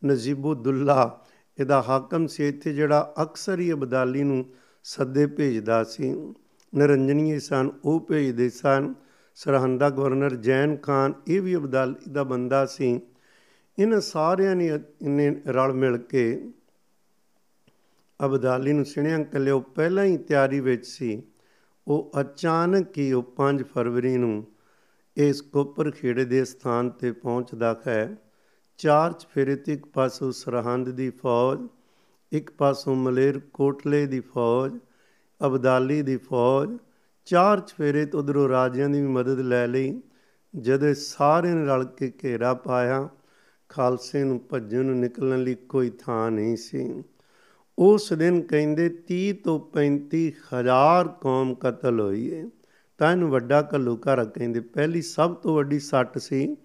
ਨਜੀਬੂ 0.04 0.54
ਦੁੱਲਾ। 0.54 1.24
ਇਹਦਾ 1.58 1.82
ਹਾਕਮ 1.82 2.26
ਸੀ 2.26 2.48
ਇੱਥੇ 2.48 2.72
ਜਿਹੜਾ 2.72 3.14
ਅਕਸਰ 3.22 3.60
ਹੀ 3.60 3.72
ਅਬਦਾਲੀ 3.72 4.22
ਨੂੰ 4.22 4.44
ਸੱਦੇ 4.82 5.26
ਭੇਜਦਾ 5.26 5.84
ਸੀ। 5.84 6.34
ਨਰੰਜਨੀਏ 6.74 7.38
ਸਨ, 7.38 7.70
ਉਹ 7.84 8.00
ਭੇਜਦੇ 8.00 8.50
ਸਨ। 8.50 8.94
ਸਰਹੰਦਾ 9.34 9.90
ਗਵਰਨਰ 9.90 10.34
ਜੈਨ 10.36 10.76
ਖਾਨ, 10.76 11.12
ਇਹ 11.28 11.42
ਵੀ 11.42 11.56
ਅਬਦਾਲੀ 11.56 12.10
ਦਾ 12.12 12.22
ਬੰਦਾ 12.22 12.66
ਸੀ। 12.66 13.00
ਇਹਨਾਂ 13.78 14.00
ਸਾਰਿਆਂ 14.00 14.56
ਨੇ 14.56 14.66
ਇਹਨੇ 14.66 15.42
ਰਲ 15.46 15.72
ਮਿਲ 15.72 15.96
ਕੇ 15.96 16.50
ਅਬਦਾਲੀ 18.24 18.72
ਨੂੰ 18.72 18.84
ਸੁਣਿਆ 18.84 19.24
ਕੱਲਿਓ 19.24 19.60
ਪਹਿਲਾਂ 19.60 20.04
ਹੀ 20.04 20.16
ਤਿਆਰੀ 20.16 20.60
ਵਿੱਚ 20.60 20.86
ਸੀ। 20.86 21.22
ਉਹ 21.88 22.12
ਅਚਾਨਕ 22.20 22.98
ਹੀ 22.98 23.12
ਉਹ 23.12 23.22
5 23.36 23.62
ਫਰਵਰੀ 23.62 24.16
ਨੂੰ 24.16 24.46
ਇਸ 25.16 25.42
ਕੋਪਰ 25.42 25.90
ਖੇੜੇ 25.90 26.24
ਦੇ 26.24 26.44
ਸਥਾਨ 26.44 26.90
ਤੇ 26.90 27.12
ਪਹੁੰਚਦਾ 27.12 27.80
ਹੈ। 27.86 28.16
ਚਾਰ 28.78 29.12
ਚਫੇਰੇ 29.12 29.56
ਤੇ 29.56 29.72
ਇੱਕ 29.72 29.86
ਪਾਸੋਂ 29.86 30.32
ਸਰਹੰਦ 30.32 30.90
ਦੀ 30.90 31.10
ਫੌਜ 31.10 31.66
ਇੱਕ 32.32 32.50
ਪਾਸੋਂ 32.50 32.94
ਮਲੇਰ 32.94 33.38
ਕੋਟਲੇ 33.38 34.06
ਦੀ 34.06 34.20
ਫੌਜ, 34.20 34.78
ਅਬਦਾਲੀ 35.46 36.02
ਦੀ 36.02 36.16
ਫੌਜ, 36.16 36.76
ਚਾਰ 37.24 37.60
ਚਫੇਰੇ 37.60 38.06
ਤੋਂ 38.06 38.20
ਉਧਰੋਂ 38.20 38.48
ਰਾਜਿਆਂ 38.48 38.88
ਦੀ 38.88 39.00
ਵੀ 39.00 39.06
ਮਦਦ 39.06 39.40
ਲੈ 39.40 39.66
ਲਈ। 39.66 40.00
ਜਦੋਂ 40.56 40.94
ਸਾਰਿਆਂ 40.94 41.56
ਨੇ 41.56 41.66
ਰਲ 41.66 41.84
ਕੇ 41.84 42.12
ਘੇਰਾ 42.24 42.54
ਪਾਇਆ, 42.54 43.08
ਖਾਲਸੇ 43.68 44.24
ਨੂੰ 44.24 44.40
ਭੱਜਣ 44.50 44.84
ਨੂੰ 44.84 44.98
ਨਿਕਲਣ 44.98 45.42
ਲਈ 45.42 45.54
ਕੋਈ 45.54 45.90
ਥਾਂ 45.90 46.30
ਨਹੀਂ 46.30 46.56
ਸੀ। 46.56 47.02
ਉਸ 47.78 48.12
ਦਿਨ 48.12 48.40
ਕਹਿੰਦੇ 48.40 48.88
30 48.88 49.32
ਤੋਂ 49.32 49.60
35 49.60 50.32
ਹਜ਼ਾਰ 50.54 51.08
ਕੌਮ 51.08 51.54
ਕਤਲ 51.54 52.00
ਹੋਈ 52.00 52.34
ਹੈ 52.34 52.44
ਤਾਂ 52.98 53.12
ਇਹਨੂੰ 53.12 53.30
ਵੱਡਾ 53.30 53.68
ਘੱਲੂਘਾਰਾ 53.74 54.24
ਕਹਿੰਦੇ। 54.24 54.60
ਪਹਿਲੀ 54.60 55.02
ਸਭ 55.02 55.34
ਤੋਂ 55.34 55.56
ਵੱਡੀ 55.56 55.78
ਸੱਟ 55.78 56.18
ਸੀ, 56.18 56.56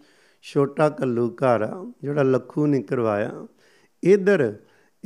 ਛੋਟਾ 0.42 0.90
ਘੱਲੂਘਾਰਾ, 0.90 1.92
ਜਿਹੜਾ 2.02 2.24
ਲੱਖੂ 2.24 2.68
ਨੇ 2.68 2.82
ਕਰਵਾਇਆ। 2.82 3.48
ਇਧਰ 4.04 4.56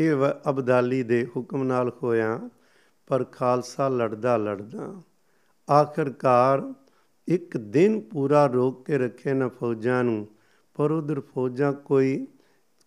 ਇਹ 0.07 0.49
ਅਬਦਾਲੀ 0.49 1.03
ਦੇ 1.03 1.27
ਹੁਕਮ 1.37 1.63
ਨਾਲ 1.63 1.91
ਹੋਇਆ, 2.03 2.49
ਪਰ 3.07 3.23
ਖਾਲਸਾ 3.23 3.89
ਲੜਦਾ 3.89 4.37
ਲੜਦਾ, 4.37 5.01
ਆਖਰਕਾਰ 5.71 6.73
ਇੱਕ 7.27 7.57
ਦਿਨ 7.57 7.99
ਪੂਰਾ 7.99 8.45
ਰੋਕ 8.45 8.85
ਕੇ 8.85 8.97
ਰੱਖੇ 8.97 9.33
ਨਾ 9.33 9.47
ਫੌਜਾਂ 9.47 10.03
ਨੂੰ, 10.03 10.27
ਪਰ 10.73 10.91
ਉਧਰ 10.91 11.19
ਫੌਜਾਂ 11.19 11.73
ਕੋਈ 11.73 12.27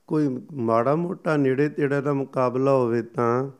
ਕੋਈ 0.07 0.41
ਮਾੜਾ 0.53 0.97
ਮੋਟਾ 0.97 1.37
ਨੇੜੇ 1.37 1.69
ਤੇੜੇ 1.69 2.01
ਦਾ 2.01 2.13
ਮੁਕਾਬਲਾ 2.13 2.73
ਹੋਵੇ 2.73 3.03
ਤਾਂ 3.03 3.51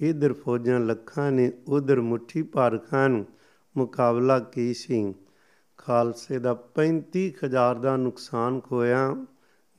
ਇਧਰ 0.00 0.32
ਫੌਜਾਂ 0.32 0.80
ਲੱਖਾਂ 0.80 1.32
ਨੇ, 1.32 1.52
ਉਧਰ 1.68 2.00
ਮੁੱਠੀ 2.00 2.42
ਭਰ 2.42 2.78
ਖਾਨ 2.78 3.24
ਮੁਕਾਬਲਾ 3.76 4.38
ਕੀ 4.38 4.74
ਸੀ? 4.74 5.14
ਖਾਲਸੇ 5.78 6.38
ਦਾ 6.38 6.54
35000 6.54 7.78
ਦਾ 7.78 7.96
ਨੁਕਸਾਨ 7.96 8.60
ਹੋਇਆ 8.72 9.16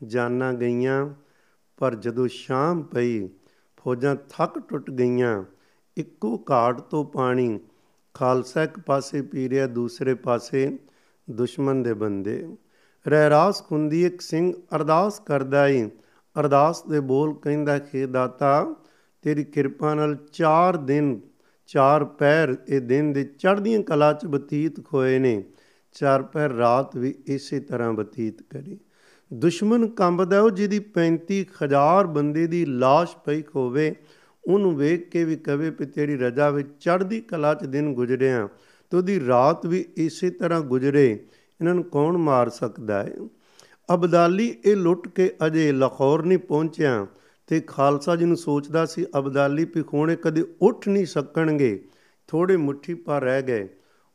ਜਾਨਾਂ 0.03 0.53
ਗਈਆਂ 0.53 1.13
ਪਰ 1.82 1.96
ਜਦੋਂ 1.96 2.28
ਸ਼ਾਮ 2.28 2.84
ਪਈ, 2.84 3.30
ਫੌਜਾਂ 3.78 4.16
ਥੱਕ 4.30 4.60
ਟੁੱਟ 4.60 4.90
ਗਈਆਂ। 4.92 5.44
ਇੱਕੋ 5.98 6.46
ਘਾਟ 6.52 6.80
ਤੋਂ 6.80 7.06
ਪਾਣੀ, 7.06 7.60
ਖਾਲਸਾ 8.14 8.64
ਇੱਕ 8.64 8.80
ਪਾਸੇ 8.80 9.22
ਪੀ 9.22 9.50
ਰਿਹਾ 9.50 9.68
ਦੂਸਰੇ 9.68 10.14
ਪਾਸੇ, 10.14 10.78
ਦੁਸ਼ਮਣ 11.30 11.76
ਦੇ 11.76 11.94
ਬੰਦੇ। 11.94 12.56
ਰਹਿਰਾਸ 13.08 13.64
ਖੁੰਦੀ 13.64 14.06
ਇੱਕ 14.06 14.22
ਸਿੰਘ 14.22 14.54
ਅਰਦਾਸ 14.76 15.20
ਕਰਦਾ 15.20 15.68
ਏ 15.68 15.90
ਅਰਦਾਸ 16.40 16.84
ਦੇ 16.84 17.00
ਬੋਲ 17.00 17.34
ਕਹਿੰਦਾ 17.34 17.80
ਕਿ 17.80 18.06
ਦਾਤਾ, 18.06 18.76
ਤੇਰੀ 19.22 19.44
ਕਿਰਪਾ 19.44 19.94
ਨਾਲ 19.94 20.16
4 20.16 20.78
ਦਿਨ, 20.78 21.20
ਚਾਰ 21.68 22.06
ਪੈਰ 22.06 22.56
ਇਹ 22.70 22.82
ਦਿਨ 22.82 23.14
ਦੇ 23.14 23.24
ਚੜ੍ਹਦੀਆਂ 23.24 23.84
ਕਲਾ 23.84 24.14
ਚ 24.14 24.26
ਬਤੀਤ 24.26 24.86
ਖੋਏ 24.86 25.20
ਨੇ। 25.20 25.44
ਚਾਰ 25.92 26.24
ਪੈਰ 26.24 26.52
ਰਾਤ 26.52 26.98
ਵੀ 26.98 27.16
ਇਸੇ 27.26 27.60
ਤਰ੍ਹਾਂ 27.60 27.94
ਬਤੀਤ 27.94 28.42
ਕਰੀ। 28.42 28.80
ਦੁਸ਼ਮਣ 29.34 29.88
ਕੰਬਦਾ 29.88 30.42
ਉਹ 30.42 30.50
ਜਿਹਦੀ 30.50 30.80
35000 30.80 32.08
ਬੰਦੇ 32.08 32.48
ਦੀ 32.48 32.64
লাশ 32.64 33.18
ਪਈ 33.26 33.44
ਹੋਵੇ, 33.56 33.96
ਉਹਨੂੰ 34.48 34.76
ਵੇਖ 34.78 35.10
ਕੇ 35.10 35.24
ਵੀ 35.24 35.36
ਕਵੇ 35.36 35.70
ਵੀ 35.70 35.86
ਤੇਰੀ 35.86 36.18
ਰਜਾ 36.18 36.50
ਵਿੱਚ 36.50 36.70
ਚੜ੍ਹਦੀ 36.80 37.22
ਕਲਾ 37.22 37.54
ਚ 37.54 37.66
ਦਿਨ 37.66 37.94
ਗੁਜ਼ਰਿਆ 37.94 38.48
ਤੇ 38.92 38.98
ਉਹਦੀ 38.98 39.20
ਰਾਤ 39.28 39.66
ਵੀ 39.66 39.86
ਇਸੇ 39.98 40.30
ਤਰ੍ਹਾਂ 40.30 40.62
ਗੁਜ਼ਰੇ, 40.62 41.12
ਇਹਨਾਂ 41.62 41.76
ਨੂੰ 41.76 41.84
ਕੌਣ 41.84 42.18
ਮਾਰ 42.18 42.50
ਸਕਦਾ 42.50 43.04
ਹੈ? 43.04 43.14
ਅਬਦਾਲੀ 43.94 44.56
ਇਹ 44.66 44.76
ਲੁੱਟ 44.76 45.08
ਕੇ 45.08 45.32
ਅਜੇ 45.46 45.72
ਲਾਹੌਰ 45.72 46.26
ਨਹੀਂ 46.26 46.38
ਪਹੁੰਚਿਆ 46.38 47.08
ਤੇ 47.48 47.60
ਖਾਲਸਾ 47.60 48.16
ਜੀ 48.16 48.26
ਨੂੰ 48.26 48.38
ਸੋਚਦਾ 48.38 48.86
ਸੀ, 48.86 49.06
ਅਬਦਾਲੀ 49.18 49.66
ਪਿਖੋਣੇ 49.66 50.16
ਕਦੇ 50.16 50.46
ਉੱਠ 50.62 50.88
ਨਹੀਂ 50.88 51.06
ਸਕਣਗੇ 51.06 51.84
ਥੋੜੇ 52.28 52.58
ਮੁੱਠੀ 52.58 52.94
ਪਰ 52.94 53.22
ਰਹਿ 53.22 53.42
ਗਏ। 53.42 53.68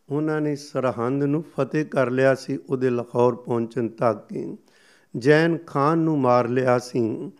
ਉਹਨਾਂ 0.08 0.40
ਨੇ 0.40 0.56
ਸਰਹੰਦ 0.56 1.24
ਨੂੰ 1.24 1.44
ਫਤਿਹ 1.56 1.84
ਕਰ 1.84 2.10
ਲਿਆ 2.10 2.34
ਸੀ, 2.34 2.58
ਉਹਦੇ 2.70 2.90
ਲਾਹੌਰ 2.90 3.34
ਪਹੁੰਚਣ 3.34 3.88
ਤੱਕ 3.88 4.56
ਜੈਨ 5.18 5.58
ਖਾਨ 5.66 5.98
ਨੂੰ 5.98 6.18
ਮਾਰ 6.18 6.48
ਲਿਆ 6.48 6.78
ਸੀ। 6.78 7.32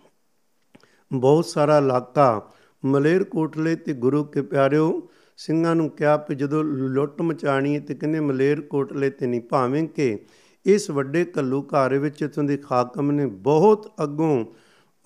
ਬਹੁਤ 1.12 1.44
ਸਾਰਾ 1.44 1.78
ਇਲਾਕਾ 1.78 2.50
ਮਲੇਰ 2.84 3.24
ਕੋਟਲੇ 3.24 3.76
ਤੇ 3.76 3.92
ਗੁਰੂ 3.92 4.24
ਕੇ 4.24 4.42
ਪਿਆਰਿਓ 4.42 5.08
ਸਿੰਘਾਂ 5.36 5.76
ਨੂੰ 5.76 5.90
ਕਿਹਾ 5.90 6.16
ਕਿ 6.16 6.34
ਜਦੋਂ 6.34 6.64
ਲੁੱਟ 6.64 7.22
ਮਚਾਣੀ 7.22 7.74
ਹੈ 7.74 7.80
ਤੇ 7.80 7.94
ਕਹਿੰਦੇ 7.94 8.20
ਮਲੇਰ 8.20 8.60
ਕੋਟਲੇ 8.60 9.10
ਤੇ 9.10 9.26
ਨਹੀਂ, 9.26 9.40
ਭਾਵੇਂ 9.40 9.88
ਕਿ 9.88 10.18
ਇਸ 10.66 10.90
ਵੱਡੇ 10.90 11.24
ਕੱਲੂ 11.24 11.62
ਘਰ 11.62 11.98
ਵਿੱਚ 11.98 12.22
ਇਥੋਂ 12.22 12.44
ਦੇ 12.44 12.56
ਖਾਕਮ 12.56 13.10
ਨੇ 13.10 13.26
ਬਹੁਤ 13.26 13.92
ਅੱਗੋਂ 14.02 14.44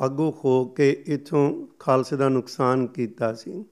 ਅੱਗੋਂ 0.05 0.33
ਹੋ 0.45 0.65
ਕੇ 0.65 1.05
ਇਥੋਂ 1.07 1.67
ਖਾਲਸੇ 1.79 2.17
ਦਾ 2.17 2.29
ਨੁਕਸਾਨ 2.29 2.87
ਕੀਤਾ 2.87 3.33
ਸੀ। 3.33 3.65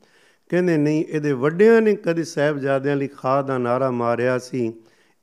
ਕਹਿੰਦੇ 0.49 0.77
ਨਹੀਂ, 0.77 1.05
ਇਹਦੇ 1.09 1.33
ਵੱਡਿਆਂ 1.33 1.83
ਨੇ 1.83 1.95
ਕਦੇ 1.95 2.25
ਸਹਿਬਜ਼ਾਦਿਆਂ 2.25 2.97
ਲਈ 2.97 3.07
ਖਾਦ 3.07 3.47
ਦਾ 3.47 3.59
ਨਾਰਾ 3.59 3.91
ਮਾਰਿਆ 3.91 4.39
ਸੀ। 4.39 4.73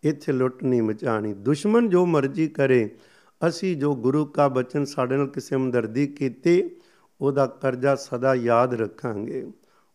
ਇੱਥੇ 0.04 0.32
ਲੁੱਟ 0.32 0.64
ਨਹੀਂ 0.64 0.82
ਮਚਾਣੀ। 0.82 1.34
ਦੁਸ਼ਮਣ 1.34 1.88
ਜੋ 1.88 2.06
ਮਰਜ਼ੀ 2.06 2.48
ਕਰੇ 2.48 2.90
ਅਸੀਂ 3.48 3.78
ਜੋ 3.78 3.96
ਗੁਰੂ 3.96 4.26
ਕਾ 4.26 4.48
ਬਚਨ 4.48 4.86
ਸਾਡੇ 4.86 5.18
ਨਾਲ 5.18 5.28
ਕਿਸੇ 5.28 5.56
ਹਮਦਰਦੀ 5.56 6.08
ਕੀਤੀ, 6.08 6.70
ਉਹਦਾ 7.22 7.46
ਕਰਜ਼ਾ 7.46 7.96
ਸਦਾ 7.96 8.36
ਯਾਦ 8.36 8.74
ਰੱਖਾਂਗੇ। 8.74 9.52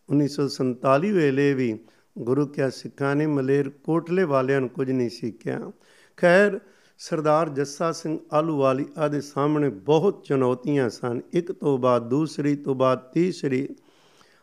1947 0.09 1.11
ਵੇਲੇ 1.11 1.53
ਵੀ 1.53 1.79
ਗੁਰੂ 2.17 2.47
ਕਿਆ 2.47 2.69
ਸਿੱਖਾਂ 2.69 3.15
ਨੇ 3.15 3.27
ਮਲੇਰ 3.27 3.69
ਕੋਟਲੇ 3.69 4.23
ਵਾਲਿਆਂ 4.23 4.59
ਨੂੰ 4.59 4.69
ਕੁਝ 4.69 4.91
ਨਹੀਂ 4.91 5.09
ਸਿੱਖਿਆ। 5.09 5.71
ਖੈਰ, 6.17 6.59
ਸਰਦਾਰ 6.97 7.49
ਜੱਸਾ 7.49 7.91
ਸਿੰਘ 7.91 8.19
ਆਲੂਵਾਲੀ 8.33 8.85
ਆਦੇ 8.97 9.21
ਸਾਹਮਣੇ 9.21 9.69
ਬਹੁਤ 9.69 10.23
ਚੁਣੌਤੀਆਂ 10.23 10.89
ਸਨ। 10.89 11.21
ਇੱਕ 11.33 11.51
ਤੋਂ 11.51 11.77
ਬਾਅਦ 11.77 12.09
ਦੂਸਰੀ 12.09 12.55
ਤੋਂ 12.55 12.75
ਬਾਅਦ 12.75 12.99
ਤੀਸਰੀ। 12.99 13.69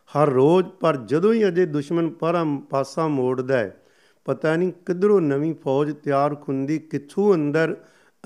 ਹਰ 0.09 0.29
ਰੋਜ਼, 0.29 0.67
ਪਰ 0.67 0.97
ਜਦੋਂ 0.97 1.33
ਹੀ 1.33 1.47
ਅਜੇ 1.47 1.65
ਦੁਸ਼ਮਣ 1.65 2.09
ਪਰਮ 2.09 2.61
ਪਾਸਾ 2.61 3.07
ਮੋੜਦਾ 3.07 3.57
ਹੈ, 3.57 3.83
ਪਤਾ 4.25 4.55
ਨਹੀਂ 4.55 4.71
ਕਿਧਰੋਂ 4.71 5.21
ਨਵੀਂ 5.21 5.55
ਫੌਜ 5.55 5.95
ਤਿਆਰ 6.03 6.35
ਖੁੰਦੀ 6.35 6.79
ਕਿੱਥੋਂ 6.79 7.35
ਅੰਦਰ 7.35 7.77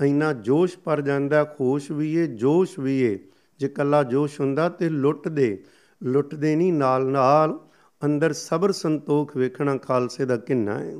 ਇੰਨਾ 0.02 0.32
ਜੋਸ਼ 0.32 0.78
ਪਰ 0.78 1.00
ਜਾਂਦਾ, 1.00 1.44
ਖੁਸ਼ 1.44 1.92
ਵੀ 1.92 2.14
ਏ, 2.14 2.26
ਜੋਸ਼ 2.26 2.78
ਵੀ 2.78 3.00
ਏ। 3.00 3.18
ਜੇ 3.58 3.68
ਕੱਲਾ 3.68 4.02
ਜੋਸ਼ 4.02 4.40
ਹੁੰਦਾ 4.40 4.68
ਤੇ 4.68 4.88
ਲੁੱਟ 4.88 5.28
ਦੇ 5.28 5.64
ਲੁੱਟਦੇ 6.02 6.56
ਨਹੀਂ 6.56 6.72
ਨਾਲ 6.72 7.06
ਨਾਲ 7.06 7.60
ਅੰਦਰ 8.04 8.32
ਸਬਰ 8.32 8.72
ਸੰਤੋਖ 8.72 9.36
ਵੇਖਣਾ 9.36 9.76
ਖਾਲਸੇ 9.76 10.24
ਦਾ 10.24 10.36
ਕਿੰਨਾ 10.36 10.78
ਹੈ 10.78 10.94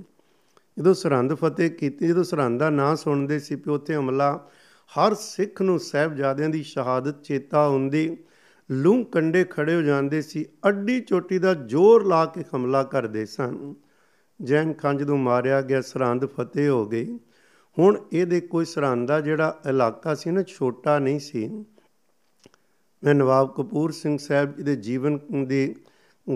ਜਦੋਂ 0.78 0.95
ਸਰਹੰਦ 0.95 1.34
ਫਤਿਹ 1.34 1.70
ਕੀਤੀ, 1.70 2.09
ਜਦੋਂ 2.09 2.24
ਸਰਹੰਦ 2.24 2.61
ਦਾ 2.61 2.70
ਨਾਂ 2.70 2.97
ਸੁਣਦੇ 2.97 3.38
ਸੀ 3.38 3.57
ਕਿ 3.57 3.70
ਉੱਥੇ 3.70 3.95
ਹਮਲਾ, 3.95 4.49
ਹਰ 4.88 5.14
ਸਿੱਖ 5.14 5.62
ਨੂੰ 5.62 5.80
ਸਹਿਬਜ਼ਾਦਿਆਂ 5.80 6.49
ਦੀ 6.49 6.62
ਸ਼ਹਾਦਤ 6.62 7.22
ਚੇਤਾ 7.22 7.68
ਹੁੰਦੀ। 7.68 8.16
ਲੂੰ 8.70 9.05
ਕੰਡੇ 9.05 9.45
ਖੜੇ 9.45 9.74
ਹੋ 9.74 9.82
ਜਾਂਦੇ 9.82 10.22
ਸੀ, 10.22 10.45
ਅੱਡੀ 10.68 11.01
ਚੋਟੀ 11.01 11.38
ਦਾ 11.38 11.55
ਜ਼ੋਰ 11.55 12.07
ਲਾ 12.07 12.26
ਕੇ 12.26 12.45
ਹਮਲਾ 12.57 12.82
ਕਰਦੇ 12.82 13.26
ਸਨ। 13.26 13.74
ਜੈਨ 14.42 14.72
ਖਾਨ 14.72 14.97
ਜਦੋਂ 14.97 15.18
ਮਾਰਿਆ 15.18 15.62
ਗਿਆ, 15.62 15.80
ਸਰਹੰਦ 15.80 16.26
ਫਤਿਹ 16.26 16.68
ਹੋ 16.68 16.86
ਗਈ। 16.86 17.18
ਹੁਣ 17.79 17.99
ਇਹਦੇ 18.12 18.41
ਕੋਈ 18.41 18.64
ਸਰਹੰਦ 18.64 19.09
ਦਾ 19.09 19.20
ਜਿਹੜਾ 19.20 19.61
ਇਲਾਕਾ 19.68 20.14
ਸੀ 20.14 20.31
ਨਾ, 20.31 20.43
ਛੋਟਾ 20.43 20.99
ਨਹੀਂ 20.99 21.20
ਸੀ। 21.20 21.64
ਮੈਂ 23.05 23.14
ਨਵਾਬ 23.14 23.55
ਕਪੂਰ 23.57 23.91
ਸਿੰਘ 23.91 24.18
ਸਾਹਿਬ 24.18 24.57
ਜੀ 24.57 24.62
ਦੇ 24.62 24.77
ਜੀਵਨ 24.77 25.18
ਦੀ 25.47 25.75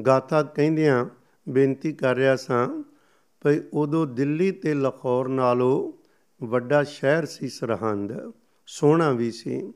ਗਾਥਾ 0.07 0.43
ਕਹਿੰਦਿਆਂ 0.43 1.07
ਬੇਨਤੀ 1.49 1.93
ਕਰ 1.93 2.17
ਰਿਹਾ 2.17 2.37
ਸਾਂ 2.37 2.83
ਭਈ 3.45 3.61
ਉਦੋਂ 3.73 4.07
ਦਿੱਲੀ 4.07 4.51
ਤੇ 4.51 4.75
ਲਾਹੌਰ 4.75 5.29
ਨਾਲੋਂ 5.29 5.93
ਵੱਡਾ 6.45 6.85
ਸ਼ਹਿਰ 6.85 7.27
ਸੀ, 7.27 7.49
ਸਰਹੰਦ, 7.49 8.33
ਸੋਹਣਾ 8.67 9.11
ਵੀ 9.11 9.31
ਸੀ। 9.31 9.73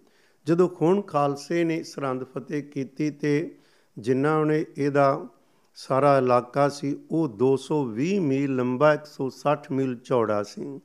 ਜਦੋਂ 0.46 0.68
ਖੂਨ 0.68 1.02
ਖਾਲਸੇ 1.02 1.64
ਨੇ 1.64 1.82
ਸਰਹੰਦ 1.82 2.24
ਫਤਿਹ 2.24 2.62
ਕੀਤੀ 2.62 3.10
ਤੇ 3.10 3.54
ਜਿੰਨਾ 3.98 4.38
ਉਹਨੇ 4.38 4.64
ਇਹਦਾ 4.78 5.26
ਸਾਰਾ 5.74 6.18
ਇਲਾਕਾ 6.18 6.68
ਸੀ, 6.68 7.00
ਉਹ 7.10 7.28
220 7.28 8.18
ਮੀਲ 8.18 8.56
ਲੰਬਾ 8.56 8.94
160 8.94 9.72
ਮੀਲ 9.72 9.96
ਚੌੜਾ 9.96 10.42
ਸੀ। 10.42 10.80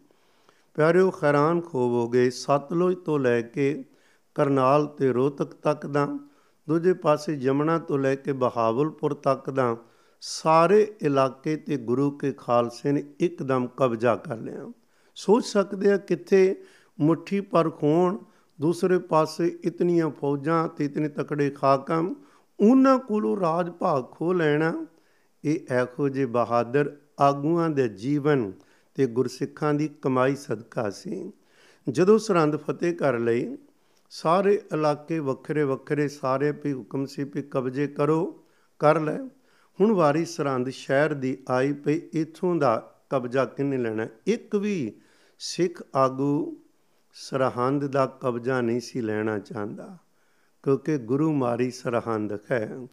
ਪਿਆਰਿਓ 0.78 1.12
ਖੈਰਾਨ 1.12 1.62
ਖੋਬ 1.62 1.92
ਹੋ 1.92 2.10
ਗਏ 2.10 2.30
ਸਤਲੁਜ 2.30 2.98
ਤੋਂ 2.98 3.20
ਲੈ 3.20 3.42
ਕੇ 3.42 3.84
ਕਰਨਾਲ 4.36 4.86
ਤੇ 4.86 5.12
ਰੋਹਤਕ 5.14 5.54
ਤੱਕ 5.54 5.88
ਦਾ, 5.88 6.06
ਦੂਜੇ 6.70 6.94
ਪਾਸੇ 6.94 7.36
ਜਮਨਾ 7.36 7.78
ਤੋਂ 7.80 7.98
ਲੈ 8.00 8.16
ਕੇ 8.16 8.34
ਬਹਾਵਲਪੁਰ 8.34 9.14
ਤੱਕ 9.14 9.50
ਦਾ, 9.50 9.78
ਸਾਰੇ 10.22 10.96
ਇਲਾਕੇ 11.02 11.56
ਤੇ 11.56 11.78
ਗੁਰੂ 11.78 12.12
ਕੇ 12.12 12.32
ਖਾਲਸੇ 12.32 12.92
ਨੇ 12.92 13.04
ਇੱਕਦਮ 13.20 13.68
ਕਬਜ਼ਾ 13.68 14.16
ਕਰ 14.16 14.38
ਲਿਆ। 14.38 14.72
ਸੋਚ 15.16 15.46
ਸਕਦੇ 15.46 15.92
ਆ 15.92 15.98
ਕਿੱਥੇ 15.98 16.64
ਮੁਠੀ 17.00 17.42
ਪਰ 17.42 17.70
ਖੋਣ, 17.70 18.18
ਦੂਸਰੇ 18.62 18.98
ਪਾਸੇ 18.98 19.60
ਇਤਨੀਆਂ 19.64 20.10
ਫੌਜਾਂ 20.10 20.68
ਤੇ 20.68 20.86
ਇਤਨੇ 20.86 21.08
ਤਕੜੇ 21.08 21.50
ਖਾਕਮ, 21.50 22.16
ਉਹਨਾਂ 22.60 23.00
ਕੋਲੋਂ 23.00 23.38
ਰਾਜ 23.40 23.70
ਭਾਗ 23.70 24.04
ਖੋ 24.12 24.34
ਲੈਣਾ, 24.34 24.86
ਇਹ 25.44 25.60
ਐਖੋ 25.70 26.10
ਜੇ 26.10 26.26
ਬਹਾਦਰ 26.26 26.98
ਆਗੂਆਂ 27.20 27.70
ਦੇ 27.70 27.90
ਜੀਵਨ 27.90 28.52
ਤੇ 28.98 29.06
ਗੁਰਸਿੱਖਾਂ 29.08 29.74
ਦੀ 29.74 29.88
ਕਮਾਈ 30.02 30.36
ਸਦਕਾ 30.36 30.90
ਸੀ। 30.90 31.32
ਜਦੋਂ 31.90 32.18
ਸਰਹੰਦ 32.20 32.56
ਫਤਿਹ 32.56 32.94
ਕਰ 32.96 33.18
ਲਈ, 33.20 33.58
ਸਾਰੇ 34.10 34.54
ਇਲਾਕੇ 34.74 35.20
ਵੱਖਰੇ 35.20 35.64
ਵੱਖਰੇ 35.64 36.08
ਸਾਰੇ 36.08 36.52
ਵੀ 36.52 36.74
ਹੁਕਮ 36.74 37.06
ਸੀ 37.06 37.24
ਵੀ 37.24 37.42
ਕਬਜ਼ੇ 37.42 37.88
ਕਰੋ, 37.88 38.44
ਕਰ 38.80 39.00
ਲੈ। 39.00 39.18
ਹੁਣ 39.80 39.92
ਵਾਰੀ 39.92 40.26
ਸਰਹੰਦ 40.26 40.70
ਸ਼ਹਿਰ 40.70 41.14
ਦੀ 41.14 41.38
ਆਈ 41.50 41.74
ਪਈ, 41.74 42.02
ਇਥੋਂ 42.14 42.56
ਦਾ 42.56 42.94
ਕਬਜ਼ਾ 43.10 43.46
ਕਿੰਨੇ 43.46 43.78
ਲੈਣਾ? 43.78 44.08
ਇੱਕ 44.28 44.56
ਵੀ 44.56 44.94
ਸਿੱਖ 45.40 45.84
ਆਗੂ 45.96 46.58
ਸਰਹੰਦ 47.14 47.88
ਦਾ 47.88 48.06
ਕਬਜ਼ਾ 48.06 48.62
ਨਹੀਂ 48.62 48.80
ਸੀ 48.80 49.02
ਲੈਣਾ 49.02 49.40
ਚਾਹੁੰਦਾ, 49.40 49.98
ਕਿਉਂਕਿ 50.64 50.98
ਗੁਰੂ 50.98 51.34
ਮਾਰੀ 51.34 51.72
ਸਰਹੰਦ 51.72 52.38
ਹੈ। 52.52 52.88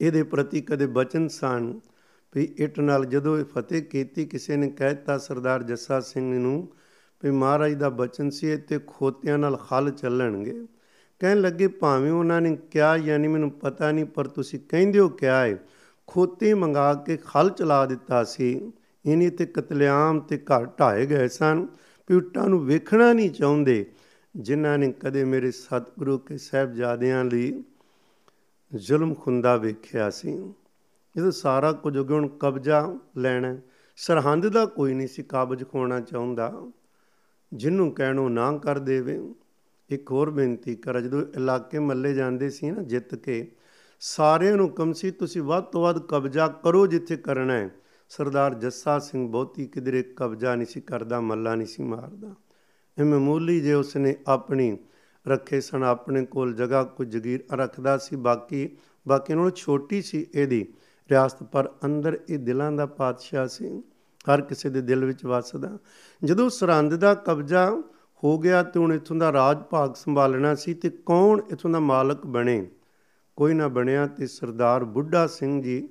ਇਹਦੇ 0.00 0.22
ਪ੍ਰਤੀ 0.22 0.60
ਕਦੇ 0.60 0.86
ਬਚਨ 0.86 1.28
ਸਨ 1.28 1.80
ਵੀ 2.34 2.54
ਇਟ 2.56 2.80
ਨਾਲ 2.80 3.04
ਜਦੋਂ 3.04 3.38
ਇਹ 3.38 3.44
ਫਤਿਹ 3.44 3.82
ਕੀਤੀ, 3.82 4.24
ਕਿਸੇ 4.24 4.56
ਨੇ 4.56 4.68
ਕਹਿਤਾ 4.68 5.18
ਸਰਦਾਰ 5.18 5.62
ਜੱਸਾ 5.62 6.00
ਸਿੰਘ 6.00 6.38
ਨੂੰ 6.38 6.68
ਵੀ 7.24 7.30
ਮਹਾਰਾਜ 7.30 7.74
ਦਾ 7.74 7.88
ਬਚਨ 7.88 8.30
ਸੀ 8.30 8.46
ਇਹ 8.46 8.58
ਤੇ 8.58 8.80
ਖੋਤਿਆਂ 8.86 9.38
ਨਾਲ 9.38 9.56
ਖਲ 9.56 9.90
ਚੱਲਣਗੇ। 9.90 10.66
ਕਹਿਣ 11.18 11.40
ਲੱਗੇ, 11.40 11.68
ਭਾਵੇਂ 11.68 12.12
ਉਹਨਾਂ 12.12 12.40
ਨੇ 12.40 12.56
ਕਿਹਾ, 12.70 12.96
ਯਾਨੀ 12.96 13.28
ਮੈਨੂੰ 13.28 13.50
ਪਤਾ 13.50 13.92
ਨਹੀਂ, 13.92 14.04
ਪਰ 14.04 14.26
ਤੁਸੀਂ 14.26 14.60
ਕਹਿੰਦੇ 14.68 14.98
ਹੋ 14.98 15.08
ਕਿਹਾ 15.08 15.40
ਹੈ 15.40 15.58
ਖੋਤੇ 16.06 16.54
ਮੰਗਾ 16.54 16.94
ਕੇ 16.94 17.16
ਖਲ 17.16 17.50
ਚਲਾ 17.50 17.86
ਦਿੱਤਾ 17.86 18.24
ਸੀ। 18.24 18.72
ਇਨੀ 19.06 19.30
ਤੇ 19.30 19.46
ਕਤਲੇਆਮ 19.46 20.20
ਤੇ 20.20 20.38
ਘਰ 20.38 20.66
ਢਾਏ 20.66 21.06
ਗਏ 21.06 21.28
ਸਨ 21.28 21.66
ਪਿਉਟਾਂ 22.06 22.48
ਨੂੰ 22.48 22.66
ਵੇਖਣਾ 22.66 23.12
ਨਹੀਂ 23.12 23.30
ਚਾਹੁੰਦੇ। 23.30 23.86
ਜਿਨ੍ਹਾਂ 24.36 24.78
ਨੇ 24.78 24.92
ਕਦੇ 24.92 25.24
ਮੇਰੇ 25.24 25.50
ਸਤਿਗੁਰੂ 25.50 26.18
ਕੇ 26.18 26.38
ਸਹਿਬਜ਼ਾਦਿਆਂ 26.38 27.24
ਲਈ 27.24 27.62
ਜ਼ੁਲਮ 28.74 29.14
ਖੁੰਦਾ 29.14 29.56
ਵੇਖਿਆ 29.56 30.10
ਸੀ। 30.10 30.52
ਇਹ 31.18 31.30
ਸਾਰਾ 31.30 31.72
ਕੁਝ 31.72 31.98
ਹੁਣ 31.98 32.28
ਕਬਜ਼ਾ 32.28 32.98
ਲੈਣਾ 33.16 33.56
ਸਰਹੰਦ 33.96 34.48
ਦਾ 34.48 34.66
ਕੋਈ 34.66 34.94
ਨਹੀਂ 34.94 35.08
ਸੀ 35.08 35.22
ਕਾਬਜ 35.22 35.64
ਖੋਣਾ 35.68 36.00
ਚਾਹੁੰਦਾ। 36.00 36.70
ਜਿਹਨੂੰ 37.52 37.92
ਕਹਿਣੋ 37.92 38.28
ਨਾ 38.28 38.58
ਕਰ 38.58 38.78
ਦੇਵੇ। 38.78 39.34
ਇੱਕ 39.90 40.10
ਹੋਰ 40.10 40.30
ਬੇਨਤੀ 40.30 40.74
ਕਰ, 40.76 41.00
ਜਦੋਂ 41.00 41.22
ਇਲਾਕੇ 41.22 41.78
ਮੱਲੇ 41.78 42.14
ਜਾਂਦੇ 42.14 42.50
ਸੀ 42.50 42.70
ਨਾ 42.70 42.82
ਜਿੱਤ 42.82 43.14
ਕੇ, 43.14 43.52
ਸਾਰਿਆਂ 44.00 44.56
ਨੂੰ 44.56 44.70
ਕਮ 44.70 44.92
ਸੀ 44.92 45.10
ਤੁਸੀਂ 45.10 45.42
ਵੱਧ 45.42 45.64
ਤੋਂ 45.64 45.82
ਵੱਧ 45.82 45.98
ਕਬਜ਼ਾ 45.98 46.48
ਕਰੋ 46.48 46.86
ਜਿੱਥੇ 46.86 47.16
ਕਰਨਾ 47.16 47.52
ਹੈ। 47.52 47.70
ਸਰਦਾਰ 48.08 48.54
ਜੱਸਾ 48.54 48.98
ਸਿੰਘ 48.98 49.28
ਬਹੁਤੀ 49.28 49.66
ਕਿਧਰੇ 49.66 50.02
ਕਬਜ਼ਾ 50.02 50.54
ਨਹੀਂ 50.54 50.66
ਸੀ 50.66 50.80
ਕਰਦਾ, 50.80 51.20
ਮੱਲਾ 51.20 51.54
ਨਹੀਂ 51.54 51.66
ਸੀ 51.66 51.82
ਮਾਰਦਾ। 51.82 52.34
ਇਹ 52.98 53.04
ਮਾਮੂਲੀ 53.04 53.60
ਜੇ 53.60 53.74
ਉਸਨੇ 53.74 54.16
ਆਪਣੀ 54.26 54.78
ਰੱਖੇ 55.28 55.60
ਸਨ, 55.60 55.82
ਆਪਣੇ 55.82 56.26
ਕੋਲ 56.26 56.54
ਜਗ੍ਹਾ 56.54 56.84
ਕੁਝ 56.84 57.08
ਜਗੀਰ 57.08 57.44
ਰੱਖਦਾ 57.52 57.98
ਸੀ, 57.98 58.16
ਬਾਕੀ 58.16 58.68
ਬਾਕੀ 59.08 59.34
ਨਾਲੋਂ 59.34 59.50
ਛੋਟੀ 59.50 60.02
ਸੀ 60.02 60.26
ਇਹਦੀ। 60.34 60.66
ਰਿਆਸਤ, 61.10 61.42
ਪਰ 61.42 61.72
ਅੰਦਰ 61.84 62.18
ਇਹ 62.30 62.38
ਦਿਲਾਂ 62.38 62.72
ਦਾ 62.72 62.86
ਪਾਤਸ਼ਾਹ 62.86 63.46
ਸੀ। 63.46 63.82
ਹਰ 64.34 64.40
ਕਿਸੇ 64.40 64.70
ਦੇ 64.70 64.80
ਦਿਲ 64.80 65.04
ਵਿੱਚ 65.04 65.24
ਵਸਦਾ। 65.24 65.78
ਜਦੋਂ 66.24 66.50
ਸਰੰਦ 66.50 66.96
ਦਾ 66.96 67.14
ਕਬਜ਼ਾ 67.14 67.82
ਹੋ 68.24 68.38
ਗਿਆ 68.38 68.62
ਤੇ 68.62 68.80
ਹੁਣ 68.80 68.92
ਇਥੋਂ 68.92 69.16
ਦਾ 69.16 69.32
ਰਾਜ 69.32 69.58
ਭਾਗ 69.58 69.94
ਸੰਭਾਲਣਾ 69.94 70.54
ਸੀ 70.54 70.74
ਤੇ 70.74 70.90
ਕੌਣ 70.90 71.40
ਇਥੋਂ 71.52 71.70
ਦਾ 71.70 71.80
ਮਾਲਕ 71.80 72.26
ਬਣੇ? 72.26 72.66
ਕੋਈ 73.36 73.54
ਨਾ 73.54 73.68
ਬਣਿਆ 73.68 74.06
ਤੇ 74.06 74.26
ਸਰਦਾਰ 74.26 74.84
ਬੁੱਢਾ 74.84 75.26
ਸਿੰਘ 75.26 75.62
ਜੀ 75.62 75.88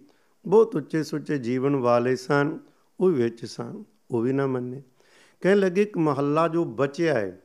ਬਹੁਤ 0.47 0.75
ਉੱਚੇ 0.75 1.03
ਸੁੱਚੇ 1.03 1.37
ਜੀਵਨ 1.37 1.75
ਵਾਲੇ 1.75 2.15
ਸਨ, 2.15 2.59
ਉਹ 2.99 3.09
ਵਿੱਚ 3.09 3.45
ਸਨ, 3.45 3.83
ਉਹ 4.11 4.21
ਵੀ 4.21 4.33
ਨਾ 4.33 4.47
ਮੰਨੇ। 4.47 4.81
ਕਹਿਣ 5.41 5.57
ਲੱਗੇ, 5.57 5.81
ਇੱਕ 5.81 5.97
ਮਹੱਲਾ 5.97 6.47
ਜੋ 6.47 6.65
ਬਚਿਆ 6.65 7.13
ਹੈ 7.13 7.41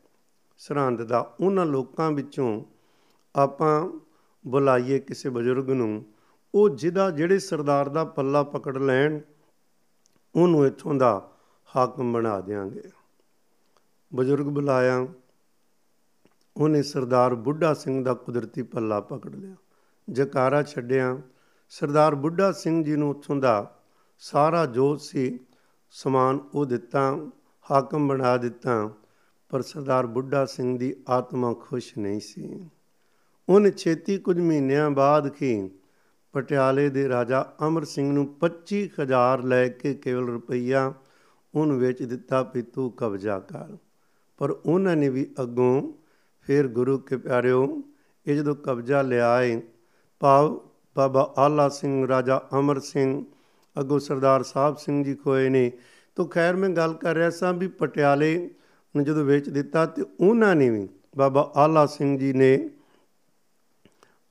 ਸਰਹੰਦ 0.58 1.02
ਦਾ, 1.02 1.34
ਉਹਨਾਂ 1.40 1.66
ਲੋਕਾਂ 1.66 2.10
ਵਿੱਚੋਂ 2.10 2.64
ਆਪਾਂ 3.36 4.00
ਬੁਲਾਈਏ 4.46 4.98
ਕਿਸੇ 4.98 5.28
ਬਜ਼ੁਰਗ 5.28 5.70
ਨੂੰ 5.70 6.04
ਉਹ 6.54 6.68
ਜਿਹਦਾ 6.68 7.10
ਜਿਹੜੇ 7.10 7.38
ਸਰਦਾਰ 7.38 7.88
ਦਾ 7.88 8.04
ਪੱਲਾ 8.04 8.42
ਪਕੜ 8.42 8.76
ਲੈਣ, 8.78 9.20
ਉਹਨੂੰ 10.34 10.66
ਇੱਥੋਂ 10.66 10.94
ਦਾ 10.94 11.30
ਹਾਕਮ 11.76 12.12
ਬਣਾ 12.12 12.40
ਦੇਾਂਗੇ 12.40 12.82
ਬਜ਼ੁਰਗ 14.12 14.46
ਬੁਲਾਇਆ, 14.46 15.06
ਉਹਨੇ 16.56 16.82
ਸਰਦਾਰ 16.82 17.34
ਬੁੱਢਾ 17.34 17.74
ਸਿੰਘ 17.74 18.04
ਦਾ 18.04 18.14
ਕੁਦਰਤੀ 18.14 18.62
ਪੱਲਾ 18.62 19.00
ਪਕੜ 19.00 19.34
ਲਿਆ, 19.34 19.54
ਜਕਾਰਾ 20.08 20.62
ਛੱਡਿਆ। 20.62 21.20
ਸਰਦਾਰ 21.72 22.14
ਬੁੱਢਾ 22.14 22.52
ਸਿੰਘ 22.52 22.84
ਜੀ 22.84 22.96
ਨੂੰ 22.96 23.10
ਉੱਥੋਂ 23.10 23.36
ਦਾ 23.36 23.80
ਸਾਰਾ 24.18 24.66
ਜੋਤ 24.66 25.00
ਸੀ, 25.00 25.38
ਸਮਾਨ 25.90 26.40
ਉਹ 26.54 26.66
ਦਿੱਤਾ, 26.66 27.16
ਹਾਕਮ 27.70 28.08
ਬਣਾ 28.08 28.36
ਦਿੱਤਾ, 28.36 28.90
ਪਰ 29.50 29.62
ਸਰਦਾਰ 29.62 30.06
ਬੁੱਢਾ 30.06 30.44
ਸਿੰਘ 30.46 30.78
ਦੀ 30.78 30.94
ਆਤਮਾ 31.08 31.52
ਖੁਸ਼ 31.52 31.98
ਨਹੀਂ 31.98 32.20
ਸੀ। 32.20 32.68
ਉਹਨੇ 33.48 33.70
ਛੇਤੀ 33.70 34.18
ਕੁਝ 34.18 34.38
ਮਹੀਨਿਆਂ 34.38 34.90
ਬਾਅਦ 34.90 35.28
ਕੀ 35.28 35.70
ਪਟਿਆਲੇ 36.32 36.90
ਦੇ 36.90 37.08
ਰਾਜਾ 37.08 37.52
ਅਮਰ 37.66 37.84
ਸਿੰਘ 37.84 38.12
ਨੂੰ 38.12 38.34
25000 38.40 39.44
ਲੈ 39.44 39.68
ਕੇ 39.68 39.94
ਕੇਵਲ 39.94 40.26
ਰੁਪਈਆ 40.26 40.92
ਉਹਨੂੰ 41.54 41.78
ਵੇਚ 41.78 42.02
ਦਿੱਤਾ 42.02 42.50
ਵੀ 42.54 42.62
ਤੂੰ 42.62 42.92
ਕਬਜ਼ਾ 42.92 43.38
ਕਰ। 43.38 43.76
ਪਰ 44.38 44.50
ਉਹਨਾਂ 44.50 44.96
ਨੇ 44.96 45.08
ਵੀ 45.08 45.34
ਅੱਗੋਂ 45.42 45.92
ਫਿਰ 46.40 46.68
ਗੁਰੂ 46.68 46.98
ਕੇ 46.98 47.16
ਪਿਆਰਿਓ, 47.16 47.82
ਇਹ 48.26 48.36
ਜਦੋਂ 48.36 48.54
ਕਬਜ਼ਾ 48.54 49.02
ਲਿਆਏ 49.02 49.62
ਭਾਵ 50.20 50.60
ਬਾਬਾ 50.96 51.34
ਆਲਾ 51.38 51.68
ਸਿੰਘ, 51.68 52.08
ਰਾਜਾ 52.08 52.42
ਅਮਰ 52.58 52.80
ਸਿੰਘ, 52.80 53.24
ਅੱਗੋਂ 53.80 53.98
ਸਰਦਾਰ 53.98 54.42
ਸਾਹਿਬ 54.42 54.76
ਸਿੰਘ 54.76 55.04
ਜੀ 55.04 55.14
ਕੋਏ 55.14 55.48
ਨੇ, 55.48 55.72
ਤੋਂ 56.16 56.26
ਖੈਰ 56.26 56.56
ਮੈਂ 56.56 56.68
ਗੱਲ 56.68 56.94
ਕਰ 56.94 57.14
ਰਿਹਾ 57.14 57.30
ਸਾਂ 57.30 57.52
ਵੀ 57.52 57.68
ਪਟਿਆਲੇ 57.68 58.50
ਨੂੰ 58.96 59.04
ਜਦੋਂ 59.04 59.24
ਵੇਚ 59.24 59.48
ਦਿੱਤਾ 59.48 59.86
ਤੇ 59.86 60.04
ਉਹਨਾਂ 60.20 60.56
ਨੇ 60.56 60.70
ਵੀ 60.70 60.88
ਬਾਬਾ 61.16 61.52
ਆਲਾ 61.56 61.86
ਸਿੰਘ 61.86 62.18
ਜੀ 62.18 62.32
ਨੇ 62.32 62.70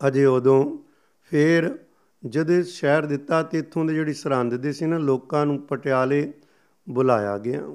ਅਜੇ 0.08 0.26
ਉਦੋਂ 0.26 0.78
ਫਿਰ 1.22 1.80
ਜਦੇ 2.26 2.64
ਸ਼ਹਿਰ 2.64 3.06
ਦਿੱਤਾ 3.06 3.44
ਤੇ 3.44 3.60
ਇੱਥੋਂ 3.60 3.86
ਦੇ 3.86 3.94
ਜਿਹੜੀ 3.94 4.14
ਸਰਹੰਦ 4.14 4.56
ਦੇ 4.56 4.74
ਸੀ 4.74 4.86
ਨਾ, 4.86 4.98
ਲੋਕਾਂ 4.98 5.46
ਨੂੰ 5.46 5.62
ਪਟਿਆਲੇ 5.62 6.34
ਬੁਲਾਇਆ 6.90 7.38
ਗਿਆ। 7.38 7.66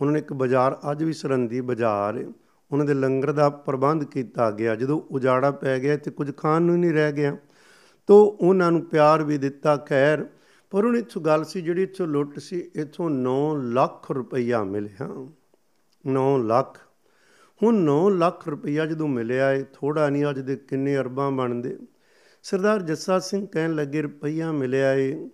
ਉਹਨਾਂ 0.00 0.12
ਨੇ 0.12 0.18
ਇੱਕ 0.18 0.32
ਬਾਜ਼ਾਰ, 0.32 0.78
ਅੱਜ 0.90 1.04
ਵੀ 1.04 1.12
ਸਰਹੰਦੀ 1.12 1.60
ਬਾਜ਼ਾਰ 1.60 2.18
ਹੈ। 2.18 2.24
ਉਹਨਾਂ 2.72 2.86
ਦੇ 2.86 2.94
ਲੰਗਰ 2.94 3.32
ਦਾ 3.32 3.50
ਪ੍ਰਬੰਧ 3.50 4.04
ਕੀਤਾ 4.04 4.50
ਗਿਆ। 4.50 4.74
ਜਦੋਂ 4.74 5.00
ਉਜਾੜਾ 5.10 5.50
ਪੈ 5.50 5.78
ਗਿਆ 5.78 5.96
ਤੇ 5.96 6.10
ਕੁਝ 6.10 6.36
ਖਾਣ 6.36 6.62
ਨੂੰ 6.62 6.78
ਨਹੀਂ 6.78 6.92
ਰਹਿ 6.92 7.12
ਗਿਆ। 7.12 7.36
ਤੋ 8.06 8.38
ਉਹਨਾਂ 8.40 8.72
ਨੂੰ 8.72 8.84
ਪਿਆਰ 8.84 9.22
ਵੀ 9.22 9.38
ਦਿੱਤਾ, 9.38 9.76
ਖੈਰ। 9.76 10.26
ਪਰ 10.70 10.84
ਉਹਨਾਂ 10.84 11.00
ਇੱਥੋਂ 11.00 11.22
ਗੱਲ 11.22 11.44
ਸੀ, 11.44 11.60
ਜਿਹੜੀ 11.60 11.82
ਇੱਥੋਂ 11.82 12.06
ਲੁੱਟ 12.06 12.38
ਸੀ, 12.38 12.70
ਇੱਥੋਂ 12.74 13.10
9 13.10 13.56
ਲੱਖ 13.56 14.10
ਰੁਪਈਆ 14.10 14.64
ਮਿਲਿਆ। 14.64 15.26
9 16.06 16.38
ਲੱਖ। 16.38 16.78
ਹੁਣ 17.62 17.74
9 17.74 18.10
ਲੱਖ 18.10 18.48
ਰੁਪਈਆ 18.48 18.86
ਜਦੋਂ 18.86 19.08
ਮਿਲਿਆ 19.08 19.52
ਏ 19.52 19.64
ਥੋੜਾ 19.72 20.10
ਨਹੀਂ, 20.10 20.30
ਅੱਜ 20.30 20.40
ਦੇ 20.40 20.56
ਕਿੰਨੇ 20.56 20.96
ਅਰਬਾਂ 20.96 21.30
ਬਣਦੇ। 21.30 21.78
ਸਰਦਾਰ 22.46 22.82
ਜੱਸਾ 22.82 23.18
ਸਿੰਘ 23.18 23.46
ਕਹਿਣ 23.46 23.74
ਲੱਗੇ, 23.74 24.02
ਰੁਪਈਆ 24.02 24.52
ਮਿਲਿਆ 24.52 24.94
ਏ। 24.94 25.30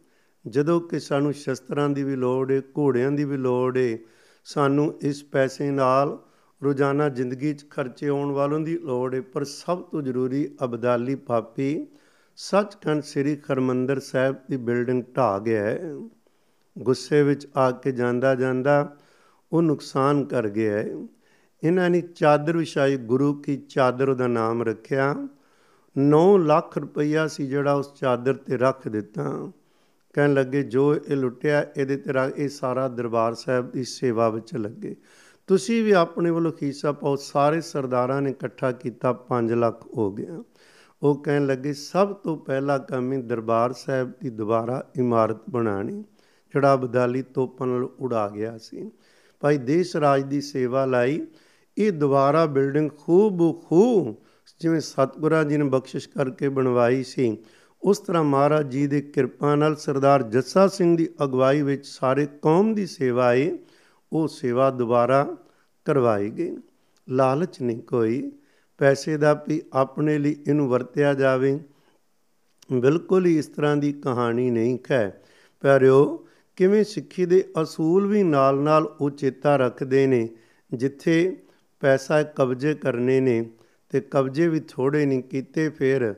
ਜਦੋਂ 0.46 0.80
ਕਿ 0.80 1.00
ਸਾਨੂੰ 1.00 1.32
ਸ਼ਸਤਰਾਂ 1.32 1.88
ਦੀ 1.88 2.04
ਵੀ 2.04 2.16
ਲੋੜ 2.16 2.52
ਏ, 2.52 2.60
ਘੋੜਿਆਂ 2.60 3.10
ਦੀ 3.12 3.24
ਵੀ 3.24 3.36
ਲੋੜ 3.36 3.78
ਏ, 3.78 3.98
ਸਾਨੂੰ 4.44 4.98
ਇਸ 5.02 5.24
ਪੈਸੇ 5.24 5.70
ਨਾਲ 5.70 6.18
ਰੋਜ਼ਾਨਾ 6.64 7.08
ਜ਼ਿੰਦਗੀ 7.08 7.54
'ਚ 7.54 7.70
ਖਰਚੇ 7.70 8.08
ਆਉਣ 8.08 8.30
ਵਾਲੋਂ 8.30 8.60
ਦੀ 8.60 8.78
ਲੋੜ 8.78 9.14
ਏ। 9.14 9.20
ਪਰ 9.20 9.44
ਸਭ 9.44 9.82
ਤੋਂ 9.82 10.02
ਜ਼ਰੂਰੀ 10.02 10.56
ਅਬਦਾਲੀ 10.64 11.14
ਪਾਪੀ 11.14 11.86
ਸੱਚਖੰਡ 12.36 13.02
ਸ੍ਰੀ 13.02 13.36
ਖਰਮੰਦਰ 13.36 14.00
ਸਾਹਿਬ 14.00 14.36
ਦੀ 14.50 14.56
ਬਿਲਡਿੰਗ 14.56 15.02
ਢਾ 15.16 15.38
ਗਿਆ 15.38 15.64
ਹੈ 15.64 15.94
ਗੁੱਸੇ 16.78 17.22
ਵਿੱਚ 17.22 17.46
ਆ 17.56 17.70
ਕੇ 17.70 17.92
ਜਾਂਦਾ 17.92 18.34
ਜਾਂਦਾ 18.34 18.96
ਉਹ 19.52 19.62
ਨੁਕਸਾਨ 19.62 20.24
ਕਰ 20.24 20.48
ਗਿਆ 20.48 20.78
ਹੈ 20.78 20.90
ਇਹਨਾਂ 21.64 21.90
ਨੇ 21.90 22.00
ਚਾਦਰ 22.00 22.56
ਵਿਛਾਈ, 22.56 22.96
ਗੁਰੂ 22.96 23.34
ਕੀ 23.34 23.56
ਚਾਦਰ 23.56 24.14
ਦਾ 24.14 24.26
ਨਾਮ 24.26 24.62
ਰੱਖਿਆ। 24.62 25.28
9 25.99 26.38
ਲੱਖ 26.38 26.78
ਰੁਪਈਆ 26.78 27.28
ਸੀ 27.28 27.47
ਜਿਹੜਾ 27.47 27.72
ਉਸ 27.72 27.95
ਚਾਦਰ 27.95 28.34
ਤੇ 28.34 28.57
ਰੱਖ 28.57 28.88
ਦਿੱਤਾ। 28.88 29.53
ਕਹਿਣ 30.12 30.34
ਲੱਗੇ, 30.34 30.62
ਜੋ 30.62 30.95
ਇਹ 30.95 31.16
ਲੁੱਟਿਆ, 31.16 31.66
ਇਹਦੇ 31.76 31.97
ਤੇ 31.97 32.11
ਇਹ 32.36 32.49
ਸਾਰਾ 32.49 32.88
ਦਰਬਾਰ 32.88 33.34
ਸਾਹਿਬ 33.34 33.70
ਦੀ 33.70 33.84
ਸੇਵਾ 33.84 34.28
ਵਿੱਚ 34.28 34.55
ਲੱਗੇ। 34.55 34.97
ਤੁਸੀਂ 35.47 35.84
ਵੀ 35.84 35.90
ਆਪਣੇ 35.90 36.30
ਵੱਲੋਂ 36.30 36.53
ਖੀਸਾ 36.53 36.93
ਪਾਓ। 36.93 37.16
ਸਾਰੇ 37.16 37.61
ਸਰਦਾਰਾਂ 37.61 38.22
ਨੇ 38.22 38.30
ਇਕੱਠਾ 38.30 38.72
ਕੀਤਾ 38.72 39.12
5 39.12 39.53
ਲੱਖ 39.53 39.86
ਹੋ 39.97 40.12
ਗਿਆ। 40.12 40.45
ਉਹ 41.03 41.22
ਕਹਿਣ 41.22 41.47
ਲੱਗੇ, 41.47 41.72
ਸਭ 41.72 42.12
ਤੋਂ 42.12 42.36
ਪਹਿਲਾ 42.36 42.78
ਕੰਮ 42.78 43.12
ਹੀ 43.12 43.22
ਦਰਬਾਰ 43.22 43.72
ਸਾਹਿਬ 43.72 44.12
ਦੀ 44.20 44.30
ਦੁਬਾਰਾ 44.30 44.90
ਇਮਾਰਤ 44.99 45.51
ਬਣਾਣੀ 45.51 46.05
ਜਿਹੜਾ 46.55 46.76
ਬਦਾਲੀ 46.76 47.22
ਤੋਪਾਂ 47.22 47.66
ਨਾਲ 47.66 47.84
ਉਡਾ 47.84 48.28
ਗਿਆ 48.28 48.59
ਸੀ। 48.59 48.90
ਭਾਈ 49.40 49.59
ਦੇਸ਼ 49.59 49.97
ਰਾਜ 49.97 50.22
ਦੀ 50.22 50.40
ਸੇਵਾ 50.40 50.84
ਲਈ। 50.86 51.26
ਇਹ 51.78 51.93
ਦੁਬਾਰਾ 51.93 52.47
ਬਿਲਡਿੰਗ 52.47 52.90
ਖੂਬ 52.90 53.64
ਖੂਬ 53.64 54.14
ਜਿਵੇਂ 54.61 54.80
ਸਤਗੁਰਾਂ 54.80 55.44
ਜੀ 55.44 55.57
ਨੇ 55.57 55.64
ਬਖਸ਼ਿਸ਼ 55.64 56.09
ਕਰਕੇ 56.09 56.48
ਬਣਵਾਈ 56.48 57.03
ਸੀ, 57.03 57.36
ਉਸ 57.82 57.98
ਤਰ੍ਹਾਂ 57.98 58.24
ਮਹਾਰਾਜ 58.24 58.68
ਜੀ 58.68 58.86
ਦੀ 58.86 59.03
ਕਿਰਪਾ 59.03 59.55
ਨਾਲ 59.55 59.76
ਸਰਦਾਰ 59.76 60.22
ਜੱਸਾ 60.22 60.68
ਸਿੰਘ 60.68 60.96
ਦੀ 60.96 61.09
ਅਗਵਾਈ 61.24 61.62
ਵਿੱਚ 61.62 61.86
ਸਾਰੇ 61.86 62.26
ਕੌਮ 62.42 62.74
ਦੀ 62.74 62.86
ਸੇਵਾ 62.86 63.34
ਹੈ 63.34 63.59
ਉਹ 64.12 64.28
ਸੇਵਾ 64.28 64.70
ਦੁਬਾਰਾ 64.70 65.36
ਕਰਵਾਈ 65.84 66.30
ਗਈ। 66.30 66.57
ਲਾਲਚ 67.09 67.62
ਨਹੀਂ 67.62 67.82
ਕੋਈ, 67.82 68.32
ਪੈਸੇ 68.78 69.16
ਦਾ 69.16 69.44
ਵੀ 69.48 69.62
ਆਪਣੇ 69.72 70.18
ਲਈ 70.18 70.36
ਇਹਨੂੰ 70.46 70.68
ਵਰਤਿਆ 70.68 71.14
ਜਾਵੇ। 71.14 71.61
ਬਿਲਕੁਲ 72.72 73.26
ਹੀ 73.26 73.38
ਇਸ 73.38 73.46
ਤਰ੍ਹਾਂ 73.46 73.76
ਦੀ 73.76 73.92
ਕਹਾਣੀ 73.92 74.50
ਨਹੀਂ 74.50 74.78
ਹੈ 74.90 75.22
ਪਿਆਰਿਓ, 75.61 76.28
ਕਿਵੇਂ 76.57 76.84
ਸਿੱਖੀ 76.84 77.26
ਦੇ 77.26 77.48
ਅਸੂਲ 77.62 78.07
ਵੀ 78.07 78.22
ਨਾਲ-ਨਾਲ 78.22 78.96
ਉਹ 79.00 79.11
ਚੇਤਾ 79.11 79.57
ਰੱਖਦੇ 79.57 80.07
ਨੇ, 80.07 80.28
ਜਿੱਥੇ 80.74 81.36
ਪੈਸਾ 81.80 82.22
ਕਬਜ਼ੇ 82.22 82.74
ਕਰਨੇ 82.74 83.20
ਨੇ 83.20 83.50
ਤੇ 83.93 84.01
ਕਬਜ਼ੇ 84.01 84.49
ਵੀ 84.49 84.61
ਥੋੜੇ 84.61 85.07
ਨਹੀਂ 85.07 85.22
ਕੀਤੇ, 85.22 85.68
ਫਿਰ 85.68 86.14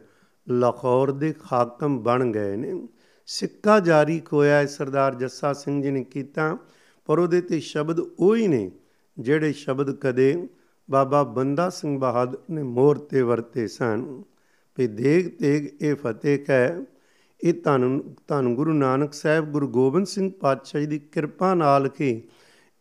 ਲਾਹੌਰ 0.49 1.11
ਦੇ 1.11 1.35
ਹਾਕਮ 1.53 1.99
ਬਣ 1.99 2.33
ਗਏ 2.33 2.57
ਨੇ। 2.57 2.89
ਸਿੱਕਾ 3.27 3.81
ਜਾਰੀ 3.81 4.21
ਖੋਇਆ 4.21 4.57
ਹੈ 4.57 4.67
ਸਰਦਾਰ 4.67 5.15
ਜੱਸਾ 5.15 5.53
ਸਿੰਘ 5.53 5.83
ਜੀ 5.83 5.91
ਨੇ 5.91 6.05
ਕੀਤਾ, 6.05 6.57
ਪਰ 7.05 7.19
ਉਹਦੇ 7.19 7.41
ਤੇ 7.41 7.61
ਸ਼ਬਦ 7.61 8.01
ਉਹੀ 8.01 8.49
ਨੇ 8.49 8.71
ਜਿਹੜੇ 9.19 9.53
ਸ਼ਬਦ 9.53 9.91
ਕਦੇ 9.91 10.49
ਬਾਬਾ 10.91 11.23
ਬੰਦਾ 11.23 11.71
ਸਿੰਘ 11.71 11.99
ਬਹਾਦਰ 11.99 12.39
ਨੇ 12.51 12.63
ਮੋਹਰ 12.63 12.99
ਤੇ 12.99 13.23
ਵਰਤੇ 13.23 13.67
ਸਨ। 13.69 14.23
ਵੀ 14.79 14.87
ਦੇਗ 14.87 15.29
ਤੇਗ 15.39 15.83
ਇਹ 15.83 15.95
ਫਤਿਹ 15.95 16.39
ਕੈ 16.39 16.69
ਇਹ 17.45 17.55
ਧੰਨ 17.65 18.01
ਧੰਨ 18.29 18.55
ਗੁਰੂ 18.55 18.73
ਨਾਨਕ 18.73 19.13
ਸਾਹਿਬ, 19.15 19.45
ਗੁਰੂ 19.45 19.69
ਗੋਬਿੰਦ 19.69 20.07
ਸਿੰਘ 20.07 20.31
ਪਾਤਸ਼ਾਹ 20.41 20.87
ਦੀ 20.87 20.99
ਕਿਰਪਾ 20.99 21.55
ਨਾਲ 21.55 21.89
ਕਿ 21.89 22.23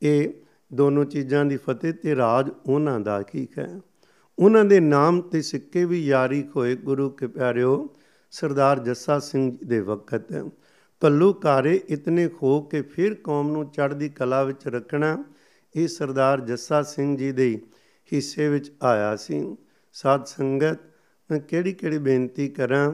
ਇਹ 0.01 0.29
ਦੋਨੋਂ 0.73 1.05
ਚੀਜ਼ਾਂ 1.05 1.45
ਦੀ 1.45 1.57
ਫਤਿਹ 1.57 1.93
ਤੇ 1.93 2.15
ਰਾਜ 2.15 2.49
ਉਹਨਾਂ 2.65 2.99
ਦਾ 2.99 3.21
ਕੀ 3.21 3.47
ਹੈ 3.57 3.81
ਉਹਨਾਂ 4.39 4.65
ਦੇ 4.65 4.79
ਨਾਮ 4.79 5.21
ਤੇ 5.21 5.41
ਸਿੱਕੇ 5.41 5.85
ਵੀ 5.85 6.05
ਯਾਰੀ 6.05 6.43
ਹੋਏ। 6.55 6.75
ਗੁਰੂ 6.75 7.09
ਕੇ 7.09 7.27
ਪਿਆਰਿਓ, 7.27 7.95
ਸਰਦਾਰ 8.31 8.79
ਜੱਸਾ 8.79 9.19
ਸਿੰਘ 9.19 9.51
ਜੀ 9.51 9.65
ਦੇ 9.65 9.79
ਵਕਤ 9.79 10.33
ਕੱਲੂ 10.99 11.33
ਕਾਰੇ 11.33 11.81
ਇਤਨੇ 11.89 12.27
ਖੋ 12.27 12.61
ਕੇ 12.61 12.81
ਫਿਰ 12.81 13.13
ਕੌਮ 13.13 13.51
ਨੂੰ 13.51 13.71
ਚੜ੍ਹਦੀ 13.71 14.09
ਕਲਾ 14.09 14.43
ਵਿੱਚ 14.43 14.67
ਰੱਖਣਾ 14.67 15.23
ਇਹ 15.75 15.87
ਸਰਦਾਰ 15.87 16.41
ਜੱਸਾ 16.41 16.83
ਸਿੰਘ 16.83 17.17
ਜੀ 17.17 17.31
ਦੇ 17.31 17.61
ਹਿੱਸੇ 18.13 18.49
ਵਿੱਚ 18.49 18.71
ਆਇਆ 18.83 19.15
ਸੀ। 19.15 19.57
ਸਾਧ 19.93 20.25
ਸੰਗਤ, 20.25 20.77
ਮੈਂ 21.31 21.39
ਕਿਹੜੀ 21.39 21.73
ਕਿਹੜੀ 21.73 21.97
ਬੇਨਤੀ 21.97 22.49
ਕਰਾਂ, 22.49 22.93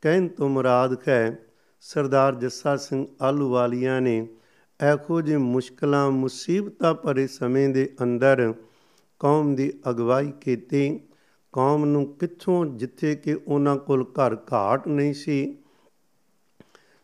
ਕਹਿਣ 0.00 0.28
ਤੋਂ 0.28 0.48
ਮੁਰਾਦ 0.48 0.96
ਹੈ 1.08 1.38
ਸਰਦਾਰ 1.80 2.34
ਜੱਸਾ 2.34 2.76
ਸਿੰਘ 2.76 3.06
ਆਲੂਵਾਲੀਆਂ 3.22 4.00
ਨੇ, 4.00 4.28
ਇਹੋ 4.92 5.20
ਜਿਹੇ 5.20 5.36
ਮੁਸ਼ਕਲਾਂ, 5.36 6.10
ਮੁਸੀਬਤਾਂ 6.10 6.94
ਭਰੇ 6.94 7.26
ਸਮੇਂ 7.26 7.68
ਦੇ 7.68 7.94
ਅੰਦਰ 8.02 8.54
ਕੌਮ 9.20 9.54
ਦੀ 9.54 9.72
ਅਗਵਾਈ 9.90 10.30
ਕੀਤੀ। 10.40 11.00
ਕੌਮ 11.54 11.84
ਨੂੰ 11.84 12.06
ਕਿੱਥੋਂ 12.14 12.64
ਜਿੱਥੇ 12.66 13.14
ਕਿ 13.14 13.34
ਉਹਨਾਂ 13.36 13.76
ਕੋਲ 13.76 14.04
ਘਰ 14.14 14.36
ਘਾਟ 14.52 14.86
ਨਹੀਂ 14.88 15.14
ਸੀ, 15.14 15.56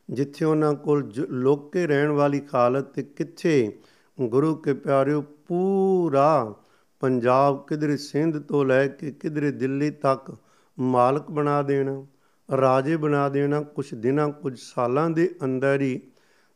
ਜਿੱਥੇ 0.09 0.45
ਉਹਨਾਂ 0.45 0.73
ਕੋਲ 0.75 1.11
ਲੋਕੇ 1.31 1.87
ਰਹਿਣ 1.87 2.11
ਵਾਲੀ 2.11 2.41
ਹਾਲਤ 2.55 2.93
ਤੇ 2.95 3.03
ਕਿੱਥੇ 3.03 3.79
ਗੁਰੂ 4.19 4.55
ਕੇ 4.55 4.73
ਪਿਆਰਿਓ 4.75 5.21
ਪੂਰਾ 5.49 6.55
ਪੰਜਾਬ 7.03 7.65
ਕਿਧਰੇ 7.67 7.97
ਸਿੰਧ 7.97 8.39
ਤੋਂ 8.39 8.65
ਲੈ 8.65 8.87
ਕੇ 8.89 9.11
ਕਿਧਰੇ 9.13 9.51
ਦਿੱਲੀ 9.51 9.91
ਤੱਕ 9.91 10.37
ਮਾਲਕ 10.79 11.31
ਬਣਾ 11.31 11.61
ਦੇਣਾ, 11.63 12.05
ਰਾਜੇ 12.49 12.97
ਬਣਾ 12.97 13.29
ਦੇਣਾ 13.29 13.61
ਕੁਝ 13.61 13.95
ਦਿਨਾਂ 13.95 14.29
ਕੁਝ 14.29 14.59
ਸਾਲਾਂ 14.59 15.09
ਦੇ 15.11 15.29
ਅੰਦਰ 15.45 15.81
ਹੀ 15.81 16.01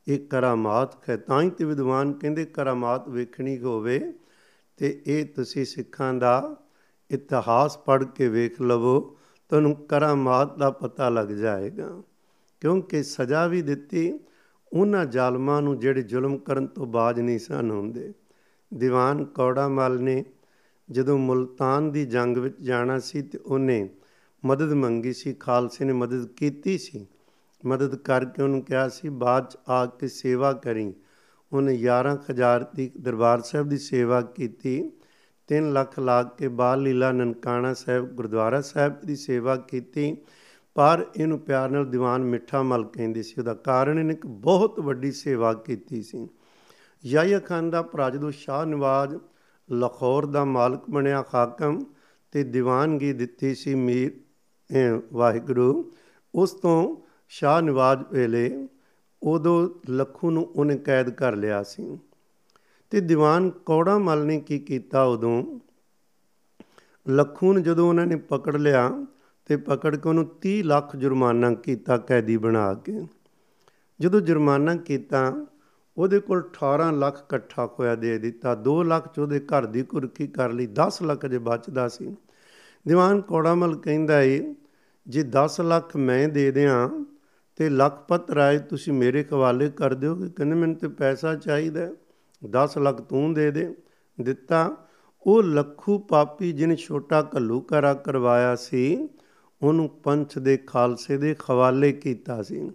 ਇਹ 0.06 0.18
ਕਰਾਮਾਤ 0.20 0.96
ਹੈ 1.08 1.16
ਤਾਂ 1.16 1.42
ਹੀ 1.42 1.50
ਤੇ 1.50 1.64
ਵਿਦਵਾਨ 1.64 2.12
ਕਹਿੰਦੇ 2.12 2.44
ਕਰਾਮਾਤ 2.44 3.08
ਵੇਖਣੀ 3.08 3.58
ਹੋਵੇ। 3.58 4.00
ਤੇ 4.80 5.02
ਇਹ 5.06 5.26
ਤੁਸੀਂ 5.26 5.64
ਸਿੱਖਾਂ 5.64 6.14
ਦਾ 6.14 6.56
ਇਤਿਹਾਸ 7.10 7.78
ਪੜ੍ਹ 7.78 8.04
ਕੇ 8.04 8.28
ਵੇਖ 8.28 8.62
ਲਵੋ, 8.62 9.00
ਤੁਹਾਨੂੰ 9.48 9.76
ਕਰਾਮਾਤ 9.76 10.58
ਦਾ 10.58 10.70
ਪਤਾ 10.70 11.08
ਲੱਗ 11.08 11.28
ਜਾਏਗਾ। 11.28 12.02
ਕਿਉਂਕਿ 12.60 13.02
ਸਜ਼ਾ 13.02 13.46
ਵੀ 13.46 13.62
ਦਿੱਤੀ, 13.62 14.20
ਉਹਨਾਂ 14.72 15.06
ਜ਼ਾਲਮਾਂ 15.06 15.62
ਨੂੰ 15.62 15.78
ਜਿਹੜੇ 15.78 16.02
ਜ਼ੁਲਮ 16.02 16.38
ਕਰਨ 16.38 16.66
ਤੋਂ 16.66 16.86
ਬਾਜ 16.86 17.20
ਨਹੀਂ 17.20 17.38
ਸਨ 17.38 17.70
ਹੁੰਦੇ। 17.70 18.12
ਦੀਵਾਨ 18.74 19.24
ਕੌੜਾ 19.24 19.68
ਮਲ 19.68 20.02
ਨੇ 20.02 20.24
ਜਦੋਂ 20.90 21.18
ਮੁਲਤਾਨ 21.18 21.90
ਦੀ 21.90 22.06
ਜੰਗ 22.06 22.36
ਵਿੱਚ 22.36 22.60
ਜਾਣਾ 22.60 22.98
ਸੀ 22.98 23.22
ਤੇ 23.22 23.38
ਉਹਨੇ 23.38 23.88
ਮਦਦ 24.44 24.72
ਮੰਗੀ 24.72 25.12
ਸੀ, 25.12 25.32
ਖਾਲਸੇ 25.32 25.84
ਨੇ 25.84 25.92
ਮਦਦ 25.92 26.26
ਕੀਤੀ 26.26 26.78
ਸੀ। 26.78 27.06
ਮਦਦ 27.66 27.96
ਕਰਕੇ 27.96 28.42
ਉਹਨੂੰ 28.42 28.62
ਕਿਹਾ 28.62 28.88
ਸੀ, 28.88 29.08
ਬਾਅਦ 29.08 29.50
ਚ 29.50 29.56
ਆ 29.68 29.86
ਕੇ 29.86 30.08
ਸੇਵਾ 30.08 30.52
ਕਰੀ। 30.52 30.94
ਉਹਨੇ 31.52 31.74
11000 31.74 32.66
ਦੀ 32.74 32.90
ਦਰਬਾਰ 33.00 33.40
ਸਾਹਿਬ 33.40 33.68
ਦੀ 33.68 33.78
ਸੇਵਾ 33.78 34.22
ਕੀਤੀ 34.22 34.92
3 35.48 35.72
ਲੱਖ 35.72 35.98
ਲਾ 35.98 36.22
ਕੇ 36.22 36.48
ਬਾਲ 36.48 36.82
ਲੀਲਾ 36.82 37.12
ਨਨਕਾਣਾ 37.12 37.74
ਸਾਹਿਬ, 37.74 38.06
ਗੁਰਦੁਆਰਾ 38.06 38.60
ਸਾਹਿਬ 38.60 39.00
ਦੀ 39.00 39.16
ਸੇਵਾ 39.16 39.56
ਕੀਤੀ। 39.56 40.16
ਪਰ 40.74 41.06
ਇਹਨੂੰ 41.16 41.38
ਪਿਆਰ 41.38 41.70
ਨਾਲ 41.70 41.90
ਦੀਵਾਨ 41.90 42.24
ਮਿੱਠਾ 42.24 42.62
ਮਲ 42.62 42.84
ਕਹਿੰਦੇ 42.84 43.22
ਸੀ। 43.22 43.34
ਉਹਦਾ 43.38 43.54
ਕਾਰਨ 43.54 43.98
ਇਹਨੇ 43.98 44.14
ਇੱਕ 44.14 44.26
ਬਹੁਤ 44.26 44.80
ਵੱਡੀ 44.80 45.12
ਸੇਵਾ 45.12 45.52
ਕੀਤੀ 45.52 46.02
ਸੀ। 46.02 46.28
ਯਾਇਆ 47.06 47.38
ਖਾਨ 47.38 47.70
ਦਾ 47.70 47.82
ਭਰਾ 47.82 48.10
ਜਦੋਂ 48.10 48.30
ਸ਼ਾਹ 48.30 48.66
ਨਵਾਜ਼ 48.66 49.16
ਲਾਹੌਰ 49.70 50.26
ਦਾ 50.26 50.44
ਮਾਲਕ 50.44 50.90
ਬਣਿਆ 50.90 51.24
ਹਾਕਮ 51.34 51.84
ਤੇ 52.32 52.44
ਦੀਵਾਨਗੀ 52.44 53.12
ਦਿੱਤੀ 53.12 53.54
ਸੀ 53.54 53.74
ਮੀਰ 53.74 54.12
ਵਾਹਿਗੁਰੂ, 55.12 55.92
ਉਸ 56.34 56.52
ਤੋਂ 56.52 56.96
ਸ਼ਾਹ 57.28 57.62
ਨਵਾਜ਼ 57.62 58.04
ਵੇਲੇ 58.12 58.68
ਉਦੋਂ 59.22 59.68
ਲੱਖੂ 59.88 60.30
ਨੂੰ 60.30 60.50
ਉਹਨੇ 60.56 60.76
ਕੈਦ 60.76 61.10
ਕਰ 61.10 61.36
ਲਿਆ 61.36 61.62
ਸੀ। 61.62 61.98
ਤੇ 62.90 63.00
ਦੀਵਾਨ 63.00 63.50
ਕੌੜਾ 63.50 63.98
ਮਲ 63.98 64.24
ਨੇ 64.24 64.40
ਕੀ 64.40 64.58
ਕੀਤਾ 64.58 65.02
ਉਦੋਂ? 65.02 65.60
ਲੱਖੂ 67.08 67.52
ਨੂੰ 67.52 67.62
ਜਦੋਂ 67.62 67.88
ਉਹਨਾਂ 67.88 68.06
ਨੇ 68.06 68.16
ਪਕੜ 68.16 68.56
ਲਿਆ 68.56 69.06
ਤੇ 69.46 69.56
ਪਕੜ 69.56 69.96
ਕੇ 69.96 70.08
ਉਹਨੂੰ 70.08 70.26
30 70.40 70.62
ਲੱਖ 70.62 70.96
ਜੁਰਮਾਨਾ 70.96 71.54
ਕੀਤਾ 71.54 71.98
ਕੈਦੀ 71.98 72.36
ਬਣਾ 72.36 72.74
ਕੇ। 72.74 73.06
ਜਦੋਂ 74.00 74.20
ਜੁਰਮਾਨਾ 74.20 74.76
ਕੀਤਾ, 74.76 75.46
ਉਹਦੇ 75.96 76.20
ਕੋਲ 76.20 76.42
18 76.42 76.92
ਲੱਖ 76.92 77.20
ਇਕੱਠਾ 77.20 77.66
ਹੋਇਆ 77.78 77.94
ਦੇ 77.94 78.18
ਦਿੱਤਾ। 78.18 78.54
2 78.54 78.82
ਲੱਖ 78.82 79.14
ਚ 79.14 79.18
ਉਹਦੇ 79.18 79.40
ਘਰ 79.40 79.66
ਦੀ 79.66 79.82
ਕੁਰਕੀ 79.82 80.26
ਕਰ 80.26 80.50
ਲਈ 80.50 80.66
10 80.66 81.02
ਲੱਖ 81.02 81.26
ਜੇ 81.26 81.38
ਬਚਦਾ 81.38 81.88
ਸੀ। 81.88 82.16
ਦੀਵਾਨ 82.88 83.20
ਕੋੜਾਮਲ 83.20 83.76
ਕਹਿੰਦਾ 83.76 84.22
ਏ, 84.22 84.54
ਜੇ 85.08 85.22
10 85.22 85.60
ਲੱਖ 85.60 85.96
ਮੈਂ 85.96 86.28
ਦੇ 86.28 86.50
ਦਿਆਂ 86.50 87.04
ਤੇ 87.60 87.68
ਲਖਪਤ 87.68 88.30
ਰਾਏ 88.30 88.58
ਤੁਸੀਂ 88.58 88.92
ਮੇਰੇ 88.92 89.24
ਹਵਾਲੇ 89.32 89.68
ਕਰ 89.70 89.94
ਦਿਓਗੇ 89.94 90.28
ਕਹਿੰਦੇ 90.28 90.56
ਮੈਨੂੰ 90.56 90.76
ਤੇ 90.76 90.88
ਪੈਸਾ 90.88 91.34
ਚਾਹੀਦਾ 91.34 91.88
10 92.42 92.78
ਲੱਖ 92.78 93.00
ਤੂੰ 93.00 93.34
ਦੇ 93.34 93.50
ਦੇ, 93.50 93.74
ਦਿੱਤਾ। 94.20 94.76
ਉਹ 95.26 95.42
ਲੱਖੂ 95.42 95.98
ਪਾਪੀ 95.98 96.52
ਜਿਹਨੇ 96.52 96.76
ਛੋਟਾ 96.76 97.22
ਕੱਲੂ 97.22 97.60
ਕਰਾ 97.60 97.94
ਕਰਵਾਇਆ 97.94 98.56
ਸੀ, 98.56 99.08
ਉਹਨੂੰ 99.62 99.88
ਪੰਥ 99.88 100.38
ਦੇ 100.38 100.56
ਖਾਲਸੇ 100.56 101.16
ਦੇ 101.16 101.34
ਹਵਾਲੇ 101.50 101.92
ਕੀਤਾ 101.92 102.42
ਸੀ। 102.42 102.70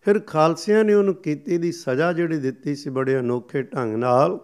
ਫਿਰ 0.00 0.18
ਖਾਲਸਿਆਂ 0.18 0.84
ਨੇ 0.84 0.94
ਉਹਨੂੰ 0.94 1.14
ਕੀਤੀ 1.14 1.58
ਦੀ 1.58 1.72
ਸਜ਼ਾ 1.72 2.12
ਜਿਹੜੀ 2.12 2.38
ਦਿੱਤੀ 2.38 2.74
ਸੀ 2.74 2.90
ਬੜੇ 2.90 3.18
ਅਨੋਖੇ 3.18 3.62
ਢੰਗ 3.62 3.96
ਨਾਲ। 3.96 4.40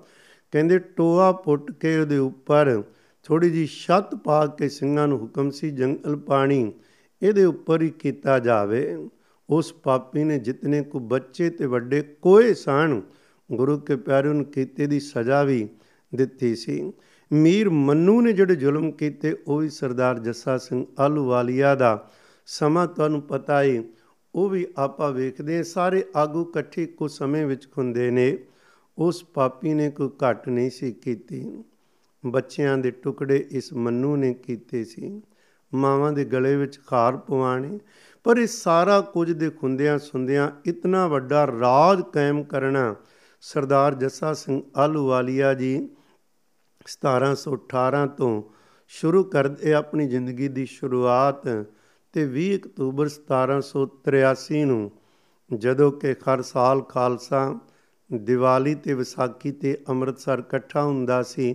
ਕਹਿੰਦੇ 0.53 0.78
ਟੋਆ 0.78 1.32
ਪੁੱਟ 1.32 1.72
ਕੇ 1.72 1.99
ਉਹਦੇ 1.99 2.18
ਉੱਪਰ 2.18 2.82
ਥੋੜੀ 3.22 3.51
ਜੀ 3.51 3.66
ਛੱਤ 3.66 4.14
ਪਾ 4.14 4.47
ਕੇ 4.47 4.68
ਸਿੰਘਾਂ 4.68 5.09
ਨੂੰ 5.09 5.18
ਹੁਕਮ 5.18 5.51
ਸੀ 5.51 5.70
ਜੰਗਲ 5.70 6.16
ਪਾਣੀ, 6.16 6.72
ਇਹਦੇ 7.22 7.45
ਉੱਪਰ 7.45 7.82
ਹੀ 7.82 7.90
ਕੀਤਾ 7.90 8.38
ਜਾਵੇ। 8.38 9.09
ਉਸ 9.51 9.72
ਪਾਪੀ 9.72 10.24
ਨੇ 10.24 10.38
ਜਿਤਨੇ 10.38 10.82
ਕੋ 10.82 10.99
ਬੱਚੇ 10.99 11.51
ਤੇ 11.51 11.66
ਵੱਡੇ 11.66 12.03
ਕੋਈ 12.03 12.55
ਸਣ 12.55 13.01
ਗੁਰੂ 13.53 13.78
ਕੇ 13.78 13.97
ਪਿਆਰੇ 13.97 14.28
ਨੂੰ 14.28 14.45
ਕੀਤੇ 14.45 14.86
ਦੀ 14.86 15.01
ਸਜ਼ਾ 15.01 15.42
ਵੀ 15.42 15.68
ਦਿੱਤੀ 16.14 16.57
ਸੀ। 16.57 16.92
ਮੀਰ 17.32 17.70
ਮੰਨੂ 17.70 18.20
ਨੇ 18.20 18.32
ਜਿਹੜੇ 18.32 18.57
ਜ਼ੁਲਮ 18.57 18.92
ਕੀਤੇ, 18.92 19.36
ਉਹ 19.47 19.59
ਵੀ 19.59 19.68
ਸਰਦਾਰ 19.68 20.18
ਜੱਸਾ 20.18 20.59
ਸਿੰਘ 20.59 20.86
ਆਲੂਵਾਲੀਆ 20.99 21.74
ਦਾ। 21.74 22.11
ਸਮਾਂ 22.47 22.86
ਤੁਹਾਨੂੰ 22.86 23.22
ਪਤਾ 23.22 23.62
ਹੈ 23.62 23.82
ਉਹ 24.34 24.49
ਵੀ 24.49 24.66
ਆਪਾਂ 24.78 25.12
ਵੇਖਦੇ 25.12 25.62
ਸਾਰੇ 25.62 26.05
ਆਗੂ 26.16 26.42
ਇਕੱਠੇ 26.42 26.86
ਕੋ 26.86 27.09
ਸਮੇਂ 27.09 27.47
ਵਿੱਚ 27.47 27.68
ਹੁੰਦੇ 27.78 28.11
ਨੇ। 28.11 28.38
ਉਸ 28.99 29.24
ਪਾਪੀ 29.24 29.74
ਨੇ 29.74 29.90
ਕੋਈ 29.90 30.09
ਘਟ 30.09 30.49
ਨਹੀਂ 30.49 30.70
ਸੀ 30.70 30.92
ਕੀਤੀ। 30.92 31.64
ਬੱਚਿਆਂ 32.26 32.78
ਦੇ 32.78 32.90
ਟੁਕੜੇ 32.90 33.47
ਇਸ 33.51 33.72
ਮੰਨੂ 33.72 34.16
ਨੇ 34.16 34.34
ਕੀਤੇ 34.34 34.84
ਸੀ। 34.84 35.22
ਮਾਵਾਂ 35.74 36.12
ਦੇ 36.12 36.24
ਗਲੇ 36.24 36.57
ਵਿੱਚ 36.57 36.80
ਖਾਰ 36.86 37.16
ਪਵਾਣੇ 37.16 37.78
ਪਰ 38.25 38.37
ਇਹ 38.37 38.47
ਸਾਰਾ 38.47 39.01
ਕੁਝ 39.01 39.33
ਦੇ 39.33 39.51
ਖੁੰਦਿਆਂ 39.51 39.99
ਸੁੰਦਿਆਂ 39.99 40.51
ਇਤਨਾ 40.66 41.07
ਵੱਡਾ 41.07 41.47
ਰਾਜ 41.47 42.03
ਕਾਇਮ 42.12 42.43
ਕਰਨਾ 42.43 42.95
ਸਰਦਾਰ 43.41 43.95
ਜੱਸਾ 43.95 44.33
ਸਿੰਘ 44.35 44.62
ਆਲੂਵਾਲੀਆ 44.77 45.55
ਜੀ 45.55 45.89
1718 46.87 48.07
ਤੋਂ 48.16 48.43
ਸ਼ੁਰੂ 48.89 49.25
ਕਰਦੇ 49.25 49.72
ਆਪਣੀ 49.72 50.07
ਜ਼ਿੰਦਗੀ 50.09 50.49
ਦੀ 50.49 50.66
ਸ਼ੁਰੂਆਤ 50.66 51.43
ਤੇ 52.12 52.25
20 52.33 52.57
ਅਕਤੂਬਰ 52.57 53.09
1783 53.09 54.64
ਨੂੰ, 54.64 54.91
ਜਦੋਂ 55.51 55.93
ਕਿ 55.93 56.12
ਹਰ 56.12 56.43
ਸਾਲ 56.43 56.83
ਖਾਲਸਾ 56.83 57.59
ਦੀਵਾਲੀ 58.12 58.75
ਤੇ 58.75 58.95
ਵਿਸਾਖੀ 58.95 59.53
ਤੇ 59.53 59.76
ਅੰਮ੍ਰਿਤਸਰ 59.88 60.38
ਇਕੱਠਾ 60.38 60.83
ਹੁੰਦਾ 60.83 61.22
ਸੀ, 61.22 61.55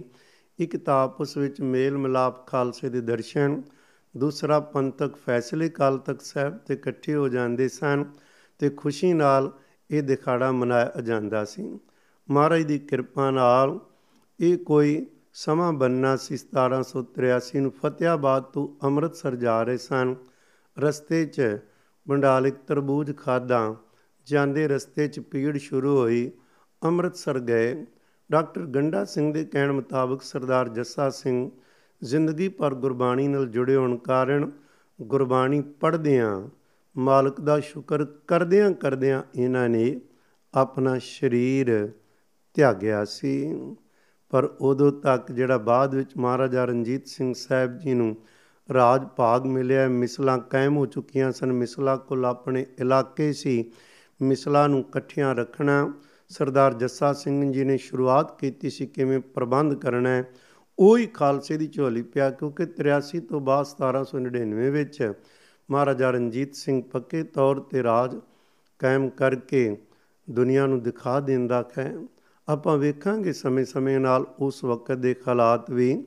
ਇੱਕ 0.60 0.78
ਤਾਂ 0.78 1.04
ਆਪਸ 1.04 1.38
ਵਿੱਚ 1.38 1.62
ਮੇਲ 1.62 1.98
ਮਿਲਾਪ 1.98 2.48
ਖਾਲਸੇ 2.48 2.90
ਦੇ 2.90 3.02
ਦਰਸ਼ਨ 3.02 3.62
ਦੂਸਰਾ 4.18 4.60
ਪੰਥਕ 4.60 5.16
ਫੈਸਲੇ 5.16 5.70
ਕਾਲ 5.70 5.98
ਤੱਕ 5.98 6.22
ਸਾਹਿਬ 6.22 6.58
ਤੇ 6.58 6.74
ਇਕੱਠੇ 6.74 7.16
ਹੋ 7.16 7.28
ਜਾਂਦੇ 7.28 7.68
ਸਨ 7.68 8.06
ਤੇ 8.60 8.70
ਖੁਸ਼ੀ 8.70 9.14
ਨਾਲ 9.14 9.52
ਇਹ 9.92 10.04
ਦਿਖਾੜਾ 10.04 10.52
ਮਨਾਇਆ 10.52 11.02
ਜਾਂਦਾ 11.02 11.46
ਸੀ। 11.46 11.80
ਮਹਾਰਾਜ 12.30 12.62
ਦੀ 12.62 12.80
ਕਿਰਪਾ 12.80 13.32
ਨਾਲ 13.32 13.80
ਇਹ 14.40 14.58
ਕੋਈ 14.58 15.06
ਸਮਾਂ 15.34 15.74
ਬੰਨਾ 15.74 16.16
ਸੀ। 16.16 16.38
1783 16.38 17.60
ਨੂੰ 17.60 17.72
ਫਤਿਆਬਾਦ 17.72 18.44
ਤੋਂ 18.44 18.86
ਅੰਮ੍ਰਿਤਸਰ 18.86 19.36
ਜਾ 19.36 19.64
ਰਹੇ 19.64 19.78
ਸਨ। 19.78 20.16
ਰਸਤੇ 20.80 21.26
'ਚ 21.26 21.42
ਬੰਡਾਲਿਕ 22.08 22.56
ਤਰਬੂਜ 22.56 23.18
ਖਾਦਾ 23.18 23.76
ਜਾਂਦੇ 24.26 24.68
ਰਸਤੇ 24.68 25.08
'ਚ 25.08 25.20
ਪੀੜ 25.20 25.58
ਸ਼ੁਰੂ 25.58 25.98
ਹੋਈ। 25.98 26.32
ਅੰਮ੍ਰਿਤਸਰ 26.84 27.40
ਗਏ। 27.40 27.86
ਡਾਕਟਰ 28.32 28.62
ਗੰਡਾ 28.62 29.06
ਸਿੰਘ 29.06 29.34
ਦੇ 29.34 29.46
ਕਹਿਣ 29.46 29.72
ਮੁਤਾਬਕ 29.72 30.22
ਸਰਦਾਰ 30.22 30.70
ਜੱਸਾ 30.70 31.10
ਸਿੰਘ 31.10 31.52
ਜ਼ਿੰਦਗੀ 32.04 32.50
ਪਰ 32.50 32.76
ਗੁਰਬਾਣੀ 32.76 33.28
ਨਾਲ 33.28 33.48
ਜੁੜੇ 33.48 33.76
ਹੋਣ 33.76 33.98
ਕਾਰਨ 33.98 34.52
ਗੁਰਬਾਣੀ 35.02 35.62
ਪੜ੍ਹਦਿਆਂ 35.62 36.48
ਮਾਲਕ 36.98 37.42
ਦਾ 37.42 37.60
ਸ਼ੁਕਰ 37.60 38.06
ਕਰਦਿਆਂ 38.06 38.72
ਕਰਦਿਆਂ 38.72 39.24
ਇਹਨਾਂ 39.36 39.70
ਨੇ 39.70 40.02
ਆਪਣਾ 40.54 41.00
ਸਰੀਰ 41.00 41.90
ਤਿਆਗਿਆ 42.54 43.06
ਸੀ। 43.06 43.56
ਪਰ 44.30 44.50
ਉਦੋਂ 44.62 44.92
ਤੱਕ 44.92 45.32
ਜਿਹੜਾ 45.32 45.58
ਬਾਅਦ 45.58 45.96
ਵਿੱਚ 45.96 46.18
ਮਹਾਰਾਜਾ 46.18 46.66
ਰਣਜੀਤ 46.66 47.08
ਸਿੰਘ 47.08 47.34
ਸਾਹਿਬ 47.38 47.78
ਜੀ 47.78 47.94
ਨੂੰ 47.94 48.18
ਰਾਜ 48.74 49.04
ਭਾਗ 49.04 49.46
ਮਿਲਿਆ, 49.46 49.88
ਮਿਸਲਾਂ 49.88 50.38
ਕਾਇਮ 50.40 50.78
ਹੋ 50.78 50.86
ਚੁੱਕੀਆਂ 50.86 51.32
ਸਨ। 51.32 51.52
ਮਿਸਲਾ 51.52 51.98
ਕੋਲ 51.98 52.26
ਆਪਣੇ 52.26 52.66
ਇਲਾਕੇ 52.80 53.34
ਸੀ। 53.34 53.72
ਮਿਸਲਾ 54.22 54.68
ਨੂੰ 54.68 54.80
ਇਕੱਠਿਆਂ 54.80 55.36
ਰੱਖਣਾ 55.36 55.94
ਸਰਦਾਰ 56.30 56.74
ਜੱਸਾ 56.74 57.14
ਸਿੰਘ 57.14 57.54
ਜੀ 57.54 57.64
ਨੇ 57.64 57.78
ਸ਼ੁਰੂਆਤ 57.78 58.40
ਕੀਤੀ 58.40 58.70
ਸੀ। 58.70 58.86
ਕਿਵੇਂ 58.86 59.20
ਪ੍ਰਬੰਧ 59.20 59.74
ਕਰਨਾ 59.74 60.10
ਹੈ? 60.10 60.30
ਉਹੀ 60.80 61.06
ਖਾਲਸੇ 61.06 61.58
ਦੀ 61.58 61.68
ਝੋਲੀ 61.68 62.02
ਪਿਆ 62.02 62.30
ਕਿਉਂਕਿ 62.30 62.66
83 62.66 63.20
ਤੋਂ 63.20 63.40
ਬਾਅਦ 63.40 63.66
1799 63.66 64.70
ਵਿੱਚ 64.72 65.14
ਮਹਾਰਾਜਾ 65.72 66.12
ਰਣਜੀਤ 66.12 66.56
ਸਿੰਘ 66.56 66.84
ਪੱਕੇ 66.84 67.24
ਤੌਰ 67.24 67.60
ਤੇ 67.60 67.84
ਰਾਜ 67.84 68.16
ਕਾਇਮ 68.80 69.10
ਕਰਕੇ 69.10 69.78
ਦੁਨੀਆ 70.30 70.66
ਨੂੰ 70.66 70.84
ਦਿਖਾ 70.84 71.20
ਦਿੰਦਾ 71.20 71.70
ਹੈ 71.78 71.96
ਆਪਾਂ 72.48 72.78
ਵੇਖਾਂਗੇ 72.78 73.34
ਸਮੇਂ-ਸਮੇਂ 73.34 74.00
ਨਾਲ 74.00 74.26
ਉਸ 74.40 74.64
ਵਕਤ 74.64 74.96
ਦੇ 74.96 75.16
ਹਾਲਾਤ 75.28 75.72
ਵੀ। 75.72 76.04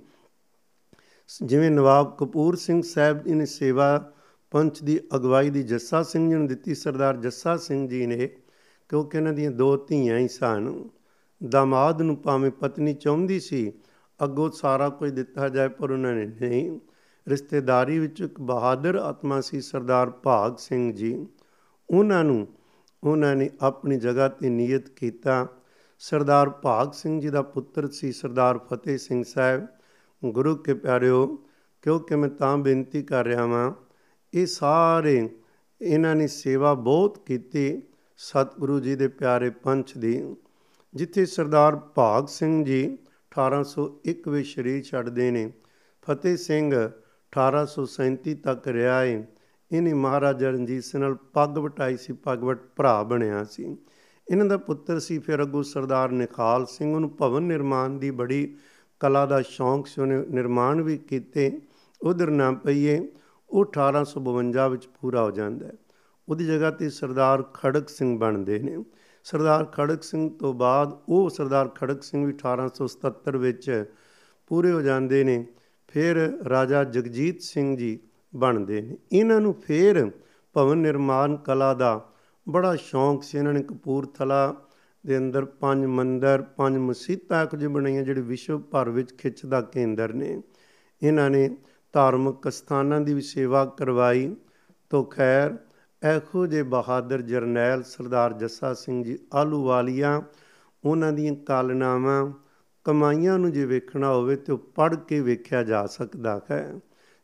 ਜਿਵੇਂ 1.45 1.71
ਨਵਾਬ 1.71 2.17
ਕਪੂਰ 2.17 2.57
ਸਿੰਘ 2.57 2.83
ਸਾਹਿਬ 2.83 3.23
ਜੀ 3.23 3.35
ਨੇ 3.35 3.47
ਸੇਵਾ 3.47 4.13
ਪੰਚ 4.51 4.83
ਦੀ 4.83 5.01
ਅਗਵਾਈ 5.17 5.51
ਦੀ 5.51 5.63
ਜੱਸਾ 5.63 6.03
ਸਿੰਘ 6.03 6.31
ਜੀ 6.31 6.37
ਨੂੰ 6.37 6.47
ਦਿੱਤੀ, 6.47 6.75
ਸਰਦਾਰ 6.75 7.17
ਜੱਸਾ 7.17 7.57
ਸਿੰਘ 7.57 7.89
ਜੀ 7.89 8.07
ਨੇ, 8.07 8.29
ਕਿਉਂਕਿ 8.89 9.19
ਇਹਨਾਂ 9.19 9.33
ਦੀਆਂ 9.33 9.51
ਦੋ 9.51 9.77
ਧੀਆਂ 9.77 10.19
ਹੀ 10.19 10.29
ਸਨ। 10.29 10.85
ਦਾਮਾਦ 11.49 12.03
ਨੂੰ 12.03 12.23
ਭਾਵੇਂ 12.23 12.51
ਪਤਨੀ 12.51 12.95
ਚਾਹੁੰਦੀ 12.95 13.41
ਸੀ 13.41 13.73
ਅੱਗੋਂ 14.25 14.51
ਸਾਰਾ 14.51 14.89
ਕੁਝ 14.89 15.11
ਦਿੱਤਾ 15.11 15.49
ਜਾਏ, 15.49 15.69
ਪਰ 15.69 15.91
ਉਹਨਾਂ 15.91 16.15
ਨੇ 16.15 16.27
ਨਹੀਂ। 16.27 16.81
ਰਿਸ਼ਤੇਦਾਰੀ 17.29 17.99
ਵਿੱਚ 17.99 18.21
ਇੱਕ 18.21 18.41
ਬਹਾਦਰ 18.41 18.95
ਆਤਮਾ 18.95 19.41
ਸੀ, 19.41 19.61
ਸਰਦਾਰ 19.61 20.11
ਭਾਗ 20.11 20.57
ਸਿੰਘ 20.57 20.93
ਜੀ। 20.93 21.27
ਉਹਨਾਂ 21.91 22.25
ਨੂੰ, 22.25 22.47
ਉਹਨਾਂ 23.05 23.37
ਨੇ 23.37 23.51
ਆਪਣੀ 23.61 23.97
ਜਗ੍ਹਾ 23.97 24.29
ਤੇ 24.29 24.51
ਨਿਯਤ 24.51 24.89
ਕੀਤਾ। 24.89 25.47
ਸਰਦਾਰ 25.99 26.51
ਭਾਗ 26.51 26.93
ਸਿੰਘ 26.93 27.21
ਜੀ 27.21 27.29
ਦਾ 27.29 27.43
ਪੁੱਤਰ 27.43 27.91
ਸੀ 27.91 28.13
ਸਰਦਾਰ 28.13 28.59
ਫਤਿਹ 28.59 28.99
ਸਿੰਘ 28.99 29.25
ਸਾਹਿਬ। 29.25 29.67
ਗੁਰੂ 30.25 30.57
ਕੇ 30.57 30.75
ਪਿਆਰਿਓ, 30.75 31.27
ਕਿਉਂਕਿ 31.83 32.17
ਮੈਂ 32.17 32.29
ਤਾਂ 32.29 32.57
ਬੇਨਤੀ 32.59 33.03
ਕਰ 33.03 33.25
ਰਿਹਾ 33.25 33.47
ਹਾਂ 33.47 33.73
ਇਹ 34.35 34.47
ਸਾਰੇ 34.47 35.29
ਇਹਨਾਂ 35.83 36.17
ਨੇ 36.17 36.27
ਸੇਵਾ 36.27 36.75
ਬਹੁਤ 36.75 37.19
ਕੀਤੀ 37.27 37.83
ਸਤਿਗੁਰੂ 38.17 38.81
ਜੀ 38.81 38.97
ਦੇ 38.97 39.09
ਪਿਆਰੇ 39.09 39.51
ਪੰਚ 39.51 39.99
ਦੀ, 39.99 40.35
ਜਿੱਥੇ 40.95 41.27
ਸਰਦਾਰ 41.27 41.77
ਭਾਗ 41.77 42.27
ਸਿੰਘ 42.27 42.65
ਜੀ 42.65 42.99
1801 43.33 44.29
ਵਿੱਚ 44.29 44.47
ਸ਼ਰੀਰ 44.47 44.85
ਛੱਡਦੇ 44.85 45.31
ਨੇ। 45.31 45.53
ਫਤਿਹ 46.03 46.37
ਸਿੰਘ 46.37 46.91
1837 47.31 48.35
ਤੱਕ 48.35 48.69
ਰਿਹਾ 48.69 49.01
ਹੈ 49.01 49.29
ਇਹਨੇ 49.73 49.93
ਮਹਾਰਾਜਾ 49.93 50.51
ਰਣਜੀਤ 50.51 50.85
ਸਿੰਘ 50.85 51.03
ਨਾਲ 51.03 51.15
ਪੱਗ 51.15 51.59
ਵਟਾਈ 51.59 51.97
ਸੀ, 51.97 52.13
ਪੱਗ 52.13 52.39
ਵਟ 52.39 52.59
ਭਰਾ 52.77 53.03
ਬਣਿਆ 53.03 53.45
ਸੀ। 53.45 53.77
ਇਹਨਾਂ 54.31 54.47
ਦਾ 54.47 54.57
ਪੁੱਤਰ 54.57 54.99
ਸੀ 54.99 55.19
ਫਿਰ 55.19 55.43
ਅਗੂ 55.43 55.63
ਸਰਦਾਰ 55.63 56.11
ਨਿਖਾਲ 56.11 56.67
ਸਿੰਘ। 56.67 56.99
ਨੂੰ 56.99 57.17
ਭਵਨ 57.17 57.43
ਨਿਰਮਾਣ 57.43 57.91
ਦੀ 57.91 58.11
ਬੜੀ 58.11 58.57
ਕਲਾ 59.01 59.27
ਦਾ 59.27 59.43
ਸ਼ੌਂਕ 59.43 59.87
ਸੀ। 59.87 60.01
ਉਹਨੇ 60.01 60.25
ਨਿਰਮਾਣ 60.27 60.83
ਵੀ 60.83 60.99
ਕੀਤੇ। 60.99 61.61
ਉਧਰ 62.03 62.31
ਨਾ 62.31 62.53
ਪਈਏ, 62.53 63.09
ਉਹ 63.51 63.65
1852 63.65 64.69
ਵਿੱਚ 64.69 64.87
ਪੂਰਾ 64.87 65.23
ਹੋ 65.23 65.31
ਜਾਂਦਾ 65.31 65.67
ਹੈ। 65.67 65.73
ਉਹਦੀ 66.29 66.47
ਜਗ੍ਹਾ 66.47 66.71
ਤੇ 66.71 66.91
ਸਰਦਾਰ 66.91 67.43
ਖੜਕ 67.43 67.89
ਸਿੰਘ 67.89 68.19
ਬਣਦੇ 68.19 68.59
ਨੇ। 68.59 68.85
ਸਰਦਾਰ 69.25 69.65
ਖੜਕ 69.65 70.03
ਸਿੰਘ 70.03 70.31
ਤੋਂ 70.39 70.55
ਬਾਅਦ 70.55 70.99
ਉਹ 71.09 71.31
ਸਰਦਾਰ 71.31 71.69
ਖੜਕ 71.69 72.03
ਸਿੰਘ 72.03 72.27
ਵੀ 72.27 72.33
1877 72.33 73.37
ਵਿੱਚ 73.37 73.85
ਪੂਰੇ 74.47 74.73
ਹੋ 74.73 74.81
ਜਾਂਦੇ 74.81 75.25
ਨੇ, 75.25 75.47
ਫਿਰ 75.89 76.39
ਰਾਜਾ 76.49 76.85
ਜਗਜੀਤ 76.85 77.43
ਸਿੰਘ 77.43 77.77
ਜੀ 77.77 77.99
ਬਣਦੇ 78.37 78.81
ਨੇ। 78.81 78.97
ਇਹਨਾਂ 79.13 79.41
ਨੂੰ 79.41 79.55
ਫਿਰ 79.55 80.11
ਭਵਨ 80.53 80.79
ਨਿਰਮਾਣ 80.79 81.37
ਕਲਾ 81.37 81.75
ਦਾ 81.75 82.09
ਬੜਾ 82.49 82.77
ਸ਼ੌਂਕ 82.77 83.23
ਸੀ। 83.23 83.39
ਇਹਨਾਂ 83.39 83.53
ਨੇ 83.53 83.63
ਕਪੂਰਥਲਾ 83.63 84.57
ਦੇ 85.07 85.19
ਅੰਦਰ 85.19 85.45
ਪੰਜ 85.45 85.85
ਮੰਦਰ, 85.87 86.43
ਪੰਜ 86.43 86.77
ਮਸਜਿਦਾਂ 86.77 87.47
ਕੁਝ 87.47 87.67
ਬਣਾਈਆਂ 87.67 88.03
ਜਿਹੜੇ 88.03 88.21
ਵਿਸ਼ਵ 88.21 88.61
ਭਰ 88.61 88.91
ਵਿੱਚ 88.91 89.15
ਖਿੱਚ 89.19 89.47
ਦਾ 89.47 89.61
ਕੇਂਦਰ 89.61 90.13
ਨੇ। 90.13 90.43
ਇਹਨਾਂ 91.03 91.31
ਨੇ 91.31 91.57
ਧਾਰਮਿਕ 91.93 92.53
ਸਥਾਨਾਂ 92.53 93.01
ਦੀ 93.01 93.15
ਵੀ 93.15 93.21
ਸੇਵਾ 93.21 93.65
ਕਰਵਾਈ। 93.65 94.37
ਤੋਂ 94.91 95.05
ਖੈਰ 95.05 95.57
ਐਖੋ 96.05 96.47
ਜੇ 96.47 96.63
ਬਹਾਦਰ 96.63 97.23
ਜਰਨੈਲ 97.23 97.83
ਸਰਦਾਰ 97.83 98.33
ਜੱਸਾ 98.33 98.75
ਸਿੰਘ 98.75 99.05
ਜੀ 99.05 99.19
ਆਲੂਵਾਲੀਆ 99.35 100.23
ਉਹਨਾਂ 100.85 101.13
ਦੀਆਂ 101.13 101.35
ਕਾਲਨਾਵਾਂ 101.35 102.33
ਕਮਾਈਆਂ 102.85 103.39
ਨੂੰ 103.39 103.53
ਜੇ 103.53 103.67
ਵੇਖਣਾ 103.67 104.13
ਹੋਵੇ 104.13 104.37
ਤੇ 104.37 104.57
ਪੜ੍ਹ 104.57 104.95
ਕੇ 104.95 105.21
ਵੇਖਿਆ 105.21 105.63
ਜਾ 105.63 105.87
ਸਕਦਾ 105.87 106.41
ਹੈ। 106.51 106.81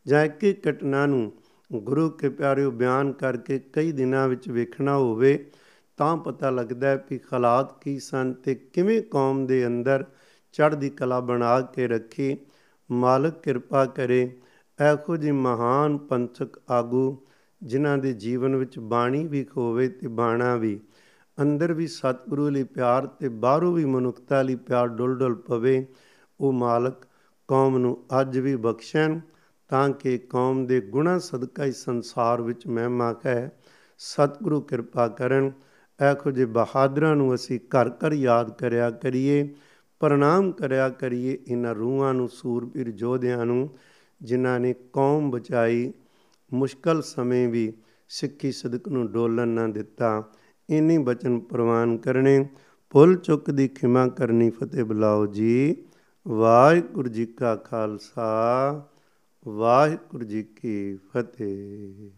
ਜਾਂ 0.07 0.25
ਇੱਕ 0.25 0.45
ਇੱਕ 0.45 0.69
ਘਟਨਾ 0.69 1.07
ਨੂੰ 1.07 1.33
ਗੁਰੂ 1.73 2.11
ਕੇ 2.11 2.29
ਪਿਆਰਿਓ 2.29 2.71
ਬਿਆਨ 2.71 3.13
ਕਰਕੇ 3.13 3.59
ਕਈ 3.59 3.93
ਦਿਨਾਂ 3.93 4.29
ਵਿੱਚ 4.29 4.49
ਵੇਖਣਾ 4.49 4.97
ਹੋਵੇ, 4.97 5.51
ਤਾਂ 5.97 6.17
ਪਤਾ 6.17 6.51
ਲੱਗਦਾ 6.51 6.89
ਹੈ 6.89 6.97
ਕਿ 6.97 7.21
ਹਾਲਾਤ 7.33 7.83
ਕੀ 7.83 7.99
ਸਨ 7.99 8.33
ਤੇ 8.33 8.55
ਕਿਵੇਂ 8.55 9.03
ਕੌਮ 9.03 9.47
ਦੇ 9.47 9.67
ਅੰਦਰ 9.67 10.05
ਚੜ੍ਹਦੀ 10.53 10.91
ਕਲਾ 10.91 11.21
ਬਣਾ 11.21 11.61
ਕੇ 11.61 11.89
ਰੱਖੀ। 11.89 12.37
ਮਾਲਕ 12.91 13.43
ਕਿਰਪਾ 13.43 13.85
ਕਰੇ 13.85 14.39
ਐਖੋ 14.81 15.17
ਜੀ 15.17 15.31
ਮਹਾਨ 15.31 15.99
ਪੰਥਕ 15.99 16.63
ਆਗੂ 16.71 17.28
ਜਿਨ੍ਹਾਂ 17.63 17.99
ਦੇ 17.99 18.13
ਜੀਵਨ 18.13 18.57
ਵਿੱਚ 18.57 18.79
ਬਾਣੀ 18.79 19.27
ਵੀ 19.27 19.45
ਖੋਵੇ 19.45 19.89
ਤੇ 19.89 20.09
ਬਾਣਾ 20.09 20.57
ਵੀ, 20.57 20.81
ਅੰਦਰ 21.43 21.73
ਵੀ 21.73 21.87
ਸਤਿਗੁਰੂ 21.87 22.49
ਲਈ 22.49 22.65
ਪਿਆਰ 22.65 23.07
ਤੇ 23.07 23.29
ਬਾਹਰੋਂ 23.29 23.73
ਵੀ 23.73 23.85
ਮਨੁੱਖਤਾ 23.85 24.43
ਲਈ 24.43 24.55
ਪਿਆਰ 24.55 24.89
ਡੁੱਲ 24.89 25.19
ਡੁੱਲ 25.19 25.35
ਪਵੇ, 25.35 25.87
ਉਹ 26.41 26.53
ਮਾਲਕ 26.53 27.07
ਕੌਮ 27.49 27.79
ਨੂੰ 27.79 28.05
ਅੱਜ 28.21 28.39
ਵੀ 28.39 28.57
ਬਖਸ਼ਣ 28.57 29.21
ਤਾਂ 29.69 29.91
ਕਿ 29.91 30.19
ਕੌਮ 30.19 30.67
ਦੇ 30.67 30.81
ਗੁਣਾ 30.81 31.19
ਸਦਕਾ 31.19 31.65
ਇਸ 31.65 31.85
ਸੰਸਾਰ 31.85 32.43
ਵਿੱਚ 32.43 32.67
ਮਹਿਮਾ 32.67 33.15
ਹੈ 33.27 33.59
ਸਤਿਗੁਰੂ 33.99 34.61
ਕਿਰਪਾ 34.61 35.09
ਕਰਨ 35.09 35.53
ਐਖੋ 36.01 36.31
ਜੇ 36.31 36.45
ਬਹਾਦਰਾਂ 36.45 37.17
ਨੂੰ 37.17 37.35
ਅਸੀਂ 37.35 37.61
ਘਰ 37.61 37.89
ਘਰ 37.89 38.13
ਯਾਦ 38.13 38.51
ਕਰਿਆ 38.51 38.91
ਕਰੀਏ, 38.91 39.55
ਪ੍ਰਣਾਮ 40.01 40.53
ਕਰਿਆ 40.53 40.89
ਕਰੀਏ, 40.89 41.39
ਇਹਨਾਂ 41.49 41.75
ਰੂਹਾਂ 41.75 42.15
ਨੂੰ 42.15 42.29
ਸੂਰਬੀਰ 42.29 42.91
ਜੋਧਿਆਂ 42.91 43.47
ਨੂੰ, 43.47 43.71
ਜਿਨ੍ਹਾਂ 44.23 44.61
ਨੇ 44.61 44.75
ਕੌਮ 44.93 45.31
ਬਚਾਈ 45.31 45.93
ਮੁਸ਼ਕਲ 46.55 47.03
ਸਮੇਂ 47.03 47.49
ਵੀ 47.49 47.73
ਸਿੱਖੀ 48.09 48.53
ਸਦਕ 48.53 48.89
ਨੂੰ 48.89 49.13
ਡੋਲਣ 49.13 49.49
ਨਾ 49.49 49.67
ਦਿੱਤਾ। 49.67 50.33
ਇਨੀ 50.71 50.99
ਬਚਨ 50.99 51.41
ਪ੍ਰਵਾਨ 51.41 51.97
ਕਰਨੇ, 51.97 52.49
ਭੁੱਲ 52.91 53.17
ਚੁੱਕ 53.17 53.51
ਦੀ 53.51 53.69
ਖਿਮਾ 53.69 54.09
ਕਰਨੀ 54.09 54.51
ਫਤਿਹ 54.51 54.85
ਬੁਲਾਓ 54.85 55.27
ਜੀ। 55.27 55.77
ਵਾਹਿਗੁਰੂ 56.29 57.09
ਜੀ 57.09 57.27
ਕਾ 57.27 57.57
ਖਾਲਸਾ, 57.57 58.89
ਵਾਹਿਗੁਰੂ 59.49 60.25
ਜੀ 60.25 60.43
ਕੀ 60.43 60.97
ਫਤਿਹ। 60.97 62.11